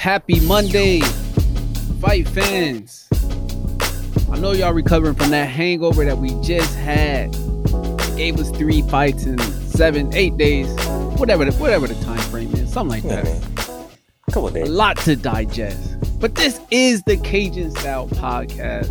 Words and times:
Happy 0.00 0.40
Monday, 0.40 1.00
fight 2.00 2.26
fans. 2.26 3.06
I 4.32 4.38
know 4.38 4.52
y'all 4.52 4.72
recovering 4.72 5.14
from 5.14 5.28
that 5.32 5.44
hangover 5.50 6.06
that 6.06 6.16
we 6.16 6.30
just 6.40 6.74
had. 6.76 7.28
It 7.34 8.16
gave 8.16 8.40
us 8.40 8.50
three 8.52 8.80
fights 8.80 9.26
in 9.26 9.38
seven, 9.38 10.10
eight 10.14 10.38
days, 10.38 10.68
whatever 11.18 11.44
the, 11.44 11.52
whatever 11.52 11.86
the 11.86 12.02
time 12.02 12.18
frame 12.30 12.50
is, 12.54 12.72
something 12.72 13.02
like 13.02 13.02
that. 13.10 13.24
man. 13.24 13.90
Come 14.32 14.44
on, 14.44 14.56
A 14.56 14.64
lot 14.64 14.96
to 15.00 15.16
digest. 15.16 16.18
But 16.18 16.34
this 16.34 16.58
is 16.70 17.02
the 17.02 17.18
Caging 17.18 17.70
Style 17.76 18.08
Podcast. 18.08 18.88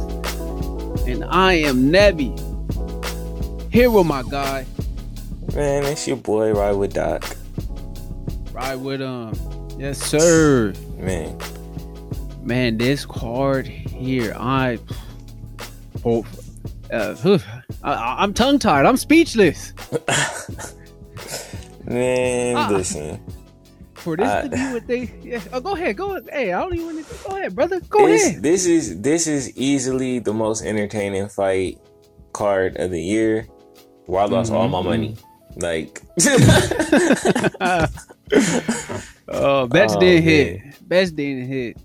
And 1.08 1.26
I 1.26 1.54
am 1.54 1.90
Knebby. 1.90 2.38
Here 3.74 3.90
with 3.90 4.06
my 4.06 4.22
guy. 4.22 4.68
Man, 5.56 5.86
it's 5.86 6.08
your 6.08 6.18
boy, 6.18 6.54
Ride 6.54 6.74
with 6.74 6.94
Doc. 6.94 7.36
Ride 8.54 8.76
with 8.76 9.02
um. 9.02 9.34
Yes, 9.80 9.98
sir. 9.98 10.76
Man, 11.00 11.38
Man, 12.44 12.78
this 12.78 13.06
card 13.06 13.68
here, 13.68 14.36
I 14.38 14.80
oh, 16.04 16.26
uh, 16.92 17.38
I, 17.84 18.16
I'm 18.20 18.34
tongue 18.34 18.60
tied. 18.60 18.86
I'm 18.86 18.98
speechless 18.98 19.74
man, 21.86 22.56
Ah. 22.58 22.68
listen. 22.72 23.20
for 23.94 24.18
this 24.18 24.28
Uh, 24.28 24.42
to 24.44 24.50
be 24.50 24.58
what 24.74 24.88
they. 24.88 25.12
Yeah, 25.22 25.42
oh, 25.54 25.60
go 25.62 25.74
ahead, 25.76 25.96
go. 25.98 26.20
Hey, 26.32 26.52
I 26.54 26.60
don't 26.62 26.74
even. 26.76 26.86
want 26.96 27.08
to 27.08 27.16
Go 27.30 27.38
ahead, 27.38 27.56
brother. 27.56 27.80
Go 27.90 28.06
this, 28.08 28.28
ahead. 28.28 28.44
this 28.44 28.66
is 28.66 29.00
this 29.02 29.28
is 29.28 29.56
easily 29.58 30.20
the 30.20 30.34
most 30.34 30.64
entertaining 30.64 31.30
fight 31.30 31.80
card 32.34 32.76
of 32.78 32.92
the 32.92 33.02
year. 33.02 33.48
Where 34.06 34.22
I 34.22 34.26
lost 34.26 34.52
all 34.52 34.68
my 34.68 34.82
money. 34.82 35.16
Like, 35.56 36.02
Oh, 39.32 39.68
bets 39.68 39.94
Oh, 39.96 40.00
man. 40.00 40.24
hit. 40.24 40.62
Bets 40.90 41.12
didn't 41.12 41.48
hit. 41.48 41.78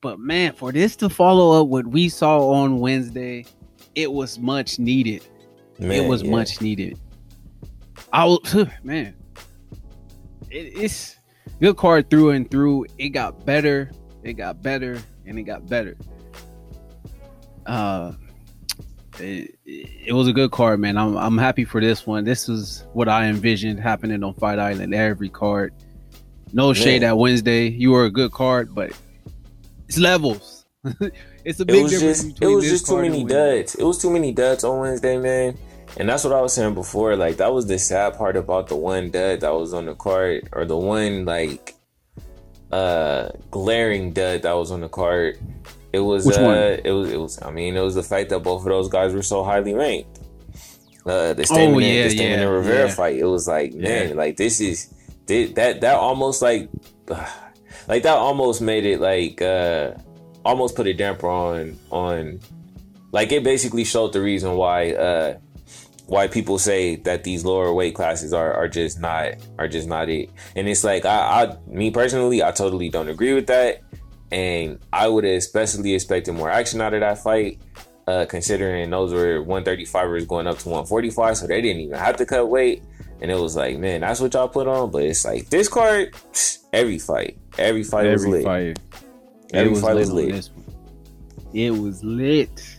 But 0.00 0.20
man, 0.20 0.52
for 0.52 0.70
this 0.70 0.94
to 0.96 1.08
follow 1.08 1.60
up 1.60 1.68
what 1.68 1.88
we 1.88 2.08
saw 2.08 2.50
on 2.50 2.78
Wednesday, 2.78 3.44
it 3.96 4.12
was 4.12 4.38
much 4.38 4.78
needed. 4.78 5.26
man, 5.80 5.90
it 5.90 6.08
was 6.08 6.22
yeah. 6.22 6.30
much 6.30 6.60
needed. 6.60 6.98
I 8.12 8.24
was 8.24 8.54
man. 8.84 9.14
It, 10.50 10.72
it's 10.76 11.16
good 11.60 11.76
card 11.76 12.08
through 12.10 12.30
and 12.30 12.48
through. 12.48 12.86
It 12.96 13.08
got 13.08 13.44
better. 13.44 13.90
It 14.22 14.34
got 14.34 14.62
better, 14.62 15.02
and 15.26 15.36
it 15.36 15.42
got 15.42 15.68
better. 15.68 15.96
Uh, 17.66 18.12
it, 19.18 19.58
it 19.64 20.12
was 20.14 20.28
a 20.28 20.32
good 20.32 20.52
card, 20.52 20.78
man. 20.78 20.96
I'm 20.96 21.16
I'm 21.16 21.36
happy 21.36 21.64
for 21.64 21.80
this 21.80 22.06
one. 22.06 22.22
This 22.22 22.48
is 22.48 22.86
what 22.92 23.08
I 23.08 23.26
envisioned 23.26 23.80
happening 23.80 24.22
on 24.22 24.34
Fight 24.34 24.60
Island. 24.60 24.94
Every 24.94 25.28
card. 25.28 25.74
No 26.52 26.72
shade 26.72 27.02
Man. 27.02 27.10
at 27.10 27.18
Wednesday. 27.18 27.68
You 27.68 27.90
were 27.92 28.04
a 28.04 28.10
good 28.10 28.32
card, 28.32 28.74
but 28.74 28.92
it's 29.88 29.98
levels. 29.98 30.64
it's 31.44 31.60
a 31.60 31.62
It 31.62 31.66
big 31.66 31.82
was 31.84 31.92
difference 31.92 32.22
just 32.24 32.42
it 32.42 32.46
was 32.46 32.64
just 32.64 32.86
too 32.86 33.00
many 33.00 33.24
duds. 33.24 33.74
It 33.74 33.84
was 33.84 33.98
too 34.00 34.10
many 34.10 34.32
duds 34.32 34.64
on 34.64 34.80
Wednesday, 34.80 35.16
man. 35.18 35.56
And 35.96 36.08
that's 36.08 36.22
what 36.22 36.32
I 36.32 36.40
was 36.40 36.52
saying 36.52 36.74
before. 36.74 37.16
Like 37.16 37.38
that 37.38 37.52
was 37.52 37.66
the 37.66 37.78
sad 37.78 38.16
part 38.16 38.36
about 38.36 38.68
the 38.68 38.76
one 38.76 39.10
dud 39.10 39.40
that 39.40 39.50
was 39.54 39.72
on 39.74 39.86
the 39.86 39.94
card, 39.94 40.48
or 40.52 40.64
the 40.64 40.76
one 40.76 41.24
like 41.24 41.74
uh 42.70 43.30
glaring 43.50 44.12
dud 44.12 44.42
that 44.42 44.52
was 44.52 44.70
on 44.70 44.80
the 44.80 44.88
card. 44.88 45.38
It 45.92 46.00
was 46.00 46.26
Which 46.26 46.36
uh 46.36 46.42
one? 46.42 46.56
it 46.84 46.90
was 46.92 47.10
it 47.12 47.16
was 47.18 47.42
I 47.42 47.50
mean 47.50 47.76
it 47.76 47.80
was 47.80 47.94
the 47.94 48.02
fact 48.02 48.28
that 48.30 48.40
both 48.40 48.60
of 48.60 48.66
those 48.68 48.88
guys 48.88 49.14
were 49.14 49.22
so 49.22 49.42
highly 49.42 49.74
ranked. 49.74 50.18
Uh 51.06 51.32
the 51.32 51.44
Stamann 51.44 51.74
Oh, 51.76 51.78
yeah, 51.78 52.08
the 52.08 52.14
Stamann 52.14 52.38
yeah, 52.38 52.44
Rivera 52.44 52.88
yeah. 52.88 52.94
fight. 52.94 53.16
It 53.16 53.24
was 53.24 53.48
like, 53.48 53.72
man, 53.72 54.10
Yeah. 54.10 54.14
like 54.14 54.36
this 54.36 54.60
is 54.60 54.92
thi- 55.28 55.52
that 55.52 55.80
that 55.82 55.94
almost 55.94 56.42
like 56.42 56.68
like 57.88 58.02
that 58.02 58.16
almost 58.16 58.60
made 58.60 58.84
it 58.84 59.00
like 59.00 59.40
uh 59.40 59.92
almost 60.44 60.74
put 60.74 60.86
a 60.86 60.94
damper 60.94 61.28
on 61.28 61.78
on 61.90 62.40
like 63.12 63.30
it 63.30 63.44
basically 63.44 63.84
showed 63.84 64.12
the 64.12 64.20
reason 64.20 64.54
why 64.54 64.92
uh 64.92 65.38
why 66.06 66.26
people 66.26 66.58
say 66.58 66.96
that 66.96 67.22
these 67.22 67.44
lower 67.44 67.72
weight 67.72 67.94
classes 67.94 68.32
are 68.32 68.52
are 68.54 68.66
just 68.66 68.98
not 68.98 69.34
are 69.58 69.68
just 69.68 69.86
not 69.86 70.08
it. 70.08 70.30
And 70.56 70.66
it's 70.66 70.82
like 70.82 71.04
i 71.04 71.44
i 71.44 71.56
me 71.68 71.90
personally 71.90 72.42
i 72.42 72.50
totally 72.50 72.88
don't 72.88 73.08
agree 73.08 73.34
with 73.34 73.46
that. 73.46 73.82
And 74.32 74.78
i 74.92 75.06
would 75.06 75.24
especially 75.24 75.94
expected 75.94 76.32
more 76.32 76.50
action 76.50 76.80
out 76.80 76.94
of 76.94 77.00
that 77.00 77.18
fight 77.18 77.60
uh 78.06 78.24
considering 78.26 78.88
those 78.90 79.12
were 79.12 79.44
135ers 79.44 80.26
going 80.26 80.46
up 80.46 80.58
to 80.58 80.68
145 80.68 81.36
so 81.36 81.46
they 81.46 81.60
didn't 81.60 81.82
even 81.82 81.98
have 81.98 82.16
to 82.16 82.26
cut 82.26 82.48
weight 82.48 82.82
and 83.20 83.30
it 83.30 83.38
was 83.38 83.56
like 83.56 83.78
man 83.78 84.00
that's 84.00 84.20
what 84.20 84.34
y'all 84.34 84.48
put 84.48 84.66
on 84.66 84.90
but 84.90 85.02
it's 85.02 85.24
like 85.24 85.48
this 85.50 85.68
card 85.68 86.14
every 86.72 86.98
fight 86.98 87.38
every 87.58 87.82
fight 87.82 88.06
was 88.06 88.24
Every 88.24 88.38
lit 88.38 88.44
fight. 88.44 88.78
Every 89.52 89.70
was 89.70 89.80
fight 89.80 89.96
lit 89.96 90.06
was 90.06 90.12
lit. 90.12 90.50
It 91.54 91.70
was 91.70 92.04
lit. 92.04 92.76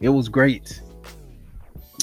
It 0.00 0.08
was 0.08 0.28
great. 0.28 0.80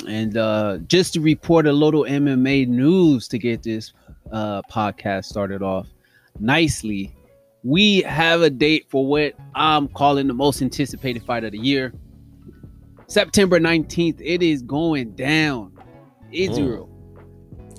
And 0.07 0.37
uh 0.37 0.77
just 0.87 1.13
to 1.13 1.21
report 1.21 1.67
a 1.67 1.73
little 1.73 2.03
MMA 2.03 2.67
news 2.67 3.27
to 3.27 3.37
get 3.37 3.63
this 3.63 3.91
uh 4.31 4.61
podcast 4.71 5.25
started 5.25 5.61
off 5.61 5.87
nicely. 6.39 7.13
We 7.63 8.01
have 8.03 8.41
a 8.41 8.49
date 8.49 8.85
for 8.89 9.05
what 9.05 9.33
I'm 9.53 9.89
calling 9.89 10.27
the 10.27 10.33
most 10.33 10.61
anticipated 10.61 11.23
fight 11.23 11.43
of 11.43 11.51
the 11.51 11.59
year. 11.59 11.93
September 13.07 13.59
19th. 13.59 14.21
It 14.23 14.41
is 14.41 14.61
going 14.61 15.11
down. 15.11 15.77
Israel. 16.31 16.88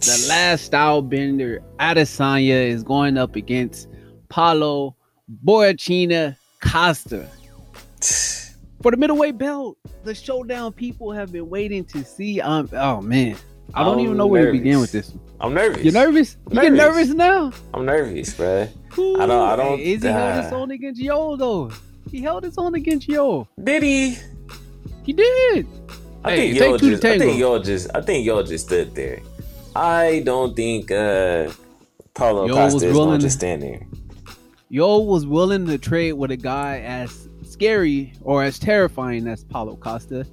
The 0.01 0.27
last 0.29 0.65
style 0.65 1.03
bender, 1.03 1.61
Adesanya, 1.79 2.69
is 2.69 2.83
going 2.83 3.19
up 3.19 3.37
against 3.37 3.89
Paulo 4.29 4.97
Borrachinha 5.45 6.37
Costa. 6.63 7.29
For 8.83 8.91
the 8.91 8.97
middleweight 8.97 9.37
belt, 9.37 9.77
the 10.05 10.15
showdown 10.15 10.73
people 10.73 11.13
have 11.13 11.31
been 11.33 11.51
waiting 11.51 11.85
to 11.87 12.03
see. 12.03 12.41
Um, 12.41 12.69
oh 12.73 13.03
man, 13.03 13.37
I 13.75 13.85
don't 13.85 13.95
I'm 13.99 14.01
even 14.01 14.17
know 14.17 14.27
where 14.27 14.47
to 14.47 14.53
begin 14.53 14.81
with 14.81 14.91
this. 14.91 15.11
one. 15.11 15.21
i'm 15.41 15.55
nervous 15.55 15.85
You're 15.85 15.93
nervous? 15.93 16.37
You 16.51 16.61
get 16.63 16.73
Nervous. 16.73 17.09
nervous 17.09 17.15
now? 17.15 17.53
i'm 17.75 17.85
nervous 17.85 18.35
bruh. 18.35 18.69
Ooh, 18.99 19.21
I 19.21 19.27
don't- 19.27 19.49
I 19.49 19.57
don't- 19.57 19.79
Hey, 19.79 19.93
Izzy 19.93 20.09
held 20.09 20.45
his 20.45 20.53
own 20.53 20.71
against 20.71 21.01
Yo 21.01 21.37
though. 21.37 21.71
He 22.11 22.21
held 22.23 22.43
his 22.45 22.57
own 22.59 22.75
against 22.75 23.07
Yo. 23.07 23.47
did 23.63 23.83
he 23.83 24.17
He 25.05 25.13
did. 25.13 25.67
I 26.25 26.31
Hey, 26.33 26.37
think 26.53 26.59
y'all 26.59 26.79
just 26.79 27.05
I 27.05 27.19
think 27.19 27.39
y'all 27.39 27.59
just 27.61 27.89
I 27.95 28.01
think 28.01 28.27
y'all 28.27 28.43
just 28.43 28.67
stood 28.67 28.95
there. 28.95 29.21
I 29.77 30.23
don't 30.25 30.55
think 30.57 30.91
uh 30.91 31.51
Paulo 32.15 32.47
Yo 32.47 32.55
Costa 32.55 32.75
was 32.75 32.83
is 32.83 32.97
gonna 32.97 33.19
just 33.19 33.39
stand 33.39 33.63
there. 33.63 33.87
Yo 34.69 34.99
was 34.99 35.27
willing 35.27 35.67
to 35.67 35.79
trade 35.79 36.13
with 36.13 36.31
a 36.31 36.37
guy 36.37 36.81
as 36.81 37.29
scary 37.43 38.13
or 38.23 38.43
as 38.43 38.59
terrifying 38.59 39.27
as 39.27 39.45
Paulo 39.45 39.77
Costa, 39.77 40.27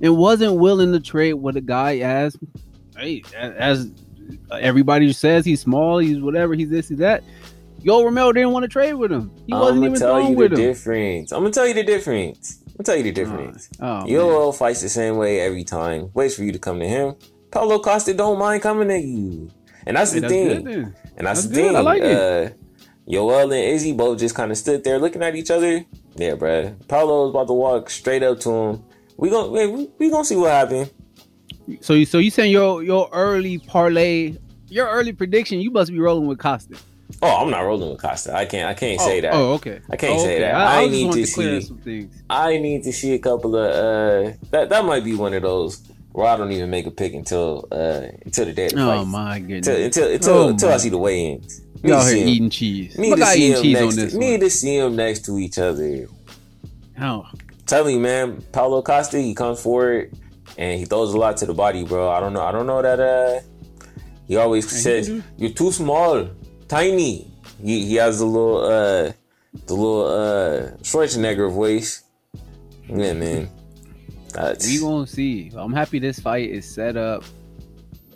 and 0.00 0.16
wasn't 0.16 0.56
willing 0.56 0.92
to 0.92 1.00
trade 1.00 1.34
with 1.34 1.56
a 1.56 1.60
guy 1.60 1.98
as, 1.98 2.36
hey, 2.96 3.22
as 3.36 3.90
everybody 4.52 5.12
says 5.12 5.44
he's 5.44 5.60
small, 5.60 5.98
he's 5.98 6.20
whatever, 6.20 6.54
he's 6.54 6.70
this, 6.70 6.88
he's 6.88 6.98
that. 6.98 7.24
Yo 7.82 8.04
Romero 8.04 8.32
didn't 8.32 8.50
want 8.52 8.62
to 8.62 8.68
trade 8.68 8.92
with 8.94 9.10
him. 9.10 9.30
He 9.46 9.52
I'm 9.52 9.60
wasn't 9.60 9.78
gonna 9.78 9.86
even 9.86 10.00
tell 10.00 10.30
you 10.30 10.36
the 10.36 10.44
him. 10.44 10.54
difference. 10.54 11.32
I'm 11.32 11.40
gonna 11.40 11.52
tell 11.52 11.66
you 11.66 11.74
the 11.74 11.82
difference. 11.82 12.58
I'm 12.66 12.72
gonna 12.76 12.84
tell 12.84 12.96
you 12.96 13.02
the 13.02 13.12
difference. 13.12 13.70
Oh, 13.80 13.98
man. 14.00 14.06
Yo 14.06 14.52
fights 14.52 14.82
the 14.82 14.88
same 14.88 15.16
way 15.16 15.40
every 15.40 15.64
time. 15.64 16.10
Waits 16.14 16.36
for 16.36 16.44
you 16.44 16.52
to 16.52 16.58
come 16.58 16.78
to 16.78 16.86
him. 16.86 17.14
Paulo 17.50 17.78
Costa 17.80 18.14
don't 18.14 18.38
mind 18.38 18.62
coming 18.62 18.90
at 18.90 19.02
you. 19.02 19.50
And 19.86 19.96
that's 19.96 20.12
Hey, 20.12 20.20
the 20.20 20.28
that's 20.28 20.32
thing. 20.32 20.64
good. 20.64 20.94
And 21.16 21.26
that's, 21.26 21.42
That's 21.42 21.46
the 21.48 21.54
good. 21.54 21.66
thing. 21.68 21.76
I 21.76 21.80
like 21.80 22.02
it. 22.02 22.16
uh, 22.16 22.50
Yoel 23.08 23.42
and 23.44 23.52
Izzy 23.54 23.92
both 23.92 24.18
just 24.18 24.34
kind 24.34 24.50
of 24.52 24.58
stood 24.58 24.84
there 24.84 24.98
looking 24.98 25.22
at 25.22 25.34
each 25.34 25.50
other. 25.50 25.84
Yeah, 26.16 26.34
bruh. 26.34 26.74
Paulo 26.88 27.22
was 27.26 27.30
about 27.30 27.46
to 27.48 27.52
walk 27.54 27.90
straight 27.90 28.22
up 28.22 28.38
to 28.40 28.50
him. 28.50 28.84
We 29.16 29.30
gon' 29.30 29.50
we, 29.52 29.88
we 29.98 30.10
gonna 30.10 30.24
see 30.24 30.36
what 30.36 30.50
happened. 30.50 30.90
So 31.80 31.94
you 31.94 32.04
so 32.06 32.18
you 32.18 32.30
saying 32.30 32.52
your 32.52 32.82
your 32.82 33.08
early 33.12 33.58
parlay, 33.58 34.36
your 34.68 34.88
early 34.88 35.12
prediction, 35.12 35.60
you 35.60 35.70
must 35.70 35.90
be 35.90 35.98
rolling 35.98 36.26
with 36.26 36.38
Costa. 36.38 36.76
Oh, 37.22 37.42
I'm 37.42 37.50
not 37.50 37.60
rolling 37.62 37.90
with 37.90 38.00
Costa. 38.00 38.34
I 38.34 38.44
can't. 38.44 38.68
I 38.68 38.74
can't 38.74 39.00
oh, 39.00 39.04
say 39.06 39.20
that. 39.20 39.34
Oh, 39.34 39.52
okay. 39.54 39.80
I 39.90 39.96
can't 39.96 40.18
Oh, 40.18 40.24
say 40.24 40.40
that. 40.40 40.54
I, 40.54 40.80
I 40.80 40.82
I 40.82 40.86
need 40.86 41.12
to 41.12 41.20
to 41.20 41.26
see- 41.26 41.60
some 41.60 41.78
things. 41.78 42.22
I 42.30 42.56
need 42.58 42.82
to 42.84 42.92
see 42.92 43.12
a 43.14 43.18
couple 43.18 43.56
of 43.56 43.70
uh. 43.70 44.32
That 44.52 44.68
that 44.70 44.84
might 44.84 45.04
be 45.04 45.14
one 45.16 45.34
of 45.34 45.42
those 45.42 45.82
where 46.12 46.26
I 46.28 46.36
don't 46.36 46.50
even 46.52 46.70
make 46.70 46.86
a 46.86 46.90
pick 46.90 47.14
until 47.14 47.66
uh 47.70 48.02
until 48.24 48.46
the 48.46 48.52
day 48.52 48.66
of 48.66 48.72
the 48.72 48.82
Oh 48.82 48.98
fight. 48.98 49.06
my 49.06 49.38
goodness. 49.40 49.66
Until 49.68 49.84
until 49.84 50.10
until, 50.12 50.34
Oh, 50.34 50.48
until 50.48 50.68
I 50.70 50.76
see 50.78 50.88
the 50.88 50.98
weigh-ins. 50.98 51.60
Need 51.82 51.92
out 51.92 52.02
to 52.04 52.14
here 52.16 52.26
eating 52.26 52.50
cheese. 52.50 52.98
Need 52.98 53.10
Look 53.10 53.18
to 53.20 53.26
see 53.26 53.50
eating 53.50 53.62
cheese 53.62 53.72
next. 53.74 53.86
on 53.88 53.96
this 54.04 54.12
to, 54.12 54.18
need 54.18 54.40
to 54.40 54.50
see 54.50 54.78
them 54.80 54.96
next 54.96 55.24
to 55.26 55.38
each 55.38 55.58
other. 55.58 56.06
Oh, 57.00 57.26
Telling 57.66 57.94
you, 57.94 58.00
man, 58.00 58.42
Paulo 58.52 58.82
Costa, 58.82 59.18
he 59.18 59.32
comes 59.34 59.62
forward 59.62 60.12
and 60.58 60.78
he 60.78 60.84
throws 60.84 61.14
a 61.14 61.18
lot 61.18 61.36
to 61.38 61.46
the 61.46 61.54
body, 61.54 61.84
bro. 61.84 62.10
I 62.10 62.18
don't 62.20 62.32
know. 62.32 62.42
I 62.42 62.50
don't 62.52 62.66
know 62.66 62.82
that. 62.82 62.98
Uh, 63.00 63.40
he 64.26 64.36
always 64.36 64.70
he 64.70 64.76
says 64.78 65.06
do. 65.06 65.22
you're 65.38 65.50
too 65.52 65.70
small, 65.72 66.28
tiny. 66.68 67.30
He 67.62 67.86
he 67.86 67.94
has 67.94 68.20
a 68.20 68.26
little 68.26 68.58
uh, 68.64 69.12
the 69.66 69.74
little 69.74 70.04
uh 70.06 70.70
Schwarzenegger 70.82 71.50
voice. 71.52 72.02
Yeah, 72.88 73.12
man. 73.12 73.48
That's, 74.32 74.66
we 74.66 74.78
gonna 74.80 75.06
see. 75.06 75.50
I'm 75.54 75.72
happy 75.72 75.98
this 75.98 76.18
fight 76.18 76.50
is 76.50 76.72
set 76.72 76.96
up. 76.96 77.24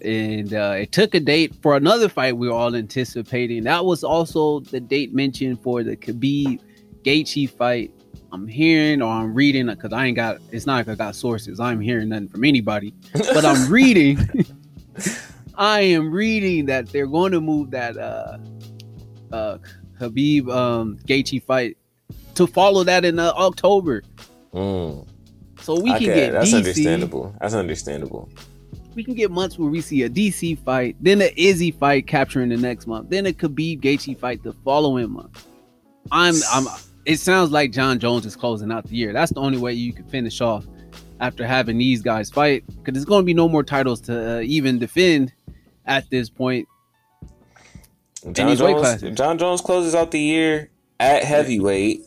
and 0.02 0.52
uh, 0.52 0.74
it 0.78 0.92
took 0.92 1.14
a 1.14 1.20
date 1.20 1.54
for 1.62 1.76
another 1.76 2.08
fight 2.08 2.36
we 2.36 2.48
were 2.48 2.54
all 2.54 2.74
anticipating. 2.74 3.64
That 3.64 3.84
was 3.84 4.04
also 4.04 4.60
the 4.60 4.80
date 4.80 5.14
mentioned 5.14 5.62
for 5.62 5.82
the 5.82 5.96
Khabib 5.96 6.60
Gaethje 7.04 7.50
fight. 7.50 7.92
I'm 8.32 8.48
hearing 8.48 9.00
or 9.00 9.12
I'm 9.12 9.32
reading 9.32 9.66
because 9.66 9.92
I 9.92 10.06
ain't 10.06 10.16
got. 10.16 10.38
It's 10.50 10.66
not 10.66 10.76
like 10.76 10.88
I 10.88 10.94
got 10.96 11.14
sources. 11.14 11.60
I'm 11.60 11.80
hearing 11.80 12.08
nothing 12.08 12.28
from 12.28 12.44
anybody, 12.44 12.92
but 13.12 13.44
I'm 13.44 13.70
reading. 13.72 14.18
I 15.56 15.80
am 15.82 16.10
reading 16.10 16.66
that 16.66 16.88
they're 16.88 17.06
going 17.06 17.30
to 17.32 17.40
move 17.40 17.70
that 17.70 17.96
uh, 17.96 18.38
uh, 19.32 19.58
Khabib 20.00 20.52
um, 20.52 20.98
Gaethje 21.06 21.42
fight 21.44 21.76
to 22.34 22.46
follow 22.48 22.82
that 22.84 23.04
in 23.04 23.20
uh, 23.20 23.32
October. 23.36 24.02
Mm. 24.52 25.06
So 25.64 25.80
we 25.80 25.90
can 25.92 25.96
Okay, 25.96 26.14
get 26.14 26.32
that's 26.32 26.50
DC. 26.50 26.56
understandable. 26.58 27.34
That's 27.40 27.54
understandable. 27.54 28.28
We 28.94 29.02
can 29.02 29.14
get 29.14 29.30
months 29.30 29.58
where 29.58 29.70
we 29.70 29.80
see 29.80 30.02
a 30.02 30.10
DC 30.10 30.58
fight, 30.58 30.94
then 31.00 31.22
a 31.22 31.32
Izzy 31.36 31.70
fight 31.70 32.06
capturing 32.06 32.50
the 32.50 32.58
next 32.58 32.86
month, 32.86 33.08
then 33.08 33.24
a 33.24 33.32
Khabib 33.32 33.80
Gaethje 33.80 34.18
fight 34.18 34.42
the 34.42 34.52
following 34.52 35.10
month. 35.10 35.46
I'm 36.12 36.34
I'm. 36.52 36.66
It 37.06 37.16
sounds 37.18 37.50
like 37.50 37.72
Jon 37.72 37.98
Jones 37.98 38.26
is 38.26 38.36
closing 38.36 38.70
out 38.70 38.86
the 38.86 38.94
year. 38.94 39.14
That's 39.14 39.32
the 39.32 39.40
only 39.40 39.56
way 39.56 39.72
you 39.72 39.94
can 39.94 40.04
finish 40.04 40.42
off 40.42 40.66
after 41.20 41.46
having 41.46 41.78
these 41.78 42.02
guys 42.02 42.28
fight, 42.30 42.62
because 42.66 42.92
there's 42.92 43.04
going 43.06 43.22
to 43.22 43.26
be 43.26 43.32
no 43.34 43.48
more 43.48 43.62
titles 43.62 44.02
to 44.02 44.36
uh, 44.36 44.40
even 44.40 44.78
defend 44.78 45.32
at 45.86 46.08
this 46.10 46.28
point. 46.28 46.68
Jon 48.32 48.54
Jones. 48.54 49.02
Jon 49.14 49.38
Jones 49.38 49.60
closes 49.62 49.94
out 49.94 50.10
the 50.10 50.20
year 50.20 50.70
at 51.00 51.24
heavyweight 51.24 52.02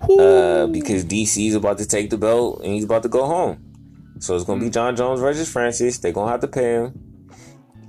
uh, 0.00 0.66
because 0.68 1.04
DC 1.04 1.48
is 1.48 1.54
about 1.54 1.78
to 1.78 1.86
take 1.86 2.10
the 2.10 2.18
belt 2.18 2.60
and 2.62 2.72
he's 2.74 2.84
about 2.84 3.02
to 3.02 3.08
go 3.08 3.26
home. 3.26 3.62
So 4.18 4.34
it's 4.34 4.44
gonna 4.44 4.60
be 4.60 4.70
Jon 4.70 4.96
Jones 4.96 5.20
versus 5.20 5.50
Francis. 5.50 5.98
They're 5.98 6.12
gonna 6.12 6.30
have 6.30 6.40
to 6.40 6.48
pay 6.48 6.74
him. 6.74 7.02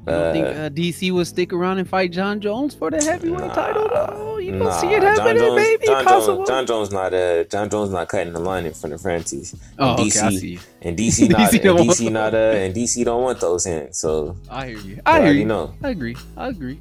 You 0.07 0.13
don't 0.13 0.33
think 0.33 0.45
Uh, 0.48 0.50
uh, 0.51 0.69
DC 0.69 1.12
will 1.12 1.25
stick 1.25 1.51
around 1.51 1.80
and 1.80 1.88
fight 1.89 2.12
Jon 2.13 2.39
Jones 2.39 2.74
for 2.74 2.89
the 2.89 3.01
heavyweight 3.04 3.48
Nah, 3.48 3.54
title? 3.54 3.89
though? 3.89 4.38
You 4.38 4.51
don't 4.51 4.59
nah, 4.63 4.71
see 4.80 4.88
it 4.88 5.01
John 5.01 5.18
happening, 5.18 5.44
Jones, 5.44 5.62
baby. 5.62 5.86
John. 5.86 6.06
Jones, 6.06 6.48
Jon 6.48 6.65
Jones 6.65 6.92
not 6.92 7.13
uh 7.13 7.44
Jon 7.45 7.69
Jones 7.69 7.92
not 7.92 8.07
cutting 8.07 8.31
the 8.33 8.39
line 8.39 8.65
in 8.65 8.74
front 8.74 8.94
of 8.94 9.01
Francis. 9.01 9.54
oh, 9.80 9.92
and 9.92 10.00
okay, 10.00 10.19
I 10.19 10.30
see. 10.31 10.59
And 10.81 10.98
DC 10.98 11.30
not 11.30 11.51
DC 11.51 11.69
and 11.69 11.80
DC 11.89 12.12
not 12.12 12.33
uh 12.33 12.38
and 12.38 12.74
DC 12.74 13.04
don't 13.04 13.21
want 13.24 13.39
those 13.42 13.65
hands. 13.65 13.98
So 14.00 14.38
I 14.50 14.68
hear 14.68 14.77
you. 14.77 14.95
you 14.95 15.01
I 15.06 15.21
hear 15.21 15.33
you. 15.33 15.45
know. 15.45 15.74
I 15.83 15.89
agree. 15.89 16.15
I 16.38 16.48
agree. 16.50 16.80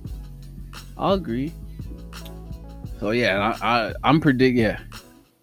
I 0.97 1.15
agree. 1.15 1.53
So 3.01 3.11
yeah, 3.11 3.57
I, 3.61 3.89
I 3.89 3.95
I'm 4.05 4.21
predict. 4.21 4.57
Yeah, 4.57 4.79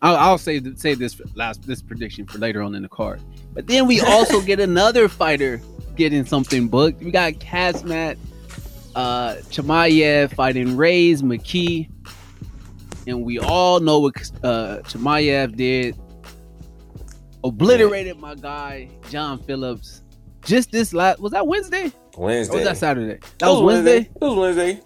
I'll, 0.04 0.18
I'll 0.18 0.38
say 0.38 0.60
th- 0.60 0.78
say 0.78 0.96
this 0.96 1.20
last 1.34 1.66
this 1.66 1.82
prediction 1.82 2.26
for 2.26 2.38
later 2.38 2.62
on 2.62 2.76
in 2.76 2.84
the 2.84 2.90
card. 2.90 3.22
But 3.54 3.68
then 3.68 3.88
we 3.88 4.02
also 4.02 4.42
get 4.42 4.60
another 4.60 5.08
fighter 5.08 5.62
getting 5.96 6.26
something 6.26 6.68
booked. 6.68 7.02
We 7.02 7.10
got 7.10 7.34
Khamzat, 7.34 8.18
uh, 8.96 9.36
Chimaev 9.50 10.36
fighting 10.36 10.76
Rhys 10.76 11.22
McKee, 11.22 11.90
and 13.08 13.24
we 13.24 13.40
all 13.40 13.80
know 13.80 14.00
what 14.00 14.16
uh, 14.44 14.80
Chimaev 14.84 15.56
did. 15.56 15.98
Obliterated 17.46 18.20
my 18.20 18.36
guy 18.36 18.90
John 19.10 19.40
Phillips. 19.40 20.02
Just 20.44 20.72
this 20.72 20.94
last 20.94 21.20
was 21.20 21.32
that 21.32 21.48
Wednesday? 21.48 21.94
Or 22.16 22.26
Wednesday. 22.26 22.56
was 22.56 22.64
that 22.66 22.78
Saturday? 22.78 23.20
That 23.40 23.48
was 23.48 23.62
Wednesday. 23.62 24.00
It 24.00 24.22
was 24.22 24.36
Wednesday. 24.36 24.82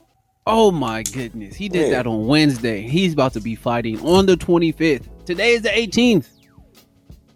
Oh 0.47 0.71
my 0.71 1.03
goodness. 1.03 1.55
He 1.55 1.69
did 1.69 1.87
Yeah. 1.91 1.97
that 1.97 2.07
on 2.07 2.25
Wednesday. 2.27 2.81
He's 2.81 3.13
about 3.13 3.33
to 3.33 3.41
be 3.41 3.55
fighting 3.55 3.99
on 4.01 4.25
the 4.25 4.35
25th. 4.37 5.07
Today 5.25 5.53
is 5.53 5.61
the 5.61 5.69
18th. 5.69 6.29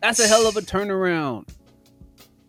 That's 0.01 0.19
a 0.19 0.27
hell 0.27 0.47
of 0.47 0.55
a 0.57 0.61
turnaround. 0.61 1.47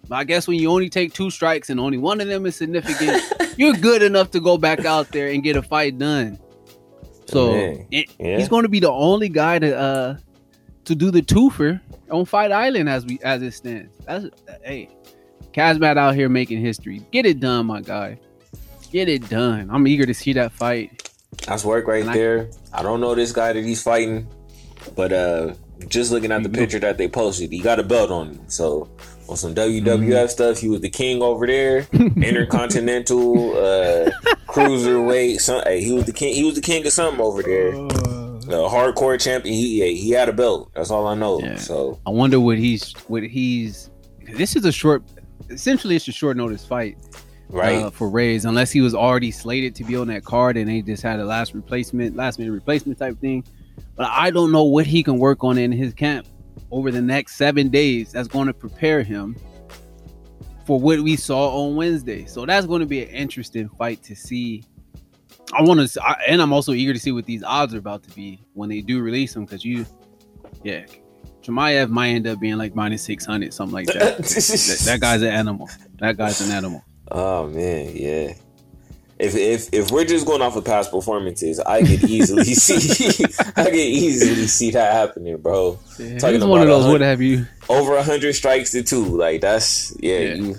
But 0.09 0.17
I 0.17 0.25
guess 0.25 0.47
when 0.47 0.59
you 0.59 0.71
only 0.71 0.89
take 0.89 1.13
two 1.13 1.31
strikes 1.31 1.69
and 1.71 1.79
only 1.81 1.99
one 1.99 2.21
of 2.21 2.29
them 2.29 2.47
is 2.47 2.57
significant, 2.57 3.23
you're 3.59 3.75
good 3.75 4.03
enough 4.03 4.31
to 4.33 4.41
go 4.41 4.57
back 4.59 4.85
out 4.85 5.09
there 5.09 5.29
and 5.29 5.43
get 5.43 5.57
a 5.57 5.63
fight 5.63 5.99
done. 5.99 6.39
So 7.27 7.55
it- 7.91 8.11
yeah. 8.19 8.39
he's 8.39 8.49
going 8.49 8.63
to 8.65 8.69
be 8.69 8.81
the 8.81 8.91
only 8.91 9.29
guy 9.29 9.59
to 9.59 9.77
uh 9.77 10.17
to 10.85 10.95
do 10.95 11.11
the 11.13 11.23
twofer 11.23 11.81
on 12.11 12.25
Fight 12.25 12.51
Island 12.53 12.89
as 12.89 13.07
we 13.07 13.19
as 13.23 13.43
it 13.43 13.53
stands. 13.53 13.97
That's 14.07 14.27
hey, 14.65 14.89
Khamzat 15.55 15.97
out 15.97 16.15
here 16.15 16.29
making 16.29 16.61
history. 16.61 17.03
Get 17.13 17.25
it 17.27 17.41
done, 17.41 17.67
my 17.67 17.81
guy. 17.81 18.19
Get 18.93 19.09
it 19.09 19.29
done. 19.29 19.69
I'm 19.73 19.87
eager 19.87 20.07
to 20.07 20.15
see 20.15 20.33
that 20.35 20.53
fight. 20.53 21.11
That's 21.47 21.65
work 21.65 21.87
right 21.89 22.07
I- 22.07 22.13
there. 22.15 22.51
I 22.73 22.83
don't 22.83 23.01
know 23.01 23.15
this 23.15 23.33
guy 23.33 23.53
that 23.53 23.65
he's 23.65 23.83
fighting, 23.83 24.29
but 24.95 25.13
uh 25.13 25.55
just 25.89 26.13
looking 26.13 26.31
at 26.31 26.43
the 26.45 26.49
picture 26.49 26.79
that 26.79 26.97
they 26.97 27.09
posted, 27.09 27.51
he 27.51 27.59
got 27.59 27.81
a 27.81 27.83
belt 27.83 28.11
on 28.13 28.29
him. 28.29 28.41
So 28.49 28.89
on 29.29 29.37
some 29.37 29.55
WWF 29.55 29.83
Mm-hmm. 29.83 30.29
stuff, 30.29 30.59
he 30.59 30.69
was 30.69 30.81
the 30.81 30.91
king 30.91 31.23
over 31.23 31.47
there, 31.47 31.87
intercontinental, 31.93 33.57
uh 33.57 34.11
cruiserweight. 34.47 35.41
Some, 35.41 35.63
hey, 35.65 35.83
he 35.83 35.93
was 35.93 36.05
the 36.05 36.13
king. 36.13 36.35
He 36.35 36.45
was 36.45 36.55
the 36.55 36.61
king 36.61 36.87
of 36.87 36.93
something 36.93 37.21
over 37.21 37.43
there. 37.43 37.73
The 37.73 38.69
hardcore 38.69 39.21
champion. 39.21 39.55
He 39.55 39.95
he 39.97 40.11
had 40.11 40.29
a 40.29 40.33
belt. 40.33 40.71
That's 40.75 40.91
all 40.91 41.07
I 41.07 41.15
know. 41.15 41.41
Yeah. 41.41 41.57
So 41.57 41.99
I 42.07 42.11
wonder 42.11 42.39
what 42.41 42.59
he's 42.59 42.93
what 43.09 43.23
he's. 43.23 43.91
This 44.37 44.57
is 44.57 44.65
a 44.65 44.73
short. 44.73 45.03
Essentially, 45.51 45.97
it's 45.97 46.09
a 46.09 46.13
short 46.13 46.37
notice 46.37 46.65
fight 46.65 46.97
right, 47.53 47.83
uh, 47.83 47.91
for 47.91 48.09
Rhys, 48.09 48.45
unless 48.45 48.71
he 48.71 48.81
was 48.81 48.95
already 48.95 49.31
slated 49.31 49.75
to 49.77 49.85
be 49.85 49.97
on 49.97 50.09
that 50.09 50.25
card 50.25 50.57
and 50.57 50.69
they 50.69 50.83
just 50.83 51.03
had 51.03 51.21
a 51.21 51.25
last 51.25 51.55
replacement, 51.55 52.17
last 52.17 52.39
minute 52.39 52.53
replacement 52.53 52.99
type 52.99 53.19
thing. 53.21 53.45
But 53.97 54.09
I 54.11 54.31
don't 54.31 54.53
know 54.53 54.65
what 54.65 54.87
he 54.87 55.03
can 55.03 55.19
work 55.19 55.45
on 55.45 55.59
in 55.59 55.71
his 55.71 55.95
camp 55.95 56.27
over 56.71 56.91
the 56.91 57.03
next 57.03 57.37
seven 57.37 57.69
days. 57.69 58.13
That's 58.13 58.29
going 58.29 58.47
to 58.47 58.55
prepare 58.55 59.03
him 59.03 59.37
for 60.67 60.81
what 60.81 61.01
we 61.01 61.17
saw 61.17 61.65
on 61.65 61.77
Wednesday. 61.77 62.25
So 62.25 62.47
that's 62.47 62.67
going 62.67 62.81
to 62.81 62.87
be 62.87 63.03
an 63.03 63.09
interesting 63.09 63.69
fight 63.69 64.03
to 64.05 64.15
see. 64.15 64.65
I 65.53 65.63
want 65.63 65.87
to, 65.87 66.17
and 66.27 66.41
I'm 66.41 66.53
also 66.53 66.73
eager 66.73 66.93
to 66.93 66.99
see 66.99 67.13
what 67.13 67.27
these 67.27 67.43
odds 67.43 67.75
are 67.75 67.79
about 67.79 68.03
to 68.05 68.11
be 68.15 68.43
when 68.55 68.69
they 68.69 68.81
do 68.81 69.03
release 69.03 69.35
them. 69.35 69.45
Because 69.45 69.65
you, 69.65 69.85
yeah, 70.63 70.87
Chimaev 71.43 71.91
might 71.91 72.11
end 72.11 72.27
up 72.27 72.41
being 72.41 72.57
like 72.57 72.75
minus 72.75 73.03
six 73.03 73.27
hundred, 73.27 73.53
something 73.53 73.75
like 73.75 73.87
that. 73.87 74.19
that. 74.19 74.83
That 74.87 75.01
guy's 75.01 75.23
an 75.23 75.29
animal. 75.29 75.69
That 75.99 76.17
guy's 76.17 76.41
an 76.41 76.51
animal. 76.51 76.83
Oh 77.15 77.47
man, 77.49 77.93
yeah. 77.95 78.35
If 79.19 79.37
if 79.37 79.69
if 79.73 79.91
we're 79.91 80.05
just 80.07 80.27
going 80.27 80.43
off 80.43 80.57
of 80.57 80.65
past 80.65 80.91
performances, 80.91 81.61
I 81.61 81.83
could 81.83 82.03
easily 82.05 82.45
see 82.55 83.25
I 83.57 83.65
could 83.67 83.75
easily 83.75 84.47
see 84.47 84.71
that 84.73 84.93
happening, 84.95 85.37
bro. 85.37 85.79
Yeah, 85.99 86.19
Talking 86.19 86.37
it's 86.37 86.45
one 86.45 86.63
of 86.63 86.67
those. 86.69 86.87
What 86.87 87.03
have 87.03 87.21
you? 87.21 87.47
Over 87.69 88.03
hundred 88.03 88.33
strikes 88.33 88.73
to 88.73 88.83
two, 88.83 89.05
like 89.05 89.43
that's 89.43 89.95
yeah. 90.01 90.19
Yeah. 90.19 90.35
You, 90.35 90.57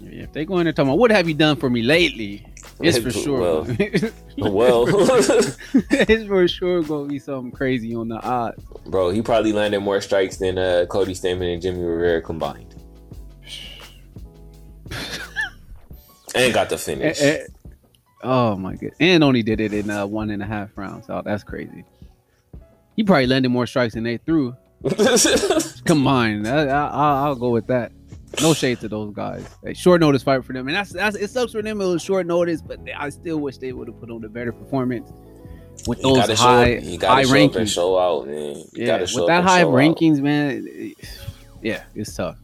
Yeah, 0.00 0.22
if 0.24 0.32
they 0.32 0.44
go 0.44 0.58
in 0.58 0.64
there 0.64 0.72
talking 0.72 0.90
about 0.90 0.98
what 0.98 1.10
have 1.10 1.26
you 1.28 1.34
done 1.34 1.56
for 1.56 1.68
me 1.70 1.82
lately, 1.82 2.46
it's 2.80 2.98
for 2.98 3.10
sure. 3.24 3.40
Well, 3.40 3.64
well, 4.36 4.84
it's 4.88 6.26
for 6.26 6.46
sure 6.46 6.82
gonna 6.82 7.08
be 7.08 7.18
something 7.18 7.50
crazy 7.50 7.94
on 7.94 8.08
the 8.08 8.20
odds. 8.22 8.62
bro, 8.86 9.10
he 9.10 9.22
probably 9.22 9.52
landed 9.52 9.80
more 9.80 10.00
strikes 10.00 10.36
than 10.36 10.58
uh, 10.58 10.84
Cody 10.88 11.14
Stamann 11.14 11.54
and 11.54 11.62
Jimmy 11.62 11.82
Rivera 11.82 12.20
combined, 12.22 12.74
and 16.34 16.52
got 16.54 16.68
the 16.68 16.78
finish. 16.78 17.20
Eh, 17.20 17.26
eh. 17.26 17.46
Oh 18.22 18.56
my 18.56 18.74
god! 18.76 18.92
And 19.00 19.22
only 19.22 19.42
did 19.42 19.60
it 19.60 19.72
in 19.72 19.90
uh, 19.90 20.06
one 20.06 20.30
and 20.30 20.42
a 20.42 20.46
half 20.46 20.70
rounds. 20.76 21.06
Oh, 21.08 21.22
that's 21.24 21.44
crazy. 21.44 21.84
He 22.96 23.04
probably 23.04 23.26
landed 23.26 23.50
more 23.50 23.66
strikes 23.66 23.94
than 23.94 24.04
they 24.04 24.16
threw 24.16 24.56
combined. 25.84 26.48
I, 26.48 26.64
I, 26.66 26.86
I'll, 26.88 27.24
I'll 27.26 27.34
go 27.34 27.50
with 27.50 27.66
that. 27.68 27.92
No 28.42 28.54
shade 28.54 28.80
to 28.80 28.88
those 28.88 29.14
guys. 29.14 29.46
A 29.64 29.72
short 29.74 30.00
notice 30.00 30.22
fight 30.22 30.44
for 30.44 30.52
them, 30.52 30.66
and 30.68 30.76
that's 30.76 30.90
that's 30.92 31.16
it 31.16 31.30
sucks 31.30 31.52
for 31.52 31.62
them. 31.62 31.80
It 31.80 31.84
was 31.86 32.02
short 32.02 32.26
notice, 32.26 32.60
but 32.62 32.80
I 32.96 33.08
still 33.10 33.38
wish 33.38 33.58
they 33.58 33.72
would 33.72 33.88
have 33.88 33.98
put 34.00 34.10
on 34.10 34.24
a 34.24 34.28
better 34.28 34.52
performance 34.52 35.10
with 35.86 35.98
You 35.98 36.04
those 36.04 36.16
gotta 36.18 36.36
show, 36.36 36.42
high 36.42 36.66
you 36.76 36.90
high 36.92 36.96
gotta 36.96 37.28
up 37.28 37.34
and 37.36 37.52
rankings. 37.52 37.72
show 37.74 37.98
out, 37.98 38.26
man. 38.26 38.56
You 38.56 38.86
Yeah, 38.86 39.00
with 39.00 39.26
that 39.26 39.44
high 39.44 39.60
show 39.60 39.68
out. 39.68 39.74
rankings, 39.74 40.20
man. 40.20 40.66
it- 40.68 40.96
yeah, 41.62 41.84
it's 41.94 42.14
tough. 42.14 42.36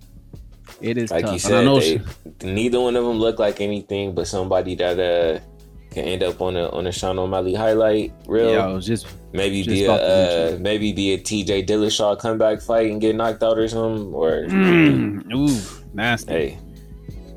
It 0.82 0.96
is 0.98 1.10
like 1.10 1.24
tough. 1.24 1.44
you 1.44 1.56
And 1.56 1.68
I 1.68 1.80
said, 1.80 2.00
know 2.02 2.06
they, 2.40 2.52
neither 2.52 2.80
one 2.80 2.96
of 2.96 3.04
them 3.04 3.18
look 3.18 3.38
like 3.38 3.60
anything 3.60 4.14
but 4.14 4.26
somebody 4.26 4.74
that 4.76 4.98
uh 4.98 5.40
can 5.90 6.04
end 6.06 6.22
up 6.22 6.40
on 6.40 6.56
a 6.56 6.68
on 6.70 6.86
a 6.86 6.92
Sean 6.92 7.18
O'Malley 7.18 7.54
highlight 7.54 8.12
reel. 8.26 8.52
yeah, 8.52 8.66
I 8.66 8.72
was 8.72 8.86
just 8.86 9.06
maybe 9.32 9.62
just 9.62 9.68
be 9.74 9.84
a 9.84 9.92
uh, 10.54 10.58
maybe 10.58 10.92
be 10.92 11.12
a 11.12 11.18
TJ 11.18 11.66
Dillashaw 11.66 12.18
comeback 12.18 12.60
fight 12.62 12.90
and 12.90 13.00
get 13.00 13.14
knocked 13.14 13.42
out 13.42 13.58
or 13.58 13.68
something. 13.68 14.12
Or 14.14 14.44
mm, 14.46 15.32
ooh 15.34 15.84
nasty. 15.94 16.32
hey, 16.32 16.58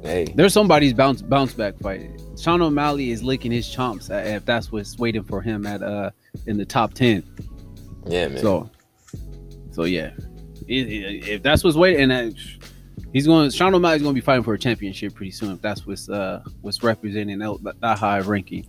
hey, 0.03 0.25
There's 0.35 0.53
somebody's 0.53 0.93
bounce 0.93 1.21
bounce 1.21 1.53
back 1.53 1.77
fight. 1.79 2.09
Sean 2.39 2.61
O'Malley 2.61 3.11
is 3.11 3.23
licking 3.23 3.51
his 3.51 3.67
chomps 3.67 4.09
uh, 4.09 4.15
if 4.35 4.45
that's 4.45 4.71
what's 4.71 4.97
waiting 4.97 5.23
for 5.23 5.41
him 5.41 5.65
at 5.65 5.81
uh 5.83 6.11
in 6.47 6.57
the 6.57 6.65
top 6.65 6.93
ten. 6.93 7.23
yeah, 8.07 8.27
man. 8.29 8.37
So, 8.41 8.69
so 9.71 9.83
yeah, 9.83 10.11
It- 10.67 10.87
it- 10.87 11.27
if 11.27 11.43
that's 11.43 11.61
what's 11.63 11.75
waiting, 11.75 12.09
and 12.11 12.33
uh, 12.33 12.37
he's 13.15 13.25
going, 13.25 13.49
Sean 13.49 13.73
O'Malley's 13.73 14.01
going 14.01 14.13
to 14.13 14.21
be 14.21 14.23
fighting 14.23 14.43
for 14.43 14.53
a 14.53 14.59
championship 14.59 15.15
pretty 15.15 15.31
soon. 15.31 15.53
If 15.53 15.61
that's 15.61 15.87
what's 15.87 16.09
uh 16.09 16.43
what's 16.61 16.83
representing 16.83 17.39
that, 17.39 17.75
that 17.79 17.97
high 17.97 18.19
ranking, 18.19 18.67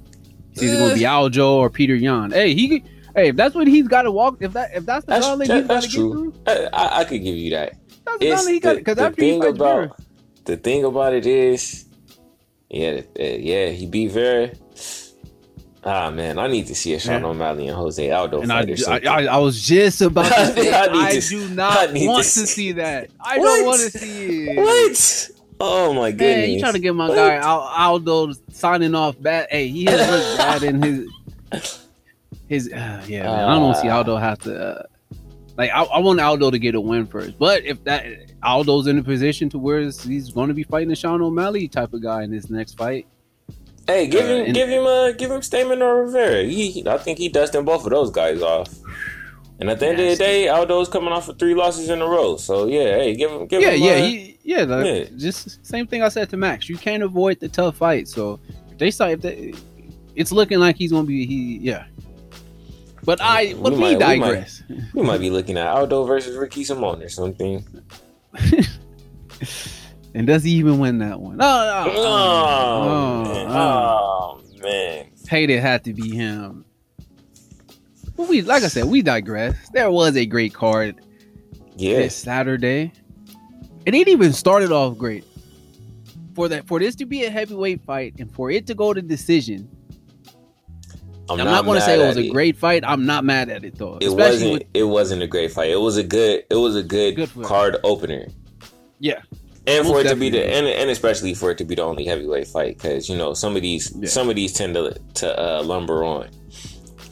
it's 0.53 0.63
either 0.63 0.77
going 0.79 0.91
to 0.91 0.95
be 0.97 1.03
Aljo 1.03 1.49
or 1.57 1.69
Petr 1.69 2.01
Yan. 2.01 2.31
Hey, 2.31 2.55
he, 2.55 2.83
hey, 3.17 3.29
if 3.31 3.37
that's 3.37 3.55
what 3.57 3.67
he's 3.67 3.89
got 3.89 4.03
to 4.03 4.13
walk, 4.13 4.37
if 4.41 4.53
that 4.53 4.71
if 4.75 4.87
that's 4.87 5.05
the 5.05 5.11
That's- 5.11 5.29
gauntlet 5.29 5.49
that- 5.49 5.59
he's 5.59 5.67
got 5.67 5.83
to 5.83 5.89
get 5.89 5.97
through, 5.97 6.35
I, 6.47 6.69
I, 6.73 6.99
I 7.01 7.05
could 7.05 7.23
give 7.23 7.37
you 7.37 7.51
that. 7.51 7.75
that's 8.05 8.19
the 8.19 8.27
It's 8.27 8.35
gauntlet 8.37 8.55
he 8.55 8.61
got. 8.61 8.77
Because 8.77 8.99
after 8.99 9.21
thing 9.21 9.45
about 9.45 9.59
Vera, 9.59 9.97
the 10.45 10.57
thing 10.57 10.85
about 10.85 11.13
it 11.13 11.27
is, 11.27 11.85
yeah, 12.71 13.01
uh, 13.19 13.23
yeah, 13.23 13.69
he 13.71 13.87
beat 13.87 14.13
Vera. 14.13 14.53
Ah 15.89 16.11
man, 16.11 16.37
I 16.39 16.49
need 16.49 16.67
to 16.67 16.75
see 16.75 16.95
a 16.95 16.99
Sean 16.99 17.21
Yeah. 17.23 17.29
O'Malley 17.29 17.69
and 17.69 17.77
Jose 17.77 18.11
Aldo 18.11 18.43
And 18.43 18.53
I, 18.53 18.63
or 18.65 18.75
I. 18.89 19.01
I, 19.07 19.25
I 19.27 19.37
was 19.39 19.63
just 19.63 20.03
about 20.03 20.25
to 20.27 20.47
say, 20.55 20.73
I 20.73 20.87
I, 20.93 21.13
to- 21.21 21.29
do 21.29 21.49
not 21.51 21.93
need 21.93 22.01
to 22.01 22.07
want 22.09 22.25
to 22.25 22.29
see- 22.31 22.47
see 22.47 22.73
that. 22.73 23.09
I 23.21 23.39
What? 23.39 23.45
don't 23.59 23.67
want 23.67 23.81
to 23.83 23.91
see 23.99 24.49
it. 24.51 24.57
what? 24.57 25.31
Oh 25.59 25.95
my 25.95 26.11
goodness! 26.11 26.37
Man, 26.39 26.51
you 26.51 26.61
trying 26.61 26.73
to 26.75 26.79
get 26.81 26.95
my 26.95 27.09
What? 27.09 27.15
guy 27.15 27.37
Al- 27.37 27.61
Aldo 27.61 28.33
signing 28.51 28.95
off 28.95 29.19
bad? 29.23 29.47
Hey, 29.51 29.69
he 29.69 29.85
has 29.87 30.11
looked 30.11 30.39
bad 30.39 30.63
in 30.65 30.83
his 30.83 31.09
his. 32.49 32.73
Uh, 32.73 33.03
yeah, 33.07 33.23
man. 33.23 33.45
I 33.49 33.53
don't 33.55 33.63
want 33.63 33.77
to 33.77 33.83
see. 33.83 33.89
Aldo 33.89 34.17
have 34.17 34.39
to. 34.41 34.55
Uh, 34.59 34.83
like, 35.57 35.71
I, 35.71 35.83
I 35.85 35.99
want 36.01 36.21
Aldo 36.21 36.51
to 36.51 36.59
get 36.59 36.75
a 36.75 36.81
win 36.81 37.07
first. 37.07 37.39
But 37.39 37.65
if 37.65 37.83
that 37.85 38.05
Aldo's 38.43 38.87
in 38.87 38.99
a 38.99 39.03
position 39.03 39.49
to 39.51 39.59
where 39.59 39.81
he's 39.81 40.31
going 40.31 40.49
to 40.49 40.55
be 40.55 40.63
fighting 40.65 40.91
a 40.93 40.97
Sean 40.97 41.23
O'Malley 41.23 41.69
type 41.69 41.95
of 41.95 42.03
guy 42.03 42.23
in 42.25 42.31
his 42.33 42.51
next 42.51 42.75
fight, 42.77 43.07
Hey, 43.87 44.07
give 44.09 44.25
Uh, 44.25 44.29
him, 44.29 44.45
and- 44.47 44.55
give 44.55 44.69
him, 44.69 44.85
uh, 44.87 45.13
give 45.13 45.31
him 45.31 45.41
Stamann 45.41 45.81
or 45.81 46.05
Rivera. 46.05 46.43
He, 46.45 46.83
I 46.87 46.99
think 46.99 47.19
he 47.19 47.29
dusting 47.29 47.65
both 47.65 47.85
of 47.85 47.91
those 47.91 48.11
guys 48.11 48.43
off. 48.43 48.69
And 49.59 49.71
at 49.71 49.79
the 49.81 49.87
end 49.87 50.01
of 50.01 50.07
the 50.11 50.17
day, 50.17 50.49
Aldo's 50.49 50.89
coming 50.89 51.13
off 51.13 51.29
of 51.29 51.39
three 51.39 51.55
losses 51.55 51.89
in 51.89 52.03
a 52.03 52.07
row. 52.07 52.37
So 52.37 52.67
yeah, 52.67 52.97
hey, 52.97 53.15
give 53.15 53.31
him, 53.31 53.47
give 53.47 53.63
yeah, 53.63 53.71
him. 53.71 53.83
yeah, 53.83 53.93
uh, 53.93 53.97
he, 54.07 54.39
yeah, 54.43 54.63
like, 54.65 54.85
yeah. 54.87 55.05
Just 55.17 55.65
same 55.65 55.87
thing 55.87 56.03
I 56.03 56.09
said 56.11 56.29
to 56.31 56.37
Max. 56.37 56.69
You 56.69 56.77
can't 56.77 57.03
avoid 57.03 57.41
the 57.41 57.49
tough 57.49 57.77
fight. 57.79 58.07
So 58.07 58.39
if 58.71 58.77
they 58.79 58.91
start, 58.91 59.13
if 59.13 59.21
they, 59.23 59.55
it's 60.15 60.31
looking 60.33 60.59
like 60.59 60.77
he's 60.77 60.93
gonna 60.93 61.07
be 61.07 61.25
he, 61.25 61.57
yeah. 61.63 61.85
But 63.05 63.21
I, 63.23 63.55
but 63.55 63.73
We 63.73 63.79
we, 63.79 63.81
might- 63.81 63.89
we 63.89 63.95
might- 63.97 63.99
digress. 63.99 64.63
we 64.93 65.03
might 65.03 65.21
be 65.21 65.31
looking 65.31 65.57
at 65.57 65.69
Aldo 65.69 66.05
versus 66.05 66.37
Ricky 66.37 66.63
Simone 66.65 67.03
or 67.03 67.09
something. 67.09 67.65
and 70.17 70.27
does 70.27 70.43
he 70.43 70.51
even 70.53 70.79
win 70.79 70.99
that 70.99 71.21
one? 71.21 71.37
No, 71.37 71.45
no, 71.47 71.93
Oh, 71.95 73.25
man. 73.25 73.49
no. 73.49 73.55
oh 73.55 74.41
man. 74.63 75.07
Paid 75.27 75.51
it 75.51 75.61
had 75.61 75.85
to 75.85 75.93
be 75.93 76.15
him. 76.15 76.65
But 78.17 78.29
we, 78.29 78.43
like 78.43 78.63
I 78.63 78.69
said, 78.69 78.87
we 78.87 79.03
digress. 79.03 79.55
There 79.73 79.91
was 79.91 80.17
a 80.17 80.25
great 80.25 80.55
card 80.55 81.01
Yeah, 81.77 81.97
this 81.99 82.17
Saturday. 82.17 82.93
And 83.87 83.95
it 83.95 84.09
even 84.09 84.33
started 84.33 84.73
off 84.73 84.97
great. 84.97 85.25
For 86.35 86.49
that, 86.49 86.67
for 86.67 86.79
this 86.79 86.95
to 86.97 87.07
be 87.07 87.25
a 87.25 87.31
heavyweight 87.31 87.83
fight 87.85 88.15
and 88.19 88.33
for 88.33 88.51
it 88.51 88.67
to 88.69 88.75
go 88.75 88.93
to 88.93 89.01
decision, 89.03 89.69
I'm, 91.29 91.39
not, 91.39 91.65
going 91.65 91.79
to 91.79 91.85
say 91.85 92.01
it 92.03 92.07
was 92.07 92.17
a 92.17 92.29
great 92.31 92.57
fight. 92.57 92.85
I'm 92.87 93.05
not 93.05 93.25
mad 93.25 93.49
at 93.49 93.65
it 93.65 93.77
though. 93.79 93.97
It 94.01 94.07
Especially 94.09 94.33
wasn't. 94.33 94.53
with 94.53 94.63
it 94.75 94.83
wasn't 94.85 95.23
a 95.23 95.27
great 95.27 95.51
fight. 95.53 95.71
It 95.71 95.81
was 95.81 95.97
a 95.97 96.05
good. 96.05 96.45
It 96.51 96.55
was 96.57 96.77
a 96.77 96.83
good, 96.83 97.17
Good 97.17 97.31
card 97.43 97.77
opener. 97.85 98.27
yeah, 99.01 99.23
And 99.67 99.87
for 99.87 100.01
it 100.01 100.09
to 100.09 100.17
be 100.17 100.31
the 100.31 100.45
and, 100.45 100.67
and 100.67 100.91
especially 100.91 101.35
for 101.35 101.51
it 101.51 101.59
to 101.59 101.65
be 101.65 101.75
the 101.75 101.83
only 101.83 102.05
heavyweight 102.05 102.47
fight 102.47 102.77
because 102.77 103.09
you 103.09 103.17
know 103.17 103.35
some 103.35 103.57
of 103.57 103.63
these 103.63 103.93
Yeah. 103.97 104.09
some 104.09 104.29
of 104.31 104.37
these 104.37 104.53
tend 104.53 104.75
to 104.75 104.97
to 105.15 105.41
uh, 105.41 105.63
lumber 105.63 106.05
on. 106.05 106.29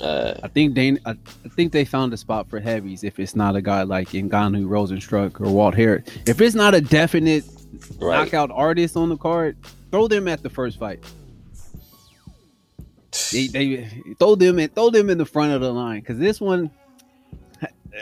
Uh, 0.01 0.39
I 0.43 0.49
think 0.49 0.75
they, 0.75 0.99
I, 1.07 1.13
I 1.13 1.49
think 1.49 1.73
they 1.73 1.85
found 1.85 2.13
a 2.13 2.17
spot 2.17 2.51
for 2.51 2.61
heavies. 2.61 3.05
If 3.05 3.19
it's 3.19 3.35
not 3.35 3.57
a 3.57 3.63
guy 3.63 3.85
like 3.85 4.09
Ngannou, 4.11 4.67
Rozenstruik, 4.67 5.41
or 5.41 5.51
Walt 5.51 5.75
Harris, 5.75 6.05
if 6.27 6.41
it's 6.41 6.55
not 6.55 6.75
a 6.75 6.81
definite 6.81 7.45
right. 8.01 8.25
knockout 8.25 8.51
artist 8.51 8.97
on 8.97 9.09
the 9.09 9.17
card, 9.17 9.57
throw 9.91 10.07
them 10.07 10.29
at 10.29 10.43
the 10.43 10.51
first 10.51 10.79
fight. 10.79 11.03
They, 13.33 13.47
they 13.47 14.05
throw 14.19 14.35
them 14.35 14.59
in, 14.59 14.69
throw 14.71 14.91
them 14.91 15.09
in 15.09 15.17
the 15.19 15.25
front 15.25 15.53
of 15.53 15.61
the 15.61 15.73
line 15.73 16.01
because 16.01 16.19
this 16.19 16.41
one, 16.41 16.71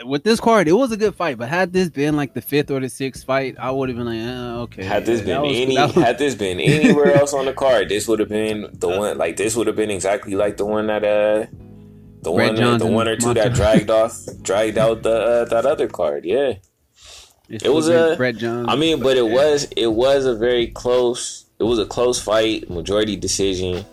with 0.05 0.23
this 0.23 0.39
card, 0.39 0.67
it 0.67 0.73
was 0.73 0.91
a 0.91 0.97
good 0.97 1.15
fight. 1.15 1.37
But 1.37 1.49
had 1.49 1.71
this 1.73 1.89
been 1.89 2.15
like 2.15 2.33
the 2.33 2.41
fifth 2.41 2.71
or 2.71 2.79
the 2.79 2.89
sixth 2.89 3.25
fight, 3.25 3.55
I 3.59 3.71
would 3.71 3.89
have 3.89 3.97
been 3.97 4.05
like, 4.07 4.19
uh, 4.19 4.61
okay. 4.63 4.83
Had 4.83 5.05
this 5.05 5.21
been 5.21 5.41
was- 5.41 5.55
any, 5.55 5.77
was- 5.77 5.93
had 5.93 6.17
this 6.17 6.35
been 6.35 6.59
anywhere 6.59 7.13
else 7.15 7.33
on 7.33 7.45
the 7.45 7.53
card, 7.53 7.89
this 7.89 8.07
would 8.07 8.19
have 8.19 8.29
been 8.29 8.67
the 8.73 8.87
one. 8.89 9.17
Like 9.17 9.37
this 9.37 9.55
would 9.55 9.67
have 9.67 9.75
been 9.75 9.91
exactly 9.91 10.35
like 10.35 10.57
the 10.57 10.65
one 10.65 10.87
that 10.87 11.03
uh, 11.03 11.45
the 12.21 12.31
Brett 12.31 12.49
one, 12.49 12.55
Johnson, 12.55 12.87
the 12.89 12.93
one 12.93 13.07
or 13.07 13.15
two 13.17 13.33
that 13.33 13.53
dragged 13.53 13.89
off, 13.89 14.17
dragged 14.41 14.77
out 14.77 15.03
the 15.03 15.11
uh, 15.13 15.45
that 15.45 15.65
other 15.65 15.87
card. 15.87 16.25
Yeah, 16.25 16.53
This 17.49 17.63
it 17.63 17.69
was 17.73 17.89
a- 17.89 18.15
Brett 18.17 18.37
Johnson. 18.37 18.69
I 18.69 18.75
mean, 18.75 19.01
but 19.01 19.17
it 19.17 19.25
yeah. 19.25 19.33
was 19.33 19.67
it 19.75 19.87
was 19.87 20.25
a 20.25 20.35
very 20.35 20.67
close. 20.67 21.45
It 21.59 21.65
was 21.65 21.79
a 21.79 21.85
close 21.85 22.21
fight, 22.21 22.69
majority 22.69 23.15
decision. 23.15 23.85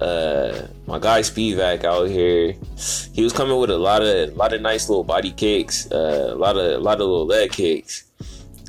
Uh, 0.00 0.66
my 0.86 0.98
guy 0.98 1.20
Spivac 1.20 1.84
out 1.84 2.08
here, 2.08 2.54
he 3.12 3.22
was 3.22 3.32
coming 3.32 3.58
with 3.58 3.70
a 3.70 3.76
lot 3.78 4.02
of 4.02 4.34
lot 4.36 4.52
of 4.52 4.60
nice 4.60 4.88
little 4.88 5.04
body 5.04 5.30
kicks, 5.32 5.90
uh, 5.92 6.30
a 6.32 6.34
lot 6.34 6.56
of 6.56 6.72
a 6.72 6.78
lot 6.78 6.94
of 6.94 7.00
little 7.06 7.26
leg 7.26 7.50
kicks. 7.52 8.04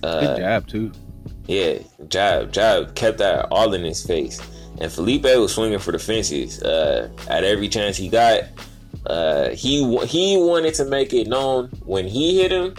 Uh, 0.03 0.21
good 0.21 0.37
jab 0.37 0.67
too. 0.67 0.91
yeah, 1.47 1.79
jab, 2.07 2.51
jab, 2.51 2.93
kept 2.95 3.17
that 3.19 3.47
all 3.51 3.73
in 3.73 3.83
his 3.83 4.05
face. 4.05 4.39
And 4.81 4.91
Felipe 4.91 5.23
was 5.23 5.53
swinging 5.53 5.79
for 5.79 5.91
the 5.91 5.99
fences 5.99 6.61
uh, 6.63 7.09
at 7.29 7.43
every 7.43 7.69
chance 7.69 7.95
he 7.95 8.09
got. 8.09 8.43
Uh, 9.05 9.49
he 9.49 9.83
he 10.05 10.37
wanted 10.37 10.73
to 10.75 10.85
make 10.85 11.13
it 11.13 11.27
known 11.27 11.67
when 11.85 12.07
he 12.07 12.41
hit 12.41 12.51
him, 12.51 12.73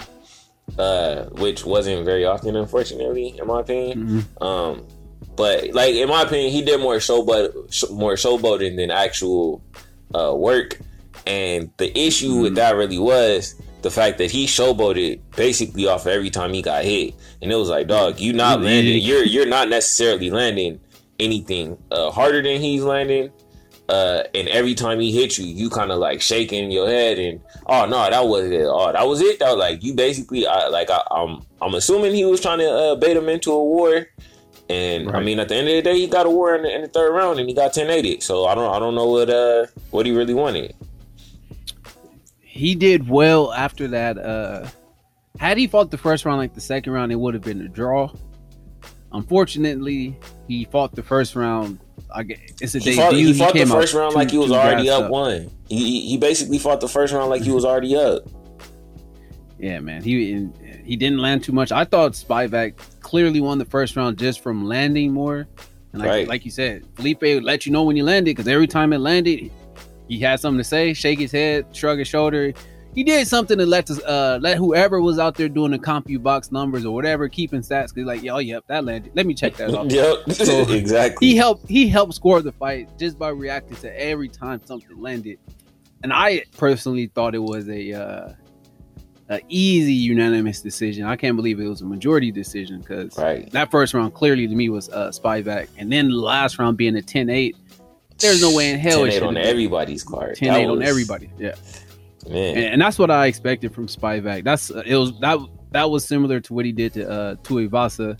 uh, 0.79 1.25
which 1.41 1.65
wasn't 1.65 2.05
very 2.05 2.25
often, 2.25 2.57
unfortunately, 2.57 3.37
in 3.39 3.47
my 3.47 3.61
opinion. 3.61 4.25
Mhm. 4.41 4.43
Um, 4.43 4.87
but 5.37 5.73
like 5.73 5.95
in 5.95 6.09
my 6.09 6.23
opinion, 6.23 6.53
he 6.53 6.63
did 6.63 6.81
more 6.81 6.97
showboat, 6.97 7.73
sh- 7.73 7.91
more 7.91 8.15
showboating 8.15 8.77
than 8.77 8.91
actual 8.91 9.63
uh, 10.15 10.35
work. 10.35 10.79
And 11.27 11.71
the 11.79 11.97
issue 11.99 12.41
with 12.41 12.55
that 12.57 12.77
really 12.77 12.99
was 12.99 13.55
the 13.83 13.91
fact 13.91 14.19
that 14.19 14.31
he 14.31 14.47
showboated 14.47 15.21
basically 15.37 15.87
off 15.87 16.07
every 16.07 16.31
time 16.31 16.53
he 16.53 16.63
got 16.63 16.85
hit, 16.85 17.15
and 17.41 17.51
it 17.51 17.57
was 17.57 17.69
like, 17.69 17.87
dog, 17.87 18.21
you 18.21 18.33
not 18.33 18.61
landing, 18.61 19.03
you're 19.03 19.25
you're 19.25 19.47
not 19.47 19.69
necessarily 19.69 20.31
landing 20.31 20.81
anything 21.19 21.79
uh, 21.91 22.11
harder 22.11 22.43
than 22.43 22.61
he's 22.61 22.83
landing. 22.83 23.31
Uh, 23.87 24.23
and 24.35 24.49
every 24.49 24.75
time 24.75 24.99
he 24.99 25.13
hit 25.13 25.37
you, 25.37 25.45
you 25.45 25.69
kind 25.69 25.93
of 25.93 25.99
like 25.99 26.23
shaking 26.23 26.71
your 26.71 26.89
head 26.89 27.19
and 27.19 27.39
oh 27.67 27.85
no, 27.85 28.09
that 28.09 28.27
was 28.27 28.51
it. 28.51 28.65
Oh, 28.65 28.91
that 28.91 29.07
was 29.07 29.21
it. 29.21 29.39
That 29.39 29.51
was 29.51 29.59
like 29.59 29.83
you 29.83 29.95
basically, 29.95 30.47
I, 30.47 30.69
like 30.69 30.89
I, 30.91 31.03
I'm, 31.11 31.43
I'm 31.61 31.75
assuming 31.75 32.15
he 32.15 32.25
was 32.25 32.41
trying 32.41 32.61
to 32.61 32.71
uh, 32.71 32.95
bait 32.97 33.17
him 33.17 33.29
into 33.29 33.53
a 33.53 33.63
war. 33.63 34.07
And 34.71 35.11
I 35.11 35.21
mean, 35.21 35.39
at 35.41 35.49
the 35.49 35.57
end 35.57 35.69
of 35.69 35.75
the 35.75 35.83
day, 35.83 35.99
he 35.99 36.07
got 36.07 36.25
a 36.27 36.31
war 36.31 36.55
in 36.57 36.63
the, 36.63 36.75
in 36.75 36.81
the 36.83 36.89
third 36.89 37.13
round, 37.13 37.39
and 37.39 37.49
he 37.49 37.55
got 37.55 37.75
10-8. 37.75 38.23
So 38.23 38.47
I 38.47 38.55
don't, 38.55 38.75
I 38.75 38.79
don't 38.79 38.95
know 38.95 39.07
what, 39.11 39.29
uh, 39.29 39.67
what 39.91 40.07
he 40.07 40.13
really 40.13 40.33
wanted. 40.35 40.75
he 42.41 42.75
did 42.75 43.09
well 43.09 43.53
after 43.53 43.89
that. 43.89 44.17
Uh, 44.19 44.67
had 45.39 45.59
he 45.59 45.67
fought 45.67 45.91
the 45.91 45.99
first 45.99 46.25
round 46.25 46.39
like 46.39 46.55
the 46.55 46.61
second 46.61 46.93
round, 46.93 47.13
it 47.13 47.17
would 47.17 47.35
have 47.35 47.43
been 47.43 47.61
a 47.61 47.69
draw. 47.69 48.11
Unfortunately, 49.13 50.17
he 50.49 50.65
fought 50.65 50.95
the 50.95 51.03
first 51.03 51.37
round. 51.37 51.79
I 52.13 52.23
guess 52.23 52.39
it's 52.61 52.75
a 52.75 52.79
He 52.79 52.85
debut. 52.97 52.97
fought, 53.03 53.15
he 53.15 53.33
fought 53.35 53.55
the 53.55 53.67
first 53.67 53.95
round 53.95 54.13
two- 54.13 54.19
like 54.19 54.31
he 54.31 54.39
was 54.39 54.51
already 54.53 54.85
gassed 54.85 55.03
up 55.03 55.11
one. 55.11 55.51
He, 55.69 55.77
he- 55.79 56.09
he 56.11 56.17
basically 56.17 56.59
fought 56.59 56.81
the 56.81 56.89
first 56.89 57.13
round 57.13 57.31
like 57.31 57.43
he 57.43 57.51
was 57.51 57.65
already 57.65 57.97
up. 57.97 58.23
Yeah, 59.59 59.81
man. 59.81 60.03
He 60.03 60.49
he 60.85 60.97
didn't 60.97 61.19
land 61.19 61.45
too 61.45 61.53
much. 61.53 61.71
I 61.73 61.85
thought 61.85 62.13
Spivac 62.13 62.75
clearly 63.01 63.41
won 63.41 63.59
the 63.59 63.65
first 63.65 63.97
round 63.97 64.19
just 64.19 64.41
from 64.41 64.65
landing 64.65 65.13
more. 65.13 65.47
And 65.93 66.03
like, 66.03 66.09
Right. 66.11 66.29
like 66.29 66.45
you 66.45 66.51
said, 66.51 66.85
Felipe 66.97 67.23
let 67.23 67.65
you 67.67 67.73
know 67.73 67.85
when 67.85 67.97
you 67.97 68.03
landed 68.05 68.31
because 68.37 68.49
every 68.49 68.67
time 68.67 68.93
it 68.93 68.99
landed, 68.99 69.51
he 70.09 70.19
had 70.19 70.41
something 70.41 70.59
to 70.59 70.65
say, 70.65 70.93
shake 70.93 71.21
his 71.21 71.31
head, 71.31 71.67
shrug 71.73 71.99
his 72.01 72.09
shoulder. 72.09 72.53
He 72.97 73.03
did 73.05 73.27
something 73.27 73.59
to 73.59 73.67
let 73.67 73.91
us, 73.91 74.01
uh, 74.05 74.39
let 74.41 74.57
whoever 74.57 75.01
was 75.01 75.19
out 75.19 75.35
there 75.35 75.49
doing 75.49 75.73
the 75.73 75.79
CompuBox 75.81 76.53
numbers 76.53 76.85
or 76.85 76.95
whatever, 76.95 77.29
keeping 77.29 77.61
stats. 77.61 77.93
Cause 77.95 78.05
like, 78.05 78.25
oh, 78.29 78.39
yep, 78.39 78.65
that 78.69 78.85
landed. 78.85 79.13
Let 79.17 79.27
me 79.27 79.35
check 79.35 79.57
that 79.57 79.73
off. 79.75 79.87
Yep, 79.91 80.31
So, 80.33 80.63
exactly. 80.73 81.27
he 81.29 81.37
helped 81.37 81.69
he 81.69 81.89
helped 81.89 82.15
score 82.15 82.41
the 82.43 82.53
fight 82.53 82.89
just 82.99 83.19
by 83.19 83.29
reacting 83.31 83.77
to 83.79 84.01
every 84.01 84.29
time 84.29 84.61
something 84.65 85.01
landed 85.01 85.39
and 86.03 86.13
i 86.13 86.45
personally 86.57 87.07
thought 87.07 87.35
it 87.35 87.43
was 87.43 87.69
a 87.69 87.93
uh 87.93 88.29
a 89.31 89.41
easy 89.49 89.93
unanimous 89.95 90.61
decision 90.61 91.05
i 91.07 91.17
can't 91.17 91.37
believe 91.37 91.59
it 91.59 91.67
was 91.67 91.81
a 91.81 91.85
majority 91.85 92.31
decision 92.31 92.81
because 92.81 93.17
right. 93.19 93.51
that 93.53 93.71
first 93.71 93.95
round 93.95 94.13
clearly 94.13 94.47
to 94.47 94.55
me 94.55 94.69
was 94.69 94.89
a 94.91 94.97
uh 94.97 95.11
Spivac 95.11 95.69
and 95.79 95.91
then 95.91 96.09
the 96.11 96.17
last 96.17 96.59
round 96.59 96.77
being 96.77 96.97
a 96.97 97.01
10-8 97.01 97.55
there's 98.19 98.43
no 98.43 98.55
way 98.55 98.71
in 98.71 98.79
hell 98.79 99.05
it 99.05 99.09
10-8 99.09 99.13
should 99.15 99.23
on 99.23 99.37
everybody's 99.37 100.05
card. 100.05 100.37
10-8 100.37 100.41
That 100.41 100.65
on 100.71 100.83
everybody 100.83 101.31
yeah 101.39 101.55
Man, 102.29 102.57
and, 102.57 102.67
and 102.75 102.81
that's 102.83 102.99
what 102.99 103.11
i 103.11 103.27
expected 103.27 103.75
from 103.75 103.87
Spivac 103.87 104.45
that's 104.45 104.71
uh, 104.71 104.83
it 104.85 104.97
was 104.97 105.19
that 105.21 105.39
that 105.73 105.91
was 105.91 106.05
similar 106.07 106.39
to 106.41 106.53
what 106.55 106.65
he 106.65 106.73
did 106.73 106.93
to 106.95 107.09
uh 107.11 107.35
Tuivasa. 107.37 108.19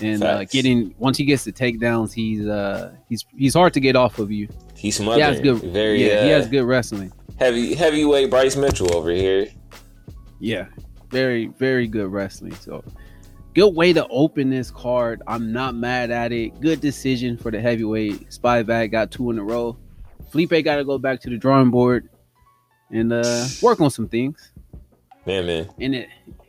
and 0.00 0.22
uh, 0.24 0.44
getting 0.44 0.94
once 0.98 1.16
he 1.16 1.24
gets 1.24 1.44
the 1.44 1.52
takedowns 1.52 2.12
he's 2.12 2.46
uh 2.46 2.92
he's 3.08 3.24
he's 3.36 3.54
hard 3.54 3.72
to 3.74 3.80
get 3.80 3.94
off 3.96 4.18
of 4.18 4.32
you 4.32 4.48
he's 4.76 4.96
he 4.98 5.02
smothering. 5.04 5.24
has 5.24 5.40
good 5.40 5.58
Very 5.72 6.04
yeah, 6.04 6.24
he 6.24 6.32
uh, 6.32 6.36
has 6.38 6.48
good 6.48 6.64
wrestling. 6.64 7.12
heavy 7.38 7.74
heavyweight 7.74 8.30
Bryce 8.30 8.56
Mitchell 8.56 8.94
over 8.96 9.10
here. 9.10 9.46
Yeah, 10.44 10.66
very 11.10 11.46
very 11.46 11.86
good 11.86 12.12
wrestling. 12.12 12.54
So 12.56 12.84
good 13.54 13.74
way 13.74 13.92
to 13.94 14.06
open 14.08 14.50
this 14.50 14.70
card. 14.70 15.22
I'm 15.26 15.52
not 15.52 15.74
mad 15.74 16.10
at 16.10 16.32
it. 16.32 16.60
Good 16.60 16.80
decision 16.82 17.38
for 17.38 17.50
the 17.50 17.60
heavyweight. 17.60 18.28
Spivac 18.30 18.90
got 18.90 19.10
two 19.10 19.30
in 19.30 19.38
a 19.38 19.42
row. 19.42 19.76
Felipe 20.30 20.50
got 20.64 20.76
to 20.76 20.84
go 20.84 20.98
back 20.98 21.20
to 21.22 21.30
the 21.30 21.38
drawing 21.38 21.70
board 21.70 22.08
and 22.90 23.12
uh 23.12 23.46
work 23.62 23.80
on 23.80 23.90
some 23.90 24.08
things. 24.08 24.52
Man, 25.26 25.46
man. 25.46 25.68
And 25.80 25.94
it 25.94 26.08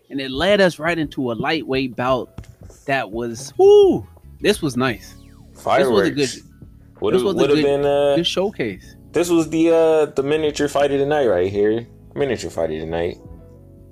and 0.10 0.20
it 0.20 0.30
led 0.30 0.60
us 0.60 0.78
right 0.78 0.98
into 0.98 1.32
a 1.32 1.34
lightweight 1.34 1.96
bout 1.96 2.48
that 2.88 3.10
was 3.12 3.54
whoo. 3.58 4.06
This 4.42 4.62
was 4.62 4.76
nice. 4.76 5.16
Fireworks. 5.54 6.10
This 6.16 6.36
was 6.36 6.38
a 6.38 6.42
good. 6.42 7.02
Would 7.02 7.14
have 7.14 7.24
was 7.24 7.34
a 7.34 7.38
would 7.38 7.50
have 7.50 7.60
good- 7.60 7.64
been 7.64 7.86
uh 7.86 8.16
Good 8.18 8.28
showcase. 8.28 8.96
this 9.14 9.30
was 9.30 9.50
the 9.50 9.70
uh 9.70 10.06
the 10.08 10.24
miniature 10.24 10.68
fight 10.68 10.92
of 10.92 11.00
the 11.00 11.06
night 11.06 11.28
right 11.28 11.50
here. 11.50 11.88
Miniature 12.14 12.50
fight 12.50 12.72
of 12.72 12.80
the 12.82 12.86
night. 12.86 13.18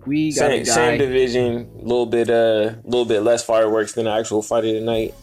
We 0.05 0.33
got 0.33 0.49
Same, 0.49 0.65
same 0.65 0.97
division, 0.99 1.69
a 1.79 1.81
little 1.81 2.05
bit 2.05 2.29
uh 2.29 2.75
little 2.83 3.05
bit 3.05 3.21
less 3.21 3.43
fireworks 3.43 3.93
than 3.93 4.05
the 4.05 4.11
actual 4.11 4.41
fight 4.41 4.65
of 4.65 4.73
the 4.73 4.81
night. 4.81 5.13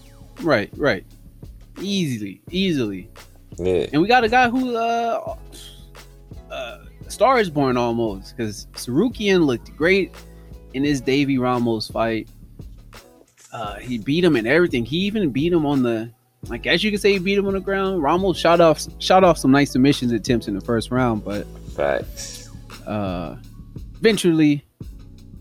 Right, 0.42 0.70
right. 0.76 1.04
Easily, 1.80 2.40
easily. 2.50 3.10
Yeah. 3.58 3.86
And 3.92 4.00
we 4.00 4.08
got 4.08 4.24
a 4.24 4.28
guy 4.28 4.48
who 4.48 4.76
uh 4.76 5.36
uh 6.50 6.78
Star 7.08 7.40
is 7.40 7.50
born 7.50 7.76
almost 7.76 8.36
because 8.36 8.66
Tsarukyan 8.74 9.44
looked 9.44 9.74
great 9.76 10.14
in 10.74 10.84
his 10.84 11.02
Davi 11.02 11.38
Ramos 11.38 11.88
fight. 11.88 12.28
Uh 13.52 13.76
he 13.76 13.98
beat 13.98 14.24
him 14.24 14.36
in 14.36 14.46
everything. 14.46 14.84
He 14.84 14.98
even 14.98 15.30
beat 15.30 15.52
him 15.52 15.66
on 15.66 15.82
the 15.82 16.10
I 16.50 16.56
guess 16.56 16.82
you 16.82 16.90
could 16.90 17.00
say 17.00 17.12
he 17.12 17.18
beat 17.18 17.36
him 17.36 17.46
on 17.46 17.52
the 17.52 17.60
ground. 17.60 18.02
Ramos 18.02 18.38
shot 18.38 18.60
off 18.62 18.80
shot 18.98 19.24
off 19.24 19.36
some 19.36 19.50
nice 19.50 19.72
submissions 19.72 20.12
attempts 20.12 20.48
in 20.48 20.54
the 20.54 20.60
first 20.62 20.90
round, 20.90 21.22
but 21.24 21.46
Facts. 21.76 22.48
uh 22.86 23.36
eventually 23.98 24.64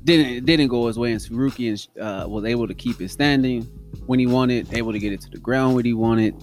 didn't 0.10 0.46
didn't 0.46 0.68
go 0.68 0.88
his 0.88 0.98
way 1.00 1.12
and 1.13 1.22
Tsarukyan 1.22 1.75
uh 2.00 2.28
was 2.28 2.44
able 2.46 2.68
to 2.68 2.74
keep 2.74 3.00
it 3.01 3.10
standing 3.10 3.63
when 4.08 4.20
he 4.20 4.28
wanted, 4.28 4.74
able 4.74 4.92
to 4.92 5.00
get 5.00 5.12
it 5.13 5.22
to 5.22 5.30
the 5.30 5.38
ground 5.48 5.75
when 5.75 5.86
he 5.86 5.94
wanted. 5.94 6.34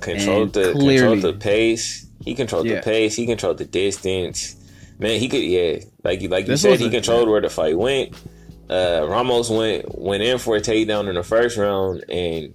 Controlled 0.00 0.52
the 0.52 0.72
clearly- 0.72 0.96
controlled 0.98 1.22
the 1.22 1.32
pace. 1.38 2.06
He 2.24 2.34
controlled 2.34 2.66
Yeah. 2.66 2.76
the 2.76 2.82
pace. 2.82 3.14
He 3.16 3.26
controlled 3.26 3.58
the 3.58 3.64
distance. 3.64 4.56
Man, 4.98 5.18
he 5.20 5.28
could 5.28 5.42
yeah, 5.42 5.78
like 6.04 6.20
you 6.22 6.28
like 6.28 6.44
you 6.46 6.52
This 6.52 6.62
said, 6.62 6.80
he 6.80 6.90
controlled 6.90 7.28
where 7.28 7.40
the 7.40 7.48
fight 7.50 7.76
went. 7.78 8.14
Uh, 8.68 9.06
Ramos 9.08 9.48
went 9.50 9.98
went 9.98 10.22
in 10.22 10.38
for 10.38 10.56
a 10.56 10.60
takedown 10.60 11.08
in 11.08 11.14
the 11.14 11.22
first 11.22 11.56
round, 11.56 12.04
and 12.08 12.52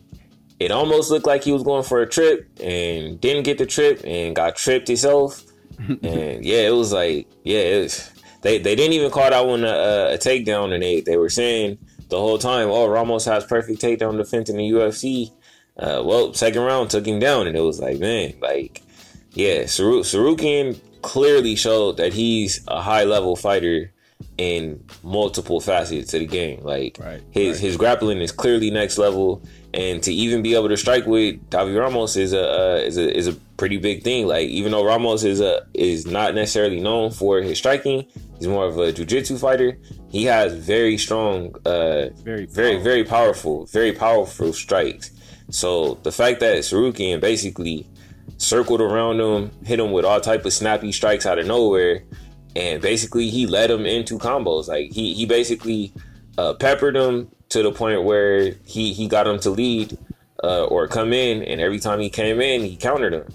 it 0.60 0.72
almost 0.72 1.10
looked 1.10 1.26
like 1.26 1.44
he 1.44 1.52
was 1.52 1.64
going 1.64 1.84
for 1.84 2.02
a 2.02 2.08
trip, 2.08 2.48
and 2.62 3.20
didn't 3.20 3.44
get 3.44 3.58
the 3.58 3.66
trip, 3.66 4.02
and 4.06 4.36
got 4.36 4.56
tripped 4.56 4.88
himself. 4.88 5.44
and 6.04 6.46
yeah, 6.46 6.68
it 6.68 6.74
was 6.76 6.92
like 6.94 7.28
yeah, 7.44 7.60
it 7.60 7.84
was, 7.84 8.12
they 8.44 8.60
they 8.60 8.76
didn't 8.76 8.94
even 8.94 9.10
call 9.12 9.30
that 9.30 9.46
one 9.46 9.64
a, 9.64 10.14
a 10.14 10.18
takedown, 10.18 10.74
and 10.74 10.84
they 10.84 11.02
they 11.02 11.18
were 11.18 11.30
saying 11.30 11.78
the 12.10 12.20
whole 12.20 12.38
time, 12.38 12.70
oh, 12.70 12.88
Ramos 12.88 13.26
has 13.26 13.44
perfect 13.46 13.82
takedown 13.82 14.18
defense 14.18 14.50
in 14.50 14.58
the 14.58 14.70
UFC. 14.70 15.32
Uh, 15.78 16.04
well, 16.06 16.34
second 16.34 16.62
round 16.62 16.92
took 16.92 17.08
him 17.08 17.20
down, 17.20 17.48
and 17.48 17.58
it 17.58 17.62
was 17.62 17.80
like, 17.80 17.98
man, 18.00 18.34
like, 18.42 18.84
yeah, 19.32 19.66
Saru- 19.66 20.02
Tsarukyan 20.04 20.80
clearly 21.02 21.56
showed 21.56 21.98
that 21.98 22.14
he's 22.14 22.64
a 22.68 22.80
high 22.80 23.06
level 23.06 23.36
fighter 23.36 23.92
in 24.38 24.84
multiple 25.02 25.60
facets 25.60 26.14
of 26.14 26.20
the 26.20 26.28
game. 26.28 26.62
Like, 26.64 26.98
Right, 27.00 27.22
his 27.32 27.54
right. 27.58 27.62
his 27.62 27.78
grappling 27.78 28.20
is 28.22 28.32
clearly 28.32 28.70
next 28.70 28.98
level, 29.00 29.42
and 29.74 30.04
to 30.04 30.14
even 30.14 30.42
be 30.42 30.54
able 30.54 30.70
to 30.70 30.78
strike 30.78 31.06
with 31.08 31.50
Davi 31.50 31.78
Ramos 31.78 32.16
is 32.16 32.34
a 32.34 32.48
uh, 32.48 32.76
is 32.78 32.98
a 32.98 33.18
is 33.18 33.28
a 33.28 33.34
pretty 33.58 33.78
big 33.78 34.04
thing. 34.04 34.28
Like, 34.28 34.48
even 34.50 34.72
though 34.72 34.86
Ramos 34.86 35.24
is 35.24 35.42
a 35.42 35.66
is 35.74 36.06
not 36.06 36.36
necessarily 36.36 36.80
known 36.80 37.12
for 37.12 37.42
his 37.42 37.58
striking, 37.58 38.06
he's 38.38 38.48
more 38.48 38.66
of 38.66 38.78
a 38.78 38.94
jujitsu 38.94 39.40
fighter. 39.40 39.78
He 40.10 40.26
has 40.26 40.54
very 40.54 40.98
strong 40.98 41.56
uh, 41.66 42.10
Very 42.24 42.46
very, 42.46 42.46
powerful. 42.46 42.84
very 42.84 43.04
powerful, 43.04 43.66
very 43.66 43.92
powerful 43.94 44.54
strikes. 44.54 45.12
So 45.50 45.96
the 46.04 46.12
fact 46.12 46.40
that 46.42 46.60
Tsarukyan 46.60 47.20
basically 47.20 47.88
circled 48.38 48.82
around 48.82 49.20
him, 49.20 49.52
hit 49.66 49.80
him 49.80 49.92
with 49.92 50.06
all 50.06 50.22
type 50.22 50.46
of 50.46 50.54
snappy 50.54 50.92
strikes 50.92 51.26
out 51.26 51.40
of 51.40 51.48
nowhere, 51.48 52.04
and 52.56 52.82
basically 52.82 53.30
he 53.30 53.48
led 53.48 53.72
him 53.72 53.86
into 53.86 54.20
combos. 54.20 54.68
Like 54.68 54.92
he 54.92 55.14
he 55.16 55.26
basically 55.26 55.94
uh, 56.38 56.54
peppered 56.54 56.96
him 56.96 57.30
to 57.54 57.64
the 57.64 57.72
point 57.72 58.04
where 58.04 58.56
he 58.66 58.94
he 58.94 59.08
got 59.08 59.28
him 59.28 59.40
to 59.40 59.50
lead 59.52 59.98
uh, 60.44 60.66
or 60.66 60.88
come 60.88 61.14
in, 61.14 61.44
and 61.44 61.62
every 61.62 61.80
time 61.80 62.00
he 62.00 62.10
came 62.10 62.42
in, 62.42 62.62
he 62.62 62.76
countered 62.76 63.14
him. 63.14 63.28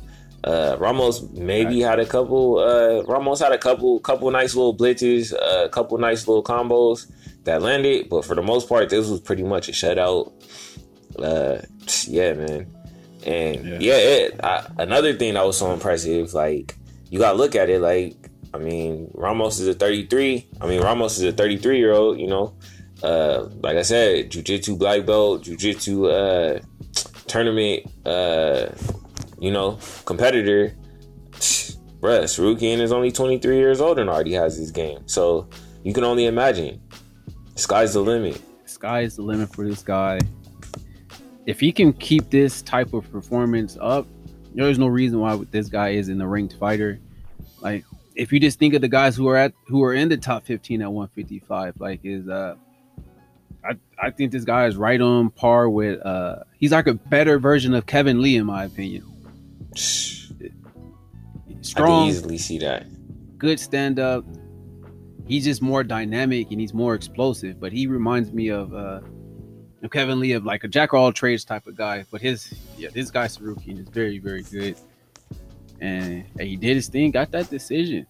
Uh, 0.44 0.76
Ramos 0.78 1.22
maybe 1.30 1.80
had 1.80 1.98
a 1.98 2.06
couple. 2.06 2.58
Uh, 2.58 3.02
Ramos 3.04 3.40
had 3.40 3.52
a 3.52 3.58
couple, 3.58 3.98
couple 4.00 4.30
nice 4.30 4.54
little 4.54 4.76
blitzes, 4.76 5.32
uh, 5.32 5.64
a 5.64 5.68
couple 5.68 5.96
nice 5.98 6.26
little 6.28 6.42
combos 6.44 7.10
that 7.44 7.62
landed, 7.62 8.08
but 8.08 8.24
for 8.24 8.34
the 8.34 8.42
most 8.42 8.68
part, 8.68 8.88
this 8.90 9.08
was 9.08 9.20
pretty 9.20 9.42
much 9.42 9.68
a 9.68 9.72
shutout. 9.72 10.32
Uh, 11.18 11.58
yeah, 12.06 12.32
man, 12.34 12.66
and 13.26 13.64
Yeah. 13.66 13.78
yeah, 13.80 13.96
it, 13.96 14.40
I, 14.42 14.66
another 14.78 15.14
thing 15.14 15.34
that 15.34 15.44
was 15.46 15.58
so 15.58 15.72
impressive, 15.72 16.34
like 16.34 16.76
you 17.10 17.18
gotta 17.18 17.36
look 17.38 17.54
at 17.56 17.68
it, 17.70 17.80
like 17.80 18.16
I 18.54 18.58
mean, 18.58 19.10
Ramos 19.14 19.58
is 19.60 19.68
a 19.68 19.74
33. 19.74 20.46
I 20.60 20.66
mean, 20.66 20.80
Ramos 20.80 21.18
is 21.18 21.24
a 21.24 21.32
33 21.32 21.78
year 21.78 21.92
old. 21.92 22.18
You 22.18 22.28
know, 22.28 22.54
uh, 23.02 23.48
like 23.62 23.76
I 23.76 23.82
said, 23.82 24.30
jujitsu 24.30 24.78
black 24.78 25.06
belt, 25.06 25.44
jujitsu 25.44 26.08
uh, 26.10 26.60
tournament, 27.26 27.86
uh, 28.06 28.68
you 29.38 29.50
know, 29.50 29.78
competitor. 30.04 30.74
Bruh, 32.00 32.22
Tsarukyan 32.22 32.80
is 32.80 32.92
only 32.92 33.10
23 33.10 33.56
years 33.56 33.80
old 33.80 33.98
and 33.98 34.08
already 34.08 34.32
has 34.32 34.56
this 34.56 34.70
game. 34.70 35.06
So 35.06 35.48
you 35.82 35.92
can 35.92 36.04
only 36.04 36.26
imagine. 36.26 36.80
Sky's 37.56 37.94
the 37.94 38.00
limit. 38.00 38.40
sky's 38.66 39.16
the 39.16 39.22
limit 39.22 39.52
for 39.52 39.66
this 39.66 39.82
guy. 39.82 40.20
If 41.46 41.58
he 41.58 41.72
can 41.72 41.92
keep 41.92 42.30
this 42.30 42.62
type 42.62 42.92
of 42.92 43.10
performance 43.10 43.76
up, 43.80 44.06
there's 44.54 44.78
no 44.78 44.86
reason 44.86 45.18
why 45.20 45.36
this 45.50 45.68
guy 45.68 45.90
is 45.90 46.08
in 46.08 46.18
the 46.18 46.26
ranked 46.26 46.56
fighter. 46.58 47.00
Like, 47.60 47.84
if 48.14 48.32
you 48.32 48.38
just 48.38 48.58
think 48.58 48.74
of 48.74 48.80
the 48.80 48.88
guys 48.88 49.16
who 49.16 49.28
are 49.28 49.36
at 49.36 49.52
who 49.66 49.82
are 49.82 49.94
in 49.94 50.08
the 50.08 50.16
top 50.16 50.44
15 50.44 50.82
at 50.82 50.92
155, 50.92 51.80
like 51.80 52.00
is 52.04 52.28
uh, 52.28 52.56
I 54.00 54.10
think 54.10 54.32
this 54.32 54.44
guy 54.44 54.66
is 54.66 54.76
right 54.76 55.00
on 55.00 55.30
par 55.30 55.68
with 55.68 56.04
uh, 56.04 56.44
he's 56.58 56.72
like 56.72 56.86
a 56.86 56.94
better 56.94 57.38
version 57.38 57.74
of 57.74 57.86
Kevin 57.86 58.22
Lee 58.22 58.36
in 58.36 58.46
my 58.46 58.64
opinion. 58.64 59.04
I 59.74 59.78
can 60.40 61.62
Strong, 61.62 62.08
easily 62.08 62.38
see 62.38 62.58
that. 62.58 62.86
good 63.38 63.58
stand 63.58 63.98
up. 63.98 64.24
He's 65.26 65.44
just 65.44 65.60
more 65.60 65.84
dynamic 65.84 66.50
and 66.50 66.60
he's 66.60 66.72
more 66.72 66.94
explosive. 66.94 67.60
But 67.60 67.72
he 67.72 67.86
reminds 67.86 68.32
me 68.32 68.48
of 68.48 68.72
uh 68.72 69.00
of 69.82 69.90
Kevin 69.90 70.20
Lee 70.20 70.32
of 70.32 70.44
like 70.44 70.64
a 70.64 70.68
jack 70.68 70.92
of 70.92 70.98
all 71.00 71.12
trades 71.12 71.44
type 71.44 71.66
of 71.66 71.76
guy. 71.76 72.04
But 72.10 72.20
his 72.20 72.54
yeah, 72.76 72.88
this 72.92 73.10
guy 73.10 73.26
Tsarukyan 73.26 73.80
is 73.80 73.88
very, 73.88 74.18
very 74.18 74.42
good. 74.42 74.76
And 75.80 76.24
he 76.40 76.56
did 76.56 76.74
his 76.76 76.88
thing, 76.88 77.10
got 77.10 77.30
that 77.32 77.50
decision. 77.50 78.06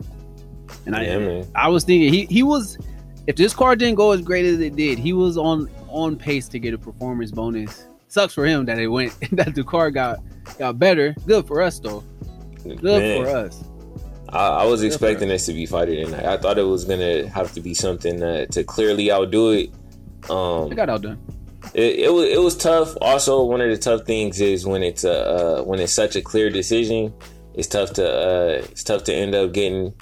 And 0.87 0.94
I 0.94 1.05
man. 1.05 1.46
I 1.55 1.68
was 1.68 1.85
thinking 1.85 2.12
he 2.12 2.27
he 2.27 2.42
was 2.42 2.79
if 3.27 3.37
this 3.37 3.53
card 3.55 3.79
didn't 3.79 3.96
go 3.96 4.12
as 4.12 4.22
great 4.22 4.44
as 4.44 4.61
it 4.61 4.77
did, 4.77 4.98
he 4.98 5.12
was 5.12 5.37
on 5.37 5.68
on 5.90 6.16
pace 6.16 6.48
to 6.48 6.59
get 6.59 6.74
a 6.74 6.79
performance 6.79 7.31
bonus. 7.31 7.87
Sucks 8.09 8.33
for 8.35 8.46
him 8.46 8.64
that 8.66 8.79
it 8.79 8.88
went 8.88 9.14
that 9.33 9.55
the 9.55 9.64
card 9.64 9.94
got 9.94 10.20
got 10.59 10.79
better. 10.79 11.14
Good 11.27 11.46
for 11.46 11.61
us 11.62 11.79
though. 11.79 12.03
Good 12.64 12.83
Man, 12.83 13.24
for 13.24 13.31
us. 13.31 13.64
I, 14.31 14.48
I 14.48 14.64
was 14.66 14.81
Good 14.81 14.88
expecting 14.88 15.29
this 15.29 15.46
to 15.46 15.53
be 15.53 15.66
fighter 15.66 15.94
tonight. 15.94 16.24
I 16.24 16.37
thought 16.37 16.59
it 16.59 16.64
was 16.64 16.85
gonna 16.85 17.29
have 17.29 17.53
to 17.55 17.61
be 17.61 17.74
something 17.74 18.22
uh, 18.22 18.46
to 18.46 18.64
clearly 18.64 19.11
outdo 19.11 19.51
it. 19.53 19.70
Um, 20.31 20.70
It 20.72 20.74
got 20.74 20.90
outdone. 20.90 21.18
it, 21.74 22.01
it 22.01 22.12
was 22.12 22.29
it 22.29 22.40
was 22.40 22.57
tough. 22.57 22.96
Also, 23.01 23.42
one 23.44 23.61
of 23.61 23.70
the 23.70 23.77
tough 23.79 24.07
things 24.07 24.40
is 24.40 24.66
when 24.66 24.83
it's 24.83 25.05
uh, 25.05 25.61
uh 25.61 25.62
when 25.64 25.79
it's 25.81 25.92
such 25.92 26.16
a 26.16 26.22
clear 26.22 26.51
decision, 26.51 27.12
it's 27.55 27.68
tough 27.68 27.92
to 27.94 28.07
uh 28.07 28.62
it's 28.70 28.85
tough 28.85 29.05
to 29.05 29.14
end 29.14 29.35
up 29.35 29.53
getting 29.53 29.94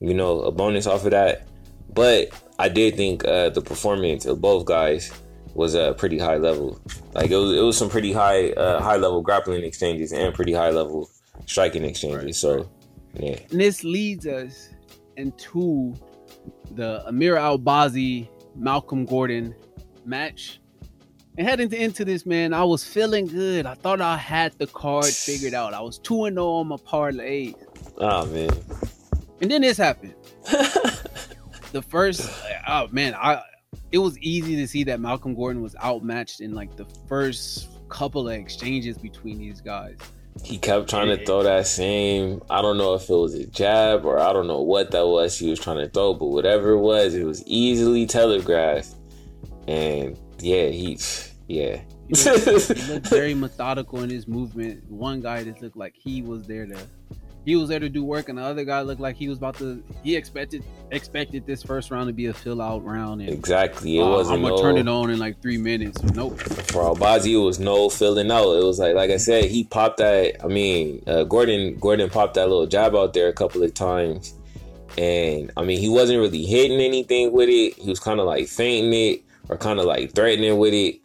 you 0.00 0.14
know 0.14 0.40
a 0.42 0.52
bonus 0.52 0.86
off 0.86 1.04
of 1.04 1.10
that. 1.12 1.46
But 1.92 2.30
I 2.58 2.68
did 2.68 2.96
think 2.96 3.24
uh, 3.24 3.50
the 3.50 3.62
performance 3.62 4.26
of 4.26 4.40
both 4.40 4.64
guys 4.64 5.10
was 5.54 5.74
a 5.74 5.90
uh, 5.90 5.92
pretty 5.94 6.18
high 6.18 6.36
level. 6.36 6.80
Like 7.12 7.30
it 7.30 7.36
was 7.36 7.56
it 7.56 7.60
was 7.60 7.76
some 7.76 7.90
pretty 7.90 8.12
high 8.12 8.50
uh, 8.50 8.80
high 8.80 8.96
level 8.96 9.22
grappling 9.22 9.64
exchanges 9.64 10.12
and 10.12 10.34
pretty 10.34 10.52
high 10.52 10.70
level 10.70 11.10
striking 11.46 11.84
exchanges. 11.84 12.24
Right, 12.24 12.34
so 12.34 12.70
yeah, 13.14 13.38
And 13.50 13.60
this 13.60 13.82
leads 13.84 14.26
us 14.26 14.70
into 15.16 15.94
the 16.72 17.06
Amir 17.06 17.36
Albazi 17.36 18.28
Malcolm 18.54 19.04
Gordon 19.04 19.54
match. 20.04 20.60
And 21.38 21.48
heading 21.48 21.72
into 21.72 22.04
this, 22.04 22.26
man, 22.26 22.52
I 22.52 22.64
was 22.64 22.84
feeling 22.84 23.26
good. 23.26 23.64
I 23.64 23.74
thought 23.74 24.00
I 24.00 24.16
had 24.16 24.52
the 24.58 24.66
card 24.66 25.06
figured 25.06 25.54
out. 25.54 25.74
I 25.74 25.80
was 25.80 25.98
2 25.98 26.30
0 26.30 26.44
on 26.44 26.68
my 26.68 26.76
parlay. 26.84 27.54
oh 27.98 28.26
man, 28.26 28.50
And 29.40 29.50
then 29.50 29.62
this 29.62 29.76
happened. 29.76 30.14
the 31.72 31.82
first, 31.86 32.28
oh 32.66 32.88
man, 32.90 33.14
I 33.14 33.42
it 33.92 33.98
was 33.98 34.18
easy 34.18 34.56
to 34.56 34.66
see 34.68 34.84
that 34.84 35.00
Malcolm 35.00 35.34
Gordon 35.34 35.62
was 35.62 35.74
outmatched 35.82 36.40
in 36.40 36.54
like 36.54 36.76
the 36.76 36.86
first 37.08 37.68
couple 37.88 38.28
of 38.28 38.34
exchanges 38.34 38.96
between 38.96 39.38
these 39.38 39.60
guys. 39.60 39.96
he 40.44 40.56
kept 40.58 40.88
trying 40.88 41.08
to 41.08 41.24
throw 41.24 41.42
that 41.42 41.66
same. 41.66 42.40
I 42.48 42.62
don't 42.62 42.78
know 42.78 42.94
if 42.94 43.10
it 43.10 43.14
was 43.14 43.34
a 43.34 43.46
jab 43.46 44.04
or 44.04 44.18
I 44.18 44.32
don't 44.32 44.46
know 44.46 44.60
what 44.60 44.92
that 44.92 45.06
was 45.06 45.36
he 45.38 45.50
was 45.50 45.58
trying 45.58 45.78
to 45.78 45.88
throw, 45.88 46.14
but 46.14 46.26
whatever 46.26 46.70
it 46.70 46.80
was, 46.80 47.14
it 47.14 47.24
was 47.24 47.42
easily 47.46 48.06
telegraphed. 48.06 48.94
And 49.66 50.16
yeah, 50.38 50.68
he, 50.68 50.98
yeah, 51.48 51.80
He 52.08 52.14
looked, 52.14 52.72
he 52.72 52.92
looked 52.92 53.06
very 53.08 53.34
methodical 53.34 54.02
in 54.02 54.10
his 54.10 54.26
movement. 54.26 54.88
One 54.90 55.20
guy 55.20 55.42
that 55.44 55.60
looked 55.60 55.76
like 55.76 55.94
he 55.96 56.22
was 56.22 56.46
there 56.46 56.66
to 56.66 56.78
he 57.44 57.56
was 57.56 57.68
there 57.68 57.78
to 57.80 57.88
do 57.88 58.04
work, 58.04 58.28
and 58.28 58.38
the 58.38 58.42
other 58.42 58.64
guy 58.64 58.82
looked 58.82 59.00
like 59.00 59.16
he 59.16 59.28
was 59.28 59.38
about 59.38 59.56
to. 59.58 59.82
He 60.04 60.14
expected 60.14 60.62
expected 60.90 61.46
this 61.46 61.62
first 61.62 61.90
round 61.90 62.08
to 62.08 62.12
be 62.12 62.26
a 62.26 62.34
fill 62.34 62.60
out 62.60 62.84
round. 62.84 63.22
And, 63.22 63.30
exactly, 63.30 63.98
it 63.98 64.02
uh, 64.02 64.08
wasn't. 64.08 64.36
I'm 64.36 64.42
gonna 64.42 64.56
no, 64.56 64.62
turn 64.62 64.76
it 64.76 64.88
on 64.88 65.10
in 65.10 65.18
like 65.18 65.40
three 65.40 65.56
minutes. 65.56 66.02
Nope. 66.02 66.38
for 66.38 66.94
Albazi, 66.94 67.32
it 67.32 67.38
was 67.38 67.58
no 67.58 67.88
filling 67.88 68.30
out. 68.30 68.52
It 68.52 68.64
was 68.64 68.78
like, 68.78 68.94
like 68.94 69.10
I 69.10 69.16
said, 69.16 69.44
he 69.44 69.64
popped 69.64 69.98
that. 69.98 70.44
I 70.44 70.48
mean, 70.48 71.02
uh, 71.06 71.24
Gordon, 71.24 71.78
Gordon 71.78 72.10
popped 72.10 72.34
that 72.34 72.48
little 72.48 72.66
jab 72.66 72.94
out 72.94 73.14
there 73.14 73.28
a 73.28 73.32
couple 73.32 73.62
of 73.62 73.72
times, 73.72 74.34
and 74.98 75.50
I 75.56 75.64
mean, 75.64 75.78
he 75.78 75.88
wasn't 75.88 76.20
really 76.20 76.44
hitting 76.44 76.80
anything 76.80 77.32
with 77.32 77.48
it. 77.48 77.74
He 77.74 77.88
was 77.88 78.00
kind 78.00 78.20
of 78.20 78.26
like 78.26 78.48
fainting 78.48 78.92
it 78.92 79.22
or 79.48 79.56
kind 79.56 79.78
of 79.78 79.86
like 79.86 80.14
threatening 80.14 80.58
with 80.58 80.74
it. 80.74 81.00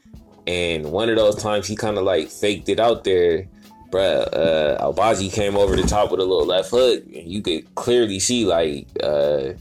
And 0.48 0.92
one 0.92 1.10
of 1.10 1.16
those 1.16 1.42
times, 1.42 1.66
he 1.66 1.76
kind 1.76 1.98
of 1.98 2.04
like 2.04 2.30
faked 2.30 2.70
it 2.70 2.80
out 2.80 3.04
there. 3.04 3.48
Bruh, 3.96 4.28
uh, 4.34 4.92
Albazi 4.92 5.32
came 5.32 5.56
over 5.56 5.76
the 5.76 5.84
top 5.84 6.12
with 6.12 6.20
a 6.20 6.24
little 6.26 6.46
left 6.46 6.70
hook, 6.70 7.04
and 7.06 7.32
you 7.32 7.42
could 7.42 7.74
clearly 7.76 8.20
see 8.20 8.46
like, 8.46 8.88
uh, 9.02 9.54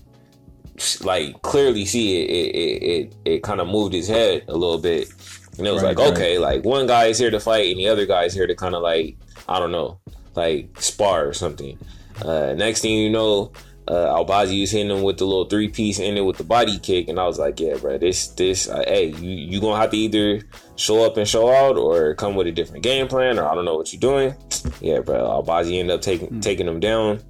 like 1.03 1.41
clearly 1.43 1.85
see 1.85 2.21
it. 2.21 2.31
It 2.31 2.55
it, 2.57 2.83
it, 2.83 3.15
it 3.25 3.43
kind 3.45 3.61
of 3.61 3.69
moved 3.69 3.95
his 3.95 4.09
head 4.09 4.43
a 4.49 4.55
little 4.57 4.79
bit, 4.79 5.09
and 5.57 5.67
it 5.67 5.71
was 5.71 5.83
Right, 5.85 5.97
like, 5.97 5.99
right. 5.99 6.13
okay, 6.13 6.39
like 6.39 6.65
one 6.65 6.87
guy 6.89 7.05
is 7.07 7.19
here 7.19 7.31
to 7.31 7.39
fight, 7.39 7.69
and 7.71 7.79
the 7.79 7.87
other 7.89 8.07
guy 8.07 8.25
is 8.25 8.35
here 8.35 8.47
to 8.49 8.57
kind 8.57 8.75
of 8.75 8.83
like, 8.83 9.17
I 9.49 9.61
don't 9.61 9.71
know, 9.71 10.01
like 10.35 10.81
spar 10.81 11.29
or 11.29 11.33
something. 11.33 11.79
Uh, 12.23 12.55
next 12.57 12.81
thing 12.81 12.99
you 12.99 13.11
know, 13.11 13.53
uh, 13.87 14.17
Albazi 14.17 14.61
was 14.61 14.71
hitting 14.71 14.91
him 14.91 15.03
with 15.03 15.19
the 15.19 15.27
little 15.27 15.45
three 15.45 15.69
piece, 15.69 16.01
ended 16.01 16.25
with 16.25 16.39
the 16.39 16.45
body 16.45 16.79
kick, 16.79 17.09
and 17.09 17.19
I 17.19 17.27
was 17.27 17.39
like, 17.39 17.61
yeah, 17.61 17.77
bro, 17.77 17.99
this 17.99 18.29
this, 18.29 18.69
uh, 18.69 18.83
hey, 18.87 19.09
you 19.09 19.31
you 19.31 19.61
gonna 19.61 19.81
have 19.81 19.91
to 19.91 19.97
either 19.97 20.43
show 20.77 21.05
up 21.05 21.17
and 21.17 21.29
show 21.29 21.51
out, 21.51 21.77
or 21.77 22.15
come 22.15 22.35
with 22.35 22.47
a 22.47 22.53
different 22.53 22.83
game 22.83 23.09
plan, 23.09 23.39
or 23.39 23.47
I 23.47 23.55
don't 23.55 23.65
know 23.65 23.77
what 23.77 23.93
you're 23.93 24.01
doing. 24.01 24.35
Yeah, 24.81 25.01
bro, 25.01 25.17
Albazi 25.17 25.79
ended 25.79 25.95
up 25.95 26.01
taking 26.01 26.41
taking 26.41 26.67
him 26.67 26.81
down. 26.81 27.21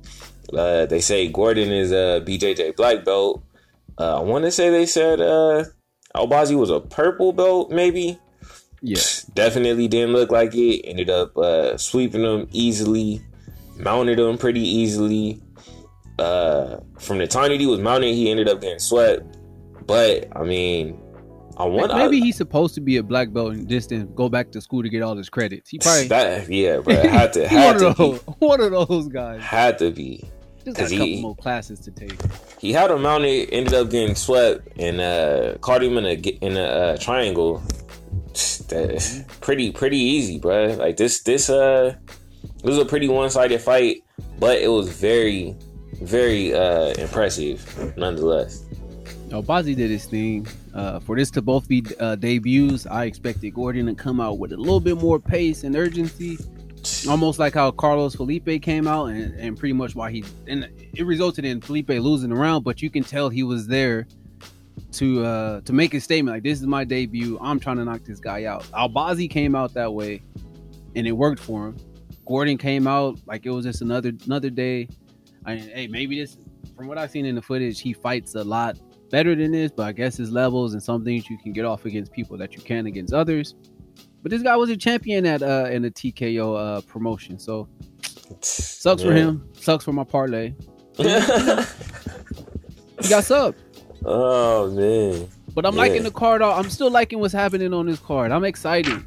Uh, 0.53 0.87
they 0.87 1.01
say 1.01 1.29
Gordon 1.29 1.73
is 1.73 1.91
a 1.91 2.23
BJJ 2.25 2.77
black 2.77 3.05
belt. 3.05 3.43
Uh, 3.99 4.19
I 4.19 4.23
want 4.23 4.45
to 4.45 4.51
say 4.51 4.71
they 4.71 4.87
said 4.87 5.21
uh, 5.21 5.65
Albazi 6.15 6.57
was 6.57 6.71
a 6.71 6.81
purple 6.81 7.33
belt, 7.33 7.71
maybe. 7.71 8.19
Yeah. 8.81 9.01
Definitely 9.33 9.89
didn't 9.89 10.13
look 10.13 10.31
like 10.31 10.55
it. 10.55 10.83
Ended 10.85 11.09
up 11.11 11.37
uh, 11.37 11.77
sweeping 11.79 12.23
them 12.23 12.47
easily, 12.53 13.23
mounted 13.77 14.19
them 14.19 14.37
pretty 14.37 14.61
easily. 14.61 15.41
Uh, 16.19 16.79
from 16.99 17.19
the 17.19 17.27
time 17.27 17.49
that 17.51 17.61
he 17.61 17.67
was 17.67 17.81
mounted, 17.81 18.15
he 18.15 18.31
ended 18.31 18.49
up 18.49 18.61
getting 18.61 18.79
swept. 18.79 19.39
But 19.87 20.29
I 20.37 20.45
mean, 20.45 21.01
I 21.57 21.65
want 21.65 21.93
Maybe 21.95 22.21
he's 22.21 22.37
supposed 22.37 22.75
to 22.77 22.81
be 22.81 22.97
a 22.97 23.03
black 23.03 23.33
belt 23.33 23.55
and 23.55 23.69
just 23.69 23.91
then 23.91 24.13
go 24.15 24.29
back 24.29 24.51
to 24.53 24.61
school 24.61 24.83
to 24.83 24.89
get 24.89 25.03
all 25.03 25.17
his 25.17 25.29
credits. 25.29 25.71
He 25.71 25.79
probably 25.79 26.09
that 26.09 26.49
yeah, 26.51 26.79
bro. 26.85 26.95
Had 26.95 27.33
to 27.35 27.49
he 27.49 27.57
one 27.57 27.79
to 27.79 27.87
of 27.89 27.97
those, 27.97 28.21
one 28.39 28.61
of 28.61 28.71
those 28.89 29.09
guys. 29.09 29.43
had 29.43 29.79
to 29.79 29.91
be. 29.91 30.25
Just 30.65 30.77
got 30.79 30.83
'Cause 30.85 30.93
a 30.93 30.97
couple 30.99 31.17
more 31.21 31.37
classes 31.37 31.81
to 31.81 31.91
take. 31.91 32.17
He 32.59 32.73
had 32.73 32.91
him 32.91 33.03
mounted, 33.03 33.51
ended 33.53 33.75
up 33.75 33.91
getting 33.91 34.15
swept, 34.15 34.67
and 34.79 35.01
uh, 35.01 35.59
caught 35.61 35.83
him 35.83 35.99
in 35.99 36.07
a 36.07 36.15
in 36.15 36.57
a 36.57 36.63
uh, 36.65 36.97
triangle. 36.97 37.63
That's 38.69 39.23
pretty 39.41 39.71
pretty 39.71 39.99
easy, 39.99 40.39
bro. 40.39 40.69
Like 40.79 40.97
this 40.97 41.23
this 41.23 41.51
uh, 41.51 41.95
this 42.43 42.63
was 42.63 42.79
a 42.79 42.85
pretty 42.85 43.09
one 43.09 43.31
sided 43.31 43.61
fight, 43.61 44.03
but 44.39 44.59
it 44.59 44.69
was 44.69 44.89
very 44.89 45.55
very 46.03 46.55
uh 46.55 46.93
impressive 46.99 47.97
nonetheless. 47.97 48.65
No, 49.29 49.43
Bozzy 49.43 49.75
did 49.75 49.91
his 49.91 50.05
thing. 50.05 50.47
Uh, 50.75 51.01
for 51.01 51.17
this 51.17 51.31
to 51.33 51.43
both 51.43 51.67
be 51.67 51.85
uh, 51.99 52.15
debuts, 52.17 52.87
I 52.87 53.05
expected 53.05 53.55
Gordon 53.55 53.87
to 53.87 53.95
come 53.95 54.21
out 54.21 54.39
with 54.39 54.53
a 54.53 54.57
little 54.57 54.81
bit 54.81 55.01
more 55.01 55.19
pace 55.19 55.65
and 55.65 55.75
urgency, 55.75 56.39
almost 57.09 57.39
like 57.39 57.55
how 57.55 57.71
Carlos 57.71 58.15
Felipe 58.15 58.63
came 58.63 58.87
out, 58.87 59.07
and, 59.07 59.35
and 59.35 59.59
pretty 59.59 59.73
much 59.73 59.95
why 59.95 60.11
he 60.11 60.25
and 60.47 60.69
it 60.95 61.05
resulted 61.05 61.45
in 61.45 61.61
Felipe 61.61 61.89
losing 61.89 62.31
the 62.31 62.37
round. 62.37 62.65
But 62.65 62.83
you 62.83 62.91
can 62.91 63.03
tell 63.03 63.29
he 63.29 63.43
was 63.43 63.67
there 63.67 64.07
to 64.93 65.25
uh, 65.25 65.61
to 65.63 65.73
make 65.73 65.95
a 65.95 66.01
statement 66.01 66.37
like, 66.37 66.43
"This 66.43 66.61
is 66.61 66.67
my 66.67 66.85
debut. 66.85 67.39
I'm 67.41 67.59
trying 67.59 67.79
to 67.79 67.85
knock 67.85 68.03
this 68.05 68.21
guy 68.21 68.45
out." 68.45 68.65
Albazi 68.73 69.29
came 69.29 69.55
out 69.55 69.75
that 69.75 69.93
way, 69.93 70.23
and 70.95 71.07
it 71.07 71.13
worked 71.13 71.41
for 71.41 71.69
him. 71.69 71.77
Gordon 72.27 72.57
came 72.59 72.87
out 72.87 73.19
like 73.27 73.47
it 73.47 73.51
was 73.51 73.65
just 73.65 73.83
another 73.83 74.13
another 74.27 74.51
day. 74.51 74.89
I 75.47 75.55
mean, 75.57 75.69
hey, 75.69 75.87
maybe 75.87 76.19
this 76.21 76.39
from 76.77 76.87
what 76.89 76.99
I've 76.99 77.11
seen 77.11 77.27
in 77.27 77.35
the 77.35 77.43
footage, 77.43 77.81
he 77.81 77.93
fights 77.93 78.35
a 78.35 78.43
lot 78.45 78.79
better 79.11 79.35
than 79.35 79.53
this, 79.53 79.71
but 79.77 79.85
I 79.87 79.93
guess 79.93 80.17
his 80.17 80.31
levels 80.33 80.73
and 80.73 80.83
some 80.83 81.05
things 81.05 81.29
you 81.31 81.39
can 81.39 81.53
get 81.53 81.65
off 81.65 81.85
against 81.85 82.11
people 82.13 82.37
that 82.39 82.55
you 82.55 82.63
can 82.63 82.87
against 82.87 83.13
others. 83.15 83.55
But 84.23 84.31
this 84.31 84.43
guy 84.43 84.57
was 84.57 84.71
a 84.71 84.77
champion 84.77 85.27
at 85.27 85.43
uh 85.43 85.69
in 85.71 85.83
the 85.83 85.91
TKO 85.91 86.57
uh 86.59 86.81
promotion, 86.83 87.39
so 87.39 87.69
sucks 88.41 89.03
for 89.03 89.13
him. 89.13 89.47
Sucks 89.61 89.85
for 89.85 89.93
my 89.93 90.05
parlay. 90.05 90.55
He 93.03 93.09
got 93.09 93.25
sub, 93.25 93.55
oh 94.05 94.71
man. 94.71 95.29
but 95.55 95.67
I'm 95.67 95.75
Yeah. 95.75 95.81
liking 95.83 96.03
the 96.05 96.11
card. 96.11 96.41
I'm 96.43 96.71
still 96.71 96.91
liking 96.91 97.19
what's 97.19 97.35
happening 97.35 97.75
on 97.75 97.87
this 97.87 97.99
card. 97.99 98.31
I'm 98.33 98.45
excited. 98.45 99.03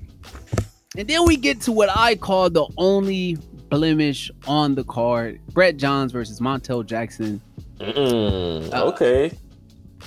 And 0.97 1.07
then 1.07 1.25
we 1.25 1.37
get 1.37 1.61
to 1.61 1.71
what 1.71 1.89
I 1.95 2.15
call 2.15 2.49
the 2.49 2.65
only 2.77 3.37
blemish 3.69 4.31
on 4.47 4.75
the 4.75 4.83
card: 4.83 5.39
Brett 5.53 5.77
Johns 5.77 6.11
versus 6.11 6.39
Montel 6.39 6.85
Jackson. 6.85 7.39
Mm, 7.79 8.73
Uh, 8.73 8.85
okay. 8.87 9.31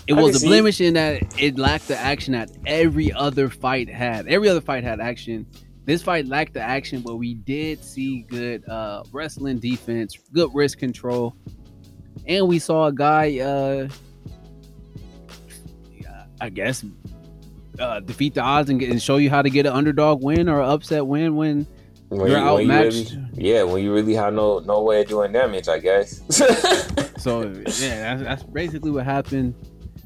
It 0.07 0.15
I 0.15 0.21
was 0.21 0.35
a 0.37 0.39
see- 0.41 0.49
blemish 0.49 0.81
in 0.81 0.95
that 0.95 1.23
it 1.41 1.57
lacked 1.59 1.87
the 1.89 1.97
action 1.97 2.33
that 2.33 2.51
every 2.67 3.13
other 3.13 3.49
fight 3.49 3.89
had. 3.89 4.27
Every 4.27 4.49
other 4.49 4.61
fight 4.61 4.83
had 4.83 5.01
action. 5.01 5.47
This 5.85 6.03
fight 6.03 6.27
lacked 6.27 6.55
the 6.55 6.61
action, 6.61 7.01
but 7.03 7.17
we 7.17 7.35
did 7.35 7.83
see 7.85 8.23
good 8.29 8.69
uh, 8.69 9.03
wrestling 9.13 9.59
defense, 9.59 10.17
good 10.33 10.51
wrist 10.53 10.79
control, 10.79 11.35
and 12.27 12.47
we 12.49 12.59
saw 12.59 12.87
a 12.87 12.93
guy, 12.93 13.39
uh, 13.39 13.89
I 16.41 16.49
guess, 16.49 16.85
uh, 17.81 18.01
defeat 18.01 18.35
the 18.35 18.41
odds 18.43 18.71
and, 18.71 18.79
get, 18.79 18.91
and 18.91 19.01
show 19.03 19.17
you 19.17 19.31
how 19.31 19.43
to 19.43 19.51
get 19.51 19.67
an 19.67 19.73
underdog 19.73 20.23
win 20.23 20.49
or 20.49 20.61
an 20.61 20.69
upset 20.69 21.07
win 21.07 21.35
when 21.37 21.67
When 22.09 22.21
you're 22.31 22.39
you- 22.39 22.45
when 22.55 22.67
you 22.67 22.73
outmatched. 22.73 23.11
really- 23.13 23.25
yeah, 23.35 23.63
when 23.63 23.83
you 23.83 23.93
really 23.95 24.15
have 24.15 24.35
no 24.35 24.59
no 24.61 24.83
way 24.83 25.03
of 25.03 25.09
doing 25.09 25.33
damage, 25.33 25.69
I 25.69 25.79
guess. 25.79 26.21
So 27.21 27.43
yeah, 27.43 28.17
that's, 28.17 28.23
that's 28.23 28.43
basically 28.45 28.91
what 28.91 29.05
happened. 29.05 29.55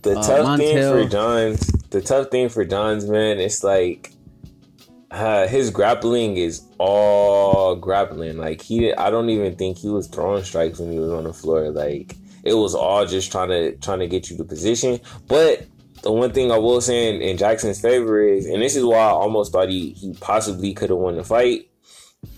the 0.03 0.19
Uh, 0.19 0.27
tough 0.27 0.59
thing 0.59 0.77
for 0.77 1.09
Johns, 1.09 1.61
the 1.91 2.01
tough 2.01 2.29
thing 2.33 2.49
for 2.49 2.65
Johns, 2.65 3.09
man, 3.09 3.39
it's 3.39 3.63
like 3.63 4.11
uh, 5.13 5.47
his 5.47 5.71
grappling 5.71 6.37
is 6.37 6.63
all 6.79 7.77
grappling. 7.77 8.37
Like 8.37 8.61
he, 8.61 8.93
I 8.95 9.11
don't 9.11 9.31
even 9.31 9.55
think 9.55 9.79
he 9.79 9.89
was 9.89 10.09
throwing 10.09 10.43
strikes 10.43 10.81
when 10.81 10.91
he 10.91 10.99
was 10.99 11.13
on 11.13 11.23
the 11.23 11.33
floor. 11.33 11.71
Like 11.71 12.17
it 12.43 12.55
was 12.55 12.75
all 12.75 13.07
just 13.07 13.31
trying 13.31 13.51
to 13.51 13.77
trying 13.77 14.01
to 14.01 14.09
get 14.09 14.29
you 14.29 14.37
to 14.39 14.45
position. 14.45 14.99
But 15.29 15.67
the 16.05 16.13
one 16.13 16.33
thing 16.33 16.53
I 16.53 16.59
will 16.59 16.83
say 16.83 17.15
in, 17.15 17.23
in 17.23 17.39
Jackson's 17.39 17.81
favor 17.81 18.23
is, 18.23 18.45
and 18.45 18.61
this 18.61 18.77
is 18.77 18.85
why 18.85 18.99
I 18.99 19.09
almost 19.09 19.53
thought 19.53 19.71
he 19.71 19.91
he 19.93 20.13
possibly 20.21 20.75
could 20.75 20.91
have 20.91 20.99
won 20.99 21.17
the 21.17 21.25
fight. 21.25 21.71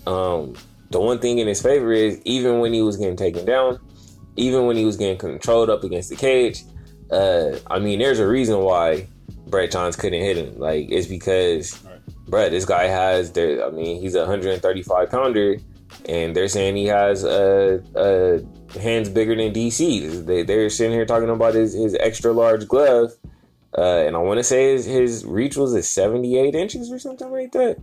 Um, 0.07 0.55
the 0.89 1.01
one 1.01 1.19
thing 1.19 1.39
in 1.39 1.47
his 1.47 1.61
favor 1.61 1.91
is 1.91 2.21
even 2.23 2.59
when 2.59 2.71
he 2.71 2.81
was 2.81 2.95
getting 2.95 3.17
taken 3.17 3.45
down, 3.45 3.79
even 4.37 4.67
when 4.67 4.77
he 4.77 4.85
was 4.85 4.95
getting 4.95 5.17
controlled 5.17 5.69
up 5.69 5.83
against 5.83 6.09
the 6.09 6.15
cage, 6.15 6.63
uh, 7.11 7.57
I 7.69 7.79
mean, 7.79 7.99
there's 7.99 8.19
a 8.19 8.27
reason 8.27 8.59
why 8.59 9.07
Brett 9.47 9.71
Johns 9.71 9.97
couldn't 9.97 10.21
hit 10.21 10.37
him. 10.37 10.57
Like, 10.57 10.89
it's 10.89 11.07
because 11.07 11.77
Brett, 12.29 12.51
this 12.51 12.63
guy 12.63 12.85
has, 12.85 13.33
there. 13.33 13.65
I 13.65 13.69
mean, 13.69 13.99
he's 14.01 14.15
a 14.15 14.19
135 14.19 15.09
pounder, 15.09 15.57
and 16.07 16.33
they're 16.33 16.47
saying 16.47 16.77
he 16.77 16.85
has 16.85 17.25
uh, 17.25 17.81
uh, 17.95 18.79
hands 18.79 19.09
bigger 19.09 19.35
than 19.35 19.53
DC. 19.53 20.25
They, 20.25 20.43
they're 20.43 20.69
sitting 20.69 20.93
here 20.93 21.05
talking 21.05 21.29
about 21.29 21.53
his, 21.53 21.73
his 21.73 21.97
extra 21.99 22.31
large 22.31 22.65
glove, 22.65 23.11
uh, 23.75 24.03
and 24.05 24.15
I 24.15 24.19
want 24.19 24.39
to 24.39 24.43
say 24.43 24.73
his, 24.73 24.85
his 24.85 25.25
reach 25.25 25.57
was 25.57 25.73
at 25.75 25.85
78 25.85 26.53
inches 26.53 26.91
or 26.91 26.99
something 26.99 27.31
like 27.31 27.51
that. 27.53 27.77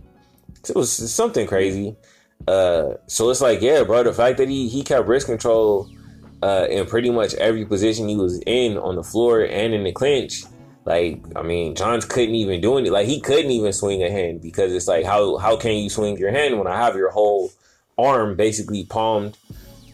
It 0.67 0.75
was 0.75 0.91
something 1.13 1.47
crazy. 1.47 1.95
Uh, 2.47 2.95
so 3.07 3.29
it's 3.29 3.41
like, 3.41 3.61
yeah, 3.61 3.83
bro, 3.83 4.03
the 4.03 4.13
fact 4.13 4.37
that 4.37 4.49
he 4.49 4.67
he 4.67 4.83
kept 4.83 5.07
wrist 5.07 5.25
control 5.25 5.89
uh, 6.41 6.67
in 6.69 6.85
pretty 6.85 7.09
much 7.09 7.33
every 7.35 7.65
position 7.65 8.07
he 8.07 8.15
was 8.15 8.39
in 8.45 8.77
on 8.77 8.95
the 8.95 9.03
floor 9.03 9.41
and 9.41 9.73
in 9.73 9.83
the 9.83 9.91
clinch. 9.91 10.43
Like, 10.85 11.23
I 11.35 11.41
mean, 11.41 11.73
Johns 11.75 12.05
couldn't 12.05 12.35
even 12.35 12.61
do 12.61 12.77
it. 12.77 12.91
Like, 12.91 13.07
he 13.07 13.19
couldn't 13.19 13.49
even 13.49 13.73
swing 13.73 14.03
a 14.03 14.11
hand 14.11 14.41
because 14.41 14.71
it's 14.71 14.87
like, 14.87 15.05
how 15.05 15.37
how 15.37 15.57
can 15.57 15.73
you 15.73 15.89
swing 15.89 16.17
your 16.17 16.31
hand 16.31 16.57
when 16.57 16.67
I 16.67 16.77
have 16.77 16.95
your 16.95 17.09
whole 17.09 17.51
arm 17.97 18.35
basically 18.35 18.85
palmed? 18.85 19.37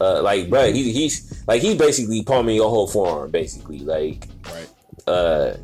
Uh, 0.00 0.20
like, 0.22 0.50
bro, 0.50 0.72
he, 0.72 0.92
he's 0.92 1.42
like 1.46 1.62
he's 1.62 1.76
basically 1.76 2.22
palming 2.22 2.56
your 2.56 2.68
whole 2.68 2.88
forearm, 2.88 3.30
basically. 3.30 3.78
Like, 3.78 4.28
Right. 4.44 4.68
uh, 5.06 5.56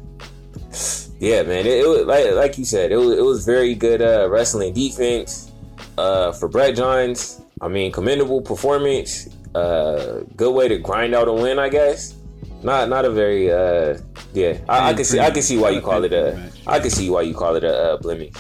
yeah, 1.19 1.43
man. 1.43 1.67
It, 1.67 1.85
it 1.85 1.89
was 1.89 2.07
like 2.07 2.33
like 2.33 2.59
you 2.59 2.65
said, 2.65 2.93
it 2.93 2.97
was 2.97 3.19
it 3.19 3.25
was 3.25 3.45
very 3.45 3.75
good 3.75 4.03
uh, 4.03 4.29
wrestling 4.31 4.73
defense 4.73 5.51
uh, 5.97 6.33
for 6.33 6.49
Brett 6.49 6.77
Johns. 6.77 7.41
I 7.61 7.69
mean, 7.69 7.93
commendable 7.93 8.41
performance. 8.41 9.29
Uh, 9.55 10.23
good 10.37 10.53
way 10.53 10.69
to 10.69 10.79
grind 10.79 11.15
out 11.15 11.29
a 11.29 11.33
win, 11.33 11.59
I 11.59 11.69
guess. 11.69 12.15
Not 12.63 12.89
not 12.89 13.05
a 13.05 13.11
very 13.11 13.51
uh, 13.51 13.99
yeah. 14.33 14.59
I, 14.69 14.91
I 14.91 14.95
can 14.95 15.05
see 15.05 15.21
I 15.21 15.31
can 15.31 15.43
see 15.43 15.59
why 15.59 15.71
you 15.71 15.81
call 15.81 16.05
it 16.05 16.13
a 16.13 16.51
I 16.67 16.81
can 16.81 16.91
see 16.91 17.09
why 17.11 17.23
you 17.23 17.35
call 17.35 17.57
it 17.57 17.65
a 17.65 17.95
uh, 17.95 17.97
blemish. 17.99 18.35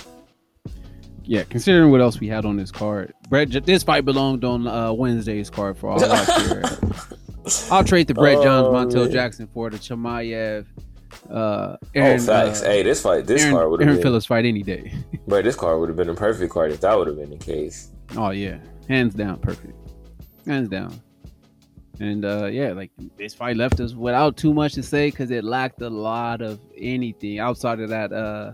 yeah, 1.24 1.44
considering 1.44 1.90
what 1.90 2.00
else 2.00 2.20
we 2.20 2.28
had 2.28 2.44
on 2.44 2.56
this 2.56 2.70
card, 2.70 3.14
Brett, 3.28 3.50
this 3.64 3.82
fight 3.82 4.04
belonged 4.04 4.44
on 4.44 4.66
uh, 4.66 4.92
Wednesday's 4.92 5.50
card 5.50 5.78
for 5.78 5.90
all 5.90 6.04
I 6.04 6.24
care. 6.24 6.62
I'll 7.70 7.84
trade 7.84 8.08
the 8.08 8.14
Brett 8.14 8.42
Johns, 8.42 8.66
oh, 8.66 8.72
Montel 8.72 9.10
Jackson 9.10 9.46
for 9.46 9.70
the 9.70 9.78
Chimaev. 9.78 10.66
Uh, 11.30 11.76
Aaron, 11.94 12.20
oh, 12.20 12.24
facts. 12.24 12.62
Uh, 12.62 12.66
hey, 12.66 12.82
this 12.82 13.02
fight, 13.02 13.26
this 13.26 13.42
Aaron, 13.42 13.54
card 13.54 13.70
would 13.70 13.80
have 13.80 13.94
been, 13.94 14.02
Phillips 14.02 14.26
fight 14.26 14.44
any 14.44 14.62
day. 14.62 14.92
but 15.26 15.44
this 15.44 15.56
card 15.56 15.80
would 15.80 15.88
have 15.88 15.96
been 15.96 16.08
a 16.08 16.14
perfect 16.14 16.52
card 16.52 16.72
if 16.72 16.80
that 16.80 16.96
would 16.96 17.06
have 17.06 17.16
been 17.16 17.30
the 17.30 17.36
case. 17.36 17.90
Oh 18.16 18.30
yeah, 18.30 18.58
hands 18.88 19.14
down, 19.14 19.38
perfect, 19.38 19.74
hands 20.46 20.68
down. 20.68 21.00
And 22.00 22.24
uh, 22.24 22.46
yeah, 22.46 22.72
like 22.72 22.90
this 23.16 23.34
fight 23.34 23.56
left 23.56 23.80
us 23.80 23.94
without 23.94 24.36
too 24.36 24.54
much 24.54 24.74
to 24.74 24.82
say 24.82 25.10
because 25.10 25.30
it 25.30 25.44
lacked 25.44 25.82
a 25.82 25.90
lot 25.90 26.40
of 26.40 26.60
anything 26.76 27.38
outside 27.38 27.80
of 27.80 27.88
that. 27.90 28.12
Uh, 28.12 28.52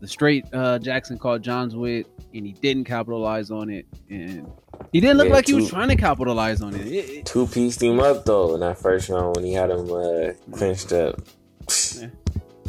the 0.00 0.08
straight 0.08 0.46
uh, 0.54 0.78
Jackson 0.78 1.18
called 1.18 1.42
Johns 1.42 1.76
with, 1.76 2.06
and 2.32 2.46
he 2.46 2.52
didn't 2.52 2.84
capitalize 2.84 3.50
on 3.50 3.68
it, 3.68 3.86
and 4.08 4.50
he 4.92 5.00
didn't 5.00 5.18
look 5.18 5.28
yeah, 5.28 5.34
like 5.34 5.44
two, 5.44 5.56
he 5.56 5.62
was 5.62 5.70
trying 5.70 5.88
to 5.88 5.96
capitalize 5.96 6.62
on 6.62 6.74
it. 6.74 6.86
it, 6.86 7.10
it 7.10 7.26
two 7.26 7.46
pieced 7.46 7.82
him 7.82 8.00
up 8.00 8.24
though 8.24 8.54
in 8.54 8.60
that 8.60 8.78
first 8.78 9.10
round 9.10 9.36
when 9.36 9.44
he 9.44 9.52
had 9.52 9.70
him 9.70 9.90
uh, 9.92 10.32
clinched 10.52 10.92
up. 10.92 11.20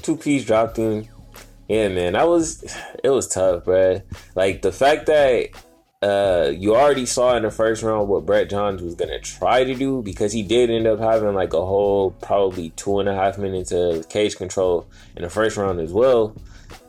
Two 0.02 0.18
piece 0.18 0.46
dropped 0.46 0.78
him. 0.78 1.08
Yeah, 1.68 1.88
man, 1.88 2.14
that 2.14 2.28
was 2.28 2.64
it 3.04 3.10
was 3.10 3.28
tough, 3.28 3.66
bro. 3.66 4.02
Like 4.36 4.62
the 4.62 4.72
fact 4.72 5.06
that 5.06 5.50
uh, 6.02 6.52
you 6.54 6.76
already 6.76 7.06
saw 7.06 7.38
in 7.38 7.44
the 7.44 7.52
first 7.52 7.84
round 7.84 8.10
what 8.10 8.26
Brett 8.26 8.50
Johns 8.50 8.82
was 8.82 8.96
gonna 8.96 9.20
try 9.20 9.64
to 9.64 9.76
do 9.76 10.02
because 10.02 10.34
he 10.34 10.42
did 10.42 10.70
end 10.70 10.88
up 10.88 11.00
having 11.00 11.34
like 11.36 11.54
a 11.54 11.66
whole 11.66 12.12
probably 12.12 12.72
two 12.72 13.00
and 13.00 13.08
a 13.08 13.16
half 13.16 13.38
minutes 13.38 13.72
of 13.72 14.10
cage 14.10 14.36
control 14.36 14.88
in 15.16 15.22
the 15.22 15.30
first 15.30 15.58
round 15.58 15.80
as 15.80 15.94
well. 15.94 16.36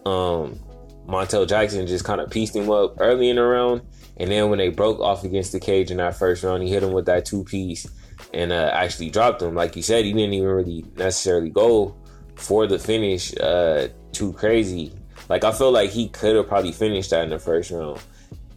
Um, 0.07 0.59
Montel 1.07 1.47
Jackson 1.47 1.87
just 1.87 2.05
kind 2.05 2.21
of 2.21 2.31
pieced 2.31 2.57
him 2.57 2.71
up 2.71 2.95
early 2.99 3.29
in 3.29 3.37
the 3.37 3.43
round, 3.43 3.83
and 4.17 4.31
then 4.31 4.49
when 4.49 4.59
they 4.59 4.71
broke 4.71 4.99
off 4.99 5.25
against 5.25 5.53
the 5.53 5.61
cage 5.61 5.91
in 5.91 5.99
that 5.99 6.17
first 6.17 6.43
round, 6.43 6.63
he 6.63 6.71
hit 6.71 6.83
him 6.83 6.93
with 6.93 7.07
that 7.07 7.27
two 7.27 7.45
piece 7.45 7.87
and 8.33 8.51
uh, 8.51 8.71
actually 8.73 9.11
dropped 9.11 9.43
him. 9.43 9.55
Like 9.55 9.77
you 9.77 9.83
said, 9.83 10.05
he 10.05 10.13
didn't 10.13 10.33
even 10.33 10.49
really 10.49 10.85
necessarily 10.97 11.51
go 11.51 11.95
for 12.37 12.67
the 12.67 12.79
finish 12.79 13.37
uh, 13.39 13.89
too 14.13 14.33
crazy. 14.33 14.93
Like 15.29 15.45
I 15.45 15.53
feel 15.53 15.71
like 15.71 15.91
he 15.91 16.09
could 16.09 16.37
have 16.37 16.49
probably 16.49 16.73
finished 16.73 17.11
that 17.11 17.25
in 17.25 17.31
the 17.31 17.39
first 17.39 17.71
round. 17.71 18.01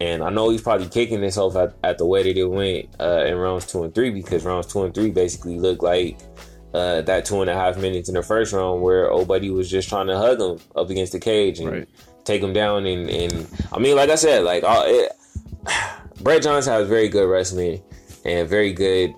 And 0.00 0.22
I 0.22 0.28
know 0.30 0.50
he's 0.50 0.62
probably 0.62 0.88
kicking 0.88 1.22
himself 1.22 1.56
at, 1.56 1.74
at 1.82 1.98
the 1.98 2.04
way 2.06 2.22
that 2.22 2.38
it 2.38 2.44
went 2.44 2.88
uh, 3.00 3.24
in 3.26 3.36
rounds 3.36 3.66
two 3.66 3.84
and 3.84 3.94
three 3.94 4.10
because 4.10 4.44
rounds 4.44 4.66
two 4.66 4.84
and 4.84 4.94
three 4.94 5.10
basically 5.10 5.58
looked 5.58 5.82
like 5.82 6.18
uh, 6.74 7.00
that 7.02 7.24
two 7.24 7.40
and 7.40 7.48
a 7.48 7.54
half 7.54 7.78
minutes 7.78 8.08
in 8.08 8.14
the 8.14 8.22
first 8.22 8.52
round 8.52 8.82
where 8.82 9.10
old 9.10 9.26
buddy 9.26 9.50
was 9.50 9.70
just 9.70 9.88
trying 9.88 10.06
to 10.08 10.18
hug 10.18 10.40
him 10.40 10.58
up 10.74 10.90
against 10.90 11.12
the 11.12 11.20
cage 11.20 11.60
and 11.60 11.70
right. 11.70 11.88
take 12.24 12.42
him 12.42 12.52
down. 12.52 12.84
And, 12.84 13.08
and 13.08 13.46
I 13.72 13.78
mean, 13.78 13.96
like 13.96 14.10
I 14.10 14.16
said, 14.16 14.44
like 14.44 14.62
it, 14.66 15.12
Brett 16.20 16.42
Johns 16.42 16.66
has 16.66 16.86
very 16.86 17.08
good 17.08 17.28
wrestling 17.28 17.82
and 18.26 18.46
very 18.46 18.72
good. 18.72 19.14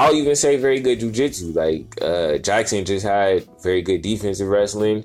I'll 0.00 0.14
even 0.14 0.34
say 0.34 0.56
very 0.56 0.80
good 0.80 1.00
jujitsu. 1.00 1.54
Like 1.54 2.00
uh, 2.00 2.38
Jackson 2.38 2.86
just 2.86 3.04
had 3.04 3.46
very 3.62 3.82
good 3.82 4.00
defensive 4.00 4.48
wrestling, 4.48 5.04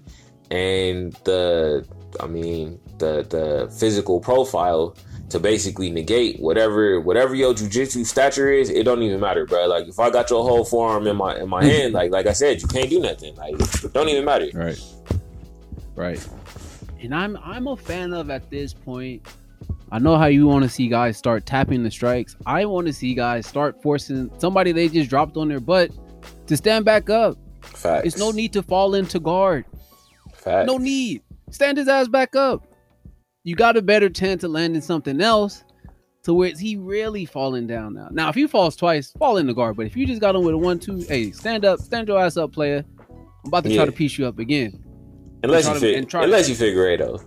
and 0.50 1.12
the 1.26 1.86
I 2.22 2.28
mean 2.28 2.80
the 2.98 3.26
the 3.30 3.76
physical 3.78 4.22
profile 4.22 4.96
to 5.30 5.40
basically 5.40 5.90
negate 5.90 6.40
whatever 6.40 7.02
whatever 7.02 7.36
your 7.36 7.54
jujitsu 7.54 8.06
stature 8.06 8.50
is. 8.50 8.70
It 8.70 8.84
don't 8.84 9.02
even 9.04 9.20
matter, 9.20 9.46
bro. 9.46 9.68
Like 9.68 9.90
if 9.90 10.00
I 10.00 10.10
got 10.10 10.30
your 10.30 10.44
whole 10.46 10.64
forearm 10.64 11.08
in 11.08 11.18
my 11.18 11.40
in 11.40 11.50
my 11.50 11.66
hand, 11.72 11.94
like 11.94 12.12
like 12.12 12.26
I 12.28 12.34
said, 12.34 12.62
you 12.62 12.68
can't 12.70 12.90
do 12.90 13.02
nothing. 13.02 13.36
Like 13.36 13.58
don't 13.92 14.08
even 14.08 14.24
matter. 14.24 14.48
Right. 14.54 14.82
Right. 15.98 16.30
And 17.02 17.14
I'm 17.14 17.38
I'm 17.44 17.68
a 17.68 17.76
fan 17.76 18.14
of 18.14 18.30
at 18.30 18.50
this 18.50 18.74
point. 18.74 19.28
I 19.92 20.00
know 20.00 20.18
how 20.18 20.26
you 20.26 20.48
want 20.48 20.64
to 20.64 20.70
see 20.70 20.88
guys 20.88 21.18
start 21.18 21.46
tapping 21.46 21.84
the 21.84 21.92
strikes. 21.92 22.36
I 22.46 22.66
want 22.66 22.88
to 22.88 22.94
see 22.94 23.14
guys 23.14 23.46
start 23.46 23.82
forcing 23.82 24.32
somebody 24.38 24.72
they 24.72 24.90
just 24.90 25.10
dropped 25.10 25.38
on 25.38 25.48
their 25.48 25.60
butt 25.60 25.92
to 26.48 26.58
stand 26.58 26.86
back 26.86 27.10
up. 27.10 27.38
Facts. 27.62 28.08
It's 28.08 28.18
no 28.18 28.32
need 28.32 28.54
to 28.54 28.64
fall 28.64 28.96
into 28.96 29.20
guard. 29.20 29.66
Facts. 30.34 30.68
No 30.68 30.78
need. 30.78 31.22
Stand 31.52 31.78
his 31.78 31.88
ass 31.88 32.08
back 32.08 32.36
up 32.36 32.68
you 33.46 33.56
got 33.56 33.78
a 33.78 33.82
better 33.82 34.10
chance 34.10 34.44
of 34.44 34.52
landing 34.52 34.82
something 34.82 35.22
else 35.22 35.64
to 36.24 36.34
where 36.34 36.50
it's 36.50 36.60
he 36.60 36.76
really 36.76 37.26
falling 37.26 37.68
down 37.68 37.94
now. 37.94 38.10
Now, 38.12 38.28
if 38.30 38.36
he 38.36 38.48
falls 38.48 38.76
twice, 38.76 39.12
fall 39.12 39.38
in 39.38 39.46
the 39.46 39.54
guard. 39.54 39.78
But 39.78 39.86
if 39.86 39.96
you 39.96 40.08
just 40.08 40.20
got 40.20 40.36
him 40.36 40.44
with 40.44 40.56
a 40.56 40.58
one, 40.58 40.80
two, 40.80 40.98
hey, 41.08 41.32
stand 41.32 41.64
up, 41.64 41.80
stand 41.80 42.08
your 42.08 42.20
ass 42.20 42.36
up, 42.36 42.52
player. 42.52 42.84
I'm 43.08 43.18
about 43.46 43.64
to 43.64 43.70
yeah. 43.70 43.78
try 43.78 43.86
to 43.86 43.92
piece 43.92 44.18
you 44.18 44.26
up 44.26 44.40
again. 44.40 44.84
Unless 45.44 45.66
you, 45.66 46.08
unless 46.20 46.46
to- 46.46 46.52
you 46.52 46.58
figure 46.58 46.90
it 46.90 47.02
out. 47.02 47.24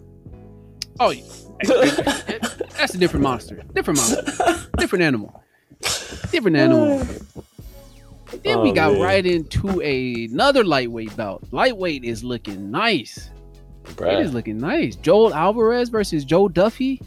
Oh, 0.99 1.11
yeah. 1.11 1.23
that's 2.79 2.95
a 2.95 2.99
different 2.99 3.23
monster. 3.23 3.63
Different 3.75 3.99
monster. 3.99 4.71
different 4.79 5.03
animal. 5.03 5.45
Different 6.31 6.57
animal. 6.57 7.07
Then 8.45 8.59
oh, 8.59 8.63
we 8.63 8.73
got 8.73 8.93
man. 8.93 9.01
right 9.01 9.25
into 9.25 9.81
a, 9.81 10.27
another 10.27 10.63
lightweight 10.63 11.17
bout. 11.17 11.43
Lightweight 11.51 12.05
is 12.05 12.23
looking 12.23 12.71
nice. 12.71 13.31
Bruh. 13.85 14.13
It 14.13 14.27
is 14.27 14.35
looking 14.35 14.59
nice. 14.59 14.97
Joel 14.97 15.35
Alvarez 15.35 15.89
versus 15.89 16.27
Joe 16.27 16.47
Duffy. 16.47 17.01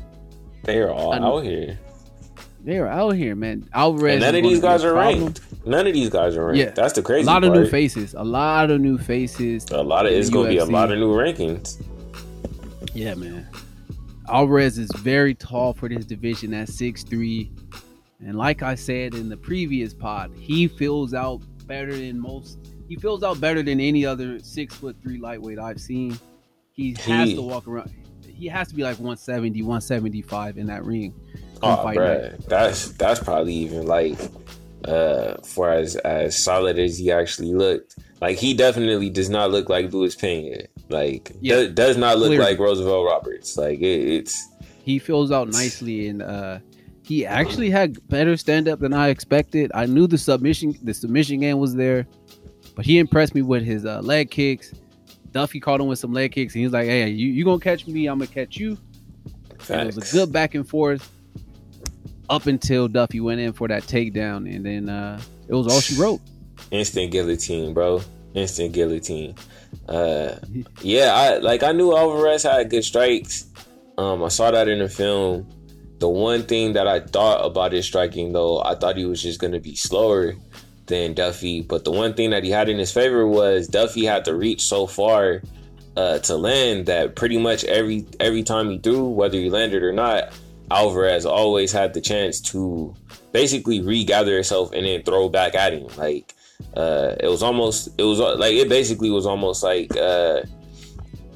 They 0.63 0.79
are 0.79 0.89
all 0.89 1.13
out 1.13 1.43
here. 1.43 1.77
They 2.63 2.77
are 2.77 2.87
out 2.87 3.11
here, 3.11 3.35
man. 3.35 3.67
Alvarez. 3.73 4.15
And 4.15 4.21
none 4.21 4.35
of 4.35 4.43
these 4.43 4.61
guys 4.61 4.83
are 4.83 4.93
problem. 4.93 5.25
ranked. 5.25 5.41
None 5.65 5.87
of 5.87 5.93
these 5.93 6.09
guys 6.09 6.35
are 6.37 6.45
ranked. 6.47 6.59
Yeah. 6.59 6.71
That's 6.71 6.93
the 6.93 7.03
crazy. 7.03 7.23
A 7.23 7.25
lot 7.25 7.43
of 7.43 7.53
new 7.53 7.67
faces. 7.67 8.13
A 8.15 8.23
lot 8.23 8.71
of 8.71 8.81
new 8.81 8.97
faces. 8.97 9.69
A 9.69 9.81
lot 9.81 10.05
of 10.05 10.11
it's 10.11 10.29
gonna 10.29 10.49
be 10.49 10.57
a 10.57 10.65
lot 10.65 10.91
of 10.91 10.97
new 10.97 11.13
rankings. 11.13 11.81
Yeah, 12.93 13.15
man. 13.15 13.47
Alvarez 14.31 14.77
is 14.77 14.89
very 14.97 15.35
tall 15.35 15.73
for 15.73 15.89
this 15.89 16.05
division 16.05 16.53
at 16.53 16.69
six 16.69 17.03
three, 17.03 17.51
and 18.19 18.37
like 18.37 18.63
I 18.63 18.75
said 18.75 19.13
in 19.13 19.27
the 19.27 19.35
previous 19.35 19.93
pod, 19.93 20.31
he 20.35 20.67
fills 20.67 21.13
out 21.13 21.41
better 21.67 21.93
than 21.93 22.19
most. 22.19 22.57
He 22.87 22.95
fills 22.95 23.23
out 23.23 23.41
better 23.41 23.61
than 23.61 23.79
any 23.79 24.05
other 24.05 24.39
six 24.39 24.73
foot 24.75 24.95
three 25.03 25.17
lightweight 25.17 25.59
I've 25.59 25.81
seen. 25.81 26.17
He 26.71 26.95
has 27.01 27.29
he, 27.29 27.35
to 27.35 27.41
walk 27.41 27.67
around. 27.67 27.93
He 28.25 28.47
has 28.47 28.69
to 28.69 28.75
be 28.75 28.83
like 28.83 28.97
170, 28.97 29.61
175 29.61 30.57
in 30.57 30.65
that 30.67 30.85
ring. 30.85 31.13
Oh, 31.61 31.93
bro, 31.93 32.33
that's 32.47 32.91
that's 32.93 33.21
probably 33.21 33.53
even 33.53 33.85
like 33.85 34.17
uh 34.85 35.35
for 35.43 35.69
as 35.69 35.95
as 35.97 36.41
solid 36.41 36.79
as 36.79 36.97
he 36.97 37.11
actually 37.11 37.53
looked. 37.53 37.97
Like 38.21 38.37
he 38.37 38.53
definitely 38.53 39.09
does 39.09 39.29
not 39.29 39.51
look 39.51 39.67
like 39.69 39.91
Luis 39.91 40.15
Pena. 40.15 40.63
Like 40.91 41.31
yeah, 41.41 41.55
does, 41.55 41.73
does 41.73 41.97
not 41.97 42.17
look 42.17 42.29
clearly. 42.29 42.45
like 42.45 42.59
Roosevelt 42.59 43.05
Roberts. 43.05 43.57
Like 43.57 43.79
it, 43.79 44.07
it's 44.07 44.47
he 44.83 44.99
fills 44.99 45.31
out 45.31 45.47
nicely 45.49 46.07
and 46.07 46.21
uh 46.21 46.59
he 47.03 47.25
actually 47.25 47.69
had 47.69 48.07
better 48.07 48.37
stand 48.37 48.67
up 48.67 48.79
than 48.79 48.93
I 48.93 49.09
expected. 49.09 49.71
I 49.73 49.85
knew 49.85 50.07
the 50.07 50.17
submission 50.17 50.77
the 50.83 50.93
submission 50.93 51.39
game 51.39 51.57
was 51.57 51.75
there, 51.75 52.07
but 52.75 52.85
he 52.85 52.99
impressed 52.99 53.35
me 53.35 53.41
with 53.41 53.63
his 53.63 53.85
uh, 53.85 53.99
leg 54.01 54.31
kicks. 54.31 54.73
Duffy 55.31 55.59
caught 55.59 55.79
him 55.79 55.87
with 55.87 55.99
some 55.99 56.13
leg 56.13 56.31
kicks, 56.31 56.53
and 56.53 56.59
he 56.59 56.65
was 56.65 56.73
like, 56.73 56.85
"Hey, 56.85 57.09
you 57.09 57.27
you 57.29 57.43
gonna 57.43 57.59
catch 57.59 57.87
me? 57.87 58.07
I'm 58.07 58.19
gonna 58.19 58.31
catch 58.31 58.57
you." 58.57 58.77
it 59.69 59.85
was 59.85 59.97
a 59.97 60.11
good 60.11 60.31
back 60.31 60.55
and 60.55 60.67
forth 60.67 61.11
up 62.29 62.47
until 62.47 62.87
Duffy 62.87 63.19
went 63.19 63.41
in 63.41 63.53
for 63.53 63.67
that 63.67 63.83
takedown, 63.83 64.53
and 64.53 64.65
then 64.65 64.89
uh, 64.89 65.21
it 65.47 65.53
was 65.53 65.67
all 65.67 65.81
she 65.81 65.95
wrote. 66.01 66.21
Instant 66.71 67.11
guillotine, 67.11 67.73
bro. 67.73 68.01
Instant 68.33 68.71
guillotine. 68.73 69.35
Uh, 69.87 70.35
yeah, 70.81 71.13
I 71.13 71.37
like 71.37 71.63
I 71.63 71.71
knew 71.71 71.95
Alvarez 71.95 72.43
had 72.43 72.69
good 72.69 72.83
strikes. 72.83 73.45
Um, 73.97 74.23
I 74.23 74.29
saw 74.29 74.51
that 74.51 74.67
in 74.67 74.79
the 74.79 74.89
film. 74.89 75.47
The 75.99 76.09
one 76.09 76.43
thing 76.43 76.73
that 76.73 76.87
I 76.87 76.99
thought 77.01 77.45
about 77.45 77.73
his 77.73 77.85
striking, 77.85 78.33
though, 78.33 78.61
I 78.63 78.75
thought 78.75 78.97
he 78.97 79.05
was 79.05 79.21
just 79.21 79.39
gonna 79.39 79.59
be 79.59 79.75
slower 79.75 80.33
than 80.87 81.13
Duffy. 81.13 81.61
But 81.61 81.83
the 81.83 81.91
one 81.91 82.13
thing 82.13 82.31
that 82.31 82.43
he 82.43 82.51
had 82.51 82.69
in 82.69 82.79
his 82.79 82.91
favor 82.91 83.27
was 83.27 83.67
Duffy 83.67 84.05
had 84.05 84.25
to 84.25 84.35
reach 84.35 84.61
so 84.61 84.87
far 84.87 85.41
uh, 85.97 86.19
to 86.19 86.35
land 86.35 86.85
that 86.85 87.15
pretty 87.15 87.37
much 87.37 87.63
every 87.65 88.05
every 88.19 88.43
time 88.43 88.69
he 88.69 88.77
threw, 88.77 89.09
whether 89.09 89.37
he 89.37 89.49
landed 89.49 89.83
or 89.83 89.93
not, 89.93 90.33
Alvarez 90.69 91.25
always 91.25 91.71
had 91.71 91.93
the 91.93 92.01
chance 92.01 92.39
to 92.41 92.95
basically 93.31 93.81
regather 93.81 94.35
himself 94.35 94.71
and 94.73 94.85
then 94.85 95.03
throw 95.03 95.29
back 95.29 95.55
at 95.55 95.73
him. 95.73 95.87
Like 95.97 96.33
uh, 96.75 97.15
it 97.19 97.27
was 97.27 97.43
almost 97.43 97.89
it 97.97 98.03
was 98.03 98.19
like 98.19 98.53
it 98.53 98.69
basically 98.69 99.09
was 99.09 99.25
almost 99.25 99.63
like 99.63 99.95
uh, 99.97 100.41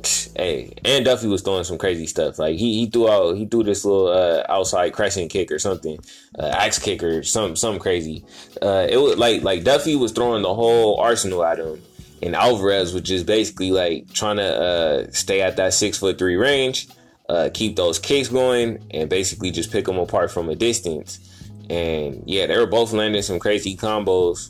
hey, 0.35 0.73
and 0.83 1.05
Duffy 1.05 1.27
was 1.27 1.41
throwing 1.41 1.63
some 1.63 1.77
crazy 1.77 2.05
stuff. 2.05 2.39
Like 2.39 2.57
he, 2.57 2.79
he 2.79 2.85
threw 2.87 3.09
out 3.09 3.35
he 3.35 3.45
threw 3.45 3.63
this 3.63 3.85
little 3.85 4.07
uh, 4.07 4.43
outside 4.49 4.93
crescent 4.93 5.31
kick 5.31 5.51
or 5.51 5.59
something, 5.59 5.99
uh, 6.39 6.47
axe 6.47 6.79
kick 6.79 7.03
or 7.03 7.23
some 7.23 7.55
some 7.55 7.79
crazy. 7.79 8.23
Uh, 8.61 8.87
it 8.89 8.97
was 8.97 9.17
like 9.17 9.43
like 9.43 9.63
Duffy 9.63 9.95
was 9.95 10.11
throwing 10.11 10.43
the 10.43 10.53
whole 10.53 10.99
arsenal 10.99 11.43
at 11.43 11.59
him, 11.59 11.81
and 12.21 12.35
Alvarez 12.35 12.93
was 12.93 13.03
just 13.03 13.25
basically 13.25 13.71
like 13.71 14.11
trying 14.13 14.37
to 14.37 14.43
uh, 14.43 15.11
stay 15.11 15.41
at 15.41 15.57
that 15.57 15.73
six 15.73 15.97
foot 15.97 16.17
three 16.17 16.35
range, 16.35 16.87
uh, 17.29 17.49
keep 17.53 17.75
those 17.75 17.99
kicks 17.99 18.29
going, 18.29 18.85
and 18.91 19.09
basically 19.09 19.51
just 19.51 19.71
pick 19.71 19.85
them 19.85 19.97
apart 19.97 20.31
from 20.31 20.49
a 20.49 20.55
distance. 20.55 21.19
And 21.69 22.23
yeah, 22.27 22.45
they 22.45 22.57
were 22.57 22.67
both 22.67 22.93
landing 22.93 23.21
some 23.21 23.39
crazy 23.39 23.75
combos. 23.75 24.49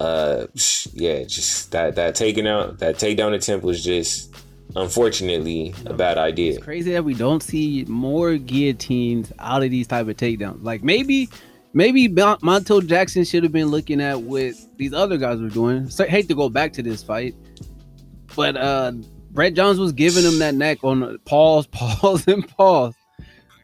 Uh, 0.00 0.46
yeah, 0.92 1.24
just 1.24 1.72
that 1.72 1.94
that 1.96 2.14
taking 2.14 2.46
out 2.46 2.78
that 2.78 2.96
takedown 2.96 3.34
attempt 3.34 3.64
was 3.64 3.82
just 3.82 4.34
unfortunately 4.74 5.74
a 5.86 5.94
bad 5.94 6.18
idea. 6.18 6.54
It's 6.54 6.64
crazy 6.64 6.92
that 6.92 7.04
we 7.04 7.14
don't 7.14 7.42
see 7.42 7.84
more 7.88 8.36
guillotines 8.36 9.32
out 9.38 9.62
of 9.62 9.70
these 9.70 9.86
type 9.86 10.08
of 10.08 10.16
takedowns. 10.16 10.62
Like 10.62 10.82
maybe, 10.82 11.28
maybe 11.72 12.08
Mon- 12.08 12.38
Montel 12.38 12.86
Jackson 12.86 13.24
should 13.24 13.42
have 13.42 13.52
been 13.52 13.68
looking 13.68 14.00
at 14.00 14.20
what 14.20 14.54
these 14.76 14.92
other 14.92 15.16
guys 15.16 15.40
were 15.40 15.48
doing. 15.48 15.88
So, 15.88 16.04
hate 16.04 16.28
to 16.28 16.34
go 16.34 16.48
back 16.48 16.72
to 16.74 16.82
this 16.82 17.02
fight, 17.02 17.34
but 18.34 18.56
uh 18.56 18.92
Brett 19.30 19.52
Johns 19.52 19.78
was 19.78 19.92
giving 19.92 20.24
him 20.24 20.38
that 20.38 20.54
neck 20.54 20.82
on 20.82 21.18
pause, 21.26 21.66
pause, 21.70 22.26
and 22.26 22.48
pause. 22.48 22.94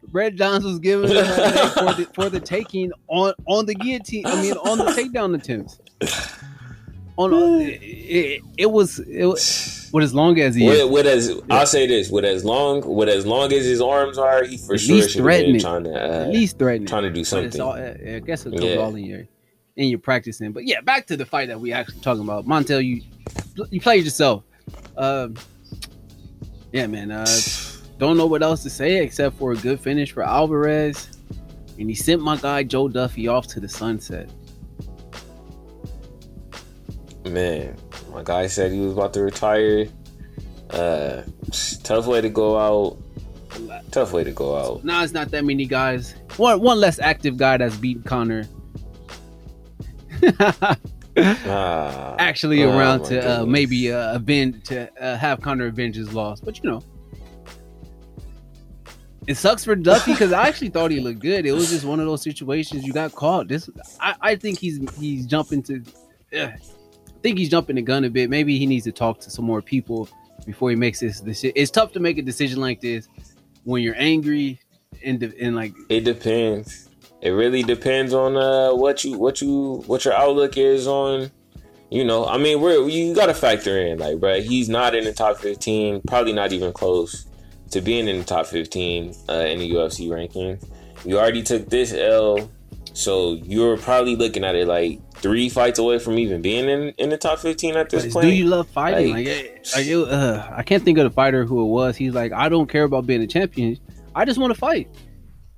Brett 0.09 0.35
Johns 0.35 0.65
was 0.65 0.79
giving 0.79 1.09
him 1.09 1.25
for 1.25 1.95
the, 1.95 2.11
for 2.15 2.29
the 2.29 2.41
taking 2.41 2.93
on 3.09 3.33
on 3.47 3.65
the 3.65 3.75
guillotine. 3.75 4.27
I 4.27 4.41
mean, 4.43 4.53
on 4.53 4.79
the 4.79 4.85
takedown 4.85 5.35
attempts. 5.35 5.81
On 7.19 7.61
it, 7.61 7.67
it, 7.83 8.43
it 8.57 8.71
was 8.71 8.99
it 9.01 9.27
was 9.27 9.91
with 9.93 10.03
as 10.03 10.15
long 10.15 10.41
as 10.41 10.55
he 10.55 10.67
With, 10.67 10.91
with 10.91 11.07
as 11.07 11.39
I'll 11.51 11.67
say 11.67 11.87
this, 11.87 12.09
with 12.11 12.25
as 12.25 12.43
long 12.43 12.81
with 12.97 13.11
as 13.11 13.27
long 13.27 13.53
as 13.53 13.67
his 13.67 13.83
arms 13.83 14.17
are, 14.17 14.43
he 14.45 14.57
for 14.57 14.75
At 14.75 14.81
sure 14.81 14.97
should 15.03 15.05
have 15.17 15.23
threaten 15.25 15.47
been 15.49 15.57
it. 15.57 15.61
trying 15.61 15.85
to 15.85 15.91
uh, 15.93 16.23
at 16.25 16.31
least 16.31 16.59
threatening. 16.59 16.87
trying 16.89 17.03
to 17.03 17.11
do 17.11 17.23
something. 17.23 17.61
all, 17.61 17.75
I 17.75 18.21
guess 18.25 18.47
it 18.47 18.55
Yeah. 18.55 18.77
all 18.77 18.95
in 18.95 19.05
your 19.05 19.27
in 19.77 19.89
your 19.91 19.99
practicing. 19.99 20.53
But 20.53 20.65
yeah, 20.67 20.81
back 20.81 21.07
to 21.09 21.17
the 21.19 21.27
fight 21.27 21.49
that 21.49 21.61
we 21.61 21.73
actually 21.75 22.01
talking 22.01 22.23
about. 22.23 22.47
Montel, 22.47 22.83
you 22.83 23.03
you 23.71 23.81
played 23.81 24.05
yourself. 24.05 24.43
Um, 24.97 25.35
yeah, 26.73 26.87
man. 26.87 27.11
Uh, 27.11 27.27
don't 27.99 28.17
know 28.17 28.27
what 28.27 28.43
else 28.43 28.63
to 28.63 28.71
say 28.71 29.05
except 29.05 29.37
for 29.39 29.53
a 29.53 29.57
good 29.57 29.79
finish 29.79 30.13
for 30.13 30.23
Alvarez, 30.23 31.09
and 31.79 31.91
he 31.91 31.95
sent 31.95 32.23
my 32.23 32.37
guy 32.39 32.63
Joe 32.63 32.89
Duffy 32.89 33.29
off 33.29 33.47
to 33.49 33.61
the 33.61 33.69
sunset. 33.69 34.31
Man, 37.25 37.77
my 38.13 38.23
guy 38.23 38.47
said 38.47 38.73
he 38.73 38.81
was 38.81 38.93
about 38.93 39.13
to 39.15 39.23
retire. 39.23 39.87
Uh, 40.71 41.23
tough 41.83 42.07
way 42.07 42.21
to 42.21 42.29
go 42.29 42.59
out. 42.59 42.99
Tough 43.91 44.13
way 44.13 44.25
to 44.25 44.33
go 44.33 44.57
out. 44.57 44.85
Now 44.85 45.03
it's 45.05 45.13
not 45.13 45.31
that 45.31 45.45
many 45.45 45.67
guys. 45.67 46.15
One 46.37 46.61
one 46.61 46.81
less 46.81 46.99
active 46.99 47.37
guy 47.37 47.59
that's 47.59 47.77
beaten 47.77 48.03
Conor. 48.03 48.47
Ah, 51.15 52.17
actually 52.19 52.65
oh 52.65 52.71
around 52.71 53.05
to 53.05 53.43
uh, 53.43 53.45
maybe 53.45 53.93
uh, 53.93 54.15
avenge 54.15 54.65
to 54.65 54.91
uh, 54.99 55.17
have 55.19 55.43
Conor 55.43 55.67
avenge 55.67 55.97
his 55.97 56.15
loss. 56.15 56.41
But 56.41 56.63
you 56.63 56.71
know, 56.71 56.83
it 59.27 59.35
sucks 59.35 59.63
for 59.63 59.75
Duffy 59.77 60.13
because 60.13 60.33
I 60.33 60.49
actually 60.49 60.71
thought 60.71 60.91
he 60.91 61.01
looked 61.01 61.21
good. 61.21 61.45
It 61.45 61.53
was 61.53 61.69
just 61.69 61.85
one 61.85 62.01
of 62.01 62.07
those 62.07 62.23
situations 62.23 62.85
you 62.85 62.95
got 62.95 63.13
caught. 63.15 63.49
This 63.49 63.69
I, 64.01 64.15
I 64.23 64.37
think 64.37 64.59
he's 64.59 64.81
he's 64.99 65.27
jumping 65.27 65.63
to. 65.65 65.83
Uh, 66.35 66.47
I 66.47 66.57
think 67.23 67.39
he's 67.39 67.49
jumping 67.49 67.77
the 67.77 67.83
gun 67.83 68.05
a 68.05 68.11
bit. 68.11 68.29
Maybe 68.31 68.59
he 68.59 68.67
needs 68.67 68.85
to 68.85 68.93
talk 68.93 69.21
to 69.21 69.31
some 69.31 69.45
more 69.45 69.63
people 69.63 70.09
before 70.45 70.71
he 70.71 70.77
makes 70.77 71.01
this 71.01 71.21
decision. 71.21 71.53
It's 71.57 71.71
tough 71.71 71.93
to 71.93 72.01
make 72.01 72.19
a 72.19 72.23
decision 72.23 72.61
like 72.61 72.81
this 72.81 73.09
when 73.65 73.83
you're 73.83 73.95
angry 73.97 74.61
and 75.05 75.21
de- 75.21 75.41
and 75.41 75.57
like 75.57 75.73
It 75.89 76.01
depends. 76.01 76.89
It 77.21 77.31
really 77.31 77.63
depends 77.63 78.13
on 78.13 78.37
uh 78.37 78.75
what 78.75 79.05
you 79.05 79.19
what 79.19 79.41
you 79.41 79.83
what 79.87 80.05
your 80.05 80.15
outlook 80.15 80.57
is 80.57 80.87
on. 80.87 81.31
You 81.91 82.05
know, 82.05 82.27
I 82.27 82.39
mean, 82.39 82.61
we're 82.61 82.89
you 82.89 83.15
got 83.15 83.27
to 83.27 83.35
factor 83.35 83.79
in 83.79 83.99
like, 83.99 84.19
bro, 84.19 84.41
he's 84.41 84.69
not 84.69 84.95
in 84.95 85.05
the 85.05 85.13
top 85.13 85.39
fifteen, 85.39 86.01
probably 86.07 86.33
not 86.33 86.53
even 86.53 86.73
close 86.73 87.27
to 87.71 87.81
being 87.81 88.09
in 88.09 88.19
the 88.19 88.25
top 88.25 88.47
fifteen 88.47 89.15
uh, 89.29 89.45
in 89.47 89.59
the 89.59 89.71
UFC 89.71 90.11
ranking. 90.11 90.59
You 91.05 91.19
already 91.19 91.43
took 91.43 91.69
this 91.69 91.93
L, 91.93 92.51
so 92.95 93.35
you're 93.45 93.77
probably 93.77 94.17
looking 94.17 94.45
at 94.45 94.55
it 94.55 94.67
like 94.69 95.01
three 95.15 95.49
fights 95.49 95.79
away 95.79 95.99
from 95.99 96.19
even 96.19 96.43
being 96.43 96.69
in 96.69 96.89
in 96.99 97.09
the 97.11 97.17
top 97.17 97.39
fifteen 97.39 97.77
at 97.77 97.89
this 97.91 98.13
point. 98.13 98.27
do 98.27 98.33
you 98.33 98.45
love 98.47 98.69
fighting? 98.69 99.13
Like- 99.13 99.27
Like, 99.27 99.63
like 99.77 99.87
it, 99.87 100.09
uh, 100.09 100.49
I 100.53 100.63
can't 100.63 100.83
think 100.83 100.99
of 100.99 101.05
the 101.05 101.11
fighter 101.11 101.45
who 101.45 101.63
it 101.63 101.67
was. 101.69 101.97
He's 101.97 102.13
like, 102.15 102.33
I 102.33 102.49
don't 102.49 102.69
care 102.69 102.85
about 102.85 103.07
being 103.07 103.23
a 103.23 103.27
champion. 103.27 103.79
I 104.15 104.25
just 104.25 104.39
want 104.39 104.53
to 104.53 104.59
fight. 104.59 104.89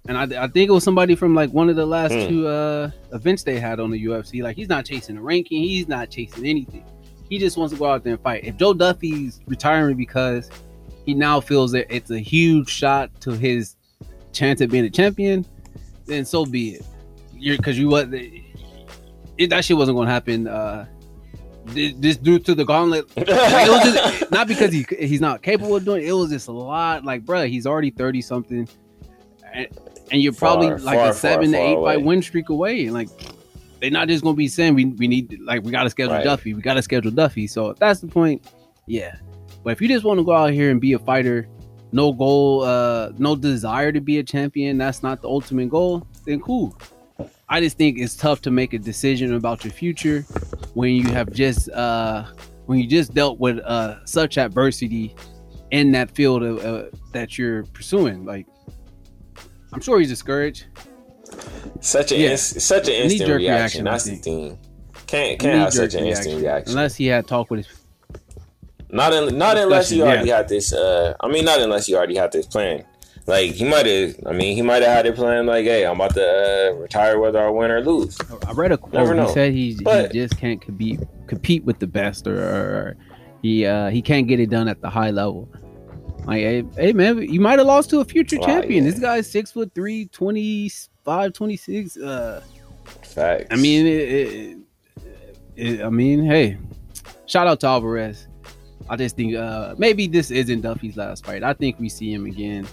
And 0.07 0.19
I, 0.19 0.45
I 0.45 0.49
think 0.49 0.69
it 0.69 0.73
was 0.73 0.85
somebody 0.85 1.15
from 1.15 1.35
like 1.35 1.51
one 1.51 1.69
of 1.71 1.77
the 1.77 1.87
last 1.87 2.13
Hmm. 2.13 2.29
two 2.29 2.47
uh, 2.47 2.91
events 3.13 3.43
they 3.43 3.59
had 3.59 3.81
on 3.81 3.91
the 3.91 4.05
UFC. 4.05 4.43
Like 4.43 4.55
he's 4.57 4.69
not 4.69 4.85
chasing 4.85 5.17
a 5.17 5.23
ranking. 5.23 5.63
He's 5.63 5.89
not 5.89 6.11
chasing 6.11 6.45
anything. 6.47 6.85
He 7.31 7.39
just 7.39 7.57
wants 7.57 7.73
to 7.73 7.79
go 7.79 7.87
out 7.87 8.05
there 8.05 8.13
and 8.13 8.23
fight. 8.23 8.45
If 8.45 8.57
Joe 8.59 8.75
Duffy's 8.75 9.41
retiring 9.47 9.97
because 9.97 10.51
he 11.07 11.15
now 11.15 11.41
feels 11.41 11.73
that 11.73 11.87
it's 11.93 12.11
a 12.11 12.19
huge 12.19 12.69
shot 12.69 13.19
to 13.23 13.33
his 13.33 13.77
chance 14.33 14.61
at 14.61 14.71
being 14.71 14.85
a 14.85 14.91
champion, 14.91 15.47
then 16.07 16.27
so 16.27 16.45
be 16.45 16.75
it. 16.75 16.85
You're 17.37 17.57
because 17.57 17.79
you 17.79 17.89
what 17.89 18.09
it, 18.13 19.51
that 19.51 19.65
shit 19.65 19.77
wasn't 19.77 19.97
going 19.97 20.07
to 20.07 20.13
happen. 20.13 20.47
Uh, 20.47 20.87
thi- 21.69 21.95
this 21.99 22.17
due 22.17 22.39
to 22.39 22.55
the 22.55 22.65
gauntlet 22.65 23.07
like, 23.17 23.29
it 23.29 23.71
was 23.71 23.95
just 23.95 24.31
not 24.31 24.47
because 24.49 24.73
he 24.73 24.87
he's 24.99 25.21
not 25.21 25.43
capable 25.43 25.77
of 25.77 25.85
doing 25.85 26.03
it. 26.03 26.09
It 26.09 26.13
was 26.13 26.31
just 26.31 26.49
a 26.49 26.53
lot. 26.53 27.05
Like, 27.05 27.25
bruh, 27.25 27.49
he's 27.49 27.67
already 27.67 27.91
thirty 27.91 28.23
something, 28.23 28.69
and, 29.53 29.69
and 30.11 30.23
you're 30.23 30.33
probably 30.33 30.69
Far, 30.69 30.79
like 30.79 30.99
far, 30.99 31.11
a 31.11 31.15
seven 31.15 31.53
far, 31.53 31.61
to 31.61 31.67
eight 31.67 31.75
far 31.75 31.85
fight 31.95 32.03
win 32.05 32.23
streak 32.23 32.49
away. 32.49 32.85
And 32.85 32.95
like, 32.95 33.09
they're 33.81 33.91
not 33.91 34.09
just 34.09 34.23
gonna 34.25 34.37
be 34.37 34.49
saying 34.49 34.75
we 34.75 34.87
we 34.87 35.09
need 35.09 35.39
like 35.41 35.63
we 35.63 35.71
gotta 35.73 35.91
schedule 35.91 36.15
Right. 36.15 36.25
Duffy. 36.25 36.55
We 36.55 36.63
gotta 36.63 36.83
schedule 36.83 37.11
Duffy. 37.11 37.47
So 37.47 37.71
if 37.71 37.79
that's 37.79 38.01
the 38.01 38.09
point, 38.09 38.47
yeah. 38.87 39.17
But 39.63 39.71
if 39.71 39.81
you 39.81 39.89
just 39.89 40.05
want 40.05 40.19
to 40.21 40.25
go 40.25 40.33
out 40.33 40.53
here 40.53 40.71
and 40.71 40.79
be 40.81 40.93
a 40.93 40.99
fighter, 40.99 41.49
no 41.91 42.13
goal, 42.13 42.63
uh, 42.65 43.13
no 43.17 43.35
desire 43.35 43.93
to 43.93 44.01
be 44.01 44.19
a 44.19 44.23
champion, 44.23 44.77
that's 44.77 45.03
not 45.03 45.23
the 45.23 45.29
ultimate 45.29 45.71
goal. 45.71 46.07
Then 46.27 46.41
cool. 46.41 46.77
I 47.49 47.61
just 47.61 47.77
think 47.77 47.99
it's 47.99 48.17
tough 48.17 48.41
to 48.43 48.51
make 48.51 48.73
a 48.73 48.79
decision 48.79 49.35
about 49.35 49.65
your 49.65 49.73
future 49.73 50.23
when 50.75 50.95
you 50.95 51.05
have 51.13 51.31
just 51.33 51.69
uh 51.71 52.25
when 52.67 52.79
you 52.79 52.87
just 52.87 53.15
dealt 53.15 53.39
with 53.39 53.59
uh 53.61 54.05
such 54.07 54.39
adversity 54.39 55.15
in 55.71 55.93
that 55.93 56.11
field 56.11 56.43
of, 56.43 56.65
uh, 56.65 56.85
that 57.13 57.37
you're 57.39 57.65
pursuing 57.67 58.25
like 58.25 58.47
i'm 59.73 59.81
sure 59.81 59.99
he's 59.99 60.09
discouraged 60.09 60.67
such 61.81 62.13
a 62.13 62.17
Yeah. 62.17 62.31
ins- 62.33 62.63
such 62.65 62.87
an 62.89 62.95
instant 62.95 63.29
reaction. 63.31 63.85
reaction, 63.85 63.89
I 63.89 63.91
That's 63.93 64.05
the 64.05 64.17
thing. 64.17 64.59
Can't 65.07 65.39
can't 65.39 65.59
have 65.59 65.73
such 65.73 65.95
an 65.95 66.05
instant 66.07 66.41
reaction. 66.41 66.71
unless 66.77 66.95
he 66.97 67.07
had 67.07 67.27
talked 67.27 67.51
with 67.51 67.67
his 67.67 67.69
Not 68.91 69.13
in, 69.13 69.37
not 69.37 69.57
unless 69.57 69.91
you 69.91 70.03
already 70.03 70.31
had 70.31 70.49
this. 70.49 70.73
Uh, 70.73 71.15
I 71.21 71.29
mean, 71.29 71.45
not 71.45 71.61
unless 71.61 71.89
you 71.89 71.97
already 71.97 72.15
had 72.17 72.31
this 72.33 72.47
plan. 72.47 72.85
Like 73.27 73.53
he 73.53 73.65
might 73.65 73.87
have. 73.87 74.17
I 74.27 74.33
mean, 74.33 74.55
he 74.55 74.61
might 74.63 74.83
have 74.83 74.93
had 74.97 75.07
it 75.07 75.15
planned. 75.15 75.47
Like, 75.47 75.65
hey, 75.65 75.87
I'm 75.87 75.97
about 75.97 76.15
to 76.15 76.71
uh, 76.73 76.75
retire 76.75 77.19
whether 77.19 77.41
I 77.41 77.49
win 77.49 77.71
or 77.71 77.81
lose. 77.81 78.19
i 78.47 78.53
read 78.53 78.73
a 78.73 78.77
quote 78.77 78.93
Never 78.93 79.15
he 79.15 79.21
know. 79.21 79.29
said 79.33 79.53
he, 79.55 79.79
But- 79.83 80.13
he 80.13 80.21
just 80.21 80.37
can't 80.39 80.61
compete 80.61 81.01
compete 81.27 81.65
with 81.65 81.79
the 81.79 81.87
best 81.87 82.27
or, 82.27 82.37
or 82.39 82.97
he 83.41 83.65
uh 83.65 83.89
he 83.89 84.03
can't 84.03 84.29
get 84.29 84.41
it 84.41 84.51
done 84.51 84.69
at 84.69 84.83
the 84.83 84.91
high 84.91 85.11
level 85.11 85.49
like 86.27 86.41
hey, 86.41 86.65
hey 86.77 86.93
man 86.93 87.17
you 87.23 87.41
might 87.41 87.59
have 87.59 87.67
lost 87.67 87.89
to 87.91 88.01
a 88.01 88.05
future 88.05 88.37
Wow, 88.39 88.47
champion 88.47 88.85
yeah. 88.85 88.91
this 88.91 89.01
guy's 89.01 89.31
six 89.31 89.51
foot 89.51 89.73
three 89.75 90.05
25 90.07 91.33
26 91.33 91.97
uh 91.97 92.43
Facts. 93.03 93.47
I 93.51 93.57
mean, 93.57 93.87
it, 93.87 93.93
it, 94.11 94.59
it, 95.57 95.83
I 95.83 95.89
mean, 95.89 96.27
hey, 96.27 96.59
shout 97.25 97.47
out 97.47 97.61
to 97.61 97.67
Alvarez. 97.69 98.29
I 98.91 98.97
just 98.97 99.17
think 99.17 99.35
uh 99.35 99.75
maybe 99.79 100.07
this 100.07 100.31
isn't 100.31 100.61
Duffy's 100.61 100.99
last 100.99 101.25
fight. 101.25 101.43
I 101.43 101.55
think 101.55 101.81
we 101.81 101.89
see 101.89 102.13
him 102.13 102.27
again. 102.27 102.67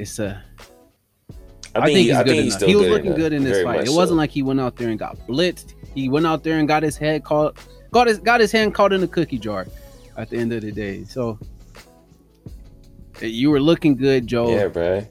It's 0.00 0.18
uh, 0.18 0.40
I 1.74 1.84
think, 1.84 1.98
he- 1.98 2.04
he's 2.04 2.12
I 2.16 2.22
good 2.24 2.30
think 2.30 2.42
enough. 2.46 2.52
still 2.56 2.68
He 2.68 2.74
was 2.74 2.84
good 2.86 2.90
looking 2.92 3.06
enough. 3.06 3.18
good 3.18 3.32
in 3.34 3.44
this 3.44 3.52
Very 3.52 3.64
fight. 3.64 3.86
It 3.86 3.92
wasn't 3.92 4.16
like 4.18 4.30
he 4.30 4.42
went 4.42 4.60
out 4.60 4.76
there 4.76 4.88
and 4.88 4.98
got 4.98 5.16
blitzed. 5.28 5.74
He 5.94 6.08
went 6.08 6.26
out 6.26 6.42
there 6.42 6.58
and 6.58 6.66
got 6.66 6.82
his 6.82 6.96
head 6.96 7.22
caught, 7.24 7.56
got 7.92 8.06
his 8.06 8.18
got 8.18 8.40
his 8.40 8.50
hand 8.50 8.74
caught 8.74 8.92
in 8.92 9.00
the 9.00 9.08
cookie 9.08 9.38
jar. 9.38 9.66
At 10.16 10.28
the 10.30 10.36
end 10.38 10.52
of 10.52 10.62
the 10.62 10.72
day, 10.72 11.04
so 11.04 11.38
you 13.20 13.50
were 13.50 13.60
looking 13.60 13.96
good, 13.96 14.26
Joe. 14.26 14.50
Yeah, 14.50 14.68
bro. 14.68 15.06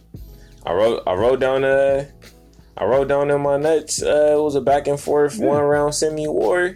I 0.65 0.73
wrote. 0.73 1.03
I 1.07 1.13
wrote 1.13 1.39
down. 1.39 1.63
Uh, 1.63 2.05
I 2.77 2.85
wrote 2.85 3.07
down 3.07 3.29
in 3.31 3.41
my 3.41 3.57
notes. 3.57 4.01
Uh, 4.03 4.35
it 4.37 4.41
was 4.41 4.55
a 4.55 4.61
back 4.61 4.87
and 4.87 4.99
forth 4.99 5.37
Yeah. 5.37 5.45
one 5.47 5.63
round 5.63 5.95
semi 5.95 6.27
war. 6.27 6.75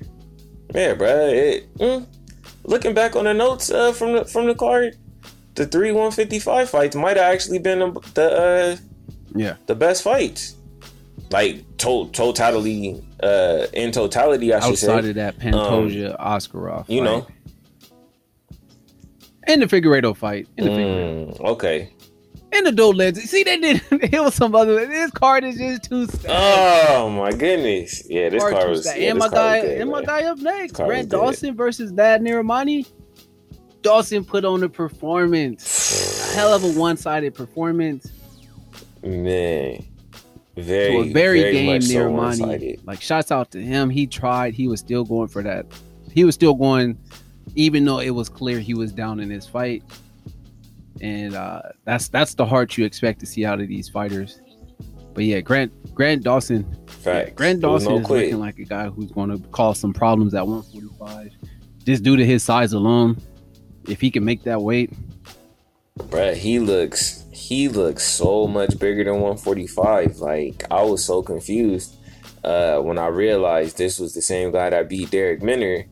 Yeah, 0.74 0.94
bro. 0.94 1.28
It. 1.28 1.74
Mm, 1.78 2.08
looking 2.64 2.94
back 2.94 3.16
on 3.16 3.26
the 3.26 3.34
notes 3.34 3.70
uh, 3.72 3.92
from 3.92 4.14
the 4.14 4.26
from 4.26 4.48
the 4.48 4.56
card, 4.56 4.98
the 5.56 5.66
three 5.66 5.92
one 5.92 6.12
fifty 6.12 6.40
five 6.40 6.70
fights 6.70 6.96
might 6.96 7.18
have 7.18 7.32
actually 7.34 7.60
been 7.60 7.80
the 8.14 8.32
uh, 8.32 8.76
yeah. 9.36 9.56
the 9.66 9.76
best 9.76 10.04
fights. 10.04 10.56
Like 11.32 11.78
to- 11.78 12.10
totality, 12.12 13.04
uh, 13.22 13.66
in 13.74 13.92
totality, 13.92 14.54
I 14.54 14.60
should 14.60 14.72
Outside 14.74 15.04
say. 15.04 15.10
of 15.10 15.16
that 15.16 15.40
Pantoja 15.40 16.20
Askarov, 16.20 16.88
You 16.88 17.02
know. 17.04 17.26
and 19.44 19.62
the 19.62 19.66
Figueiredo 19.66 20.16
fight, 20.16 20.48
and 20.58 20.68
the 20.68 20.72
Figueiredo. 20.72 21.38
Mm, 21.38 21.40
okay. 21.42 21.90
and 22.52 22.66
the 22.68 22.72
Dolez. 22.72 23.18
See, 23.18 23.44
they 23.44 23.58
did. 23.58 23.82
It 24.14 24.22
was 24.22 24.36
some 24.36 24.54
other. 24.54 24.86
This 24.86 25.10
card 25.12 25.44
is 25.44 25.58
just 25.58 25.84
too 25.86 26.06
stacked. 26.06 26.26
Oh 26.28 27.10
my 27.10 27.32
goodness! 27.32 28.04
Yeah, 28.08 28.30
this 28.30 28.42
Card 28.42 28.54
car 28.54 28.64
too 28.66 28.70
was. 28.70 28.86
Yeah, 28.86 29.10
and 29.10 29.20
my 29.20 29.30
guy, 29.30 29.58
and 29.58 29.90
my 29.90 30.04
guy 30.04 30.24
up 30.26 30.38
next, 30.38 30.74
card 30.74 30.90
good. 30.96 31.10
Dawson 31.10 31.56
versus 31.56 31.92
Nad 31.92 32.22
Narimani. 32.22 32.88
Dawson 33.84 34.26
put 34.26 34.44
on 34.46 34.64
a 34.64 34.70
performance, 34.70 36.32
a 36.32 36.36
hell 36.36 36.54
of 36.54 36.64
a 36.64 36.72
one-sided 36.80 37.36
performance 37.36 38.12
Man, 39.04 39.86
very, 40.56 40.94
to 40.94 41.00
a 41.00 41.14
very, 41.14 41.52
game 41.52 41.74
much 41.74 41.84
so 41.84 42.10
like 42.86 43.02
shouts 43.02 43.32
out 43.32 43.52
to 43.52 43.62
him. 43.62 43.90
He 43.90 44.08
tried. 44.08 44.54
He 44.54 44.68
was 44.68 44.80
still 44.80 45.04
going 45.04 45.28
for 45.28 45.44
that. 45.44 45.66
He 46.12 46.24
was 46.24 46.36
still 46.36 46.54
going 46.54 46.98
even 47.56 47.84
though 47.84 48.00
it 48.00 48.12
was 48.12 48.30
clear 48.30 48.60
he 48.60 48.74
was 48.74 48.92
down 48.92 49.20
in 49.20 49.30
his 49.30 49.46
fight. 49.46 49.84
And 51.02 51.36
uh, 51.36 51.62
that's 51.84 52.08
that's 52.08 52.34
the 52.34 52.46
heart 52.46 52.78
you 52.78 52.86
expect 52.86 53.20
to 53.20 53.26
see 53.26 53.46
out 53.46 53.60
of 53.60 53.68
these 53.68 53.90
fighters. 53.90 54.40
But 55.14 55.26
yeah, 55.26 55.42
Grant 55.42 55.94
Grant 55.94 56.24
Dawson, 56.24 56.66
yeah, 57.06 57.30
Grant 57.32 57.60
Dawson 57.60 57.90
no 57.90 58.00
is 58.00 58.06
quit. 58.06 58.24
looking 58.24 58.40
like 58.40 58.58
a 58.60 58.64
guy 58.64 58.88
who's 58.88 59.12
going 59.12 59.30
to 59.30 59.48
cause 59.50 59.80
some 59.80 59.94
problems 59.94 60.34
at 60.34 60.48
145, 60.48 61.34
just 61.84 62.04
due 62.04 62.16
to 62.16 62.26
his 62.26 62.42
size 62.42 62.74
alone. 62.74 63.18
If 63.88 64.02
he 64.02 64.12
can 64.12 64.24
make 64.24 64.44
that 64.44 64.62
weight, 64.62 64.92
Brett, 66.10 66.38
he 66.38 66.60
looks 66.60 67.24
he 67.32 67.68
looks 67.68 68.04
so 68.04 68.48
much 68.48 68.80
bigger 68.80 69.04
than 69.04 69.16
145. 69.16 70.18
Like 70.18 70.64
I 70.72 70.82
was 70.84 71.04
so 71.04 71.22
confused 71.22 71.96
uh, 72.44 72.80
when 72.80 72.98
I 72.98 73.08
realized 73.08 73.78
this 73.78 74.00
was 74.00 74.14
the 74.14 74.22
same 74.22 74.52
guy 74.52 74.70
that 74.70 74.90
beat 74.90 75.10
Darrick 75.10 75.42
Minner. 75.42 75.86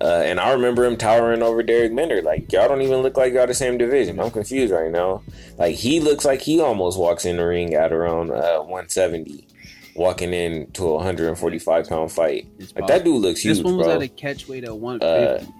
Uh, 0.00 0.22
and 0.24 0.40
I 0.40 0.52
remember 0.52 0.84
him 0.84 0.96
towering 0.96 1.42
over 1.42 1.62
Darrick 1.62 1.92
Minner. 1.92 2.20
Like 2.20 2.52
y'all 2.52 2.68
don't 2.68 2.82
even 2.82 3.00
look 3.00 3.16
like 3.16 3.32
y'all 3.32 3.46
the 3.46 3.54
same 3.54 3.78
division. 3.78 4.18
I'm 4.18 4.30
confused 4.30 4.72
right 4.72 4.90
now. 4.90 5.22
Like 5.56 5.76
he 5.76 6.00
looks 6.00 6.24
like 6.24 6.40
he 6.40 6.60
almost 6.60 6.98
walks 6.98 7.24
in 7.24 7.36
the 7.36 7.46
ring 7.46 7.74
at 7.74 7.92
around 7.92 8.32
uh, 8.32 8.58
170, 8.58 9.46
walking 9.94 10.34
into 10.34 10.84
a 10.88 10.94
145 10.94 11.88
pound 11.88 12.10
fight. 12.10 12.48
Like 12.74 12.88
that 12.88 13.04
dude 13.04 13.22
looks 13.22 13.40
huge. 13.40 13.58
This 13.58 13.64
one 13.64 13.76
was 13.76 13.86
bro. 13.86 13.96
at 13.96 14.02
a 14.02 14.08
catch 14.08 14.48
weight 14.48 14.64
of 14.64 14.76
150. 14.76 15.46
Uh, 15.46 15.52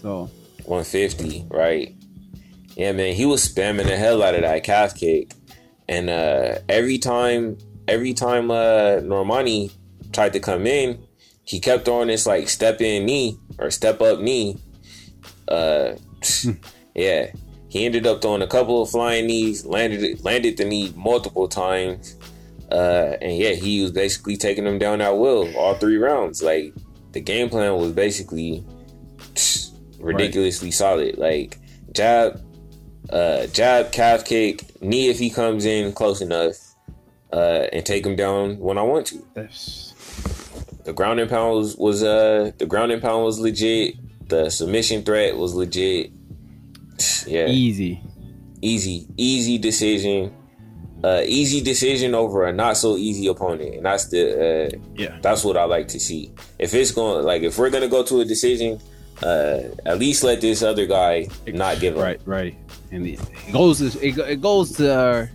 so 0.00 0.30
150, 0.66 1.46
right? 1.50 1.94
Yeah, 2.76 2.92
man, 2.92 3.14
he 3.14 3.24
was 3.24 3.46
spamming 3.46 3.86
the 3.86 3.96
hell 3.96 4.22
out 4.22 4.34
of 4.34 4.42
that 4.42 4.64
calf 4.64 4.94
kick, 4.94 5.32
and 5.88 6.10
uh, 6.10 6.58
every 6.68 6.98
time, 6.98 7.58
every 7.86 8.14
time 8.14 8.50
uh, 8.50 9.00
Narimani 9.00 9.72
tried 10.12 10.32
to 10.32 10.40
come 10.40 10.66
in, 10.66 11.04
he 11.44 11.60
kept 11.60 11.84
throwing 11.84 12.08
this 12.08 12.26
like 12.26 12.48
step 12.48 12.80
in 12.80 13.04
knee 13.04 13.38
or 13.58 13.70
step 13.70 14.00
up 14.00 14.20
knee. 14.20 14.56
Uh, 15.46 15.92
yeah, 16.94 17.30
he 17.68 17.84
ended 17.84 18.06
up 18.06 18.22
throwing 18.22 18.42
a 18.42 18.46
couple 18.46 18.82
of 18.82 18.90
flying 18.90 19.26
knees, 19.26 19.64
landed 19.66 20.24
landed 20.24 20.56
the 20.56 20.64
knee 20.64 20.92
multiple 20.96 21.46
times, 21.46 22.16
uh, 22.72 23.16
and 23.20 23.36
yeah, 23.36 23.52
he 23.52 23.82
was 23.82 23.92
basically 23.92 24.36
taking 24.36 24.64
them 24.64 24.78
down 24.78 25.00
at 25.00 25.16
will 25.16 25.54
all 25.56 25.74
three 25.74 25.96
rounds. 25.96 26.42
Like 26.42 26.74
the 27.12 27.20
game 27.20 27.50
plan 27.50 27.76
was 27.76 27.92
basically 27.92 28.64
ridiculously 30.04 30.68
right. 30.68 30.74
solid. 30.74 31.18
Like 31.18 31.58
jab, 31.92 32.40
uh, 33.10 33.46
jab, 33.48 33.92
calf 33.92 34.24
kick, 34.24 34.80
knee 34.82 35.08
if 35.08 35.18
he 35.18 35.30
comes 35.30 35.64
in 35.64 35.92
close 35.92 36.20
enough, 36.20 36.56
uh, 37.32 37.66
and 37.72 37.84
take 37.84 38.06
him 38.06 38.16
down 38.16 38.58
when 38.58 38.78
I 38.78 38.82
want 38.82 39.06
to. 39.08 39.24
The 40.84 40.92
grounding 40.92 41.28
pound 41.28 41.56
was, 41.56 41.76
was 41.76 42.02
uh 42.02 42.52
the 42.58 42.66
grounding 42.66 43.00
pound 43.00 43.24
was 43.24 43.40
legit. 43.40 43.96
The 44.28 44.50
submission 44.50 45.02
threat 45.02 45.36
was 45.36 45.54
legit. 45.54 46.12
Yeah, 47.26 47.46
easy, 47.46 48.02
easy, 48.60 49.08
easy 49.16 49.56
decision. 49.56 50.34
Uh, 51.02 51.22
easy 51.26 51.62
decision 51.62 52.14
over 52.14 52.44
a 52.44 52.52
not 52.52 52.76
so 52.76 52.96
easy 52.96 53.26
opponent, 53.26 53.76
and 53.76 53.86
that's 53.86 54.08
the 54.08 54.66
uh, 54.66 54.78
yeah. 54.94 55.18
That's 55.22 55.42
what 55.42 55.56
I 55.56 55.64
like 55.64 55.88
to 55.88 56.00
see. 56.00 56.32
If 56.58 56.74
it's 56.74 56.90
going 56.90 57.24
like 57.24 57.42
if 57.42 57.58
we're 57.58 57.70
gonna 57.70 57.88
go 57.88 58.02
to 58.04 58.20
a 58.20 58.24
decision, 58.24 58.78
uh, 59.22 59.60
at 59.86 59.98
least 59.98 60.24
let 60.24 60.40
this 60.40 60.62
other 60.62 60.86
guy 60.86 61.28
not 61.46 61.80
give 61.80 61.96
up. 61.96 62.02
Right, 62.02 62.20
right 62.24 62.56
and 62.94 63.06
it 63.06 63.20
goes 63.52 63.78
to, 63.78 64.06
it, 64.06 64.16
it 64.18 64.40
goes 64.40 64.72
to 64.72 64.92
uh, 64.92 65.26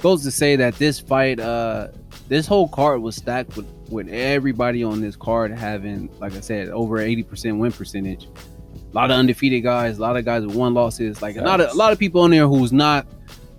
goes 0.00 0.22
to 0.22 0.30
say 0.30 0.56
that 0.56 0.74
this 0.76 1.00
fight, 1.00 1.40
uh, 1.40 1.88
this 2.28 2.46
whole 2.46 2.68
card 2.68 3.02
was 3.02 3.16
stacked 3.16 3.56
with 3.56 3.66
with 3.88 4.08
everybody 4.08 4.84
on 4.84 5.00
this 5.00 5.16
card 5.16 5.50
having, 5.50 6.10
like 6.20 6.34
I 6.34 6.40
said, 6.40 6.68
over 6.68 6.98
eighty 6.98 7.22
percent 7.22 7.58
win 7.58 7.72
percentage. 7.72 8.26
A 8.26 8.94
lot 8.94 9.10
of 9.10 9.18
undefeated 9.18 9.62
guys, 9.62 9.98
a 9.98 10.00
lot 10.00 10.16
of 10.16 10.24
guys 10.24 10.46
with 10.46 10.54
one 10.54 10.72
losses, 10.72 11.20
like 11.20 11.36
a 11.36 11.42
lot 11.42 11.60
of 11.60 11.70
a 11.70 11.74
lot 11.74 11.92
of 11.92 11.98
people 11.98 12.22
on 12.22 12.30
there 12.30 12.46
who's 12.46 12.72
not 12.72 13.06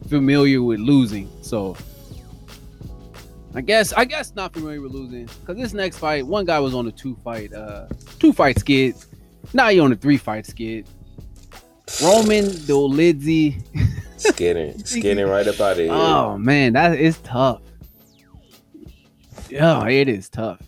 familiar 0.08 0.62
with 0.64 0.80
losing. 0.80 1.30
So 1.42 1.76
I 3.54 3.62
guess 3.62 3.92
I 3.94 4.06
guess 4.06 4.34
not 4.34 4.54
familiar 4.54 4.82
with 4.82 4.94
losing 4.94 5.26
because 5.42 5.58
this 5.58 5.74
next 5.74 5.98
fight, 5.98 6.26
one 6.26 6.46
guy 6.46 6.60
was 6.60 6.74
on 6.74 6.88
a 6.88 6.92
two 6.92 7.18
fight, 7.24 7.54
uh, 7.54 7.88
two 8.20 8.32
fight 8.32 8.60
skid. 8.60 8.96
Now 9.54 9.70
you 9.70 9.84
on 9.84 9.92
a 9.92 9.96
three 9.96 10.18
fight 10.18 10.46
skid. 10.46 10.88
Roman 12.04 12.46
Dolidze. 12.46 13.62
Skinning, 14.18 14.78
skinning 14.86 15.28
right 15.28 15.48
up 15.48 15.60
out 15.60 15.72
of 15.74 15.78
here. 15.78 15.90
Oh 15.92 16.38
man, 16.38 16.74
that 16.74 17.00
is 17.00 17.18
tough. 17.20 17.62
Yeah, 19.50 19.88
it 19.88 20.08
is 20.08 20.30
tough. 20.30 20.62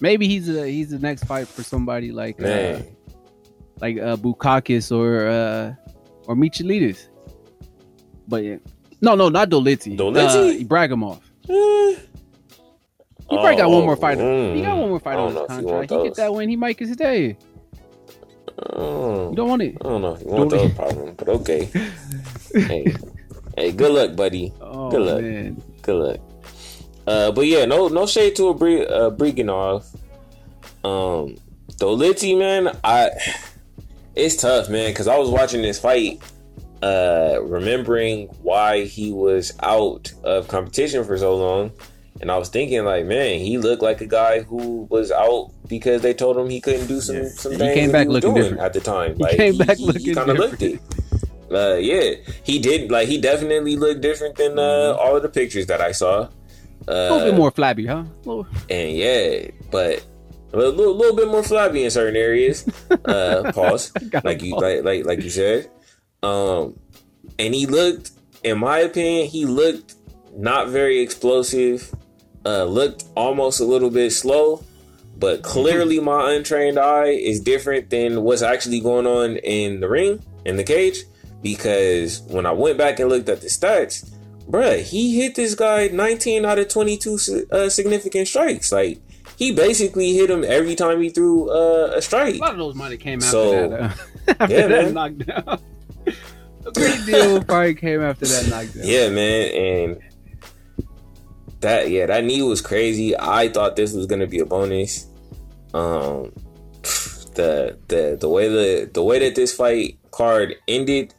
Maybe 0.00 0.28
he's 0.28 0.48
a 0.48 0.66
he's 0.68 0.90
the 0.90 0.98
next 0.98 1.24
fight 1.24 1.48
for 1.48 1.62
somebody 1.62 2.12
like 2.12 2.42
uh, 2.42 2.80
like 3.80 3.98
uh 3.98 4.16
Bukauskas 4.16 4.94
or 4.94 5.28
uh 5.28 5.74
or 6.26 6.36
Michailidis. 6.36 7.08
But 8.28 8.44
yeah. 8.44 8.56
No, 9.00 9.14
no, 9.14 9.28
not 9.28 9.48
Dolidze. 9.48 9.96
Dolidze? 9.96 10.60
Uh, 10.60 10.64
Ibragimov. 10.64 11.20
Eh. 11.48 11.96
He 13.30 13.36
probably 13.38 13.56
got 13.56 13.70
one 13.70 13.84
more 13.84 13.96
fight. 13.96 14.18
Mm, 14.18 14.56
he 14.56 14.62
got 14.62 14.76
one 14.76 14.90
more 14.90 15.00
fight 15.00 15.16
on 15.16 15.34
his 15.34 15.46
contract. 15.46 15.90
He 15.90 16.02
get 16.02 16.14
that 16.16 16.34
win, 16.34 16.48
he 16.48 16.56
might 16.56 16.76
stay. 16.86 17.36
Oh, 18.70 19.30
you 19.30 19.36
don't 19.36 19.48
want 19.48 19.62
it. 19.62 19.76
I 19.80 19.88
don't 19.88 20.02
know 20.02 20.16
you 20.18 20.26
want 20.26 20.50
don't 20.50 20.58
those 20.60 20.72
problems, 20.76 21.14
but 21.16 21.28
okay. 21.28 21.70
hey, 22.54 22.94
hey, 23.56 23.72
good 23.72 23.92
luck, 23.92 24.16
buddy. 24.16 24.52
Oh, 24.60 24.90
good 24.90 25.02
luck. 25.02 25.22
Man. 25.22 25.62
Good 25.82 25.96
luck. 25.96 26.20
Uh, 27.06 27.32
but 27.32 27.46
yeah, 27.46 27.64
no, 27.64 27.88
no 27.88 28.06
shade 28.06 28.36
to 28.36 28.48
a 28.48 28.54
Bre- 28.54 28.88
uh, 28.88 29.10
Briganov. 29.10 29.84
Um, 30.84 31.36
Dolidze, 31.76 32.38
man, 32.38 32.76
I 32.84 33.10
it's 34.14 34.36
tough, 34.36 34.68
man, 34.68 34.90
because 34.90 35.08
I 35.08 35.18
was 35.18 35.28
watching 35.30 35.62
this 35.62 35.80
fight, 35.80 36.22
uh, 36.82 37.38
remembering 37.42 38.28
why 38.42 38.84
he 38.84 39.12
was 39.12 39.52
out 39.60 40.12
of 40.22 40.48
competition 40.48 41.04
for 41.04 41.16
so 41.16 41.36
long, 41.36 41.72
and 42.20 42.30
I 42.30 42.36
was 42.36 42.48
thinking, 42.50 42.84
like, 42.84 43.06
man, 43.06 43.40
he 43.40 43.58
looked 43.58 43.82
like 43.82 44.00
a 44.00 44.06
guy 44.06 44.42
who 44.42 44.86
was 44.90 45.10
out 45.10 45.50
because 45.72 46.02
they 46.02 46.12
told 46.12 46.36
him 46.36 46.50
he 46.50 46.60
couldn't 46.60 46.86
do 46.86 47.00
some 47.00 47.16
yeah. 47.16 47.28
some 47.28 47.52
things 47.56 47.62
he 47.62 47.80
came 47.80 47.90
back 47.90 48.06
he 48.06 48.12
looking 48.12 48.34
different 48.34 48.60
at 48.60 48.74
the 48.74 48.80
time. 48.80 49.16
Like, 49.16 49.32
he 49.32 49.36
came 49.38 49.56
back 49.56 49.78
he, 49.78 49.86
looking 49.86 50.02
he 50.02 50.14
kind 50.14 50.28
of 50.28 50.36
looked 50.36 50.60
it. 50.60 50.78
Uh, 51.50 51.76
yeah, 51.76 52.12
he 52.44 52.58
did. 52.58 52.90
Like 52.90 53.08
he 53.08 53.18
definitely 53.18 53.76
looked 53.76 54.02
different 54.02 54.36
than 54.36 54.58
uh, 54.58 54.62
mm-hmm. 54.62 55.00
all 55.00 55.16
of 55.16 55.22
the 55.22 55.30
pictures 55.30 55.66
that 55.66 55.80
I 55.80 55.92
saw. 55.92 56.28
Uh, 56.86 56.92
a 56.92 57.12
little 57.12 57.30
bit 57.30 57.38
more 57.38 57.50
flabby, 57.50 57.86
huh? 57.86 58.04
And 58.68 58.92
yeah, 58.92 59.48
but 59.70 60.04
a 60.52 60.58
little, 60.58 60.94
little 60.94 61.16
bit 61.16 61.28
more 61.28 61.42
flabby 61.42 61.84
in 61.84 61.90
certain 61.90 62.16
areas. 62.16 62.68
Uh, 62.90 63.50
pause, 63.54 63.92
like 64.24 64.42
you 64.42 64.54
like 64.56 64.84
like 64.84 65.06
like 65.06 65.22
you 65.22 65.30
said. 65.30 65.70
Um, 66.22 66.78
and 67.38 67.54
he 67.54 67.64
looked, 67.64 68.10
in 68.44 68.58
my 68.58 68.80
opinion, 68.80 69.26
he 69.26 69.46
looked 69.46 69.94
not 70.36 70.68
very 70.68 71.00
explosive. 71.00 71.94
Uh, 72.44 72.64
looked 72.64 73.04
almost 73.14 73.60
a 73.60 73.64
little 73.64 73.90
bit 73.90 74.10
slow 74.10 74.64
but 75.22 75.42
clearly 75.54 76.00
my 76.00 76.32
untrained 76.32 76.78
eye 76.78 77.06
is 77.06 77.40
different 77.40 77.88
than 77.88 78.22
what's 78.24 78.42
actually 78.42 78.80
going 78.80 79.06
on 79.06 79.36
in 79.36 79.78
the 79.80 79.88
ring 79.88 80.20
in 80.44 80.56
the 80.56 80.64
cage 80.64 81.04
because 81.42 82.20
when 82.22 82.44
I 82.44 82.52
went 82.52 82.76
back 82.76 82.98
and 82.98 83.08
looked 83.08 83.28
at 83.28 83.40
the 83.40 83.46
stats, 83.46 84.12
bruh, 84.50 84.82
he 84.82 85.20
hit 85.20 85.36
this 85.36 85.54
guy 85.54 85.86
19 85.88 86.44
out 86.44 86.58
of 86.58 86.68
22 86.68 87.46
uh, 87.50 87.68
significant 87.68 88.26
strikes. 88.28 88.72
Like 88.72 89.00
he 89.36 89.52
basically 89.52 90.12
hit 90.12 90.28
him 90.28 90.44
every 90.44 90.74
time 90.74 91.00
he 91.00 91.08
threw 91.08 91.50
uh, 91.50 91.92
a 91.94 92.02
strike. 92.02 92.34
A 92.34 92.38
lot 92.38 92.52
of 92.52 92.58
those 92.58 92.74
money 92.74 92.96
came 92.96 93.20
after 93.20 93.30
so, 93.30 93.68
that. 93.68 93.80
Uh, 93.80 93.94
after 94.40 94.54
yeah, 94.54 94.66
that 94.66 94.92
man. 94.92 94.94
knockdown. 94.94 95.60
a 96.66 96.72
great 96.72 97.06
deal 97.06 97.44
probably 97.44 97.74
came 97.76 98.02
after 98.02 98.26
that 98.26 98.48
knockdown. 98.48 98.82
Yeah, 98.84 99.08
man, 99.08 99.54
and 99.54 100.00
that 101.60 101.90
yeah, 101.90 102.06
that 102.06 102.24
knee 102.24 102.42
was 102.42 102.60
crazy. 102.60 103.16
I 103.16 103.48
thought 103.48 103.76
this 103.76 103.92
was 103.92 104.06
gonna 104.06 104.26
be 104.26 104.40
a 104.40 104.46
bonus. 104.46 105.06
Um, 105.74 106.32
the 107.34 107.78
the 107.88 108.18
the 108.20 108.28
way 108.28 108.48
the 108.48 108.90
the 108.92 109.02
way 109.02 109.18
that 109.18 109.34
this 109.34 109.54
fight 109.54 109.98
card 110.10 110.54
ended, 110.68 111.14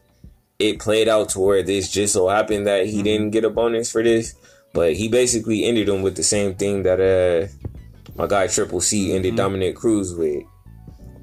it 0.59 0.79
played 0.79 1.07
out 1.07 1.29
to 1.29 1.39
where 1.39 1.63
this 1.63 1.91
just 1.91 2.13
so 2.13 2.27
happened 2.27 2.67
that 2.67 2.85
he 2.85 2.95
mm-hmm. 2.95 3.03
didn't 3.03 3.29
get 3.31 3.45
a 3.45 3.49
bonus 3.49 3.91
for 3.91 4.03
this, 4.03 4.35
but 4.73 4.93
he 4.93 5.09
basically 5.09 5.65
ended 5.65 5.89
him 5.89 6.01
with 6.01 6.15
the 6.15 6.23
same 6.23 6.55
thing 6.55 6.83
that 6.83 6.99
uh 6.99 7.47
my 8.15 8.27
guy 8.27 8.47
Triple 8.47 8.81
C 8.81 9.13
ended 9.13 9.31
mm-hmm. 9.31 9.37
Dominick 9.37 9.75
Cruz 9.75 10.13
with 10.13 10.43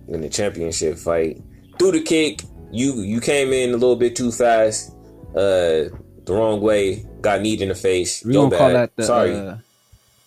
in 0.09 0.21
the 0.21 0.29
championship 0.29 0.99
fight. 0.99 1.41
Through 1.79 1.93
the 1.93 2.03
kick, 2.03 2.43
you 2.73 3.01
you 3.03 3.21
came 3.21 3.53
in 3.53 3.71
a 3.71 3.77
little 3.77 3.97
bit 3.97 4.17
too 4.17 4.33
fast, 4.33 4.91
uh, 5.35 5.87
the 6.25 6.33
wrong 6.33 6.61
way, 6.61 7.07
got 7.21 7.41
kneed 7.41 7.63
in 7.63 7.69
the 7.69 7.75
face. 7.75 8.25
We 8.25 8.35
gonna 8.35 8.51
bad. 8.51 8.59
call 8.59 8.71
that 8.71 8.97
the, 8.97 9.05
sorry. 9.05 9.35
Uh, 9.35 9.57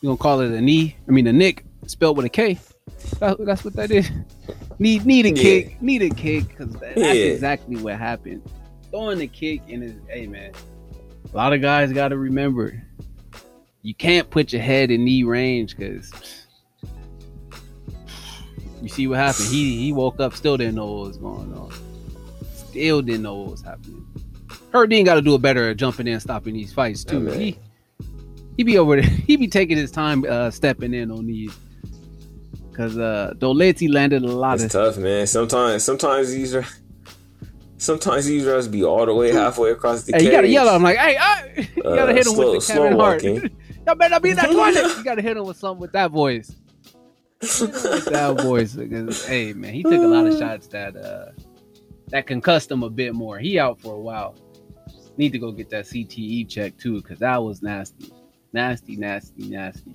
you 0.01 0.07
gonna 0.07 0.17
call 0.17 0.39
it 0.39 0.51
a 0.51 0.61
knee? 0.61 0.95
I 1.07 1.11
mean 1.11 1.27
a 1.27 1.33
nick 1.33 1.65
spelled 1.87 2.17
with 2.17 2.25
a 2.25 2.29
K. 2.29 2.57
That, 3.19 3.37
that's 3.39 3.63
what 3.63 3.75
that 3.75 3.91
is. 3.91 4.09
Need 4.79 5.05
need 5.05 5.25
a 5.25 5.29
yeah. 5.29 5.41
kick, 5.41 5.81
need 5.81 6.01
a 6.01 6.09
kick, 6.09 6.47
because 6.47 6.73
that, 6.73 6.95
that's 6.95 7.17
exactly 7.17 7.77
what 7.77 7.97
happened. 7.97 8.41
Throwing 8.89 9.19
the 9.19 9.27
kick 9.27 9.61
in 9.67 9.81
his 9.81 9.93
hey 10.09 10.27
man. 10.27 10.51
A 11.31 11.35
lot 11.35 11.53
of 11.53 11.61
guys 11.61 11.91
got 11.93 12.09
to 12.09 12.17
remember, 12.17 12.81
you 13.81 13.95
can't 13.95 14.29
put 14.29 14.53
your 14.53 14.61
head 14.61 14.91
in 14.91 15.03
knee 15.05 15.23
range 15.23 15.75
because 15.75 16.11
You 18.83 18.89
see 18.89 19.07
what 19.07 19.17
happened? 19.17 19.47
He 19.47 19.77
he 19.77 19.93
woke 19.93 20.19
up, 20.19 20.35
still 20.35 20.57
didn't 20.57 20.75
know 20.75 20.91
what 20.91 21.07
was 21.07 21.17
going 21.17 21.53
on. 21.53 21.71
Still 22.53 23.01
didn't 23.01 23.21
know 23.21 23.35
what 23.35 23.51
was 23.51 23.61
happening. 23.61 24.05
Herb 24.73 24.89
Dean 24.89 25.05
got 25.05 25.15
to 25.15 25.21
do 25.21 25.35
a 25.35 25.39
better 25.39 25.69
at 25.69 25.77
jumping 25.77 26.05
in, 26.05 26.19
stopping 26.19 26.53
these 26.53 26.73
fights 26.73 27.05
too. 27.05 27.23
Yeah, 27.23 27.35
he 27.35 27.59
he 28.57 28.63
be 28.63 28.77
over 28.77 29.01
there. 29.01 29.09
He 29.25 29.37
be 29.37 29.47
taking 29.47 29.77
his 29.77 29.89
time 29.89 30.25
uh, 30.27 30.51
stepping 30.51 30.93
in 30.93 31.11
on 31.11 31.25
these. 31.25 31.57
Cause 32.73 32.97
uh 32.97 33.33
Doleti 33.37 33.91
landed 33.91 34.23
a 34.23 34.27
lot 34.27 34.55
It's 34.55 34.65
of 34.65 34.71
tough, 34.71 34.97
man. 34.97 35.27
Sometimes, 35.27 35.83
sometimes 35.83 36.31
these 36.31 36.55
are, 36.55 36.65
sometimes 37.77 38.25
these 38.25 38.43
refs 38.45 38.69
be 38.71 38.83
all 38.83 39.05
the 39.05 39.13
way 39.13 39.31
halfway 39.31 39.71
across 39.71 40.03
the 40.03 40.13
Hey, 40.13 40.19
cage. 40.19 40.25
you 40.25 40.31
gotta 40.31 40.47
yell 40.47 40.69
at 40.69 40.75
him 40.75 40.83
like, 40.83 40.97
hey, 40.97 41.15
hey! 41.15 41.69
you 41.75 41.83
gotta 41.83 42.01
Uh, 42.03 42.07
hit 42.07 42.17
him 42.27 42.33
slow- 42.33 42.53
with 42.53 42.65
the 42.67 42.73
Kevin 42.73 42.93
Hart. 42.99 43.23
Y'all 43.85 43.95
better 43.95 44.09
not 44.11 44.21
be 44.23 44.29
in 44.31 44.35
that 44.37 44.49
toilet. 44.51 44.75
You 44.97 45.03
gotta 45.03 45.21
hit 45.21 45.37
him 45.37 45.45
with 45.45 45.57
something 45.57 45.81
with 45.81 45.91
that 45.91 46.09
voice. 46.11 46.51
with 47.41 48.05
that 48.05 48.41
voice, 48.41 48.73
because 48.73 49.25
hey 49.25 49.53
man, 49.53 49.73
he 49.73 49.83
took 49.83 49.93
a 49.93 49.97
lot 50.07 50.25
of 50.25 50.37
shots 50.39 50.67
that 50.67 50.95
uh 50.95 51.25
that 52.07 52.25
concussed 52.25 52.71
him 52.71 52.83
a 52.83 52.89
bit 52.89 53.13
more. 53.13 53.37
He 53.39 53.59
out 53.59 53.79
for 53.81 53.93
a 53.93 53.99
while. 53.99 54.35
Need 55.17 55.31
to 55.33 55.39
go 55.39 55.51
get 55.51 55.69
that 55.71 55.85
CTE 55.85 56.49
check 56.49 56.77
too, 56.77 57.01
because 57.01 57.19
that 57.19 57.37
was 57.43 57.61
nasty, 57.61 58.11
nasty, 58.53 58.95
nasty, 58.95 59.49
nasty. 59.49 59.91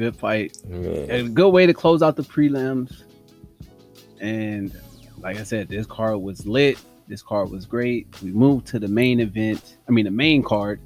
Good 0.00 0.16
fight 0.16 0.56
Man. 0.66 1.10
a 1.10 1.28
good 1.28 1.50
way 1.50 1.66
to 1.66 1.74
close 1.74 2.00
out 2.00 2.16
the 2.16 2.22
prelims. 2.22 3.02
And 4.18 4.74
like 5.18 5.36
I 5.36 5.42
said, 5.42 5.68
this 5.68 5.84
card 5.84 6.22
was 6.22 6.46
lit. 6.46 6.78
This 7.06 7.20
card 7.20 7.50
was 7.50 7.66
great. 7.66 8.06
We 8.22 8.32
moved 8.32 8.66
to 8.68 8.78
the 8.78 8.88
main 8.88 9.20
event. 9.20 9.76
I 9.86 9.92
mean, 9.92 10.06
the 10.06 10.10
main 10.10 10.42
card, 10.42 10.80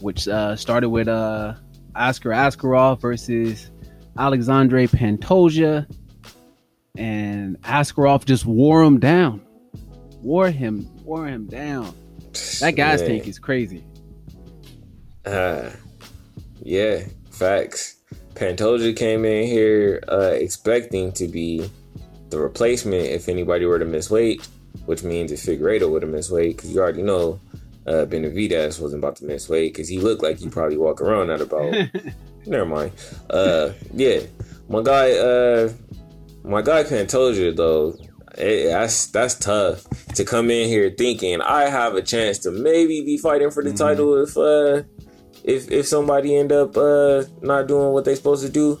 which 0.00 0.26
uh, 0.26 0.56
started 0.56 0.88
with 0.88 1.06
uh, 1.06 1.54
Askar 1.94 2.30
Askarov 2.30 3.00
versus 3.00 3.70
Alexandre 4.18 4.88
Pantoja, 4.88 5.86
and 6.96 7.62
Askarov 7.62 8.24
just 8.24 8.46
wore 8.46 8.82
him 8.82 8.98
down. 8.98 9.42
Wore 10.22 10.50
him, 10.50 10.90
wore 11.04 11.28
him 11.28 11.46
down. 11.46 11.94
That 12.58 12.72
guy's 12.72 13.00
Man. 13.02 13.10
tank 13.10 13.28
is 13.28 13.38
crazy. 13.38 13.84
Uh, 15.24 15.70
yeah, 16.64 17.04
facts. 17.30 17.98
Pantoja 18.34 18.96
came 18.96 19.24
in 19.24 19.46
here 19.46 20.02
uh, 20.08 20.32
expecting 20.32 21.12
to 21.12 21.28
be 21.28 21.70
the 22.30 22.38
replacement 22.38 23.04
if 23.06 23.28
anybody 23.28 23.64
were 23.66 23.78
to 23.78 23.84
miss 23.84 24.10
weight, 24.10 24.46
which 24.86 25.02
means 25.04 25.30
if 25.32 25.40
Figueiredo 25.40 25.88
would 25.90 26.02
have 26.02 26.10
missed 26.10 26.30
weight, 26.30 26.56
because 26.56 26.72
you 26.74 26.80
already 26.80 27.02
know 27.02 27.40
uh, 27.86 28.04
Benavidez 28.06 28.80
wasn't 28.80 29.02
about 29.02 29.16
to 29.16 29.24
miss 29.24 29.48
weight 29.48 29.72
because 29.72 29.88
he 29.88 29.98
looked 30.00 30.22
like 30.22 30.38
he 30.38 30.48
probably 30.48 30.76
walk 30.76 31.00
around 31.00 31.30
at 31.30 31.40
about. 31.40 31.72
never 32.46 32.66
mind. 32.66 32.92
Uh, 33.30 33.70
yeah, 33.92 34.20
my 34.68 34.82
guy, 34.82 35.12
uh, 35.12 35.70
my 36.42 36.60
guy 36.62 36.82
Pantoja 36.82 37.54
though, 37.54 37.96
eh, 38.36 38.66
that's 38.68 39.06
that's 39.06 39.34
tough 39.36 39.86
to 40.14 40.24
come 40.24 40.50
in 40.50 40.68
here 40.68 40.90
thinking 40.90 41.40
I 41.40 41.68
have 41.68 41.94
a 41.94 42.02
chance 42.02 42.38
to 42.40 42.50
maybe 42.50 43.02
be 43.04 43.16
fighting 43.16 43.50
for 43.50 43.62
the 43.62 43.70
Mhm. 43.70 43.76
title 43.78 44.22
if 44.22 44.36
uh 44.36 44.82
if 45.44 45.70
if 45.70 45.86
somebody 45.86 46.34
end 46.36 46.50
up 46.52 46.76
uh 46.76 47.22
not 47.42 47.68
doing 47.68 47.92
what 47.92 48.04
they're 48.04 48.16
supposed 48.16 48.44
to 48.44 48.50
do, 48.52 48.80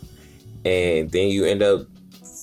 and 0.64 1.10
then 1.10 1.28
you 1.28 1.44
end 1.44 1.62
up 1.62 1.86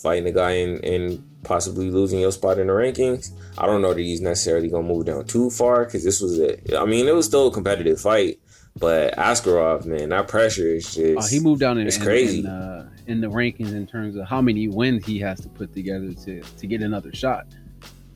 fighting 0.01 0.27
a 0.27 0.31
guy 0.31 0.51
and, 0.51 0.83
and 0.83 1.23
possibly 1.43 1.89
losing 1.91 2.19
your 2.19 2.31
spot 2.31 2.59
in 2.59 2.67
the 2.67 2.73
rankings. 2.73 3.31
I 3.57 3.65
don't 3.65 3.81
know 3.81 3.93
that 3.93 4.01
he's 4.01 4.21
necessarily 4.21 4.69
gonna 4.69 4.87
move 4.87 5.05
down 5.05 5.25
too 5.25 5.49
far 5.49 5.85
because 5.85 6.03
this 6.03 6.21
was 6.21 6.39
a. 6.39 6.79
I 6.79 6.85
mean, 6.85 7.07
it 7.07 7.15
was 7.15 7.25
still 7.25 7.47
a 7.47 7.51
competitive 7.51 7.99
fight, 7.99 8.39
but 8.79 9.13
Askarov, 9.15 9.85
man, 9.85 10.09
that 10.09 10.27
pressure 10.27 10.67
is 10.67 10.95
just. 10.95 11.17
Oh, 11.17 11.27
he 11.27 11.39
moved 11.39 11.59
down 11.59 11.77
in, 11.77 11.87
It's 11.87 11.97
in- 11.97 12.03
crazy. 12.03 12.39
in, 12.39 12.45
uh, 12.45 12.89
in 13.07 13.19
the 13.21 13.27
rankings 13.27 13.73
in 13.73 13.85
terms 13.87 14.15
of 14.15 14.25
how 14.27 14.41
many 14.41 14.67
wins 14.67 15.05
he 15.05 15.19
has 15.19 15.41
to 15.41 15.49
put 15.49 15.73
together 15.73 16.13
to 16.25 16.41
to 16.41 16.67
get 16.67 16.81
another 16.81 17.13
shot, 17.13 17.47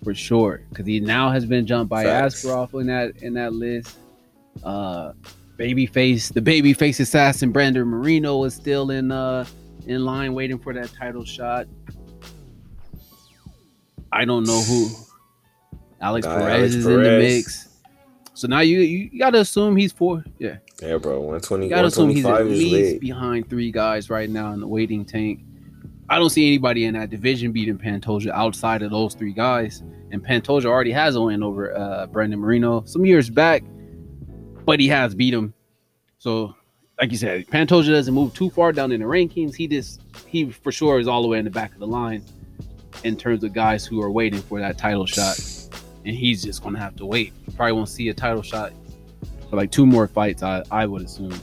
for 0.04 0.14
sure. 0.16 0.62
Because 0.70 0.86
he 0.86 1.00
now 1.00 1.30
has 1.32 1.46
been 1.46 1.66
jumped 1.68 1.90
by 1.90 2.04
Facts. 2.06 2.44
Askarov 2.46 2.80
in 2.80 2.88
that 2.88 3.18
in 3.24 3.34
that 3.34 3.54
list. 3.54 3.98
Uh, 4.64 5.12
babyface, 5.58 6.34
the 6.34 6.42
babyface 6.42 7.00
assassin 7.00 7.52
Brandon 7.52 7.88
Moreno 7.88 8.44
is 8.44 8.54
still 8.54 8.92
in 8.92 9.12
uh 9.12 9.46
in 9.88 10.04
line 10.04 10.34
waiting 10.34 10.60
for 10.60 10.74
that 10.74 10.92
title 10.94 11.24
shot. 11.24 11.68
I 14.12 14.26
don't 14.26 14.46
know 14.46 14.62
who. 14.62 14.90
Alex 16.02 16.26
Perez 16.26 16.48
Alex 16.48 16.76
is 16.76 16.86
in 16.86 17.04
the 17.04 17.18
mix. 17.20 17.70
So 18.34 18.48
now 18.48 18.60
you 18.60 18.80
you 18.80 19.20
got 19.20 19.32
to 19.32 19.40
assume 19.40 19.78
he's 19.78 19.94
for 19.94 20.24
yeah. 20.40 20.58
yeah, 20.82 20.98
bro. 20.98 21.20
120, 21.20 21.66
You 21.66 21.70
gotta 21.70 21.88
assume 21.88 22.10
he's 22.10 22.26
at 22.26 22.46
least 22.46 23.00
behind 23.00 23.50
three 23.50 23.72
guys 23.72 24.10
right 24.10 24.30
now 24.30 24.54
in 24.54 24.60
the 24.60 24.68
waiting 24.68 25.06
tank. 25.06 25.42
I 26.10 26.20
don't 26.20 26.30
see 26.30 26.46
anybody 26.46 26.86
in 26.86 26.94
that 26.94 27.10
division 27.10 27.52
beating 27.52 27.78
Pantoja 27.78 28.30
outside 28.32 28.84
of 28.84 28.92
those 28.92 29.16
three 29.16 29.34
guys. 29.34 29.82
And 30.12 30.24
Pantoja 30.24 30.66
already 30.66 30.92
has 30.92 31.16
a 31.16 31.22
win 31.22 31.42
over 31.42 31.76
uh, 31.76 32.06
Brandon 32.08 32.40
Moreno 32.40 32.84
some 32.86 33.06
years 33.06 33.30
back, 33.30 33.64
but 34.66 34.80
he 34.80 34.88
has 34.90 35.16
beat 35.16 35.34
him. 35.34 35.54
So, 36.18 36.56
like 37.00 37.12
you 37.12 37.18
said, 37.18 37.46
Pantoja 37.48 37.88
doesn't 37.88 38.14
move 38.14 38.34
too 38.34 38.50
far 38.50 38.72
down 38.72 38.92
in 38.92 39.02
the 39.02 39.06
rankings. 39.06 39.56
He 39.56 39.68
just 39.68 40.02
he 40.28 40.52
for 40.52 40.72
sure 40.72 41.00
is 41.00 41.08
all 41.08 41.22
the 41.22 41.28
way 41.28 41.38
in 41.40 41.46
the 41.46 41.52
back 41.52 41.74
of 41.74 41.80
the 41.80 41.88
line 41.88 42.24
in 43.04 43.16
terms 43.18 43.44
of 43.44 43.54
guys 43.54 43.86
who 43.86 44.02
are 44.02 44.12
waiting 44.12 44.42
for 44.42 44.60
that 44.60 44.78
title 44.78 45.06
shot. 45.06 45.40
And 46.06 46.16
he's 46.16 46.44
just 46.44 46.64
gonna 46.64 46.80
have 46.80 46.96
to 46.98 47.06
wait. 47.06 47.34
Probably 47.56 47.74
won't 47.74 47.90
see 47.90 48.10
a 48.10 48.14
title 48.14 48.42
shot 48.42 48.72
for 49.50 49.56
like 49.56 49.72
two 49.72 49.86
more 49.86 50.08
fights. 50.08 50.44
I 50.44 50.64
I 50.72 50.86
would 50.86 51.02
assume 51.04 51.34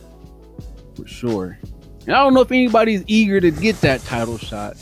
for 0.97 1.07
sure. 1.07 1.59
And 2.07 2.17
I 2.17 2.23
don't 2.25 2.35
know 2.35 2.41
if 2.41 2.51
anybody's 2.51 3.05
eager 3.07 3.41
to 3.41 3.51
get 3.51 3.81
that 3.83 4.01
title 4.03 4.39
shot 4.39 4.77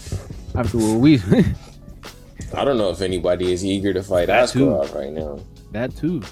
after 0.54 0.78
what 0.78 1.00
we 1.00 1.18
I 2.54 2.64
don't 2.64 2.78
know 2.78 2.90
if 2.90 3.00
anybody 3.00 3.52
is 3.52 3.64
eager 3.64 3.92
to 3.92 4.02
fight 4.02 4.26
That. 4.26 4.48
Askarov 4.48 4.94
right 4.94 5.12
now. 5.12 5.38
that 5.72 5.94
too. 5.96 6.22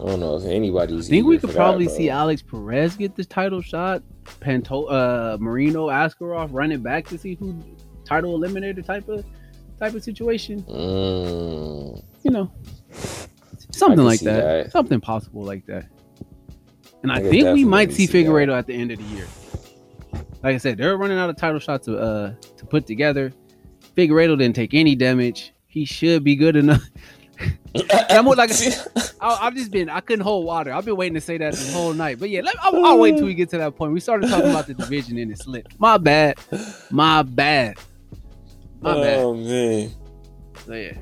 I 0.00 0.04
don't 0.04 0.20
know 0.20 0.36
if 0.36 0.44
anybody's. 0.44 1.06
I 1.08 1.10
think 1.10 1.26
we 1.26 1.38
could 1.38 1.50
probably 1.54 1.86
bro. 1.86 1.94
see 1.96 2.10
Alex 2.10 2.42
Perez 2.42 2.96
get 2.96 3.16
this 3.16 3.26
title 3.26 3.62
shot. 3.62 4.02
Panto 4.40 4.84
uh 4.84 5.38
Moreno 5.40 5.86
Askarov 5.88 6.50
running 6.52 6.82
back 6.82 7.06
to 7.08 7.16
see 7.18 7.34
who 7.34 7.62
title 8.04 8.38
eliminator 8.38 8.84
type 8.84 9.08
of 9.08 9.24
type 9.78 9.94
of 9.94 10.02
situation. 10.02 10.62
Mm, 10.64 12.04
You 12.22 12.30
know. 12.30 12.52
Something 13.70 14.04
like 14.04 14.20
that. 14.20 14.64
that. 14.64 14.72
Something 14.72 15.00
possible 15.00 15.42
like 15.42 15.66
that. 15.66 15.86
And 17.02 17.12
I, 17.12 17.16
I 17.16 17.22
think 17.22 17.54
we 17.54 17.64
might 17.64 17.92
see 17.92 18.06
see 18.06 18.22
that. 18.22 18.28
Figueiredo 18.30 18.56
at 18.58 18.66
the 18.66 18.74
end 18.74 18.90
of 18.90 18.98
the 18.98 19.04
year. 19.04 19.26
Like 20.42 20.54
I 20.54 20.58
said, 20.58 20.78
they're 20.78 20.96
running 20.96 21.18
out 21.18 21.30
of 21.30 21.36
title 21.36 21.58
shots 21.60 21.86
to 21.86 21.96
uh 21.98 22.34
to 22.56 22.66
put 22.66 22.86
together. 22.86 23.32
Figueiredo 23.96 24.38
didn't 24.38 24.56
take 24.56 24.74
any 24.74 24.94
damage. 24.94 25.52
He 25.66 25.84
should 25.84 26.24
be 26.24 26.36
good 26.36 26.56
enough. 26.56 26.82
I'm 28.10 28.26
like- 28.26 28.50
I, 29.20 29.38
I've 29.42 29.54
just 29.54 29.70
been 29.70 29.88
I 29.90 30.00
couldn't 30.00 30.24
hold 30.24 30.46
water. 30.46 30.72
I've 30.72 30.84
been 30.84 30.96
waiting 30.96 31.14
to 31.14 31.20
say 31.20 31.38
that 31.38 31.54
the 31.54 31.72
whole 31.72 31.92
night. 31.92 32.18
But 32.18 32.30
yeah, 32.30 32.40
let, 32.42 32.54
I'll, 32.60 32.84
I'll 32.84 32.98
wait 32.98 33.16
till 33.16 33.26
we 33.26 33.34
get 33.34 33.50
to 33.50 33.58
that 33.58 33.76
point. 33.76 33.92
We 33.92 34.00
started 34.00 34.30
talking 34.30 34.50
about 34.50 34.66
the 34.66 34.74
division 34.74 35.18
and 35.18 35.30
it 35.30 35.38
slipped. 35.38 35.78
My 35.78 35.98
bad. 35.98 36.38
My 36.90 37.22
bad. 37.22 37.76
My 38.80 38.94
oh, 38.94 39.02
bad. 39.02 39.18
oh 39.18 39.34
man, 39.34 39.90
So, 40.64 40.72
yeah. 40.74 40.92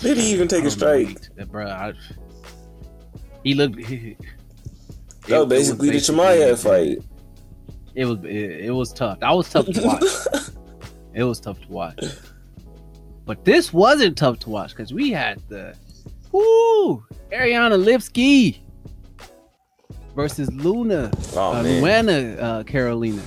did 0.00 0.16
he 0.16 0.32
even 0.32 0.48
take 0.48 0.58
a 0.58 0.62
oh, 0.62 0.64
know, 0.64 0.68
strike? 0.70 1.50
Bro, 1.50 1.66
I, 1.66 1.92
he 3.44 3.54
looked. 3.54 3.76
That 5.28 5.38
was 5.38 5.48
basically 5.48 5.90
the 5.90 5.96
Chimaev 5.96 6.62
fight. 6.62 6.98
It 7.94 8.04
was 8.04 8.18
it, 8.24 8.66
it 8.66 8.70
was 8.70 8.92
tough. 8.92 9.20
That 9.20 9.30
was 9.30 9.50
tough 9.50 9.66
to 9.66 9.82
watch. 9.82 10.02
it 11.14 11.24
was 11.24 11.40
tough 11.40 11.60
to 11.60 11.68
watch. 11.68 12.04
But 13.26 13.44
this 13.44 13.72
wasn't 13.72 14.16
tough 14.16 14.38
to 14.40 14.50
watch 14.50 14.70
because 14.70 14.94
we 14.94 15.10
had 15.10 15.42
the 15.48 15.76
whoo 16.32 17.04
Ariane 17.32 17.72
Lipski 17.72 18.58
versus 20.14 20.50
Luna 20.52 21.10
oh 21.34 21.52
uh, 21.52 21.62
Luana 21.64 22.40
uh, 22.40 22.62
Carolina. 22.62 23.22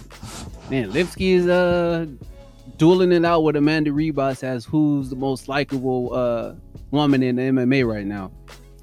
Man, 0.69 0.91
Lipski 0.91 1.33
is 1.35 1.47
uh 1.47 2.07
dueling 2.77 3.11
it 3.11 3.25
out 3.25 3.43
with 3.43 3.57
Amanda 3.57 3.91
Ribas 3.91 4.41
as 4.41 4.63
who's 4.63 5.09
the 5.09 5.17
most 5.17 5.49
likable 5.49 6.13
uh 6.13 6.53
woman 6.91 7.21
in 7.21 7.35
the 7.35 7.41
MMA 7.43 7.85
right 7.85 8.05
now. 8.05 8.31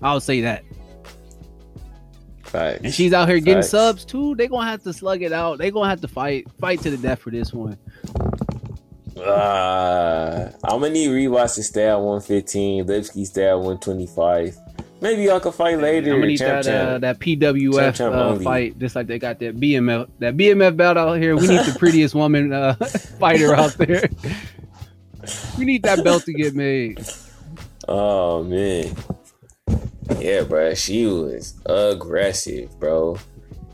I'll 0.03 0.21
say 0.21 0.43
that. 0.43 0.65
Facts. 2.45 2.81
And 2.85 2.95
she's 2.95 3.13
out 3.13 3.29
here 3.29 3.41
getting 3.41 3.63
Facts. 3.63 3.71
subs 3.71 4.05
too. 4.05 4.35
They're 4.35 4.49
gonna 4.49 4.71
have 4.71 4.83
to 4.83 4.93
slug 4.93 5.23
it 5.23 5.33
out. 5.33 5.59
They're 5.59 5.71
gonna 5.71 5.89
have 5.89 6.01
to 6.03 6.09
fight, 6.09 6.47
fight 6.61 6.81
to 6.83 6.91
the 6.91 6.97
death 6.97 7.21
for 7.21 7.31
this 7.31 7.53
one. 7.53 7.79
Uh, 9.17 10.51
I'm 10.65 10.81
gonna 10.81 10.91
need 10.91 11.09
Ribas 11.09 11.55
to 11.55 11.63
stay 11.63 11.89
at 11.89 11.97
115. 11.97 12.87
Lipski 12.87 13.27
stay 13.27 13.49
at 13.49 13.55
125. 13.55 14.57
Maybe 15.01 15.25
y'all 15.25 15.41
can 15.41 15.53
fight 15.53 15.79
later. 15.79 16.13
I'm 16.13 16.19
gonna 16.19 16.27
need 16.27 16.39
champ, 16.39 16.65
that 16.65 16.89
uh, 16.89 16.99
that 16.99 17.19
PWF 17.19 17.79
Champ, 17.79 17.97
champ 17.97 18.15
uh, 18.15 18.39
fight, 18.39 18.79
just 18.79 18.97
like 18.97 19.07
they 19.07 19.19
got 19.19 19.39
that 19.41 19.57
BMF 19.57 20.09
that 20.19 20.37
BMF 20.37 20.77
belt 20.77 20.97
out 20.97 21.15
here. 21.15 21.37
We 21.37 21.49
need 21.49 21.61
the 21.61 21.77
prettiest 21.79 22.15
woman 22.15 22.53
uh, 22.53 22.75
fighter 23.19 23.55
out 23.55 23.75
there. 23.75 24.09
we 25.59 25.65
need 25.65 25.83
that 25.83 26.03
belt 26.03 26.25
to 26.25 26.33
get 26.33 26.55
made. 26.55 27.05
Oh 27.89 28.43
man. 28.43 28.95
Yeah, 30.19 30.45
bro. 30.45 30.75
She 30.75 31.07
was 31.07 31.61
aggressive, 31.67 32.79
bro. 32.81 33.19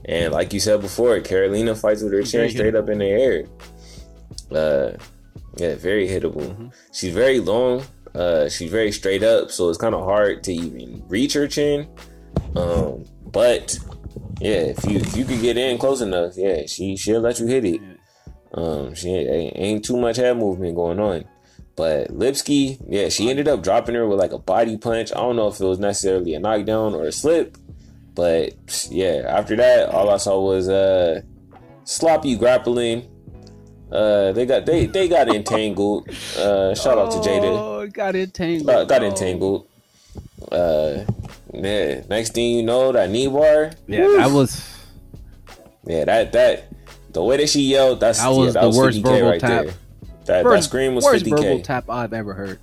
And 0.05 0.33
like 0.33 0.53
you 0.53 0.61
said 0.61 0.81
before, 0.81 1.21
Carolina 1.21 1.75
fights 1.75 2.03
with 2.03 2.13
her 2.13 2.23
chin 2.23 2.51
straight 2.51 2.75
up 2.75 2.89
in 2.89 2.99
the 2.99 3.07
air. 3.07 3.45
Uh, 4.51 4.99
yeah, 5.57 5.75
very 5.75 6.09
hittable. 6.09 6.49
Mm-hmm. 6.49 6.69
She's 6.93 7.13
very 7.13 7.41
long. 7.41 7.85
Uh, 8.15 8.49
she's 8.49 8.71
very 8.71 8.93
straight 8.93 9.23
up, 9.23 9.51
so 9.51 9.69
it's 9.69 9.79
kind 9.79 9.95
of 9.95 10.05
hard 10.05 10.45
to 10.45 10.53
even 10.53 11.03
reach 11.09 11.33
her 11.33 11.49
chin. 11.49 11.89
Um, 12.57 13.05
but 13.27 13.79
yeah, 14.41 14.73
if 14.75 14.85
you 14.85 14.99
if 14.99 15.17
you 15.17 15.25
could 15.25 15.41
get 15.41 15.57
in 15.57 15.79
close 15.79 16.01
enough, 16.01 16.35
yeah, 16.37 16.67
she 16.67 16.97
she'll 16.97 17.21
let 17.21 17.41
you 17.41 17.47
hit 17.47 17.65
it. 17.65 17.81
Um, 18.55 18.95
she 18.95 19.09
ain't, 19.09 19.57
ain't 19.57 19.85
too 19.85 19.97
much 19.97 20.17
head 20.17 20.37
movement 20.37 20.75
going 20.75 21.01
on. 21.01 21.25
But 21.75 22.09
Lipski, 22.09 22.79
yeah, 22.87 23.09
she 23.09 23.31
ended 23.31 23.49
up 23.49 23.63
dropping 23.63 23.95
her 23.95 24.07
with 24.07 24.19
like 24.19 24.33
a 24.33 24.39
body 24.39 24.77
punch. 24.77 25.11
I 25.13 25.17
don't 25.17 25.37
know 25.37 25.49
if 25.49 25.59
it 25.59 25.65
was 25.65 25.79
necessarily 25.79 26.35
a 26.35 26.41
knockdown 26.41 26.95
or 26.95 27.07
a 27.07 27.13
slip, 27.13 27.57
but 28.15 28.89
yeah, 28.91 29.25
after 29.27 29.57
that, 29.57 29.89
all 29.89 30.11
I 30.11 30.19
saw 30.19 30.39
was 30.41 30.69
uh 30.69 31.23
sloppy 31.85 32.37
grappling. 32.37 33.09
Uh, 33.93 34.33
they 34.33 34.47
got 34.47 34.65
they 34.65 34.87
they 34.87 35.07
got 35.09 35.29
entangled. 35.29 36.09
Uh, 36.39 36.75
shout 36.75 36.97
out 36.99 37.11
to 37.13 37.19
Jada. 37.19 37.45
Oh, 37.45 37.87
got 37.89 38.15
entangled. 38.17 38.71
Uh, 38.71 38.85
got 38.85 39.03
entangled. 39.03 39.67
Uh, 40.51 41.05
yeah. 41.53 42.03
Next 42.09 42.33
thing 42.35 42.57
you 42.57 42.63
know, 42.63 42.91
that 42.93 43.11
knee 43.11 43.29
bar. 43.29 43.73
Yeah, 43.87 44.09
that 44.17 44.31
was. 44.31 44.69
Yeah, 45.87 46.05
that 46.07 46.33
that 46.33 46.73
the 47.13 47.23
way 47.23 47.37
that 47.37 47.49
she 47.51 47.63
yelled, 47.63 48.01
that's 48.01 48.19
that 48.21 48.29
was 48.29 48.47
yeah, 48.47 48.53
that 48.53 48.61
the 48.63 48.67
was 48.69 48.77
worst 48.79 48.99
50K 48.99 49.03
verbal 49.03 49.29
right 49.31 49.41
tap. 49.41 49.65
there. 49.67 49.75
That, 50.25 50.45
Worst, 50.45 50.57
that 50.57 50.69
scream 50.69 50.95
was 50.95 51.05
worst 51.05 51.25
50k. 51.25 51.31
verbal 51.41 51.63
tap 51.63 51.91
I've 51.91 52.13
ever 52.13 52.33
heard. 52.33 52.61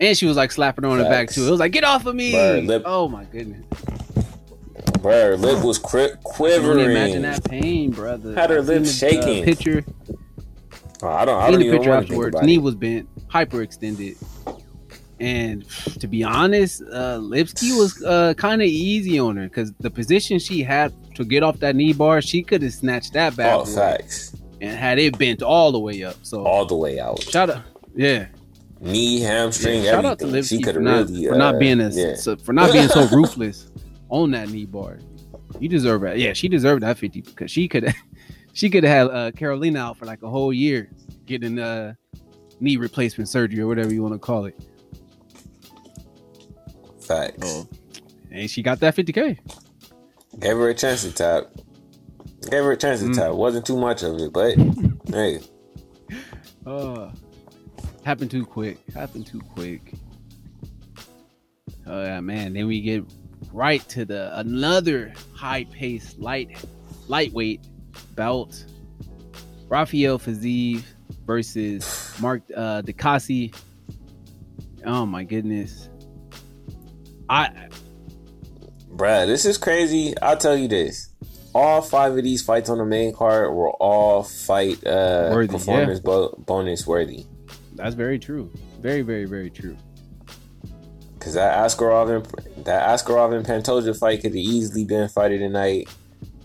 And 0.00 0.16
she 0.16 0.26
was 0.26 0.36
like 0.36 0.50
slapping 0.50 0.84
her 0.84 0.90
on 0.90 0.98
the 0.98 1.04
back 1.04 1.28
too. 1.30 1.46
It 1.46 1.50
was 1.50 1.60
like, 1.60 1.70
"Get 1.72 1.84
off 1.84 2.06
of 2.06 2.16
me!" 2.16 2.32
Lip- 2.62 2.82
oh 2.86 3.08
my 3.08 3.24
goodness! 3.24 3.64
Bro, 5.02 5.12
her 5.12 5.36
lip 5.36 5.64
was 5.64 5.78
cri- 5.78 6.04
I 6.04 6.06
can 6.08 6.16
only 6.16 6.22
quivering. 6.24 6.90
imagine 6.90 7.22
that 7.22 7.44
pain, 7.44 7.90
brother. 7.90 8.34
Had 8.34 8.50
her 8.50 8.58
I 8.58 8.60
seen 8.60 8.66
lips 8.82 9.00
the, 9.00 9.06
uh, 9.06 9.10
shaking. 9.10 9.44
picture. 9.44 9.84
Oh, 11.02 11.08
I 11.08 11.24
don't. 11.24 11.36
I 11.40 11.46
seen 11.46 11.52
don't 11.52 11.60
the 11.60 11.66
even 11.66 11.78
picture 11.78 11.90
want 11.90 12.02
to 12.02 12.08
think 12.08 12.12
afterwards. 12.12 12.34
about 12.36 12.44
Knee 12.46 12.54
it. 12.56 12.62
was 12.62 12.74
bent, 12.76 13.28
hyperextended. 13.28 14.16
And 15.20 15.68
to 16.00 16.06
be 16.06 16.22
honest, 16.24 16.82
uh, 16.82 17.18
Lipski 17.18 17.76
was 17.76 18.02
uh, 18.04 18.34
kind 18.34 18.62
of 18.62 18.68
easy 18.68 19.18
on 19.18 19.36
her 19.36 19.44
because 19.44 19.72
the 19.80 19.90
position 19.90 20.38
she 20.38 20.62
had 20.62 20.92
to 21.16 21.24
get 21.24 21.42
off 21.42 21.58
that 21.58 21.74
knee 21.76 21.92
bar, 21.92 22.22
she 22.22 22.42
could 22.42 22.62
have 22.62 22.72
snatched 22.72 23.12
that 23.14 23.36
back 23.36 23.54
Oh, 23.56 23.64
facts. 23.64 24.36
and 24.60 24.76
had 24.78 24.98
it 24.98 25.18
bent 25.18 25.42
all 25.42 25.72
the 25.72 25.78
way 25.80 26.02
up. 26.04 26.16
So 26.22 26.44
All 26.46 26.64
the 26.64 26.76
way 26.76 26.98
out. 27.00 27.20
shout 27.22 27.50
out, 27.50 27.62
yeah, 27.94 28.26
Knee, 28.80 29.20
hamstring, 29.20 29.82
yeah, 29.84 29.92
shout 29.92 30.04
out 30.04 30.18
to 30.20 30.26
everything. 30.26 30.58
Lipski 30.58 30.58
She 30.58 30.62
could 30.62 30.74
have 30.76 30.82
not 30.84 31.06
really 31.08 31.26
for 31.28 31.34
not 31.36 31.54
uh, 31.56 31.58
being 31.58 31.80
a 31.80 31.88
yeah. 31.90 32.14
so, 32.16 32.36
for 32.36 32.52
not 32.52 32.72
being 32.72 32.88
so 32.88 33.06
ruthless 33.12 33.68
on 34.12 34.30
that 34.32 34.48
knee 34.50 34.66
bar. 34.66 34.98
You 35.58 35.68
deserve 35.68 36.04
it. 36.04 36.18
Yeah, 36.18 36.32
she 36.34 36.46
deserved 36.48 36.82
that 36.82 36.98
fifty 36.98 37.22
because 37.22 37.50
she 37.50 37.66
could 37.66 37.92
she 38.52 38.70
could 38.70 38.84
have 38.84 39.08
had 39.10 39.16
uh, 39.16 39.30
Carolina 39.32 39.80
out 39.80 39.96
for 39.98 40.04
like 40.06 40.22
a 40.22 40.28
whole 40.28 40.52
year 40.52 40.90
getting 41.26 41.58
uh, 41.58 41.94
knee 42.60 42.76
replacement 42.76 43.28
surgery 43.28 43.60
or 43.60 43.66
whatever 43.66 43.92
you 43.92 44.02
want 44.02 44.14
to 44.14 44.18
call 44.18 44.44
it. 44.44 44.54
Facts. 47.00 47.50
So, 47.50 47.68
and 48.30 48.48
she 48.50 48.62
got 48.62 48.80
that 48.80 48.94
50k. 48.94 49.38
Gave 50.40 50.56
her 50.56 50.68
a 50.68 50.74
chance 50.74 51.02
to 51.02 51.12
tap. 51.12 51.44
Gave 52.50 52.64
her 52.64 52.72
a 52.72 52.76
chance 52.76 53.00
to 53.00 53.06
Mm. 53.06 53.16
tap. 53.16 53.32
Wasn't 53.32 53.66
too 53.66 53.76
much 53.76 54.02
of 54.02 54.16
it, 54.18 54.32
but 54.32 54.54
hey, 55.14 55.40
Uh, 56.66 57.10
happened 58.04 58.30
too 58.30 58.44
quick. 58.46 58.78
Happened 58.94 59.26
too 59.26 59.40
quick. 59.40 59.92
Oh 61.86 62.02
yeah, 62.02 62.20
man. 62.20 62.52
Then 62.54 62.66
we 62.66 62.80
get 62.80 63.04
right 63.52 63.86
to 63.90 64.04
the 64.04 64.38
another 64.38 65.12
high 65.34 65.64
pace 65.64 66.14
light 66.18 66.56
lightweight 67.08 67.60
bout. 68.14 68.64
Rafael 69.68 70.18
Fiziev 70.18 70.82
versus 71.26 72.14
Mark 72.20 72.42
uh 72.54 72.82
Diakiese. 72.82 73.54
Oh 74.84 75.06
my 75.06 75.24
goodness. 75.24 75.88
I 77.28 77.50
bruh, 78.90 79.26
this 79.26 79.44
is 79.44 79.56
crazy. 79.58 80.14
I'll 80.20 80.36
tell 80.36 80.56
you 80.56 80.68
this. 80.68 81.08
All 81.54 81.82
five 81.82 82.16
of 82.16 82.22
these 82.24 82.42
fights 82.42 82.68
on 82.70 82.78
the 82.78 82.84
main 82.84 83.12
card 83.14 83.52
were 83.54 83.70
all 83.72 84.22
fight 84.22 84.84
uh 84.86 85.30
Worthy, 85.32 85.52
performance 85.52 86.00
bo- 86.00 86.34
bonus 86.46 86.86
worthy. 86.86 87.24
that's 87.74 87.94
very 87.94 88.18
true. 88.18 88.50
Very, 88.80 89.02
very, 89.02 89.24
very 89.26 89.48
true. 89.48 89.76
Cause 91.22 91.34
that 91.34 91.56
Askarov 91.56 92.16
and 92.16 92.64
that 92.64 92.88
Askarov 92.88 93.32
and 93.32 93.46
Pantoja 93.46 93.96
fight 93.96 94.22
could 94.22 94.32
have 94.32 94.36
easily 94.36 94.84
been 94.84 95.08
fighted 95.08 95.38
tonight. 95.38 95.88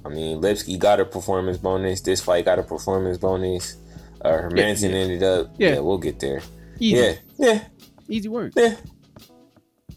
I 0.06 0.10
mean, 0.10 0.40
Lipski 0.40 0.78
got 0.78 1.00
a 1.00 1.06
performance 1.06 1.58
bonus. 1.58 2.02
This 2.02 2.22
fight 2.22 2.46
got 2.46 2.60
a 2.60 2.64
performance 2.64 3.18
bonus. 3.18 3.78
Uh, 4.22 4.34
Hermansson 4.34 4.92
yeah. 4.92 4.98
ended 4.98 5.24
up. 5.24 5.48
Yeah. 5.58 5.70
Yeah. 5.70 5.80
we'll 5.80 5.98
get 5.98 6.20
there. 6.20 6.42
Easy. 6.80 6.96
Yeah, 6.96 7.14
yeah, 7.40 7.64
Easy 8.08 8.30
work. 8.30 8.54
yeah. 8.56 8.76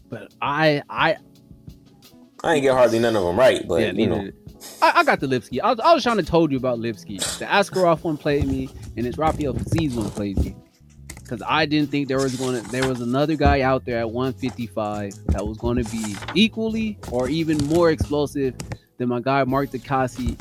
But 0.09 0.33
I 0.41 0.81
I 0.89 1.17
I 2.43 2.55
ain't 2.55 2.63
get 2.63 2.73
hardly 2.73 2.97
none 2.97 3.15
of 3.15 3.23
them 3.23 3.37
right, 3.37 3.63
but 3.67 3.81
yeah, 3.81 3.91
you 3.91 4.07
know, 4.07 4.31
I, 4.81 4.93
I 4.95 5.03
got 5.03 5.19
the 5.19 5.27
Lipski. 5.27 5.61
I 5.61 5.69
was, 5.69 5.79
I 5.79 5.93
was 5.93 6.01
trying 6.01 6.17
to 6.17 6.23
told 6.23 6.51
you 6.51 6.57
about 6.57 6.79
Lipski. 6.79 7.19
The 7.37 7.45
Askarov 7.45 8.03
one 8.03 8.17
played 8.17 8.47
me, 8.47 8.67
and 8.97 9.05
it's 9.05 9.19
Rafael 9.19 9.53
Fiziev 9.53 9.95
one 9.95 10.09
played 10.09 10.39
me. 10.39 10.55
Because 11.31 11.47
I 11.47 11.65
didn't 11.65 11.91
think 11.91 12.09
there 12.09 12.17
was 12.17 12.35
going 12.35 12.61
to 12.61 12.71
there 12.71 12.85
was 12.85 12.99
another 12.99 13.37
guy 13.37 13.61
out 13.61 13.85
there 13.85 13.99
at 13.99 14.11
155 14.11 15.13
that 15.27 15.47
was 15.47 15.57
going 15.57 15.81
to 15.81 15.89
be 15.89 16.13
equally 16.35 16.99
or 17.09 17.29
even 17.29 17.57
more 17.67 17.89
explosive 17.89 18.53
than 18.97 19.07
my 19.07 19.21
guy 19.21 19.41
Mark 19.45 19.69
Dacasi, 19.69 20.35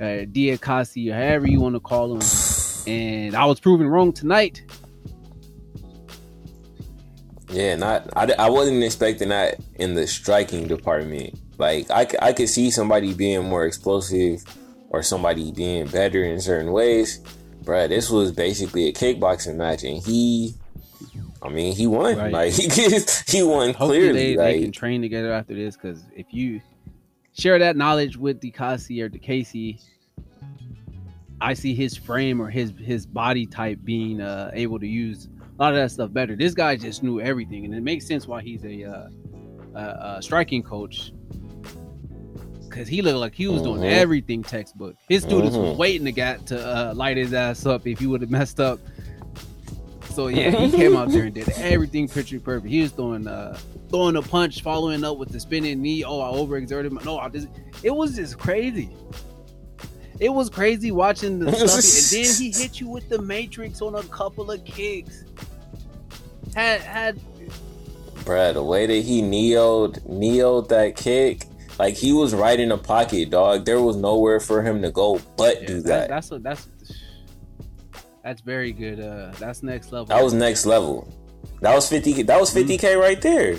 uh, 0.00 0.26
Diakasi, 0.26 1.12
or 1.12 1.14
however 1.14 1.46
you 1.46 1.60
want 1.60 1.76
to 1.76 1.80
call 1.80 2.12
him. 2.16 2.22
And 2.88 3.36
I 3.36 3.44
was 3.44 3.60
proven 3.60 3.86
wrong 3.86 4.12
tonight. 4.12 4.64
yeah, 7.48 7.76
not. 7.76 8.10
I, 8.16 8.32
I 8.36 8.50
wasn't 8.50 8.82
expecting 8.82 9.28
that 9.28 9.60
in 9.76 9.94
the 9.94 10.08
striking 10.08 10.66
department. 10.66 11.38
Like 11.56 11.88
I, 11.88 12.08
I 12.20 12.32
could 12.32 12.48
see 12.48 12.72
somebody 12.72 13.14
being 13.14 13.44
more 13.44 13.64
explosive 13.64 14.42
or 14.88 15.04
somebody 15.04 15.52
being 15.52 15.86
better 15.86 16.24
in 16.24 16.40
certain 16.40 16.72
ways. 16.72 17.20
Bruh, 17.66 17.88
this 17.88 18.08
was 18.08 18.30
basically 18.30 18.86
a 18.86 18.92
kickboxing 18.92 19.56
match, 19.56 19.82
and 19.82 20.00
he, 20.02 20.54
I 21.42 21.48
mean, 21.48 21.74
he 21.74 21.88
won. 21.88 22.16
Right. 22.16 22.32
Like 22.32 22.52
he, 22.54 23.00
he 23.26 23.42
won 23.42 23.74
Hopefully 23.74 23.98
clearly. 23.98 24.12
they, 24.12 24.36
like 24.36 24.54
they 24.54 24.62
can 24.62 24.72
train 24.72 25.02
together 25.02 25.32
after 25.32 25.52
this 25.54 25.76
because 25.76 26.04
if 26.14 26.26
you 26.30 26.60
share 27.36 27.58
that 27.58 27.76
knowledge 27.76 28.16
with 28.16 28.40
Dikasi 28.40 29.02
or 29.02 29.10
Casey, 29.10 29.80
I 31.40 31.54
see 31.54 31.74
his 31.74 31.96
frame 31.96 32.40
or 32.40 32.48
his 32.48 32.72
his 32.78 33.04
body 33.04 33.46
type 33.46 33.80
being 33.82 34.20
uh, 34.20 34.52
able 34.54 34.78
to 34.78 34.86
use 34.86 35.28
a 35.58 35.62
lot 35.62 35.72
of 35.72 35.76
that 35.76 35.90
stuff 35.90 36.12
better. 36.12 36.36
This 36.36 36.54
guy 36.54 36.76
just 36.76 37.02
knew 37.02 37.20
everything, 37.20 37.64
and 37.64 37.74
it 37.74 37.82
makes 37.82 38.06
sense 38.06 38.28
why 38.28 38.42
he's 38.42 38.64
a, 38.64 38.84
uh, 38.84 39.08
a, 39.74 40.16
a 40.18 40.22
striking 40.22 40.62
coach. 40.62 41.12
Cause 42.76 42.88
he 42.88 43.00
looked 43.00 43.18
like 43.18 43.34
he 43.34 43.48
was 43.48 43.62
doing 43.62 43.80
Mhm. 43.80 43.90
everything 43.90 44.42
textbook. 44.42 44.96
His 45.08 45.22
students 45.22 45.56
was 45.56 45.74
Mhm. 45.74 45.78
waiting 45.78 46.04
to 46.04 46.12
get 46.12 46.46
to 46.48 46.58
uh, 46.60 46.92
light 46.94 47.16
his 47.16 47.32
ass 47.32 47.64
up 47.64 47.86
if 47.86 47.98
he 47.98 48.06
would 48.06 48.20
have 48.20 48.30
messed 48.30 48.60
up. 48.60 48.78
So 50.10 50.28
yeah, 50.28 50.50
he 50.50 50.70
came 50.76 50.94
out 50.94 51.08
there 51.08 51.24
and 51.24 51.34
did 51.34 51.48
everything 51.56 52.06
picture 52.06 52.38
perfect. 52.38 52.70
He 52.70 52.82
was 52.82 52.90
throwing 52.90 53.26
uh 53.26 53.56
throwing 53.88 54.16
a 54.16 54.22
punch, 54.22 54.60
following 54.62 55.04
up 55.04 55.16
with 55.16 55.30
the 55.30 55.40
spinning 55.40 55.80
knee. 55.80 56.04
Oh, 56.04 56.20
I 56.20 56.36
overexerted. 56.36 56.90
My, 56.90 57.02
no, 57.02 57.18
I 57.18 57.30
just 57.30 57.48
it 57.82 57.94
was 57.94 58.16
just 58.16 58.38
crazy. 58.38 58.90
It 60.20 60.28
was 60.32 60.50
crazy 60.50 60.90
watching 60.92 61.38
the 61.38 61.52
stuff, 61.52 61.70
and 61.72 62.26
then 62.26 62.34
he 62.42 62.50
hit 62.62 62.78
you 62.80 62.88
with 62.88 63.08
the 63.08 63.20
matrix 63.22 63.80
on 63.80 63.94
a 63.94 64.02
couple 64.04 64.50
of 64.50 64.62
kicks. 64.66 65.24
Had 66.54 66.80
had 66.82 67.20
Bruh, 68.24 68.52
the 68.54 68.62
way 68.62 68.86
that 68.86 69.02
he 69.04 69.22
neoed 69.22 70.00
neoed 70.08 70.68
that 70.68 70.96
kick, 70.96 71.46
like 71.78 71.94
he 71.94 72.12
was 72.12 72.34
right 72.34 72.58
in 72.58 72.70
the 72.70 72.78
pocket, 72.78 73.30
dog. 73.30 73.64
There 73.64 73.80
was 73.80 73.96
nowhere 73.96 74.40
for 74.40 74.62
him 74.62 74.82
to 74.82 74.90
go 74.90 75.20
but 75.36 75.60
yeah, 75.62 75.66
do 75.68 75.74
that- 75.82 75.88
that. 75.88 76.08
That's 76.08 76.30
what 76.30 76.42
that's 76.42 76.68
that's 78.24 78.40
very 78.40 78.72
good. 78.72 78.98
Uh, 79.00 79.30
that's 79.38 79.62
next 79.62 79.92
level. 79.92 80.06
That 80.06 80.22
was 80.22 80.32
next 80.32 80.66
level. 80.66 81.12
That 81.60 81.74
was 81.74 81.88
fifty. 81.88 82.22
That 82.22 82.40
was 82.40 82.52
fifty 82.52 82.76
k 82.76 82.96
right 82.96 83.20
there. 83.22 83.54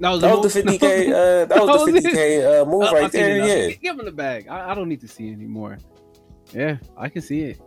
that 0.00 0.10
was, 0.10 0.20
That 0.20 0.36
was 0.38 0.54
the 0.54 0.62
fifty 0.62 0.78
k. 0.78 1.08
Uh, 1.12 1.44
that 1.46 1.60
was 1.60 1.86
the 1.86 1.92
fifty 1.92 2.10
k 2.12 2.60
uh, 2.60 2.64
move 2.64 2.90
right 2.92 3.10
there. 3.10 3.44
Yeah. 3.44 3.74
Give 3.74 3.98
him 3.98 4.04
the 4.04 4.12
bag. 4.12 4.46
I, 4.48 4.70
I 4.70 4.74
don't 4.74 4.88
need 4.88 5.00
to 5.00 5.08
see 5.08 5.30
anymore. 5.32 5.78
Yeah, 6.54 6.76
I 6.96 7.08
can 7.08 7.22
see 7.22 7.40
it. 7.42 7.60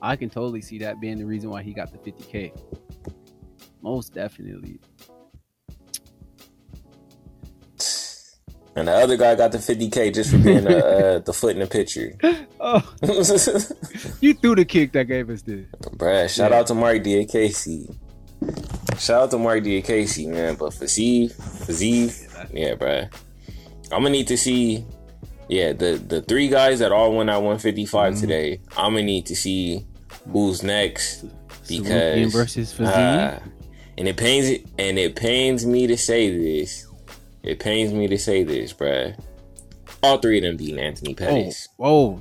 I 0.00 0.16
can 0.16 0.30
totally 0.30 0.60
see 0.62 0.78
that 0.78 1.00
being 1.00 1.18
the 1.18 1.26
reason 1.26 1.50
why 1.50 1.62
he 1.62 1.72
got 1.72 1.90
the 1.92 1.98
50k. 1.98 2.52
Most 3.82 4.14
definitely. 4.14 4.78
And 8.76 8.88
the 8.88 8.92
other 8.92 9.16
guy 9.16 9.34
got 9.34 9.52
the 9.52 9.58
fifty 9.58 9.88
k 9.88 10.10
just 10.10 10.30
for 10.30 10.38
being 10.38 10.66
uh, 10.66 10.70
uh, 10.76 11.18
the 11.20 11.32
foot 11.32 11.54
in 11.54 11.60
the 11.60 11.66
picture. 11.66 12.12
Oh, 12.58 12.82
you 14.20 14.34
threw 14.34 14.54
the 14.56 14.64
kick 14.66 14.92
that 14.92 15.04
gave 15.04 15.30
us 15.30 15.42
this. 15.42 15.66
Bruh, 15.82 16.28
shout 16.28 16.50
Yeah. 16.50 16.58
out 16.58 16.66
to 16.68 16.74
Mark 16.74 17.04
Casey. 17.04 17.88
Shout 18.98 19.22
out 19.24 19.30
to 19.32 19.38
Mark 19.38 19.62
Casey, 19.64 20.26
man. 20.26 20.54
But 20.56 20.72
for 20.74 20.86
Z, 20.86 21.28
for 21.28 21.72
Z, 21.72 22.10
yeah, 22.52 22.74
bruh. 22.74 23.12
I'm 23.92 24.02
gonna 24.02 24.10
need 24.10 24.26
to 24.28 24.36
see. 24.36 24.84
yeah, 25.48 25.72
the 25.74 26.02
the 26.08 26.22
three 26.22 26.48
guys 26.48 26.78
that 26.80 26.92
all 26.92 27.12
won 27.12 27.28
at 27.28 27.36
155 27.36 28.14
Mhm. 28.14 28.20
today. 28.20 28.60
I'm 28.76 28.92
gonna 28.94 29.02
need 29.04 29.26
to 29.26 29.36
see 29.36 29.86
who's 30.32 30.62
next 30.62 31.24
because 31.68 32.32
versus 32.32 32.72
Fazee. 32.72 32.86
uh, 32.86 33.38
and 33.98 34.08
it 34.08 34.16
pains 34.16 34.58
and 34.78 34.98
it 34.98 35.14
pains 35.14 35.64
me 35.66 35.86
to 35.86 35.96
say 35.96 36.36
this. 36.36 36.85
It 37.46 37.60
pains 37.60 37.92
me 37.92 38.08
to 38.08 38.18
say 38.18 38.42
this, 38.42 38.72
bruh. 38.72 39.18
All 40.02 40.18
three 40.18 40.38
of 40.38 40.44
them 40.44 40.56
beat 40.56 40.76
Anthony 40.76 41.12
oh, 41.12 41.14
Pettis. 41.14 41.68
oh, 41.80 42.20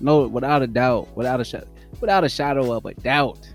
no, 0.00 0.26
without 0.28 0.62
a 0.62 0.66
doubt, 0.66 1.14
without 1.16 1.40
a 1.40 1.44
shot, 1.44 1.64
without 2.00 2.24
a 2.24 2.28
shadow 2.28 2.72
of 2.72 2.86
a 2.86 2.94
doubt. 2.94 3.48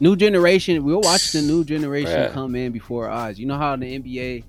New 0.00 0.14
generation, 0.14 0.84
we'll 0.84 1.00
watch 1.00 1.32
the 1.32 1.42
new 1.42 1.64
generation 1.64 2.12
Bruh. 2.12 2.32
come 2.32 2.54
in 2.54 2.70
before 2.70 3.06
our 3.08 3.10
eyes. 3.10 3.38
You 3.38 3.46
know 3.46 3.58
how 3.58 3.74
in 3.74 3.80
the 3.80 3.98
NBA, 3.98 4.44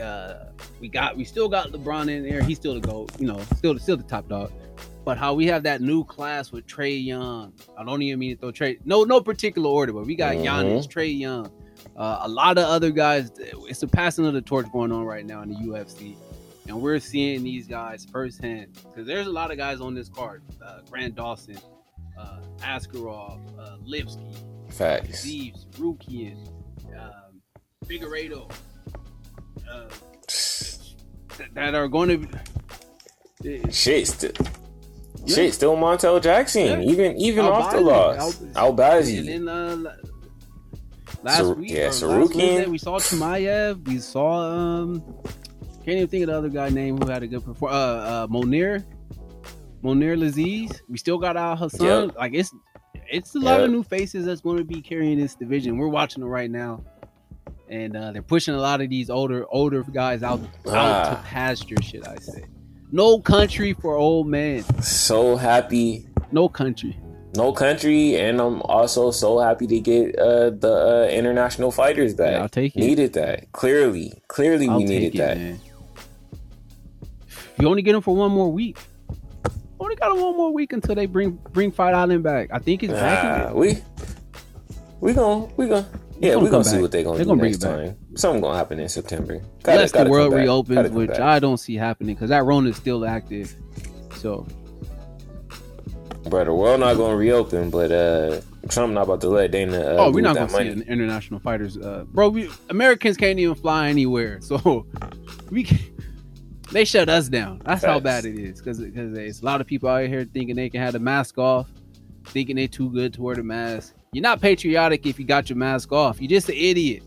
uh, 0.00 0.44
we 0.80 0.88
got 0.88 1.16
we 1.16 1.24
still 1.24 1.48
got 1.48 1.72
LeBron 1.72 2.08
in 2.08 2.22
there. 2.22 2.42
He's 2.42 2.58
still 2.58 2.74
the 2.74 2.80
goat, 2.80 3.10
you 3.18 3.26
know, 3.26 3.40
still 3.56 3.76
still 3.78 3.96
the 3.96 4.04
top 4.04 4.28
dog. 4.28 4.52
But 5.04 5.18
how 5.18 5.34
we 5.34 5.46
have 5.46 5.64
that 5.64 5.80
new 5.80 6.04
class 6.04 6.52
with 6.52 6.64
Trae 6.68 7.04
Young. 7.04 7.52
I 7.76 7.84
don't 7.84 8.00
even 8.02 8.20
mean 8.20 8.36
to 8.36 8.40
throw 8.40 8.52
Trae. 8.52 8.78
No, 8.84 9.02
no 9.02 9.20
particular 9.20 9.68
order, 9.68 9.92
but 9.92 10.06
we 10.06 10.14
got 10.14 10.36
Mhm. 10.36 10.44
Giannis, 10.44 10.88
Trae 10.88 11.18
Young, 11.18 11.50
uh, 11.96 12.20
a 12.22 12.28
lot 12.28 12.58
of 12.58 12.64
other 12.64 12.90
guys. 12.90 13.30
It's 13.38 13.82
a 13.82 13.88
passing 13.88 14.26
of 14.26 14.34
the 14.34 14.42
torch 14.42 14.66
going 14.72 14.92
on 14.92 15.04
right 15.04 15.24
now 15.26 15.42
in 15.42 15.50
the 15.50 15.56
UFC, 15.56 16.16
and 16.66 16.80
we're 16.80 16.98
seeing 16.98 17.42
these 17.42 17.66
guys 17.66 18.04
firsthand 18.10 18.78
because 18.84 19.06
there's 19.06 19.26
a 19.26 19.32
lot 19.32 19.50
of 19.50 19.56
guys 19.58 19.80
on 19.80 19.94
this 19.94 20.08
card. 20.08 20.42
Uh, 20.64 20.80
Grant 20.90 21.14
Dawson, 21.14 21.58
uh, 22.18 22.38
Askarov, 22.60 23.40
uh, 23.58 23.76
Lipski, 23.86 24.34
Facts. 24.70 25.24
Zeeves, 25.26 25.66
Rukian, 25.72 26.46
um, 26.98 27.40
Figueiredo, 27.86 28.50
uh, 29.70 29.88
that 31.54 31.74
are 31.74 31.88
going 31.88 32.28
to. 32.28 32.40
Shit, 33.72 34.06
st- 34.06 34.38
Yeah. 35.24 35.34
shit, 35.34 35.54
still 35.54 35.76
Montel 35.76 36.22
Jackson. 36.22 36.82
Yeah. 36.82 36.90
Even 36.90 37.16
even 37.16 37.44
off 37.44 37.72
the 37.72 37.78
Albazi, 37.78 37.84
loss, 37.84 38.42
Al- 38.56 38.72
Albazi. 38.72 39.18
And 39.18 39.48
then 39.48 39.86
uh, 39.86 39.96
last 41.22 41.38
Sar- 41.38 41.54
week, 41.54 41.70
yeah, 41.70 41.88
Tsarukyan. 41.88 42.68
We 42.68 42.78
saw 42.78 42.98
Chimaev. 42.98 43.86
We 43.86 43.98
saw 43.98 44.50
um, 44.50 45.00
can't 45.84 45.96
even 45.96 46.08
think 46.08 46.22
of 46.24 46.28
the 46.30 46.36
other 46.38 46.48
guy 46.48 46.68
name 46.68 46.98
who 46.98 47.10
had 47.10 47.22
a 47.22 47.26
good 47.26 47.44
performance. 47.44 47.76
Uh, 47.76 48.24
uh, 48.24 48.26
Monir, 48.30 48.84
Mounir 49.82 50.16
Lazzez. 50.16 50.80
We 50.88 50.98
still 50.98 51.18
got 51.18 51.36
Alhassan. 51.36 52.06
Yep. 52.08 52.16
Like 52.16 52.34
it's 52.34 52.52
it's 53.10 53.34
a 53.34 53.38
lot 53.40 53.58
Yep. 53.60 53.64
of 53.66 53.70
new 53.72 53.82
faces 53.82 54.24
that's 54.26 54.40
going 54.40 54.58
to 54.58 54.64
be 54.64 54.80
carrying 54.80 55.18
this 55.18 55.34
division. 55.34 55.76
We're 55.78 55.88
watching 55.88 56.20
them 56.20 56.30
right 56.30 56.50
now. 56.50 56.84
And 57.68 57.96
uh, 57.96 58.12
they're 58.12 58.22
pushing 58.22 58.54
a 58.54 58.58
lot 58.60 58.80
of 58.82 58.90
these 58.90 59.08
older 59.10 59.46
older 59.50 59.82
guys 59.82 60.22
out 60.22 60.40
out 60.40 60.44
to 60.66 60.70
Ah. 61.18 61.22
pasture, 61.24 61.80
should 61.82 62.06
I 62.06 62.16
say? 62.16 62.44
No 62.90 63.18
country 63.20 63.72
for 63.72 63.96
old 63.96 64.26
men. 64.28 64.62
So 64.82 65.36
happy, 65.36 66.06
No 66.30 66.48
country. 66.50 66.98
No 67.34 67.52
country, 67.52 68.16
and 68.16 68.40
I'm 68.40 68.60
also 68.62 69.10
so 69.10 69.38
happy 69.38 69.66
to 69.66 69.80
get 69.80 70.18
uh, 70.18 70.50
the 70.50 71.06
uh, 71.08 71.10
international 71.10 71.70
fighters 71.70 72.14
back. 72.14 72.32
Yeah, 72.32 72.42
I'll 72.42 72.48
take 72.48 72.76
it. 72.76 72.80
Needed 72.80 73.12
that 73.14 73.50
clearly. 73.52 74.12
Clearly, 74.28 74.68
I'll 74.68 74.78
we 74.78 74.84
needed 74.84 75.14
it, 75.14 75.18
that. 75.18 75.36
man. 75.38 75.60
You 77.58 77.68
only 77.68 77.82
get 77.82 77.92
them 77.92 78.02
for 78.02 78.14
one 78.16 78.30
more 78.32 78.50
week. 78.50 78.76
Only 79.78 79.96
got 79.96 80.12
him 80.16 80.22
one 80.22 80.36
more 80.36 80.52
week 80.52 80.72
until 80.72 80.94
they 80.94 81.06
bring 81.06 81.38
bring 81.52 81.70
Fight 81.72 81.94
Island 81.94 82.22
back. 82.22 82.48
I 82.52 82.58
think 82.58 82.82
it's 82.82 82.92
back. 82.92 83.24
Ah, 83.24 83.52
in 83.52 83.56
we 85.00 85.12
gonna 85.12 85.46
we 85.56 85.66
gonna 85.68 85.86
yeah 86.20 86.36
we 86.36 86.48
gonna 86.48 86.62
see 86.64 86.72
back. 86.76 86.82
what 86.82 86.90
they 86.92 87.02
gonna 87.02 87.18
They 87.18 87.24
do 87.24 87.30
gonna 87.30 87.42
next 87.42 87.58
back. 87.58 87.76
time. 87.76 87.96
Something 88.14 88.42
gonna 88.42 88.56
happen 88.56 88.78
in 88.78 88.88
September. 88.88 89.38
Gotta- 89.62 89.72
unless 89.72 89.90
the 89.92 89.98
gotta 89.98 90.04
come 90.04 90.10
world 90.12 90.30
back. 90.32 90.40
Reopens, 90.40 90.90
which 90.90 91.10
back. 91.10 91.20
I 91.20 91.38
don't 91.40 91.56
see 91.58 91.74
happening 91.74 92.14
because 92.14 92.30
that 92.30 92.44
Rona 92.44 92.70
is 92.70 92.76
still 92.76 93.04
active. 93.04 93.54
So 94.16 94.46
Bro, 96.24 96.44
the 96.44 96.54
world 96.54 96.80
not 96.80 96.96
gonna 96.96 97.16
reopen, 97.16 97.70
but 97.70 97.90
uh, 97.90 98.40
Trump 98.68 98.92
not 98.92 99.02
about 99.02 99.20
to 99.22 99.28
let 99.28 99.50
Dana. 99.50 99.80
Uh, 99.80 99.96
oh, 99.98 100.10
we're 100.12 100.22
not 100.22 100.36
gonna 100.36 100.48
see 100.48 100.56
money. 100.56 100.70
an 100.70 100.82
international 100.82 101.40
fighters. 101.40 101.76
Uh, 101.76 102.04
bro, 102.08 102.28
we 102.28 102.48
Americans 102.70 103.16
can't 103.16 103.38
even 103.38 103.54
fly 103.54 103.88
anywhere, 103.88 104.40
so 104.42 104.86
we 105.50 105.64
can, 105.64 105.78
they 106.70 106.84
shut 106.84 107.08
us 107.08 107.28
down. 107.28 107.60
That's 107.64 107.84
how 107.84 107.98
bad 107.98 108.24
it 108.24 108.38
is 108.38 108.58
because 108.60 108.78
because 108.78 109.12
there's 109.12 109.42
a 109.42 109.44
lot 109.44 109.60
of 109.60 109.66
people 109.66 109.88
out 109.88 110.06
here 110.06 110.24
thinking 110.24 110.54
they 110.54 110.70
can 110.70 110.80
have 110.80 110.92
the 110.92 111.00
mask 111.00 111.38
off, 111.38 111.68
thinking 112.26 112.56
they 112.56 112.68
too 112.68 112.90
good 112.90 113.12
to 113.14 113.22
wear 113.22 113.34
the 113.34 113.42
mask. 113.42 113.94
You're 114.12 114.22
not 114.22 114.40
patriotic 114.40 115.06
if 115.06 115.18
you 115.18 115.24
got 115.24 115.50
your 115.50 115.56
mask 115.56 115.90
off. 115.90 116.20
You're 116.20 116.28
just 116.28 116.48
an 116.48 116.56
idiot. 116.56 117.02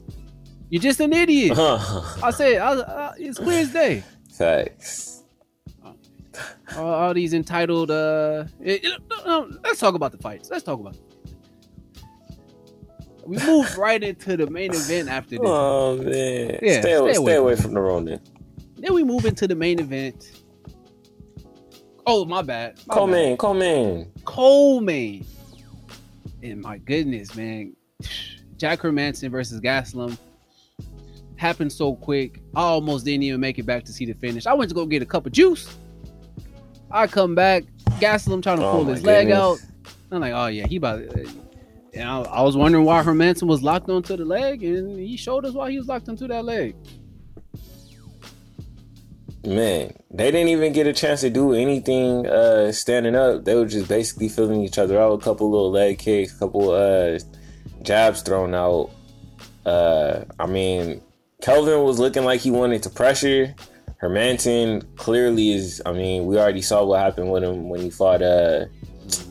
You're 0.69 0.81
just 0.81 0.99
an 0.99 1.13
idiot. 1.13 1.57
I 1.57 2.31
say 2.31 2.57
I, 2.57 2.73
I, 2.73 3.13
it's 3.17 3.39
clear 3.39 3.61
as 3.61 3.71
day. 3.71 4.03
Facts. 4.37 5.14
All, 6.77 6.85
all 6.87 7.13
these 7.13 7.33
entitled. 7.33 7.91
Uh, 7.91 8.45
it- 8.61 8.83
it- 8.85 9.01
no, 9.09 9.23
no, 9.47 9.57
let's 9.63 9.79
talk 9.79 9.95
about 9.95 10.11
the 10.11 10.17
fights. 10.17 10.49
Let's 10.49 10.63
talk 10.63 10.79
about. 10.79 10.95
We 13.25 13.37
moved 13.39 13.75
right 13.77 14.01
into 14.03 14.37
the 14.37 14.47
main 14.47 14.73
event 14.73 15.09
after 15.09 15.31
this. 15.31 15.39
Oh 15.43 15.97
man, 15.97 16.59
Yeah, 16.61 16.81
stay, 16.81 16.93
away, 16.93 17.13
stay 17.13 17.23
stay 17.23 17.35
away 17.35 17.55
from 17.55 17.73
the 17.73 17.79
Ronin. 17.81 18.19
Then 18.77 18.93
we 18.93 19.03
move 19.03 19.25
into 19.25 19.47
the 19.47 19.55
main 19.55 19.79
event. 19.79 20.31
Oh 22.05 22.25
my 22.25 22.41
bad. 22.43 22.75
My 22.87 22.93
bad. 22.93 22.95
Coleman, 22.95 23.37
Coleman. 23.37 24.11
Coleman. 24.25 25.25
And 26.43 26.61
my 26.61 26.77
goodness, 26.77 27.35
man. 27.35 27.75
Jack 28.57 28.79
Hermansson 28.81 29.31
versus 29.31 29.59
Gastelum 29.59 30.17
happened 31.35 31.71
so 31.71 31.95
quick. 31.95 32.41
I 32.55 32.61
almost 32.61 33.05
didn't 33.05 33.23
even 33.23 33.39
make 33.41 33.57
it 33.57 33.65
back 33.65 33.83
to 33.85 33.91
see 33.93 34.05
the 34.05 34.13
finish. 34.13 34.45
I 34.45 34.53
went 34.53 34.69
to 34.69 34.75
go 34.75 34.85
get 34.85 35.01
a 35.01 35.05
cup 35.05 35.25
of 35.25 35.31
juice. 35.31 35.75
I 36.91 37.07
come 37.07 37.35
back, 37.35 37.63
Gastelum 37.99 38.41
trying 38.43 38.59
to 38.59 38.65
Oh 38.65 38.71
pull 38.71 38.85
his 38.85 39.03
leg 39.03 39.31
out. 39.31 39.59
I'm 40.11 40.21
like, 40.21 40.33
oh 40.33 40.47
yeah, 40.47 40.67
he 40.67 40.77
about. 40.77 40.99
And 41.01 42.03
I, 42.03 42.21
I 42.21 42.41
was 42.41 42.55
wondering 42.57 42.85
why 42.85 43.03
Hermansson 43.03 43.47
was 43.47 43.63
locked 43.63 43.89
onto 43.89 44.15
the 44.17 44.25
leg, 44.25 44.63
and 44.63 44.99
he 44.99 45.17
showed 45.17 45.45
us 45.45 45.53
why 45.53 45.71
he 45.71 45.77
was 45.77 45.87
locked 45.87 46.09
onto 46.09 46.27
that 46.27 46.45
leg. 46.45 46.75
Man, 49.45 49.93
they 50.09 50.31
didn't 50.31 50.47
even 50.47 50.73
get 50.73 50.87
a 50.87 50.93
chance 50.93 51.21
to 51.21 51.29
do 51.29 51.53
anything 51.53 52.25
uh 52.25 52.71
standing 52.71 53.15
up. 53.15 53.45
They 53.45 53.53
were 53.53 53.67
just 53.67 53.87
basically 53.87 54.27
filling 54.27 54.61
each 54.61 54.79
other 54.79 54.99
out. 54.99 55.13
A 55.13 55.23
couple 55.23 55.51
little 55.51 55.71
leg 55.71 55.99
kicks, 55.99 56.35
a 56.35 56.39
couple 56.39 56.71
uh 56.71 57.19
jabs 57.83 58.23
thrown 58.23 58.55
out. 58.55 58.89
Uh 59.65 60.25
I 60.39 60.47
mean, 60.47 61.01
Kelvin 61.41 61.83
was 61.83 61.99
looking 61.99 62.23
like 62.23 62.41
he 62.41 62.49
wanted 62.49 62.81
to 62.83 62.89
pressure. 62.89 63.53
Hermansson 64.01 64.83
clearly 64.95 65.51
is 65.51 65.81
I 65.85 65.91
mean, 65.91 66.25
we 66.25 66.37
already 66.37 66.61
saw 66.61 66.83
what 66.83 66.99
happened 66.99 67.31
with 67.31 67.43
him 67.43 67.69
when 67.69 67.81
he 67.81 67.89
fought 67.89 68.21
uh 68.21 68.65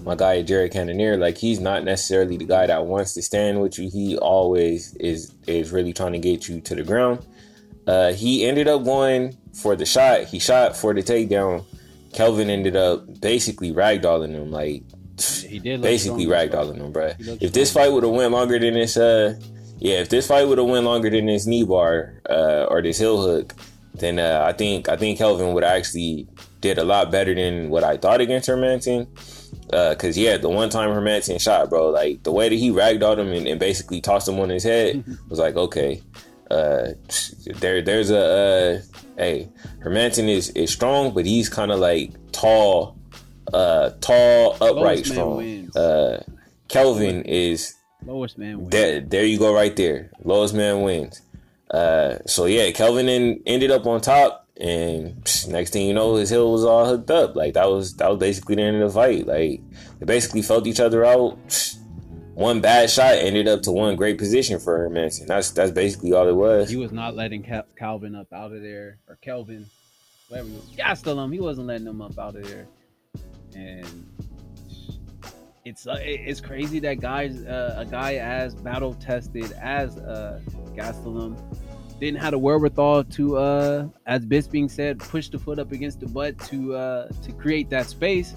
my 0.05 0.15
guy 0.15 0.43
Jared 0.43 0.73
Cannonier. 0.73 1.17
Like 1.17 1.37
he's 1.39 1.61
not 1.61 1.85
necessarily 1.85 2.37
the 2.37 2.45
guy 2.45 2.67
that 2.67 2.87
wants 2.87 3.15
to 3.15 3.23
stand 3.23 3.61
with 3.61 3.79
you. 3.79 3.91
He 3.91 4.17
always 4.19 4.95
is 4.97 5.33
is 5.47 5.73
really 5.73 5.93
trying 5.93 6.13
to 6.13 6.19
get 6.19 6.49
you 6.49 6.61
to 6.61 6.75
the 6.75 6.83
ground. 6.83 7.25
Uh, 7.87 8.13
he 8.13 8.47
ended 8.47 8.69
up 8.69 8.85
going 8.85 9.37
for 9.53 9.77
the 9.77 9.85
shot. 9.85 10.25
He 10.25 10.39
shot 10.39 10.77
for 10.77 10.95
the 10.95 11.03
takedown. 11.03 11.65
Kelvin 12.13 12.49
ended 12.49 12.77
up 12.77 13.21
basically 13.21 13.73
ragdolling 13.73 14.31
him, 14.31 14.51
like 14.51 14.85
He 15.47 15.59
did 15.59 15.83
basically 15.83 16.27
ragdolling 16.27 16.77
him, 16.77 16.93
looked 16.93 17.43
If 17.43 17.53
this 17.53 17.73
fight 17.73 17.93
would 17.93 18.05
have 18.05 18.13
went 18.13 18.33
longer 18.33 18.59
than 18.59 18.75
this, 18.75 18.97
uh, 18.97 19.39
yeah, 19.79 19.97
if 19.97 20.09
this 20.09 20.29
fight 20.29 20.47
would 20.47 20.59
have 20.59 20.67
went 20.69 20.85
longer 20.85 21.11
than 21.11 21.27
this 21.27 21.47
knee 21.47 21.65
bar 21.65 22.23
uh, 22.31 22.67
or 22.69 22.81
this 22.83 22.99
heel 22.99 23.21
hook, 23.21 23.55
then 23.95 24.19
uh, 24.19 24.45
I 24.47 24.53
think 24.53 24.89
I 24.89 24.97
think 24.97 25.19
Kelvin 25.19 25.55
would 25.55 25.65
actually 25.65 26.29
did 26.61 26.79
a 26.79 26.85
lot 26.85 27.11
better 27.11 27.35
than 27.35 27.71
what 27.71 27.85
I 27.85 27.97
thought 27.97 28.21
against 28.21 28.49
Hermansson. 28.49 29.07
Uh, 29.73 29.95
cause 29.95 30.17
yeah, 30.17 30.37
the 30.37 30.49
one 30.49 30.69
time 30.69 30.91
Hermansson 30.91 31.41
shot, 31.41 31.71
bro, 31.71 31.91
like 31.91 32.23
the 32.23 32.33
way 32.33 32.49
that 32.49 32.55
he 32.55 32.71
ragdolled 32.71 33.19
him 33.19 33.33
and, 33.33 33.47
and 33.47 33.61
basically 33.61 34.01
tossed 34.01 34.29
him 34.29 34.39
on 34.41 34.49
his 34.49 34.65
head 34.65 35.05
was 35.29 35.39
like, 35.39 35.57
okay, 35.57 36.03
uh, 36.51 36.89
there, 37.57 37.83
there's 37.83 38.11
a, 38.11 38.19
uh, 38.19 38.81
hey, 39.17 39.49
Hermansson 39.83 40.29
is 40.29 40.51
is 40.51 40.73
strong, 40.73 41.15
but 41.15 41.25
he's 41.25 41.49
kind 41.49 41.71
of 41.71 41.79
like 41.79 42.11
tall, 42.33 42.97
uh, 43.53 43.91
tall, 44.01 44.57
upright, 44.61 45.07
strong. 45.07 45.71
Uh, 45.77 46.23
Kelvin 46.69 47.23
is 47.23 47.75
Lowest 48.05 48.39
man 48.39 48.59
wins. 48.59 48.71
there. 48.71 49.01
There 49.01 49.25
you 49.25 49.39
go, 49.39 49.55
right 49.55 49.75
there. 49.75 50.11
Lowest 50.23 50.55
man 50.55 50.83
wins. 50.83 51.23
Uh, 51.75 52.19
so 52.25 52.47
yeah, 52.47 52.71
Kelvin 52.71 53.09
en- 53.09 53.43
ended 53.47 53.73
up 53.73 53.85
on 53.85 54.01
top, 54.01 54.47
and 54.57 55.17
next 55.49 55.73
thing 55.73 55.89
you 55.89 55.95
know, 55.95 56.15
his 56.15 56.31
heel 56.31 56.53
was 56.53 56.65
all 56.65 56.87
hooked 56.87 57.11
up. 57.11 57.35
Like 57.35 57.55
that 57.55 57.69
was 57.69 57.97
that 57.97 58.09
was 58.09 58.21
basically 58.21 58.55
the 58.55 58.63
end 58.63 58.81
of 58.81 58.93
the 58.93 58.95
fight. 58.95 59.27
Like 59.27 59.61
they 59.99 60.07
basically 60.07 60.43
felt 60.43 60.69
each 60.69 60.79
other 60.79 61.05
out. 61.05 61.75
One 62.35 62.61
bad 62.61 62.91
shot 62.91 63.15
ended 63.15 63.49
up 63.49 63.63
to 63.63 63.73
one 63.73 63.97
great 63.97 64.19
position 64.19 64.61
for 64.61 64.89
Hermansson. 64.89 65.27
That's 65.27 65.51
that's 65.51 65.73
basically 65.73 66.13
all 66.13 66.29
it 66.29 66.37
was. 66.37 66.71
He 66.71 66.77
was 66.77 66.93
not 66.93 67.17
letting 67.17 67.43
Cal- 67.43 67.67
Calvin 67.77 68.15
up 68.15 68.33
out 68.33 68.53
of 68.53 68.63
there, 68.63 68.99
or 69.09 69.17
Kelvin, 69.17 69.67
whatever. 70.29 70.49
Him. 70.49 71.33
He 71.33 71.41
wasn't 71.41 71.67
letting 71.67 71.89
him 71.89 72.01
up 72.01 72.17
out 72.21 72.37
of 72.37 72.49
there, 72.49 72.69
and 73.57 74.07
it's 75.65 75.87
uh, 75.87 75.97
it's 76.01 76.41
crazy 76.41 76.79
that 76.81 77.01
guys, 77.01 77.43
uh, 77.45 77.75
a 77.79 77.85
guy 77.85 78.17
as 78.17 78.55
battle 78.55 78.95
tested 78.95 79.51
as 79.53 79.97
uh, 79.99 80.41
Gastelum, 80.77 81.37
didn't 82.01 82.19
have 82.19 82.33
the 82.33 82.39
wherewithal 82.39 83.05
to, 83.05 83.37
uh, 83.37 83.89
as 84.07 84.25
Bisping 84.27 84.71
said, 84.71 84.99
push 84.99 85.29
the 85.29 85.39
foot 85.39 85.59
up 85.59 85.73
against 85.73 86.01
the 86.01 86.07
butt 86.07 86.39
to 86.47 86.75
uh, 86.75 87.09
to 87.09 87.33
create 87.33 87.71
that 87.71 87.87
space 87.87 88.35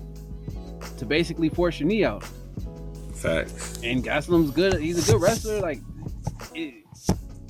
to 0.97 1.05
basically 1.05 1.49
force 1.49 1.79
your 1.79 1.87
knee 1.87 2.03
out. 2.03 2.23
Facts. 3.13 3.79
And 3.83 4.03
Gastelum's 4.03 4.51
good. 4.51 4.79
He's 4.79 5.07
a 5.07 5.11
good 5.11 5.21
wrestler. 5.21 5.59
Like 5.59 5.79
it, 6.53 6.85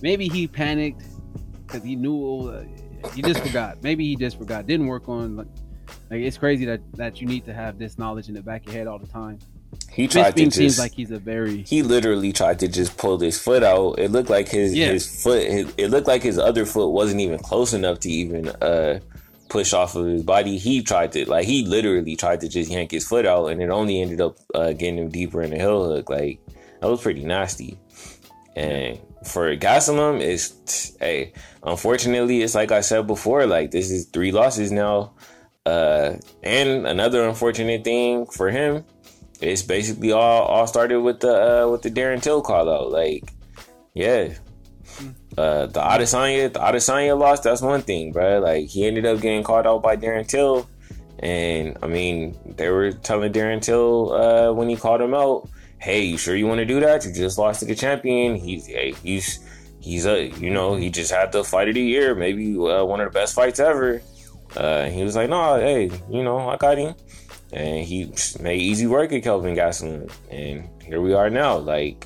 maybe 0.01 0.27
he 0.27 0.47
panicked 0.47 1.03
because 1.65 1.83
he 1.83 1.95
knew 1.95 2.49
uh, 2.49 2.63
he 3.13 3.21
just 3.21 3.41
forgot. 3.41 3.83
Maybe 3.83 4.05
he 4.05 4.15
just 4.15 4.37
forgot. 4.37 4.65
Didn't 4.65 4.87
work 4.87 5.09
on. 5.09 5.37
Like, 5.37 5.47
like 6.09 6.21
it's 6.21 6.37
crazy 6.37 6.65
that 6.65 6.81
that 6.93 7.21
you 7.21 7.27
need 7.27 7.45
to 7.45 7.53
have 7.53 7.77
this 7.77 7.97
knowledge 7.97 8.29
in 8.29 8.35
the 8.35 8.41
back 8.41 8.65
of 8.65 8.73
your 8.73 8.79
head 8.79 8.87
all 8.87 8.99
the 8.99 9.07
time. 9.07 9.39
He 9.97 10.07
tried 10.07 10.35
to 10.37 10.43
just. 10.45 10.57
seems 10.57 10.77
like 10.79 10.93
he's 10.93 11.09
a 11.09 11.17
very 11.17 11.63
he 11.63 11.81
literally 11.81 12.31
tried 12.31 12.59
to 12.59 12.67
just 12.67 12.97
pull 12.97 13.19
his 13.19 13.39
foot 13.39 13.63
out. 13.63 13.97
It 13.97 14.11
looked 14.11 14.29
like 14.29 14.47
his 14.47 14.73
Yeah. 14.75 14.91
his 14.91 15.23
foot. 15.23 15.43
His, 15.47 15.73
it 15.75 15.89
looked 15.89 16.07
like 16.07 16.21
his 16.21 16.37
other 16.37 16.65
foot 16.67 16.89
wasn't 16.89 17.19
even 17.21 17.39
close 17.39 17.73
enough 17.73 17.99
to 18.01 18.09
even 18.09 18.47
uh 18.61 18.99
push 19.49 19.73
off 19.73 19.95
of 19.95 20.05
his 20.05 20.21
body. 20.21 20.57
He 20.59 20.83
tried 20.83 21.13
to 21.13 21.27
like 21.27 21.45
he 21.47 21.65
literally 21.65 22.15
tried 22.15 22.41
to 22.41 22.47
just 22.47 22.69
yank 22.69 22.91
his 22.91 23.07
foot 23.07 23.25
out, 23.25 23.47
and 23.47 23.59
it 23.59 23.69
only 23.71 23.99
ended 23.99 24.21
up 24.21 24.37
uh, 24.53 24.73
getting 24.73 24.99
him 24.99 25.09
deeper 25.09 25.41
in 25.41 25.49
the 25.49 25.55
heel 25.57 25.89
hook. 25.89 26.09
Like 26.11 26.39
that 26.79 26.87
was 26.87 27.01
pretty 27.01 27.23
nasty. 27.25 27.79
And 28.55 28.99
for 29.25 29.55
Gastelum, 29.57 30.21
it's 30.21 30.95
hey, 30.99 31.33
unfortunately, 31.63 32.43
it's 32.43 32.53
like 32.55 32.71
I 32.71 32.81
said 32.81 33.07
before. 33.07 33.47
Like 33.47 33.71
this 33.71 33.89
is 33.89 34.05
three 34.05 34.31
losses 34.31 34.71
now. 34.71 35.13
Uh, 35.65 36.17
and 36.43 36.87
another 36.87 37.27
unfortunate 37.27 37.83
thing 37.83 38.25
for 38.27 38.49
him 38.49 38.85
it's 39.41 39.61
basically 39.61 40.11
all 40.11 40.43
all 40.43 40.67
started 40.67 41.01
with 41.01 41.19
the 41.19 41.63
uh, 41.63 41.69
with 41.69 41.81
the 41.81 41.91
Darren 41.91 42.21
Till 42.21 42.41
call 42.41 42.69
out. 42.69 42.91
Like, 42.91 43.31
yeah, 43.93 44.33
uh, 45.37 45.67
the 45.67 45.79
Adesanya 45.79 46.51
the 46.51 46.59
Adesanya 46.59 47.17
loss. 47.17 47.41
That's 47.41 47.61
one 47.61 47.81
thing, 47.81 48.11
bro. 48.11 48.39
Like 48.39 48.67
he 48.67 48.87
ended 48.87 49.05
up 49.05 49.21
getting 49.21 49.43
called 49.43 49.67
out 49.67 49.83
by 49.83 49.95
Darren 49.95 50.27
Till, 50.27 50.67
and 51.19 51.77
I 51.83 51.87
mean 51.87 52.37
they 52.57 52.69
were 52.69 52.91
telling 52.91 53.31
Darren 53.31 53.61
Till 53.61 54.13
uh, 54.13 54.53
when 54.53 54.69
he 54.69 54.75
called 54.75 55.01
him 55.01 55.13
out, 55.13 55.47
"Hey, 55.79 56.03
you 56.03 56.17
sure 56.17 56.35
you 56.35 56.47
want 56.47 56.59
to 56.59 56.65
do 56.65 56.79
that? 56.79 57.05
You 57.05 57.13
just 57.13 57.37
lost 57.37 57.59
to 57.59 57.65
the 57.65 57.75
champion. 57.75 58.35
He's 58.35 58.65
hey, 58.65 58.93
he's 59.03 59.39
he's 59.79 60.05
a 60.05 60.27
you 60.39 60.49
know 60.49 60.75
he 60.75 60.89
just 60.89 61.11
had 61.11 61.31
the 61.31 61.43
fight 61.43 61.67
of 61.67 61.75
the 61.75 61.81
year, 61.81 62.15
maybe 62.15 62.55
uh, 62.57 62.83
one 62.83 62.99
of 62.99 63.11
the 63.11 63.19
best 63.19 63.35
fights 63.35 63.59
ever." 63.59 64.01
Uh, 64.55 64.85
he 64.85 65.03
was 65.03 65.15
like, 65.15 65.29
"No, 65.29 65.59
hey, 65.59 65.91
you 66.09 66.23
know 66.23 66.49
I 66.49 66.57
got 66.57 66.77
him." 66.77 66.95
And 67.53 67.85
he 67.85 68.11
made 68.41 68.61
easy 68.61 68.87
work 68.87 69.11
at 69.13 69.23
Kelvin 69.23 69.55
Gastelum, 69.55 70.11
and 70.31 70.69
here 70.83 71.01
we 71.01 71.13
are 71.13 71.29
now. 71.29 71.57
Like, 71.57 72.05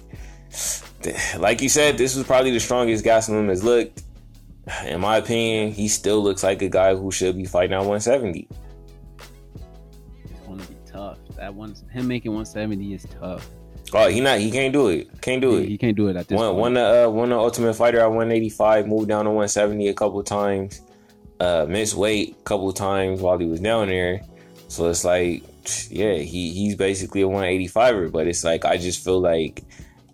like 1.37 1.61
you 1.61 1.69
said, 1.69 1.97
this 1.97 2.15
was 2.15 2.25
probably 2.25 2.51
the 2.51 2.59
strongest 2.59 3.03
Gastelum 3.05 3.49
has 3.49 3.63
looked. 3.63 4.03
In 4.85 5.01
my 5.01 5.17
opinion, 5.17 5.71
he 5.71 5.87
still 5.87 6.21
looks 6.23 6.43
like 6.43 6.61
a 6.61 6.69
guy 6.69 6.95
who 6.95 7.11
should 7.11 7.35
be 7.35 7.45
fighting 7.45 7.73
at 7.73 7.79
170. 7.79 8.47
it's 10.23 10.33
going 10.45 10.59
to 10.59 10.67
be 10.67 10.75
tough. 10.85 11.17
That 11.35 11.53
one, 11.53 11.75
him 11.91 12.07
making 12.07 12.31
170 12.31 12.93
is 12.93 13.05
tough. 13.19 13.49
Oh, 13.93 14.07
he 14.07 14.21
not, 14.21 14.39
he 14.39 14.51
can't 14.51 14.71
do 14.71 14.87
it. 14.87 15.09
Can't 15.21 15.41
do 15.41 15.57
He, 15.57 15.63
it. 15.63 15.69
he 15.69 15.77
can't 15.77 15.97
do 15.97 16.07
it 16.07 16.15
at 16.15 16.27
this 16.27 16.37
One, 16.37 16.51
point. 16.51 16.59
one, 16.59 16.77
uh, 16.77 17.09
one 17.09 17.29
the 17.29 17.37
Ultimate 17.37 17.73
Fighter 17.73 17.99
at 17.99 18.05
185, 18.07 18.87
moved 18.87 19.09
down 19.09 19.25
to 19.25 19.31
170 19.31 19.87
a 19.89 19.93
couple 19.93 20.23
times. 20.23 20.81
Uh, 21.39 21.65
missed 21.67 21.95
weight 21.95 22.37
a 22.39 22.43
couple 22.43 22.71
times 22.71 23.19
while 23.19 23.37
he 23.37 23.47
was 23.47 23.59
down 23.59 23.87
there. 23.89 24.21
So 24.71 24.89
it's 24.89 25.03
like, 25.03 25.43
yeah, 25.89 26.13
he 26.13 26.53
he's 26.53 26.77
basically 26.77 27.23
a 27.23 27.27
185er, 27.27 28.09
but 28.09 28.25
it's 28.25 28.45
like 28.45 28.63
I 28.63 28.77
just 28.77 29.03
feel 29.03 29.19
like 29.19 29.65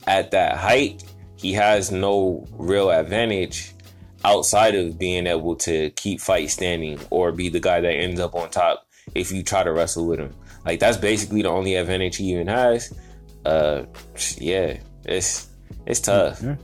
at 0.08 0.32
that 0.32 0.58
height, 0.58 1.04
he 1.36 1.54
has 1.54 1.92
no 1.92 2.48
real 2.54 2.90
advantage 2.90 3.74
outside 4.26 4.74
of 4.74 4.98
being 4.98 5.28
able 5.28 5.56
to 5.58 5.92
keep 5.92 6.20
fight 6.20 6.50
standing 6.50 7.00
or 7.12 7.32
be 7.32 7.50
the 7.50 7.60
guy 7.60 7.82
that 7.82 7.92
ends 7.92 8.20
up 8.20 8.34
on 8.34 8.50
top 8.50 8.88
if 9.14 9.32
you 9.32 9.44
try 9.44 9.62
to 9.62 9.72
wrestle 9.72 10.08
with 10.08 10.20
him. 10.20 10.34
Like 10.66 10.80
that's 10.80 10.98
basically 10.98 11.44
the 11.44 11.50
only 11.50 11.76
advantage 11.76 12.16
he 12.16 12.34
even 12.34 12.48
has. 12.48 12.92
Uh, 13.46 13.84
yeah, 14.40 14.80
it's 15.06 15.50
it's 15.86 16.00
tough. 16.00 16.42
Yeah. 16.42 16.56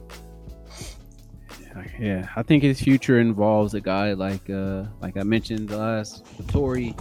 Yeah, 1.99 2.27
I 2.35 2.41
think 2.41 2.63
his 2.63 2.81
future 2.81 3.19
involves 3.19 3.75
a 3.75 3.81
guy 3.81 4.13
like 4.13 4.49
uh 4.49 4.85
like 4.99 5.15
I 5.15 5.21
mentioned 5.21 5.69
the 5.69 5.77
last 5.77 6.25
Vettori, 6.37 6.97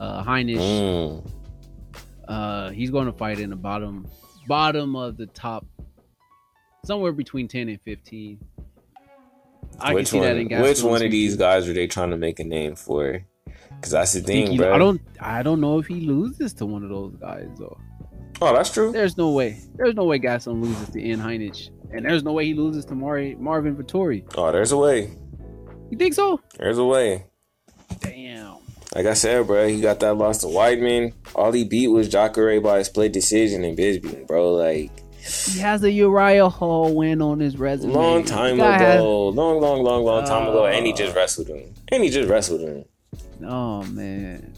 uh 0.00 0.24
Heinisch. 0.24 0.56
Mm. 0.58 1.30
Uh 2.26 2.70
he's 2.70 2.90
going 2.90 3.06
to 3.06 3.12
fight 3.12 3.38
in 3.38 3.50
the 3.50 3.56
bottom 3.56 4.06
bottom 4.48 4.96
of 4.96 5.16
the 5.16 5.26
top 5.26 5.64
somewhere 6.84 7.12
between 7.12 7.46
10 7.46 7.68
and 7.68 7.80
15. 7.82 8.38
I 9.78 9.94
which 9.94 10.02
can 10.02 10.06
see 10.06 10.18
one? 10.18 10.26
that 10.28 10.36
in 10.56 10.62
which 10.62 10.82
one 10.82 11.02
of 11.04 11.10
these 11.10 11.36
guys 11.36 11.68
are 11.68 11.72
they 11.72 11.86
trying 11.86 12.10
to 12.10 12.16
make 12.16 12.40
a 12.40 12.44
name 12.44 12.74
for? 12.74 13.24
Because 13.76 13.92
that's 13.92 14.12
the 14.14 14.20
I 14.20 14.22
thing, 14.22 14.46
he- 14.52 14.56
bro. 14.56 14.74
I 14.74 14.78
don't 14.78 15.00
I 15.20 15.42
don't 15.42 15.60
know 15.60 15.78
if 15.78 15.86
he 15.86 16.00
loses 16.00 16.52
to 16.54 16.66
one 16.66 16.82
of 16.82 16.88
those 16.90 17.14
guys 17.16 17.48
though. 17.58 17.78
Oh, 18.42 18.54
that's 18.54 18.72
true. 18.72 18.90
There's 18.90 19.18
no 19.18 19.32
way. 19.32 19.58
There's 19.74 19.94
no 19.94 20.04
way 20.04 20.18
Gastelum 20.18 20.62
loses 20.62 20.88
to 20.90 20.98
Ian 21.06 21.20
Heinisch. 21.20 21.68
And 21.92 22.06
there's 22.06 22.22
no 22.22 22.32
way 22.32 22.46
he 22.46 22.54
loses 22.54 22.86
to 22.86 22.94
Mari, 22.94 23.34
Marvin 23.34 23.76
Vettori. 23.76 24.24
Oh, 24.36 24.50
there's 24.50 24.72
a 24.72 24.78
way. 24.78 25.10
You 25.90 25.98
think 25.98 26.14
so? 26.14 26.40
There's 26.58 26.78
a 26.78 26.84
way. 26.84 27.26
Damn. 27.98 28.56
Like 28.94 29.06
I 29.06 29.14
said, 29.14 29.46
bro, 29.46 29.68
he 29.68 29.80
got 29.80 30.00
that 30.00 30.14
loss 30.14 30.38
to 30.38 30.46
Weidman. 30.48 31.12
All 31.34 31.52
he 31.52 31.64
beat 31.64 31.88
was 31.88 32.08
Jacare 32.08 32.60
by 32.60 32.78
a 32.78 32.84
split 32.84 33.12
decision 33.12 33.62
in 33.64 33.76
Bisbee, 33.76 34.24
bro. 34.26 34.52
Like 34.54 34.90
He 35.46 35.60
has 35.60 35.84
a 35.84 35.90
Uriah 35.92 36.48
Hall 36.48 36.92
win 36.94 37.22
on 37.22 37.38
his 37.38 37.56
resume. 37.56 37.92
long 37.92 38.24
time 38.24 38.56
guy 38.56 38.78
has- 38.78 38.96
ago, 38.96 39.28
long, 39.28 39.60
long, 39.60 39.82
long, 39.84 40.02
long 40.04 40.24
time 40.26 40.48
ago, 40.48 40.66
and 40.66 40.84
he 40.86 40.92
Uh. 40.92 40.96
just 40.96 41.14
wrestled 41.14 41.48
him. 41.48 41.72
And 41.92 42.02
he 42.02 42.10
just 42.10 42.28
wrestled 42.28 42.62
him. 42.62 42.84
oh 43.46 43.82
man. 43.84 44.54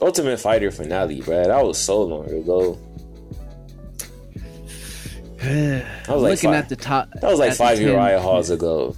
Ultimate 0.00 0.38
Fighter 0.38 0.70
finale, 0.70 1.20
bro. 1.20 1.44
That 1.44 1.64
was 1.64 1.76
so 1.76 2.02
long 2.02 2.30
ago. 2.30 2.78
I 5.42 5.82
was 6.08 6.22
like 6.22 6.30
looking 6.32 6.50
five- 6.50 6.54
at 6.64 6.68
the 6.68 6.76
top. 6.76 7.08
That 7.20 7.30
was 7.30 7.38
like 7.38 7.54
five 7.54 7.80
Uriah 7.80 8.20
Halls 8.20 8.50
ago. 8.50 8.94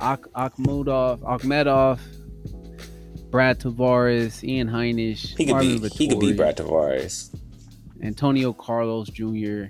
Ak- 0.00 0.26
Akhmudov, 0.34 1.20
Akhmedov, 1.20 1.98
Brad 3.32 3.58
Tavares, 3.58 4.44
Ian 4.44 4.68
Heinisch, 4.68 5.36
He 5.36 5.46
could 5.46 5.52
Marvin 5.54 5.78
be 5.80 5.88
he 5.88 6.06
could 6.06 6.20
be 6.20 6.32
Brad 6.34 6.56
Tavares. 6.56 7.34
Antonio 8.02 8.52
Carlos 8.52 9.08
Jr. 9.08 9.64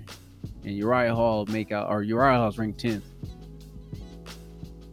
and 0.65 0.77
Uriah 0.77 1.15
Hall 1.15 1.45
make 1.47 1.71
out 1.71 1.89
or 1.89 2.03
Uriah 2.03 2.37
Hall's 2.37 2.57
ranked 2.59 2.79
tenth. 2.81 3.05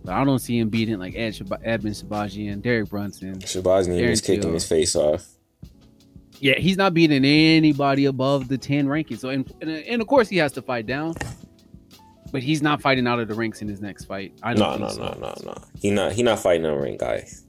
But 0.04 0.14
I 0.14 0.24
don't 0.24 0.38
see 0.38 0.58
him 0.58 0.70
beating 0.70 0.98
like 0.98 1.14
Ed 1.16 1.30
Shab- 1.34 1.60
Edmund 1.62 2.62
Derek 2.62 2.88
Brunson. 2.88 3.38
Shabazz 3.40 3.88
Aaron 3.88 4.10
was 4.10 4.20
kicking 4.22 4.42
Till. 4.42 4.52
his 4.52 4.66
face 4.66 4.96
off. 4.96 5.26
Yeah, 6.38 6.54
he's 6.58 6.78
not 6.78 6.94
beating 6.94 7.22
anybody 7.24 8.06
above 8.06 8.48
the 8.48 8.56
10 8.56 8.88
ranking. 8.88 9.18
So, 9.18 9.28
and, 9.28 9.46
and, 9.60 10.00
of 10.00 10.08
course, 10.08 10.26
he 10.30 10.38
has 10.38 10.52
to 10.52 10.62
fight 10.62 10.86
down. 10.86 11.14
But 12.32 12.42
he's 12.42 12.62
not 12.62 12.80
fighting 12.80 13.06
out 13.06 13.18
of 13.20 13.28
the 13.28 13.34
ranks 13.34 13.60
in 13.60 13.68
his 13.68 13.80
next 13.82 14.04
fight. 14.06 14.32
I 14.42 14.54
No, 14.54 14.60
don't 14.78 14.80
no, 14.80 14.88
think 14.88 14.98
so. 15.00 15.18
no, 15.20 15.20
no, 15.20 15.34
no. 15.52 15.54
He 15.80 15.90
not 15.90 16.12
he 16.12 16.22
not 16.22 16.38
fighting 16.38 16.62
no 16.62 16.74
ring 16.76 16.96
guys. 16.96 17.44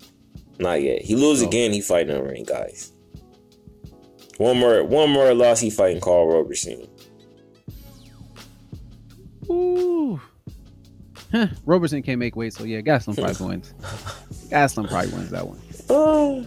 Not 0.62 0.82
yet. 0.82 1.02
He 1.02 1.16
lose 1.16 1.42
Oh. 1.44 1.48
again. 1.48 1.74
He 1.74 1.82
fighting 1.82 2.16
no 2.16 2.22
ring 2.22 2.44
guys. 2.44 2.94
One 4.38 4.58
more 4.58 4.84
one 4.84 5.10
more 5.10 5.34
loss. 5.34 5.60
He 5.60 5.70
fighting 5.70 6.00
Karl 6.02 6.28
Roberson. 6.28 6.88
Ooh. 9.50 10.20
Huh, 11.32 11.48
Robertson 11.66 12.02
can't 12.04 12.20
make 12.20 12.36
weight, 12.36 12.54
so 12.54 12.64
yeah, 12.66 12.82
Gastelum 12.82 13.16
probably 13.18 13.48
wins. 13.58 13.74
Gastelum 14.50 14.88
probably 14.90 15.12
wins 15.12 15.30
that 15.32 15.48
one. 15.48 15.60
Uh, 15.90 16.46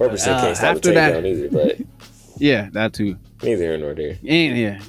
Roberson 0.00 0.32
Uh, 0.32 0.40
can't 0.40 0.56
stop 0.56 0.74
a 0.74 0.76
after 0.76 0.92
that- 0.94 1.14
takedown 1.14 1.26
either, 1.26 1.48
but 1.50 1.76
Yeah, 2.38 2.68
that 2.72 2.92
too. 2.92 3.16
neither 3.42 3.62
here 3.64 3.78
nor 3.78 3.94
there. 3.94 4.18
And 4.26 4.56
yeah, 4.58 4.80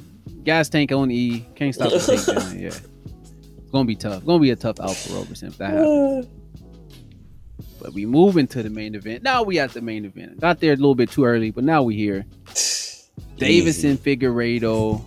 gas 0.44 0.70
tank 0.70 0.92
on 0.92 1.10
E. 1.12 1.46
Can't 1.56 1.74
stop 1.74 1.92
the 1.92 1.98
takedown. 2.00 2.60
Yeah, 2.60 2.68
it's 2.68 3.72
gonna 3.72 3.86
be 3.86 3.96
tough. 3.96 4.18
It's 4.18 4.26
gonna 4.26 4.40
be 4.40 4.52
a 4.52 4.56
tough 4.56 4.80
out 4.80 4.96
for 4.96 5.14
Robertson 5.20 5.48
if 5.50 5.58
that 5.60 5.72
happens. 5.72 6.28
But 7.82 7.94
we 7.94 8.06
move 8.06 8.38
into 8.38 8.62
the 8.62 8.70
main 8.70 8.96
event. 8.96 9.24
Now 9.24 9.44
we 9.44 9.60
at 9.60 9.72
the 9.72 9.82
main 9.82 10.06
event. 10.06 10.40
Got 10.40 10.60
there 10.60 10.74
a 10.74 10.76
little 10.76 10.96
bit 10.96 11.12
too 11.12 11.26
early, 11.26 11.52
but 11.52 11.64
now 11.64 11.84
we 11.84 11.96
here. 11.96 12.26
Deiveson 13.38 13.98
Figueiredo, 13.98 15.02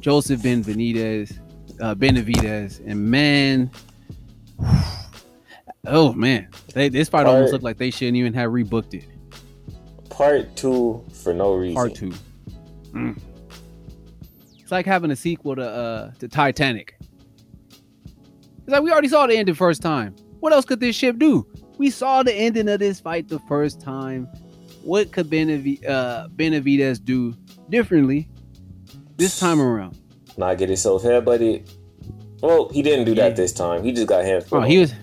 Joseph 0.00 0.40
Benvenidez, 0.40 1.38
uh, 1.80 1.94
Benavidez, 1.94 2.80
and 2.86 3.10
man, 3.10 3.70
oh 5.86 6.12
man, 6.14 6.48
they, 6.72 6.88
this 6.88 7.08
fight 7.08 7.26
almost 7.26 7.44
Part- 7.44 7.52
looked 7.52 7.64
like 7.64 7.76
they 7.78 7.90
shouldn't 7.90 8.16
even 8.16 8.32
have 8.34 8.50
rebooked 8.50 8.94
it. 8.94 9.04
Part 10.08 10.56
two 10.56 11.04
for 11.12 11.34
no 11.34 11.54
reason. 11.54 11.74
Part 11.74 11.94
two. 11.94 12.12
Mm. 12.92 13.20
It's 14.58 14.72
like 14.72 14.86
having 14.86 15.10
a 15.10 15.16
sequel 15.16 15.56
to 15.56 15.62
uh 15.62 16.10
to 16.18 16.28
Titanic. 16.28 16.96
It's 17.00 18.72
like 18.72 18.82
we 18.82 18.90
already 18.90 19.08
saw 19.08 19.26
the 19.26 19.36
end 19.36 19.48
the 19.48 19.54
first 19.54 19.80
time. 19.80 20.14
What 20.40 20.52
else 20.52 20.64
could 20.64 20.80
this 20.80 20.96
ship 20.96 21.18
do? 21.18 21.46
We 21.78 21.90
saw 21.90 22.22
the 22.22 22.34
ending 22.34 22.68
of 22.68 22.80
this 22.80 23.00
fight 23.00 23.28
the 23.28 23.38
first 23.40 23.80
time. 23.80 24.28
What 24.82 25.12
could 25.12 25.30
Benavi- 25.30 25.88
uh, 25.88 26.28
Benavidez 26.28 27.02
do 27.02 27.34
differently 27.70 28.28
this 29.16 29.38
time 29.38 29.60
around? 29.60 29.96
Not 30.36 30.58
get 30.58 30.68
himself 30.68 31.02
headbutted. 31.02 31.70
Well, 32.42 32.68
he 32.68 32.82
didn't 32.82 33.04
do 33.06 33.14
that 33.16 33.36
this 33.36 33.52
time. 33.52 33.82
He 33.82 33.92
just 33.92 34.06
got 34.06 34.24
hands. 34.24 34.46
Oh, 34.52 34.60
he 34.60 34.78
was 34.78 34.94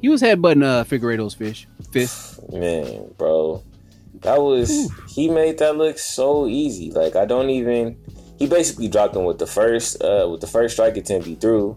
he 0.00 0.08
was 0.08 0.22
headbutting 0.22 0.64
uh 0.64 0.84
Figueiredo's 0.84 1.34
fish 1.34 1.68
fist. 1.92 2.40
Man, 2.52 3.12
bro, 3.16 3.62
that 4.22 4.40
was 4.42 4.70
Oof. 4.70 5.04
he 5.08 5.28
made 5.28 5.58
that 5.58 5.76
look 5.76 5.98
so 5.98 6.46
easy. 6.46 6.90
Like 6.90 7.16
I 7.16 7.24
don't 7.24 7.50
even. 7.50 7.96
He 8.38 8.46
basically 8.46 8.88
dropped 8.88 9.16
him 9.16 9.24
with 9.24 9.38
the 9.38 9.46
first 9.46 10.02
uh 10.02 10.28
with 10.30 10.40
the 10.40 10.46
first 10.46 10.74
strike 10.74 10.96
attempt 10.96 11.26
he 11.26 11.34
threw. 11.34 11.76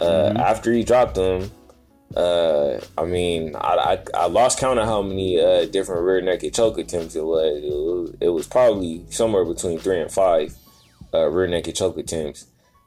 Uh, 0.00 0.04
mm-hmm. 0.04 0.36
After 0.36 0.72
he 0.72 0.84
dropped 0.84 1.16
him, 1.16 1.50
uh, 2.16 2.80
I 2.96 3.04
mean, 3.04 3.54
I, 3.54 3.98
I, 4.14 4.22
I 4.22 4.26
lost 4.26 4.58
count 4.58 4.78
of 4.78 4.86
how 4.86 5.02
many 5.02 5.40
uh, 5.40 5.66
different 5.66 6.02
rear 6.02 6.20
naked 6.20 6.54
choke 6.54 6.78
attempts 6.78 7.14
it 7.14 7.24
was. 7.24 7.62
It 7.62 7.70
was. 7.70 8.16
It 8.20 8.28
was 8.28 8.46
probably 8.46 9.04
somewhere 9.10 9.44
between 9.44 9.78
three 9.78 10.00
and 10.00 10.10
five 10.10 10.54
uh, 11.12 11.28
rear 11.28 11.46
naked 11.46 11.76
choke 11.76 11.98
attempts. 11.98 12.46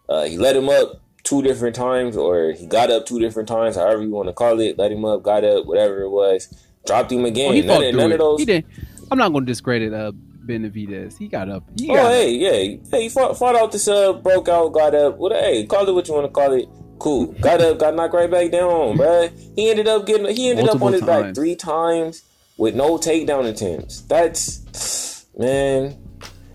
Uh, 0.09 0.23
he 0.23 0.37
let 0.37 0.55
him 0.55 0.69
up 0.69 1.01
two 1.23 1.41
different 1.41 1.75
times, 1.75 2.17
or 2.17 2.51
he 2.51 2.65
got 2.65 2.89
up 2.89 3.05
two 3.05 3.19
different 3.19 3.47
times, 3.47 3.75
however 3.75 4.01
you 4.03 4.09
want 4.09 4.27
to 4.27 4.33
call 4.33 4.59
it. 4.59 4.77
Let 4.77 4.91
him 4.91 5.05
up, 5.05 5.23
got 5.23 5.43
up, 5.43 5.65
whatever 5.65 6.01
it 6.01 6.09
was. 6.09 6.47
Dropped 6.85 7.11
him 7.11 7.25
again. 7.25 7.69
Oh, 7.69 7.79
none, 7.79 7.95
none 7.95 8.11
of 8.11 8.17
those. 8.17 8.39
He 8.39 8.45
didn't. 8.45 8.65
I'm 9.11 9.17
not 9.17 9.29
going 9.31 9.45
to 9.45 9.51
discredit 9.51 9.93
uh, 9.93 10.13
Benavidez. 10.45 11.17
He 11.17 11.27
got 11.27 11.47
up. 11.47 11.63
He 11.77 11.91
oh, 11.91 11.95
got 11.95 12.11
hey, 12.11 12.35
up. 12.35 12.41
yeah, 12.41 12.77
hey, 12.91 13.03
he 13.03 13.09
fought, 13.09 13.37
fought 13.37 13.55
out 13.55 13.71
this 13.71 13.87
uh, 13.87 14.13
broke 14.13 14.49
out, 14.49 14.69
got 14.69 14.95
up. 14.95 15.17
What? 15.17 15.31
Hey, 15.31 15.65
call 15.65 15.87
it 15.87 15.93
what 15.93 16.07
you 16.07 16.13
want 16.13 16.25
to 16.25 16.31
call 16.31 16.53
it. 16.53 16.67
Cool. 17.01 17.33
Got 17.41 17.61
up, 17.61 17.79
got 17.79 17.95
knocked 17.95 18.13
right 18.13 18.29
back 18.29 18.51
down, 18.51 18.95
bruh. 18.95 19.31
He 19.55 19.71
ended 19.71 19.87
up 19.87 20.05
getting. 20.05 20.27
He 20.35 20.51
ended 20.51 20.65
Multiple 20.65 20.87
up 20.89 20.93
on 20.93 20.93
his 20.93 21.01
times. 21.01 21.23
back 21.23 21.33
three 21.35 21.55
times 21.55 22.21
with 22.57 22.75
no 22.75 22.99
takedown 22.99 23.49
attempts. 23.49 24.01
That's 24.01 25.25
man. 25.35 25.97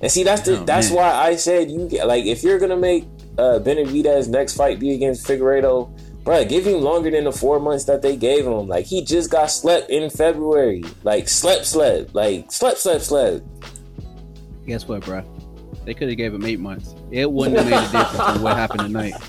And 0.01 0.13
see, 0.13 0.23
that's 0.23 0.43
the 0.43 0.61
oh, 0.61 0.65
that's 0.65 0.91
man. 0.91 0.99
why 0.99 1.11
I 1.11 1.35
said 1.35 1.69
you 1.69 1.89
get 1.89 2.07
like 2.07 2.27
if 2.27 2.45
you're 2.45 2.61
gonna 2.61 2.77
make 2.77 3.07
uh, 3.37 3.59
Benavidez 3.59 4.29
next 4.29 4.57
fight 4.57 4.79
be 4.79 4.95
against 4.95 5.27
Figueiredo, 5.27 5.91
bro, 6.23 6.45
give 6.45 6.65
him 6.65 6.81
longer 6.81 7.11
than 7.11 7.25
the 7.25 7.33
four 7.33 7.59
months 7.59 7.87
that 7.87 8.03
they 8.03 8.17
gave 8.17 8.47
him. 8.47 8.69
Like 8.69 8.87
he 8.87 9.05
just 9.05 9.33
got 9.33 9.51
slept 9.51 9.91
in 9.91 10.09
February, 10.11 10.85
like 11.03 11.29
slept, 11.29 11.67
slept, 11.67 12.15
like 12.15 12.53
slept, 12.53 12.79
slept, 12.79 13.03
slept. 13.03 13.45
Guess 14.65 14.87
what, 14.87 15.05
bro? 15.05 15.25
They 15.87 15.95
could 15.95 16.09
have 16.09 16.17
gave 16.17 16.35
him 16.35 16.45
eight 16.45 16.59
months. 16.59 16.97
It 17.13 17.31
wouldn't 17.31 17.57
have 17.57 17.67
made 17.67 17.79
a 17.79 18.03
difference 18.03 18.19
on 18.19 18.43
what 18.43 18.57
happened 18.57 18.81
tonight. 18.81 19.15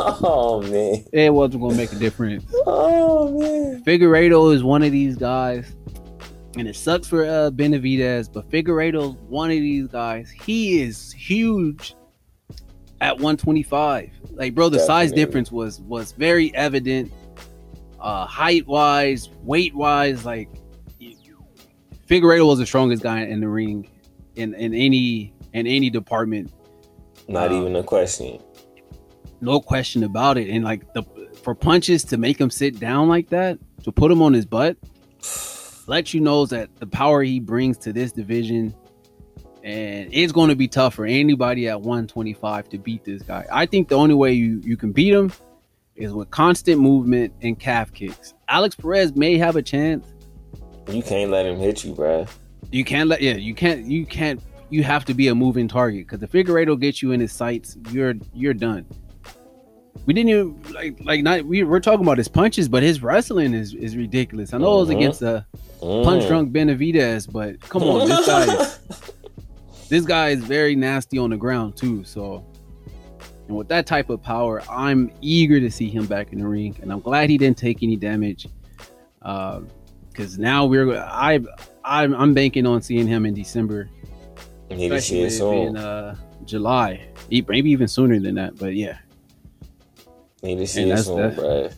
Oh 0.00 0.62
man, 0.62 1.04
it 1.12 1.32
wasn't 1.32 1.62
gonna 1.62 1.74
make 1.74 1.90
a 1.92 1.96
difference. 1.96 2.44
Oh 2.66 3.38
man, 3.40 3.82
Figueiredo 3.82 4.54
is 4.54 4.62
one 4.62 4.82
of 4.82 4.92
these 4.92 5.16
guys, 5.16 5.74
and 6.56 6.68
it 6.68 6.76
sucks 6.76 7.08
for 7.08 7.24
uh, 7.24 7.50
Benavidez, 7.50 8.32
but 8.32 8.48
Figueiredo's 8.50 9.16
one 9.28 9.50
of 9.50 9.56
these 9.56 9.88
guys. 9.88 10.30
He 10.30 10.82
is 10.82 11.12
huge 11.12 11.94
at 13.00 13.14
125. 13.14 14.10
Like, 14.32 14.54
bro, 14.54 14.68
the 14.68 14.76
Definitely. 14.76 14.86
size 14.86 15.12
difference 15.12 15.50
was 15.50 15.80
was 15.80 16.12
very 16.12 16.54
evident. 16.54 17.10
Uh, 17.98 18.26
height 18.26 18.66
wise, 18.66 19.30
weight 19.42 19.74
wise, 19.74 20.24
like 20.24 20.48
Figueiredo 22.08 22.46
was 22.46 22.58
the 22.58 22.66
strongest 22.66 23.02
guy 23.02 23.22
in 23.22 23.40
the 23.40 23.48
ring 23.48 23.88
in 24.36 24.54
in 24.54 24.72
any 24.74 25.34
in 25.52 25.66
any 25.66 25.90
department. 25.90 26.52
Not 27.28 27.50
um, 27.50 27.60
even 27.60 27.76
a 27.76 27.82
question. 27.82 28.40
No 29.40 29.60
question 29.60 30.02
about 30.02 30.38
it. 30.38 30.48
And 30.48 30.64
like 30.64 30.92
the 30.94 31.02
for 31.42 31.54
punches 31.54 32.04
to 32.04 32.16
make 32.16 32.40
him 32.40 32.50
sit 32.50 32.80
down 32.80 33.08
like 33.08 33.28
that, 33.30 33.58
to 33.84 33.92
put 33.92 34.10
him 34.10 34.20
on 34.22 34.32
his 34.32 34.44
butt, 34.44 34.76
let 35.86 36.12
you 36.12 36.20
know 36.20 36.46
that 36.46 36.74
the 36.76 36.86
power 36.86 37.22
he 37.22 37.40
brings 37.40 37.78
to 37.78 37.92
this 37.92 38.12
division 38.12 38.74
and 39.68 40.08
it's 40.12 40.32
going 40.32 40.48
to 40.48 40.56
be 40.56 40.68
tough 40.68 40.94
for 40.94 41.04
anybody 41.04 41.68
at 41.68 41.80
125 41.80 42.68
to 42.70 42.78
beat 42.78 43.04
this 43.04 43.22
guy. 43.22 43.44
I 43.52 43.66
think 43.66 43.88
the 43.88 43.96
only 43.96 44.14
way 44.14 44.32
you, 44.32 44.60
you 44.64 44.76
can 44.76 44.92
beat 44.92 45.12
him 45.12 45.32
is 45.96 46.12
with 46.12 46.30
constant 46.30 46.80
movement 46.80 47.34
and 47.42 47.58
calf 47.58 47.92
kicks. 47.92 48.34
Alex 48.48 48.74
Perez 48.76 49.14
may 49.14 49.36
have 49.36 49.56
a 49.56 49.62
chance. 49.62 50.06
You 50.88 51.02
can't 51.02 51.30
let 51.30 51.44
him 51.44 51.58
hit 51.58 51.84
you, 51.84 51.92
bro. 51.92 52.26
You 52.70 52.84
can't 52.84 53.08
let 53.08 53.20
yeah, 53.20 53.34
you 53.34 53.54
can't 53.54 53.84
you 53.84 54.06
can't 54.06 54.40
you 54.70 54.82
have 54.82 55.04
to 55.06 55.14
be 55.14 55.28
a 55.28 55.34
moving 55.34 55.68
target 55.68 56.06
because 56.06 56.20
the 56.20 56.28
Figueiredo 56.28 56.78
gets 56.78 57.02
you 57.02 57.12
in 57.12 57.20
his 57.20 57.32
sights, 57.32 57.76
you're 57.90 58.14
you're 58.32 58.54
done. 58.54 58.86
We 60.06 60.14
didn't 60.14 60.30
even 60.30 60.62
like 60.72 60.98
like 61.00 61.22
not 61.22 61.44
we 61.44 61.64
we're 61.64 61.80
talking 61.80 62.04
about 62.04 62.18
his 62.18 62.28
punches, 62.28 62.68
but 62.68 62.82
his 62.82 63.02
wrestling 63.02 63.54
is 63.54 63.74
is 63.74 63.96
ridiculous. 63.96 64.52
I 64.54 64.58
know 64.58 64.66
mm-hmm. 64.66 64.74
it 64.74 64.80
was 64.80 64.88
mm-hmm. 64.88 64.98
against 64.98 65.22
a 65.22 65.46
mm. 65.80 66.04
punch 66.04 66.26
drunk 66.26 66.52
Benavidez, 66.52 67.30
but 67.30 67.60
come 67.60 67.82
on, 67.82 68.08
this 68.08 68.26
guy 68.26 68.42
is 68.44 68.78
this 69.88 70.04
guy 70.04 70.28
is 70.30 70.44
very 70.44 70.76
nasty 70.76 71.18
on 71.18 71.30
the 71.30 71.36
ground 71.36 71.76
too. 71.76 72.04
So, 72.04 72.44
and 73.48 73.56
with 73.56 73.68
that 73.68 73.86
type 73.86 74.10
of 74.10 74.22
power, 74.22 74.62
I'm 74.70 75.10
eager 75.20 75.60
to 75.60 75.70
see 75.70 75.88
him 75.88 76.06
back 76.06 76.32
in 76.32 76.38
the 76.38 76.46
ring, 76.46 76.76
and 76.82 76.92
I'm 76.92 77.00
glad 77.00 77.30
he 77.30 77.38
didn't 77.38 77.58
take 77.58 77.82
any 77.82 77.96
damage. 77.96 78.46
Because 79.20 80.38
uh, 80.38 80.40
now 80.42 80.64
we're 80.64 80.96
I 80.96 81.40
I'm, 81.84 82.14
I'm 82.14 82.34
banking 82.34 82.66
on 82.66 82.82
seeing 82.82 83.06
him 83.06 83.24
in 83.24 83.34
December, 83.34 83.88
Need 84.70 84.92
especially 84.92 85.62
in 85.62 85.76
uh, 85.76 86.14
July, 86.44 87.08
maybe 87.30 87.70
even 87.70 87.88
sooner 87.88 88.20
than 88.20 88.34
that. 88.34 88.58
But 88.58 88.74
yeah, 88.74 88.98
need 90.42 90.56
to 90.58 90.66
see 90.66 90.90
it 90.90 90.98
soon, 90.98 91.34
bro. 91.34 91.70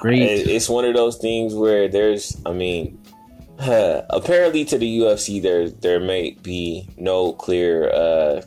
Great. 0.00 0.46
It's 0.46 0.68
one 0.68 0.84
of 0.84 0.94
those 0.94 1.16
things 1.18 1.54
where 1.54 1.88
there's, 1.88 2.40
I 2.46 2.52
mean, 2.52 3.02
apparently 3.58 4.64
to 4.66 4.78
the 4.78 5.00
UFC 5.00 5.42
there 5.42 5.68
there 5.68 5.98
may 5.98 6.30
be 6.42 6.88
no 6.96 7.32
clear 7.32 7.90
uh 7.90 8.42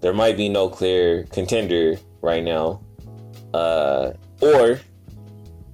there 0.00 0.12
might 0.12 0.36
be 0.36 0.48
no 0.48 0.68
clear 0.68 1.24
contender 1.24 1.96
right 2.20 2.42
now. 2.42 2.80
Uh 3.54 4.12
or 4.40 4.80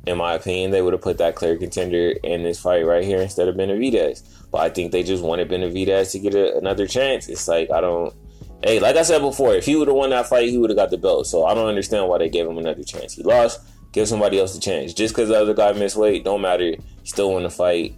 in 0.07 0.19
my 0.19 0.35
opinion, 0.35 0.71
they 0.71 0.83
would 0.83 0.93
have 0.93 1.03
put 1.03 1.19
that 1.19 1.35
clear 1.35 1.57
contender 1.57 2.11
in 2.23 2.43
this 2.43 2.61
fight 2.61 2.87
right 2.87 3.03
here 3.03 3.21
instead 3.21 3.49
of 3.49 3.57
Benavidez. 3.57 4.23
But 4.51 4.59
I 4.59 4.71
think 4.71 4.93
they 4.93 5.03
just 5.03 5.23
wanted 5.23 5.49
Benavidez 5.49 6.13
to 6.13 6.19
get 6.19 6.35
a, 6.35 6.57
another 6.57 6.87
chance. 6.87 7.29
It's 7.29 7.49
like 7.49 7.71
I 7.71 7.81
don't. 7.81 8.15
Hey, 8.63 8.81
like 8.81 8.97
I 8.97 9.03
said 9.03 9.21
before, 9.21 9.55
if 9.55 9.67
he 9.67 9.77
would 9.77 9.89
have 9.89 9.97
won 9.97 10.11
that 10.11 10.27
fight, 10.27 10.49
he 10.49 10.59
would 10.59 10.71
have 10.71 10.79
got 10.79 10.91
the 10.91 10.99
belt. 10.99 11.27
So 11.27 11.45
I 11.45 11.55
don't 11.55 11.69
understand 11.69 12.09
why 12.09 12.19
they 12.19 12.29
gave 12.29 12.47
him 12.47 12.59
another 12.59 12.83
chance. 12.83 13.15
He 13.15 13.23
lost. 13.23 13.61
Give 13.93 14.09
somebody 14.09 14.39
else 14.39 14.57
a 14.57 14.61
chance. 14.61 14.93
Just 14.93 15.15
because 15.15 15.29
the 15.29 15.41
other 15.41 15.55
guy 15.55 15.73
missed 15.73 15.97
weight, 15.97 16.25
don't 16.25 16.43
matter. 16.43 16.75
Still 17.05 17.33
won 17.33 17.45
the 17.45 17.51
fight. 17.51 17.97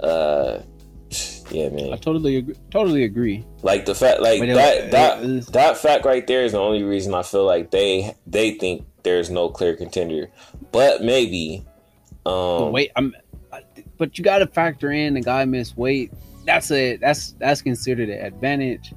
Uh, 0.00 0.60
yeah, 1.50 1.68
man. 1.70 1.92
I 1.92 1.96
totally 1.96 2.36
agree. 2.36 2.54
Totally 2.70 3.04
agree. 3.04 3.44
Like 3.62 3.84
the 3.84 3.94
fact, 3.94 4.20
like 4.20 4.40
that, 4.40 4.90
that, 4.92 5.20
was, 5.20 5.46
that 5.48 5.76
fact 5.76 6.04
right 6.04 6.26
there 6.26 6.44
is 6.44 6.52
the 6.52 6.58
only 6.58 6.82
reason 6.82 7.14
I 7.14 7.22
feel 7.22 7.44
like 7.44 7.70
they 7.70 8.14
they 8.26 8.52
think 8.52 8.86
there's 9.02 9.30
no 9.30 9.48
clear 9.48 9.76
contender. 9.76 10.30
But 10.72 11.02
maybe. 11.02 11.64
Um, 12.24 12.72
wait, 12.72 12.92
I'm. 12.96 13.14
But 14.00 14.16
you 14.16 14.24
got 14.24 14.38
to 14.38 14.46
factor 14.46 14.90
in 14.90 15.12
the 15.12 15.20
guy 15.20 15.44
missed 15.44 15.76
weight. 15.76 16.10
That's 16.46 16.70
a 16.70 16.96
that's 16.96 17.32
that's 17.32 17.60
considered 17.60 18.08
an 18.08 18.24
advantage. 18.24 18.94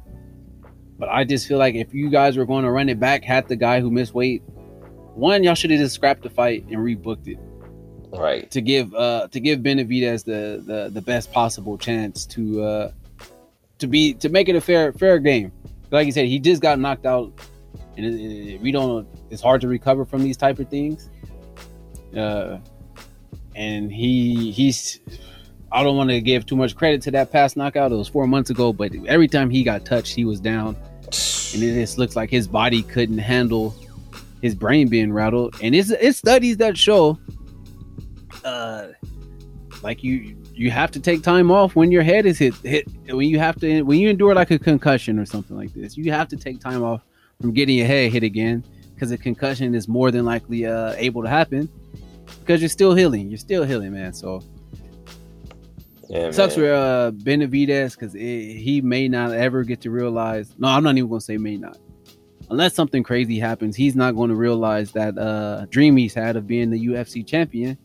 But 0.97 1.09
I 1.09 1.25
just 1.25 1.45
feel 1.45 1.57
like 1.57 1.75
if 1.75 1.93
you 1.93 2.09
guys 2.09 2.37
were 2.37 2.45
going 2.45 2.63
to 2.63 2.71
run 2.71 2.87
it 2.87 3.01
back, 3.01 3.21
had 3.25 3.49
the 3.49 3.57
guy 3.57 3.81
who 3.81 3.91
missed 3.91 4.13
weight, 4.13 4.43
one 5.13 5.43
y'all 5.43 5.55
should 5.55 5.71
have 5.71 5.79
just 5.81 5.95
scrapped 5.95 6.23
the 6.23 6.29
fight 6.29 6.63
and 6.69 6.77
rebooked 6.77 7.27
it 7.27 7.37
right 8.17 8.49
to 8.51 8.61
give 8.61 8.93
uh 8.93 9.27
to 9.29 9.39
give 9.39 9.59
Benavidez 9.59 10.23
the 10.23 10.63
the 10.65 10.89
the 10.89 11.01
best 11.01 11.31
possible 11.33 11.77
chance 11.77 12.25
to 12.27 12.63
uh 12.63 12.91
to 13.79 13.87
be 13.87 14.13
to 14.13 14.29
make 14.29 14.47
it 14.47 14.55
a 14.55 14.61
fair 14.61 14.93
fair 14.93 15.19
game 15.19 15.51
like 15.91 16.05
you 16.05 16.11
said 16.11 16.27
he 16.27 16.39
just 16.39 16.61
got 16.61 16.79
knocked 16.79 17.05
out 17.05 17.33
and 17.97 18.05
it, 18.05 18.53
it, 18.53 18.61
we 18.61 18.71
don't 18.71 19.07
it's 19.29 19.41
hard 19.41 19.61
to 19.61 19.67
recover 19.67 20.05
from 20.05 20.23
these 20.23 20.37
type 20.37 20.59
of 20.59 20.69
things 20.69 21.09
uh 22.15 22.59
and 23.55 23.91
he 23.91 24.51
he's 24.51 24.99
I 25.71 25.83
don't 25.83 25.97
want 25.97 26.11
to 26.11 26.21
give 26.21 26.45
too 26.45 26.55
much 26.55 26.75
credit 26.75 27.01
to 27.03 27.11
that 27.11 27.31
past 27.31 27.57
knockout. 27.57 27.91
It 27.91 27.95
was 27.95 28.07
four 28.07 28.27
months 28.27 28.49
ago, 28.49 28.71
but 28.71 28.91
every 29.07 29.27
time 29.27 29.49
he 29.49 29.63
got 29.63 29.85
touched, 29.85 30.13
he 30.13 30.23
was 30.23 30.39
down, 30.39 30.75
and 31.05 31.63
it 31.63 31.73
just 31.73 31.97
looks 31.97 32.15
like 32.15 32.29
his 32.29 32.47
body 32.47 32.83
couldn't 32.83 33.17
handle 33.17 33.75
his 34.41 34.53
brain 34.53 34.87
being 34.87 35.11
rattled. 35.11 35.55
And 35.61 35.73
it's 35.73 35.89
it's 35.89 36.17
studies 36.17 36.57
that 36.57 36.77
show 36.77 37.17
uh 38.43 38.87
like 39.81 40.03
you 40.03 40.35
you 40.53 40.69
have 40.69 40.91
to 40.91 40.99
take 40.99 41.23
time 41.23 41.51
off 41.51 41.75
when 41.75 41.91
your 41.91 42.03
head 42.03 42.25
is 42.25 42.37
hit 42.37 42.53
hit 42.57 42.87
when 43.07 43.27
you 43.27 43.39
have 43.39 43.59
to 43.59 43.81
when 43.83 43.99
you 43.99 44.09
endure 44.09 44.35
like 44.35 44.51
a 44.51 44.59
concussion 44.59 45.17
or 45.17 45.25
something 45.25 45.55
like 45.55 45.73
this 45.73 45.97
you 45.97 46.11
have 46.11 46.27
to 46.27 46.37
take 46.37 46.59
time 46.59 46.83
off 46.83 47.01
from 47.41 47.53
getting 47.53 47.77
your 47.77 47.87
head 47.87 48.11
hit 48.11 48.23
again 48.23 48.63
because 48.93 49.11
a 49.11 49.17
concussion 49.17 49.73
is 49.73 49.87
more 49.87 50.11
than 50.11 50.25
likely 50.25 50.65
uh 50.65 50.93
able 50.97 51.23
to 51.23 51.29
happen 51.29 51.69
because 52.39 52.61
you're 52.61 52.69
still 52.69 52.93
healing. 52.93 53.29
You're 53.29 53.37
still 53.37 53.63
healing 53.63 53.93
man 53.93 54.13
so. 54.13 54.41
Yeah, 56.09 56.31
sucks 56.31 56.55
for 56.55 56.71
uh 56.71 57.11
benavidez 57.11 57.97
because 57.97 58.13
he 58.13 58.81
may 58.83 59.07
not 59.07 59.31
ever 59.31 59.63
get 59.63 59.81
to 59.81 59.89
realize 59.89 60.53
no 60.59 60.67
i'm 60.67 60.83
not 60.83 60.97
even 60.97 61.09
gonna 61.09 61.21
say 61.21 61.37
may 61.37 61.57
not. 61.57 61.77
Unless 62.49 62.75
something 62.75 63.03
crazy 63.03 63.39
happens 63.39 63.75
he's 63.75 63.95
not 63.95 64.11
going 64.15 64.29
to 64.29 64.35
realize 64.35 64.91
that 64.91 65.17
uh 65.17 65.65
dream 65.69 65.95
he's 65.97 66.13
had 66.13 66.35
of 66.35 66.45
being 66.45 66.69
the 66.69 66.87
ufc 66.87 67.25
champion. 67.25 67.77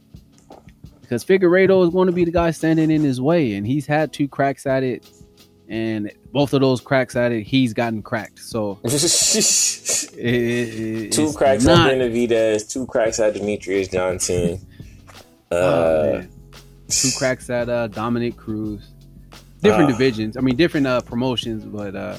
Because 1.00 1.24
Figueiredo 1.24 1.86
is 1.86 1.90
going 1.90 2.04
to 2.06 2.12
be 2.12 2.26
the 2.26 2.30
guy 2.30 2.50
standing 2.50 2.90
in 2.90 3.02
his 3.02 3.18
way, 3.18 3.54
and 3.54 3.66
he's 3.66 3.86
had 3.86 4.12
two 4.12 4.28
cracks 4.28 4.66
at 4.66 4.82
it, 4.82 5.10
and 5.66 6.12
both 6.32 6.52
of 6.52 6.60
those 6.60 6.80
cracks 6.80 7.16
at 7.16 7.32
it, 7.32 7.42
he's 7.42 7.72
gotten 7.72 8.02
cracked. 8.02 8.38
So 8.40 8.78
it- 8.84 8.92
Two 11.12 11.32
cracks 11.32 11.64
not- 11.64 11.90
at 11.90 11.98
Benavidez, 11.98 12.70
two 12.70 12.86
cracks 12.86 13.18
at 13.20 13.34
Demetrious 13.34 13.90
Johnson. 13.90 14.60
Uh, 15.50 15.54
Oh, 15.54 16.22
two 16.88 17.08
cracks 17.16 17.48
at 17.50 17.68
uh, 17.68 17.86
Dominick 17.88 18.36
Cruz. 18.36 18.90
Different 19.62 19.88
Ah. 19.90 19.92
divisions. 19.92 20.36
I 20.36 20.40
mean, 20.40 20.56
different 20.56 20.86
uh, 20.86 21.00
promotions, 21.00 21.64
but 21.64 21.96
uh, 21.96 22.18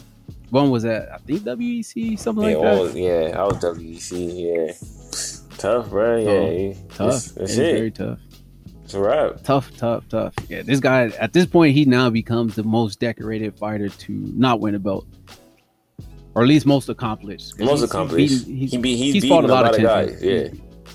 one 0.50 0.70
was 0.72 0.84
at 0.86 1.12
I 1.14 1.18
think 1.20 1.42
WEC, 1.44 2.18
something 2.20 2.50
yeah, 2.50 2.58
like 2.58 2.94
that. 2.94 3.00
yeah, 3.00 3.40
I 3.40 3.44
was 3.46 3.58
WEC. 3.58 4.12
Yeah, 4.36 4.74
tough, 5.58 5.90
bro. 5.90 6.18
Yeah, 6.18 6.30
Oh, 6.30 6.74
Tough. 6.90 7.26
That's 7.26 7.38
It's 7.38 7.58
it. 7.58 7.76
very 7.76 7.92
tough. 7.92 8.20
It's 8.90 8.96
a 8.96 9.00
wrap. 9.02 9.44
Tough, 9.44 9.78
tough, 9.78 10.10
tough. 10.10 10.34
Yeah, 10.50 10.64
this 10.64 10.80
guy 10.80 11.10
at 11.20 11.32
this 11.32 11.46
point 11.46 11.76
he 11.76 11.86
now 11.86 12.10
becomes 12.10 12.56
the 12.56 12.64
most 12.64 13.00
decorated 13.00 13.56
fighter 13.56 13.88
to 13.88 14.12
not 14.12 14.62
win 14.62 14.74
a 14.74 14.80
belt, 14.80 15.06
or 16.34 16.42
at 16.42 16.48
least 16.48 16.66
most 16.66 16.90
accomplished. 16.90 17.60
Most 17.60 17.70
he's- 17.70 17.84
accomplished. 17.84 18.48
beaten- 18.48 18.56
he's- 18.58 18.72
he 18.72 18.78
be, 18.80 18.96
he's, 18.96 19.14
he's 19.14 19.28
fought 19.28 19.44
a 19.44 19.48
lot, 19.48 19.76
of, 19.76 19.80
guys. 19.80 20.18
Yeah, 20.24 20.48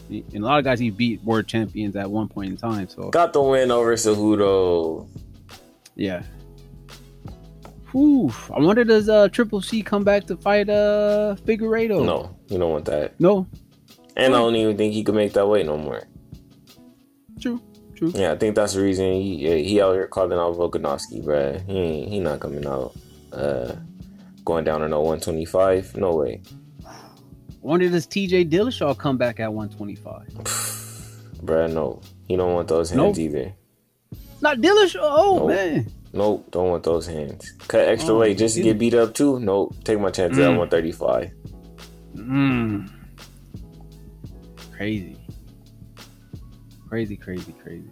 He- 0.08 0.24
and 0.34 0.42
a 0.42 0.44
lot 0.44 0.58
of 0.58 0.64
guys 0.64 0.80
he 0.80 0.90
beat 0.90 1.22
were 1.22 1.44
champions 1.44 1.94
at 1.94 2.10
one 2.10 2.26
point 2.26 2.50
in 2.50 2.56
time. 2.56 2.88
So 2.88 3.10
got 3.10 3.32
the 3.32 3.40
win 3.40 3.70
over 3.70 3.94
Cejudo. 3.94 5.06
yeah. 5.94 6.24
Whew. 7.92 8.32
I 8.52 8.58
wonder 8.58 8.82
does 8.82 9.08
uh 9.08 9.28
Triple 9.28 9.60
C 9.62 9.82
come 9.84 10.02
back 10.02 10.24
to 10.26 10.36
fight 10.36 10.68
uh 10.68 11.36
Figueiredo? 11.46 12.04
No, 12.04 12.36
you 12.48 12.58
don't 12.58 12.72
want 12.72 12.86
that. 12.86 13.20
No. 13.20 13.46
And 14.16 14.34
I 14.34 14.38
don't 14.38 14.56
even 14.56 14.76
think 14.76 14.94
he 14.94 15.04
could 15.04 15.14
make 15.14 15.32
that 15.34 15.46
weight 15.46 15.64
no 15.64 15.76
more. 15.76 16.02
True. 17.40 17.60
True. 17.96 18.10
Yeah, 18.14 18.32
I 18.32 18.36
think 18.36 18.54
that's 18.56 18.74
the 18.74 18.82
reason 18.82 19.12
he 19.12 19.62
he 19.64 19.80
out 19.80 19.92
here 19.94 20.06
calling 20.08 20.38
out 20.38 20.54
Volkanovski, 20.56 21.22
bruh. 21.24 21.64
He 21.66 21.78
ain't, 21.78 22.08
he 22.08 22.20
not 22.20 22.40
coming 22.40 22.66
out. 22.66 22.92
Uh, 23.32 23.74
going 24.44 24.64
down 24.64 24.80
to 24.80 24.88
no 24.88 25.00
125. 25.00 25.96
No 25.96 26.14
way. 26.16 26.40
Wonder 27.62 27.88
does 27.88 28.06
TJ 28.06 28.50
Dillashaw 28.50 28.96
come 28.98 29.16
back 29.16 29.40
at 29.40 29.52
125? 29.52 30.28
Bruh, 31.44 31.72
no. 31.72 32.00
He 32.28 32.36
don't 32.36 32.52
want 32.52 32.68
those 32.68 32.90
hands 32.90 32.98
Nope. 32.98 33.18
either. 33.18 33.52
Not 34.42 34.58
Dillashaw. 34.58 34.98
Oh 35.02 35.38
Nope. 35.38 35.48
man. 35.48 35.90
Nope, 36.12 36.46
don't 36.50 36.68
want 36.70 36.82
those 36.84 37.06
hands. 37.06 37.52
Cut 37.66 37.88
extra 37.88 38.14
Oh, 38.14 38.18
weight 38.20 38.38
just 38.38 38.54
to 38.56 38.62
get 38.62 38.78
beat 38.78 38.94
up 38.94 39.14
too? 39.14 39.40
Nope. 39.40 39.74
Take 39.82 39.98
my 39.98 40.10
chances 40.10 40.38
at 40.38 40.50
Mm. 40.50 40.58
135. 40.58 41.30
Mm. 42.16 42.90
Crazy. 44.76 45.16
Crazy, 46.94 47.16
crazy, 47.16 47.52
crazy. 47.60 47.90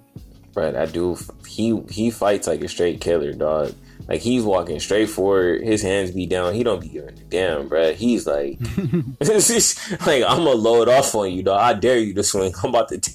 Bruh, 0.52 0.72
that 0.74 0.92
dude, 0.92 1.18
he 1.44 1.82
he 1.90 2.12
fights 2.12 2.46
like 2.46 2.62
a 2.62 2.68
straight 2.68 3.00
killer, 3.00 3.32
dog. 3.32 3.74
Like 4.06 4.20
he's 4.20 4.44
walking 4.44 4.78
straight 4.78 5.08
forward, 5.08 5.62
his 5.64 5.82
hands 5.82 6.12
be 6.12 6.24
down. 6.24 6.54
He 6.54 6.62
don't 6.62 6.80
be 6.80 6.86
giving 6.88 7.08
a 7.18 7.22
damn, 7.24 7.68
bruh. 7.68 7.94
He's 7.94 8.28
like, 8.28 8.60
like 10.06 10.22
I'm 10.22 10.44
gonna 10.44 10.50
load 10.52 10.88
off 10.88 11.12
on 11.16 11.32
you, 11.32 11.42
dog. 11.42 11.60
I 11.60 11.72
dare 11.76 11.98
you 11.98 12.14
to 12.14 12.22
swing. 12.22 12.54
I'm 12.62 12.70
about 12.70 12.90
to. 12.90 12.98
T- 13.00 13.12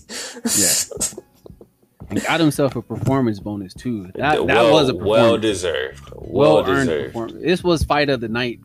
Yeah. 0.57 1.13
He 2.09 2.19
got 2.21 2.39
himself 2.39 2.75
a 2.75 2.81
performance 2.81 3.39
bonus 3.39 3.73
too. 3.73 4.03
That, 4.15 4.35
that 4.35 4.45
well, 4.45 4.71
was 4.73 4.89
a 4.89 4.95
well 4.95 5.37
deserved, 5.37 6.09
Well, 6.15 6.63
deserved. 6.63 7.07
performance. 7.13 7.41
This 7.43 7.63
was 7.63 7.83
fight 7.83 8.09
of 8.09 8.19
the 8.21 8.29
night. 8.29 8.59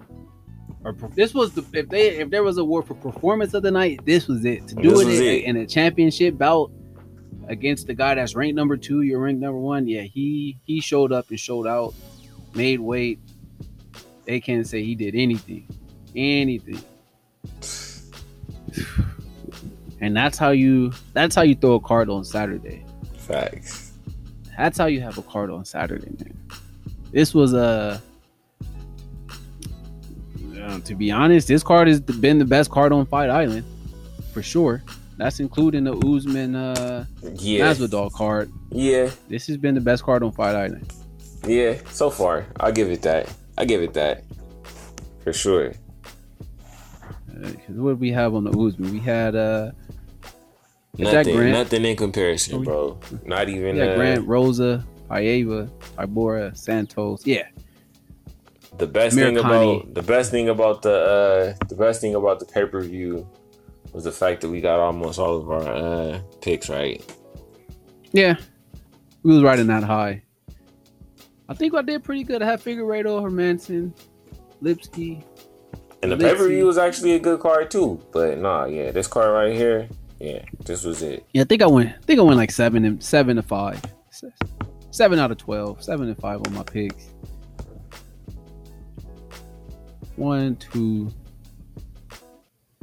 Or 0.84 0.92
this 1.16 1.34
was 1.34 1.52
the 1.52 1.64
if 1.72 1.88
they 1.88 2.18
if 2.18 2.30
there 2.30 2.42
was 2.44 2.58
a 2.58 2.60
award 2.62 2.86
for 2.86 2.94
performance 2.94 3.52
of 3.54 3.62
the 3.64 3.70
night, 3.72 4.00
this 4.04 4.26
was 4.28 4.44
it. 4.44 4.66
To 4.68 4.74
do 4.76 4.90
This 4.90 5.00
it, 5.00 5.08
in, 5.08 5.22
it. 5.22 5.44
in 5.44 5.56
a 5.58 5.66
championship 5.66 6.38
bout 6.38 6.70
against 7.48 7.86
the 7.86 7.94
guy 7.94 8.14
that's 8.14 8.34
ranked 8.34 8.56
number 8.56 8.76
two, 8.76 9.02
you're 9.02 9.20
ranked 9.20 9.40
number 9.40 9.58
one. 9.58 9.86
Yeah, 9.86 10.02
he 10.02 10.58
he 10.64 10.80
showed 10.80 11.12
up 11.12 11.30
and 11.30 11.38
showed 11.38 11.66
out, 11.66 11.94
made 12.54 12.80
weight. 12.80 13.18
They 14.24 14.40
can't 14.40 14.66
say 14.66 14.82
he 14.82 14.94
did 14.94 15.14
anything, 15.14 15.66
anything. 16.14 16.82
And 20.00 20.16
that's 20.16 20.36
how 20.36 20.50
you 20.50 20.92
that's 21.12 21.34
how 21.34 21.42
you 21.42 21.54
throw 21.54 21.74
a 21.74 21.80
card 21.80 22.10
on 22.10 22.24
Saturday. 22.24 22.84
Facts. 23.16 23.92
That's 24.56 24.76
how 24.76 24.86
you 24.86 25.00
have 25.00 25.16
a 25.16 25.22
card 25.22 25.50
on 25.50 25.64
Saturday, 25.64 26.10
man. 26.18 26.38
This 27.12 27.34
was 27.34 27.54
a. 27.54 28.02
Uh, 30.60 30.78
to 30.80 30.94
be 30.94 31.10
honest, 31.10 31.48
this 31.48 31.62
card 31.62 31.88
has 31.88 32.00
been 32.00 32.38
the 32.38 32.44
best 32.44 32.70
card 32.70 32.92
on 32.92 33.04
Fight 33.06 33.30
Island, 33.30 33.64
for 34.32 34.42
sure. 34.42 34.82
That's 35.16 35.40
including 35.40 35.84
the 35.84 35.94
Usman 35.96 36.54
uh, 36.56 37.04
Yeah. 37.34 37.66
Masvidal 37.72 38.12
card. 38.12 38.50
Yeah. 38.70 39.10
This 39.28 39.46
has 39.46 39.56
been 39.56 39.74
the 39.74 39.80
best 39.80 40.02
card 40.04 40.22
on 40.22 40.32
Fight 40.32 40.54
Island. 40.56 40.92
Yeah. 41.46 41.76
So 41.90 42.10
far, 42.10 42.46
I'll 42.60 42.72
give 42.72 42.90
it 42.90 43.02
that. 43.02 43.32
I 43.58 43.64
give 43.64 43.82
it 43.82 43.92
that. 43.94 44.24
For 45.22 45.32
sure. 45.32 45.72
Uh, 47.30 47.42
'cause 47.50 47.76
what 47.76 47.90
did 47.92 48.00
we 48.00 48.10
have 48.10 48.34
on 48.34 48.44
the 48.44 48.50
Usman? 48.50 48.92
We 48.92 48.98
had 49.00 49.34
uh, 49.36 49.72
Is 50.98 51.06
that 51.10 51.26
Nothing. 51.26 51.36
Grant? 51.36 51.52
Nothing 51.58 51.84
in 51.84 51.96
comparison, 51.96 52.56
Oh, 52.56 52.62
bro. 52.64 52.98
Not 53.24 53.48
even. 53.48 53.74
we 53.74 53.80
had 53.80 53.90
uh, 53.90 53.96
Grant, 53.96 54.26
Rosa, 54.26 54.84
Paiva, 55.10 55.68
Ibora, 55.98 56.56
Santos. 56.56 57.26
Yeah, 57.26 57.46
The 58.78 58.86
best 58.86 59.14
thing 59.16 59.36
about 59.38 59.94
the 59.94 60.02
best 60.02 60.30
thing 60.30 60.48
about 60.48 60.82
the 60.82 61.54
uh 61.60 61.66
the 61.68 61.74
best 61.76 62.00
thing 62.00 62.14
about 62.14 62.38
the 62.40 62.46
pay 62.46 62.64
per 62.66 62.80
view 62.80 63.26
was 63.92 64.04
the 64.04 64.12
fact 64.12 64.40
that 64.40 64.48
we 64.48 64.60
got 64.60 64.80
almost 64.80 65.18
all 65.18 65.36
of 65.36 65.50
our 65.50 65.62
uh 65.62 66.20
picks 66.40 66.68
right. 66.68 67.02
yeah. 68.12 68.36
We 69.22 69.34
was 69.34 69.42
riding 69.42 69.68
that 69.68 69.84
high. 69.84 70.22
I 71.48 71.54
think 71.54 71.74
I 71.74 71.82
did 71.82 72.02
pretty 72.02 72.24
good. 72.24 72.42
I 72.42 72.46
had 72.46 72.60
Figueiredo, 72.60 73.22
Hermansson, 73.22 73.96
Lipski. 74.62 75.22
And 76.02 76.10
the 76.10 76.16
pay 76.16 76.34
per 76.34 76.48
view 76.48 76.66
was 76.66 76.78
actually 76.78 77.12
a 77.12 77.20
good 77.20 77.38
card 77.38 77.70
too. 77.70 78.04
But 78.12 78.38
nah, 78.38 78.64
yeah, 78.64 78.90
this 78.90 79.06
card 79.06 79.30
right 79.30 79.54
here, 79.54 79.88
yeah, 80.18 80.44
this 80.64 80.82
was 80.82 81.02
it. 81.02 81.24
Yeah, 81.32 81.42
I 81.42 81.44
think 81.44 81.62
I 81.62 81.66
went. 81.66 81.90
I 81.90 82.00
think 82.04 82.18
I 82.18 82.22
went 82.22 82.38
like 82.38 82.50
seven 82.50 82.84
and 82.84 83.02
seven 83.02 83.36
to 83.36 83.42
five. 83.42 83.80
Seven 84.90 85.18
out 85.18 85.30
of 85.30 85.38
twelve. 85.38 85.82
Seven 85.82 86.08
and 86.08 86.18
five 86.18 86.40
on 86.46 86.54
my 86.54 86.64
picks. 86.64 87.10
One, 90.16 90.56
two. 90.56 91.12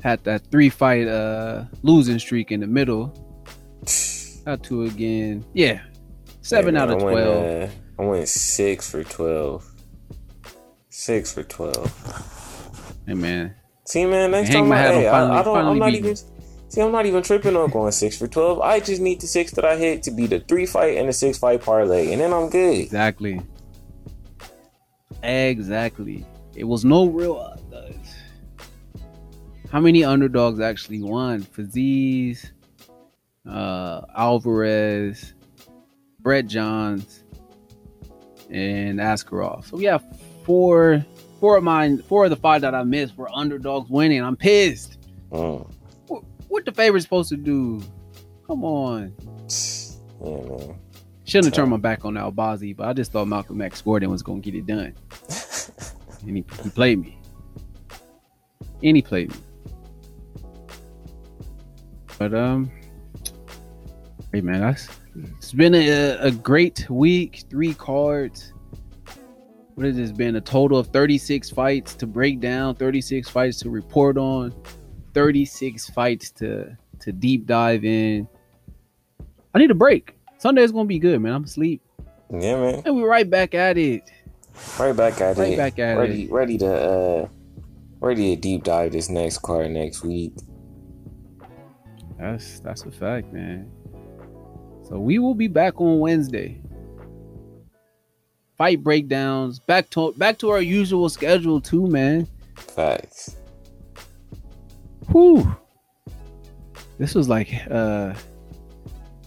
Had 0.03 0.23
that 0.23 0.49
three 0.51 0.69
fight 0.69 1.07
uh 1.07 1.65
losing 1.83 2.19
streak 2.19 2.51
in 2.51 2.59
the 2.61 2.67
middle. 2.67 3.07
Got 4.45 4.63
two 4.63 4.83
again. 4.85 5.45
Yeah. 5.53 5.81
Seven 6.41 6.75
Yeah, 6.75 6.83
out 6.83 6.89
of 6.91 7.01
I 7.01 7.03
went, 7.03 7.15
twelve. 7.17 7.45
uh, 7.45 8.01
I 8.01 8.05
went 8.05 8.27
six 8.27 8.89
for 8.89 9.03
twelve. 9.03 9.65
Six 10.89 11.33
for 11.33 11.43
twelve. 11.43 11.91
Hey 13.05 13.13
man. 13.13 13.55
See, 13.85 14.05
man, 14.05 14.31
next 14.31 14.51
time 14.51 14.71
I, 14.71 14.77
hey, 14.77 15.09
finally- 15.09 15.35
I, 15.37 15.39
I 15.39 15.43
don't, 15.43 15.57
I'm 15.57 15.79
not 15.79 15.93
even. 15.93 16.15
See, 16.15 16.81
I'm 16.81 16.91
not 16.91 17.07
even 17.07 17.23
tripping 17.23 17.55
on 17.55 17.71
going 17.71 17.91
six 17.91 18.17
for 18.17 18.27
twelve. 18.27 18.59
I 18.61 18.79
just 18.79 19.01
need 19.01 19.19
the 19.21 19.27
six 19.27 19.51
that 19.53 19.65
I 19.65 19.75
hit 19.75 20.03
to 20.03 20.11
be 20.11 20.27
the 20.27 20.39
three 20.41 20.65
fight 20.67 20.97
and 20.97 21.09
the 21.09 21.13
six 21.13 21.37
fight 21.39 21.61
parlay, 21.63 22.11
and 22.11 22.21
then 22.21 22.31
I'm 22.31 22.49
good. 22.49 22.77
Exactly. 22.77 23.41
Exactly. 25.23 26.25
It 26.55 26.63
was 26.63 26.85
no 26.85 27.07
real. 27.07 27.58
How 29.71 29.79
many 29.79 30.03
underdogs 30.03 30.59
actually 30.59 31.01
won? 31.01 31.43
Faziz, 31.43 32.51
uh, 33.47 34.01
Alvarez, 34.15 35.33
Brett 36.21 36.47
Johns, 36.47 37.23
and 38.49 38.99
Askarov. 38.99 39.65
So 39.65 39.77
we 39.77 39.85
have 39.85 40.03
four, 40.43 41.05
four 41.39 41.57
of 41.57 41.63
mine, 41.63 42.01
four 42.01 42.23
of 42.23 42.31
the 42.31 42.35
five 42.35 42.61
that 42.61 42.73
I 42.73 42.83
missed 42.83 43.15
were 43.15 43.29
underdogs 43.31 43.89
winning. 43.91 44.23
I'm 44.23 44.35
pissed. 44.35 44.97
Mm. 45.31 45.71
What, 46.07 46.23
what 46.47 46.65
the 46.65 46.71
favorite 46.71 47.01
supposed 47.01 47.29
to 47.29 47.37
do? 47.37 47.79
Come 48.47 48.63
on. 48.63 49.13
Yeah, 50.19 50.41
man. 50.41 50.79
Shouldn't 51.25 51.45
have 51.45 51.53
turned 51.53 51.69
my 51.69 51.77
back 51.77 52.05
on 52.05 52.15
Albazi, 52.15 52.75
but 52.75 52.87
I 52.87 52.93
just 52.93 53.11
thought 53.11 53.27
Malcolm 53.27 53.61
X 53.61 53.83
Gordon 53.83 54.09
was 54.09 54.23
gonna 54.23 54.39
get 54.39 54.55
it 54.55 54.65
done. 54.65 54.95
and 56.25 56.37
he, 56.37 56.45
he 56.63 56.69
played 56.71 56.99
me. 56.99 57.19
And 58.81 58.95
he 58.95 59.03
played 59.03 59.29
me. 59.29 59.37
But 62.19 62.35
um 62.35 62.69
hey 64.31 64.41
man, 64.41 64.59
that's 64.59 64.89
it's 65.37 65.53
been 65.53 65.73
a, 65.73 66.17
a 66.19 66.31
great 66.31 66.87
week, 66.89 67.45
three 67.49 67.73
cards. 67.73 68.53
What 69.75 69.85
has 69.85 69.95
this 69.95 70.11
been? 70.11 70.35
A 70.35 70.41
total 70.41 70.77
of 70.77 70.87
36 70.87 71.49
fights 71.49 71.95
to 71.95 72.05
break 72.05 72.41
down, 72.41 72.75
36 72.75 73.29
fights 73.29 73.59
to 73.59 73.69
report 73.69 74.17
on, 74.17 74.53
36 75.13 75.89
fights 75.91 76.31
to 76.31 76.77
to 76.99 77.11
deep 77.13 77.45
dive 77.45 77.85
in. 77.85 78.27
I 79.55 79.59
need 79.59 79.71
a 79.71 79.75
break. 79.75 80.17
Sunday's 80.37 80.71
gonna 80.71 80.85
be 80.85 80.99
good, 80.99 81.19
man. 81.21 81.33
I'm 81.33 81.43
asleep. 81.45 81.81
Yeah, 82.29 82.59
man. 82.59 82.81
And 82.85 82.95
we're 82.97 83.09
right 83.09 83.29
back 83.29 83.55
at 83.55 83.77
it. 83.77 84.11
Right 84.77 84.95
back 84.95 85.21
at 85.21 85.37
Right 85.37 85.47
it. 85.47 85.49
Right 85.51 85.57
back 85.57 85.79
at 85.79 85.97
ready, 85.97 86.27
Ready 86.27 86.57
to 86.59 86.67
uh, 86.67 87.27
ready 88.01 88.35
to 88.35 88.41
deep 88.41 88.63
dive 88.65 88.91
this 88.91 89.09
next 89.09 89.41
card 89.41 89.71
next 89.71 90.03
week. 90.03 90.33
That's 92.19 92.59
that's 92.59 92.83
a 92.83 92.91
fact, 92.91 93.31
man. 93.31 93.71
So 94.87 94.99
we 94.99 95.19
will 95.19 95.35
be 95.35 95.47
back 95.47 95.79
on 95.79 95.99
Wednesday. 95.99 96.61
Fight 98.57 98.83
breakdowns. 98.83 99.59
Back 99.59 99.89
to 99.91 100.13
back 100.13 100.37
to 100.39 100.49
our 100.49 100.61
usual 100.61 101.07
schedule 101.09 101.61
too, 101.61 101.87
man. 101.87 102.27
Facts. 102.55 103.37
whew. 105.11 105.55
This 106.97 107.15
was 107.15 107.29
like 107.29 107.53
uh 107.71 108.13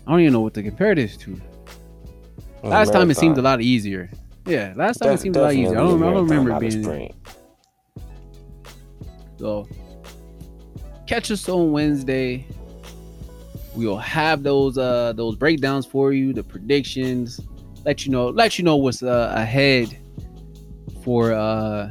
I 0.07 0.11
don't 0.11 0.21
even 0.21 0.33
know 0.33 0.41
what 0.41 0.55
to 0.55 0.63
compare 0.63 0.95
this 0.95 1.17
to. 1.19 1.41
Last 2.63 2.93
time 2.93 3.11
it 3.11 3.17
seemed 3.17 3.39
a 3.39 3.43
lot 3.43 3.63
easier. 3.63 4.11
Yeah, 4.47 4.75
last 4.77 4.99
time 4.99 5.13
it 5.13 5.21
seemed 5.21 5.37
a 5.37 5.43
lot 5.43 5.55
easier. 5.55 5.79
I 5.79 5.83
don't, 5.83 6.03
I 6.03 6.11
don't 6.11 6.29
remember 6.29 6.59
being. 6.59 7.15
So, 9.39 9.69
catch 11.07 11.31
us 11.31 11.49
on 11.49 11.73
Wednesday. 11.73 12.47
We 13.75 13.87
will 13.87 13.99
have 13.99 14.43
those 14.43 14.77
uh 14.77 15.13
those 15.15 15.37
breakdowns 15.37 15.87
for 15.87 16.13
you, 16.13 16.33
the 16.33 16.43
predictions, 16.43 17.41
let 17.85 18.05
you 18.05 18.13
know 18.13 18.29
let 18.29 18.59
you 18.59 18.65
know 18.65 18.77
what's 18.77 19.03
uh, 19.03 19.33
ahead 19.35 19.99
for 21.03 21.33
uh 21.33 21.91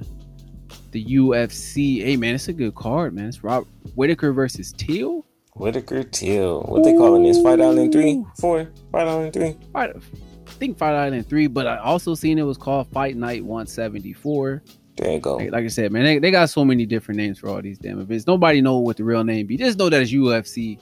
the 0.91 1.05
UFC. 1.05 2.03
Hey 2.03 2.17
man, 2.17 2.35
it's 2.35 2.47
a 2.47 2.53
good 2.53 2.75
card, 2.75 3.13
man. 3.13 3.25
It's 3.25 3.43
Rob 3.43 3.67
Whittaker 3.95 4.33
versus 4.33 4.71
Teal. 4.73 5.25
Whittaker 5.55 6.03
Teal. 6.03 6.61
What 6.63 6.79
Ooh. 6.79 6.83
they 6.83 6.93
calling 6.93 7.23
this? 7.23 7.41
Fight 7.41 7.61
Island 7.61 7.91
three, 7.91 8.23
four, 8.39 8.69
Fight 8.91 9.07
Island 9.07 9.33
three. 9.33 9.57
Fight, 9.73 9.91
I 9.95 10.51
think 10.51 10.77
Fight 10.77 10.95
Island 10.95 11.27
three, 11.27 11.47
but 11.47 11.67
I 11.67 11.77
also 11.77 12.15
seen 12.15 12.37
it 12.37 12.43
was 12.43 12.57
called 12.57 12.87
Fight 12.91 13.15
Night 13.15 13.43
one 13.43 13.67
seventy 13.67 14.13
four. 14.13 14.61
There 14.97 15.13
you 15.13 15.19
go. 15.19 15.37
Like, 15.37 15.51
like, 15.51 15.65
I 15.65 15.67
said, 15.69 15.91
man, 15.91 16.03
they, 16.03 16.19
they 16.19 16.31
got 16.31 16.49
so 16.49 16.65
many 16.65 16.85
different 16.85 17.17
names 17.17 17.39
for 17.39 17.47
all 17.47 17.61
these 17.61 17.79
damn 17.79 17.99
events. 17.99 18.27
Nobody 18.27 18.61
know 18.61 18.77
what 18.77 18.97
the 18.97 19.03
real 19.03 19.23
name 19.23 19.47
be. 19.47 19.57
Just 19.57 19.79
know 19.79 19.89
that 19.89 20.01
it's 20.01 20.11
UFC 20.11 20.79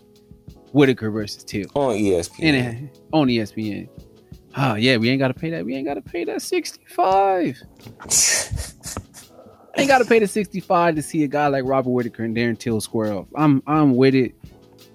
Whittaker 0.74 1.12
versus 1.12 1.44
Till 1.44 1.68
on 1.76 1.96
ESPN. 1.96 2.44
And 2.44 2.90
on 3.12 3.28
ESPN. 3.28 3.90
Oh 4.58 4.76
yeah, 4.76 4.98
we 4.98 5.10
ain't 5.10 5.20
gotta 5.20 5.34
pay 5.34 5.50
that. 5.52 5.66
We 5.66 5.76
ain't 5.76 5.86
gotta 5.86 6.02
pay 6.02 6.24
that 6.26 6.42
sixty 6.42 6.84
five. 6.88 7.62
ain't 9.78 9.88
gotta 9.88 10.06
pay 10.06 10.20
the 10.20 10.28
sixty 10.28 10.60
five 10.60 10.96
to 10.96 11.02
see 11.02 11.24
a 11.24 11.28
guy 11.28 11.48
like 11.48 11.64
Robert 11.66 11.92
Whittaker 11.92 12.24
and 12.24 12.36
Darren 12.36 12.58
Till 12.58 12.82
square 12.82 13.14
off. 13.14 13.28
I'm 13.36 13.62
I'm 13.68 13.96
with 13.96 14.16
it. 14.16 14.36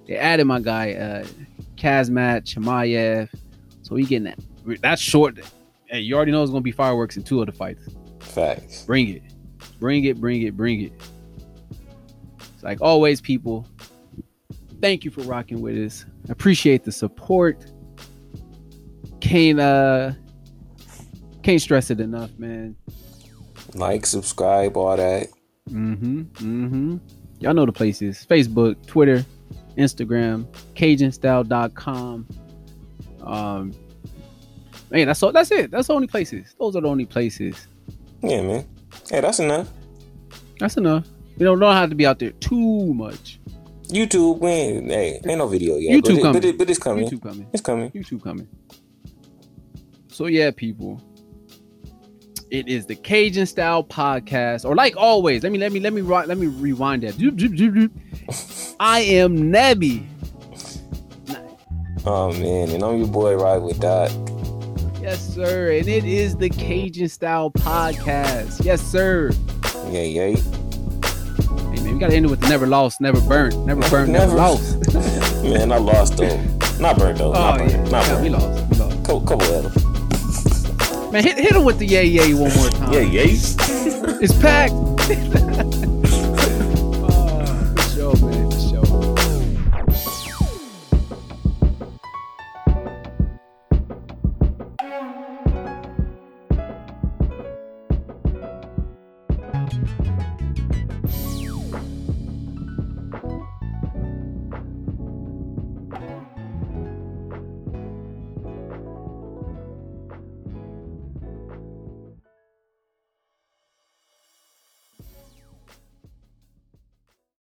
They 0.07 0.17
added 0.17 0.45
my 0.45 0.59
guy 0.59 0.93
uh 0.93 1.25
Khamzat 1.77 2.43
Chimaev, 2.43 3.29
so 3.81 3.95
he 3.95 4.05
getting 4.05 4.25
that. 4.25 4.39
That's 4.81 5.01
short. 5.01 5.39
Hey, 5.85 6.01
you 6.01 6.15
already 6.15 6.31
know 6.31 6.41
it's 6.41 6.51
gonna 6.51 6.61
be 6.61 6.71
fireworks 6.71 7.17
in 7.17 7.23
two 7.23 7.39
of 7.41 7.45
the 7.45 7.51
fights. 7.51 7.87
Facts. 8.19 8.83
Bring 8.83 9.09
it, 9.09 9.23
bring 9.79 10.03
it, 10.05 10.19
bring 10.19 10.41
it, 10.41 10.57
bring 10.57 10.81
it. 10.81 10.93
It's 12.39 12.63
like 12.63 12.81
always, 12.81 13.21
people. 13.21 13.67
Thank 14.81 15.03
you 15.03 15.11
for 15.11 15.21
rocking 15.21 15.61
with 15.61 15.77
us. 15.77 16.05
Appreciate 16.29 16.83
the 16.83 16.91
support 16.91 17.65
can't 19.25 19.59
uh 19.59 20.11
can't 21.41 21.61
stress 21.61 21.89
it 21.89 21.99
enough, 21.99 22.31
man. 22.37 22.75
Like, 23.73 24.05
subscribe, 24.05 24.77
all 24.77 24.95
that. 24.95 25.27
Mm-hmm. 25.69 26.21
Mm-hmm. 26.21 26.97
Y'all 27.39 27.53
know 27.53 27.65
the 27.65 27.71
places. 27.71 28.25
Facebook, 28.27 28.85
Twitter, 28.85 29.25
Instagram, 29.77 30.45
CagingStyle.com. 30.75 32.27
Um 33.23 33.73
man, 34.91 35.07
that's 35.07 35.23
all 35.23 35.31
that's 35.31 35.51
it. 35.51 35.71
That's 35.71 35.87
the 35.87 35.93
only 35.93 36.07
places. 36.07 36.55
Those 36.59 36.75
are 36.75 36.81
the 36.81 36.87
only 36.87 37.05
places. 37.05 37.67
Yeah, 38.21 38.41
man. 38.41 38.67
Hey, 39.09 39.21
that's 39.21 39.39
enough. 39.39 39.69
That's 40.59 40.77
enough. 40.77 41.07
We 41.37 41.43
don't, 41.43 41.59
don't 41.59 41.75
have 41.75 41.89
to 41.89 41.95
be 41.95 42.05
out 42.05 42.19
there 42.19 42.31
too 42.31 42.93
much. 42.93 43.39
YouTube, 43.87 44.39
we 44.39 44.49
ain't, 44.49 44.91
hey, 44.91 45.21
ain't 45.25 45.37
no 45.37 45.47
video 45.47 45.77
yet. 45.77 46.03
YouTube 46.03 46.15
but 46.15 46.21
coming. 46.21 46.33
but, 46.33 46.45
it, 46.45 46.57
but 46.57 46.69
it's 46.69 46.79
coming. 46.79 47.07
YouTube 47.07 47.21
coming. 47.21 47.47
It's 47.53 47.61
coming. 47.61 47.91
YouTube 47.91 48.23
coming. 48.23 48.47
So 50.07 50.27
yeah, 50.27 50.51
people. 50.51 51.01
It 52.51 52.67
is 52.67 52.85
the 52.85 52.95
Caging 52.95 53.47
Style 53.47 53.83
Podcast, 53.83 54.65
or 54.65 54.75
like 54.75 54.95
always, 54.95 55.43
let 55.43 55.51
me 55.51 55.57
let 55.57 55.71
me 55.71 55.79
let 55.79 55.93
me 55.93 56.01
let 56.01 56.37
me 56.37 56.47
rewind 56.47 57.03
that. 57.03 57.15
I 58.79 58.99
am 58.99 59.51
Knebby. 59.51 60.05
Oh 62.05 62.31
man, 62.33 62.69
and 62.69 62.83
I'm 62.83 62.99
your 62.99 63.07
boy 63.07 63.35
Ride 63.35 63.57
with 63.57 63.79
Dot. 63.79 64.11
Yes, 65.01 65.33
sir, 65.33 65.71
and 65.71 65.87
it 65.87 66.05
is 66.05 66.37
the 66.37 66.49
Caging 66.49 67.07
Style 67.07 67.51
Podcast. 67.51 68.63
Yes, 68.63 68.81
sir. 68.81 69.31
Yeah, 69.89 70.01
yeah. 70.01 70.54
We 71.95 71.99
gotta 71.99 72.13
end 72.13 72.25
it 72.25 72.29
with 72.29 72.41
the 72.41 72.49
never 72.49 72.67
lost, 72.67 72.99
never 72.99 73.21
burned, 73.21 73.65
never 73.65 73.79
burned, 73.89 74.11
never, 74.11 74.25
never 74.25 74.35
lost. 74.35 74.93
man, 75.43 75.71
I 75.71 75.77
lost 75.77 76.17
though. 76.17 76.37
Not 76.77 76.97
burned 76.97 77.19
though. 77.19 77.29
Oh, 77.29 77.39
not 77.39 77.57
burned. 77.57 77.71
Yeah. 77.71 77.83
Not. 77.83 78.05
Yeah, 78.05 78.21
we 78.21 78.27
lost. 78.27 78.69
We 78.69 78.77
lost. 78.77 78.97
Couple, 79.05 79.21
couple 79.21 79.47
of 79.53 79.73
them. 79.73 81.11
Man, 81.13 81.23
hit, 81.23 81.37
hit 81.37 81.55
him 81.55 81.63
with 81.63 81.79
the 81.79 81.85
yay 81.85 82.05
yay 82.05 82.33
one 82.33 82.53
more 82.53 82.67
time. 82.67 82.91
Yeah, 82.91 82.99
yay. 82.99 83.27
it's 83.29 84.37
packed. 84.41 84.73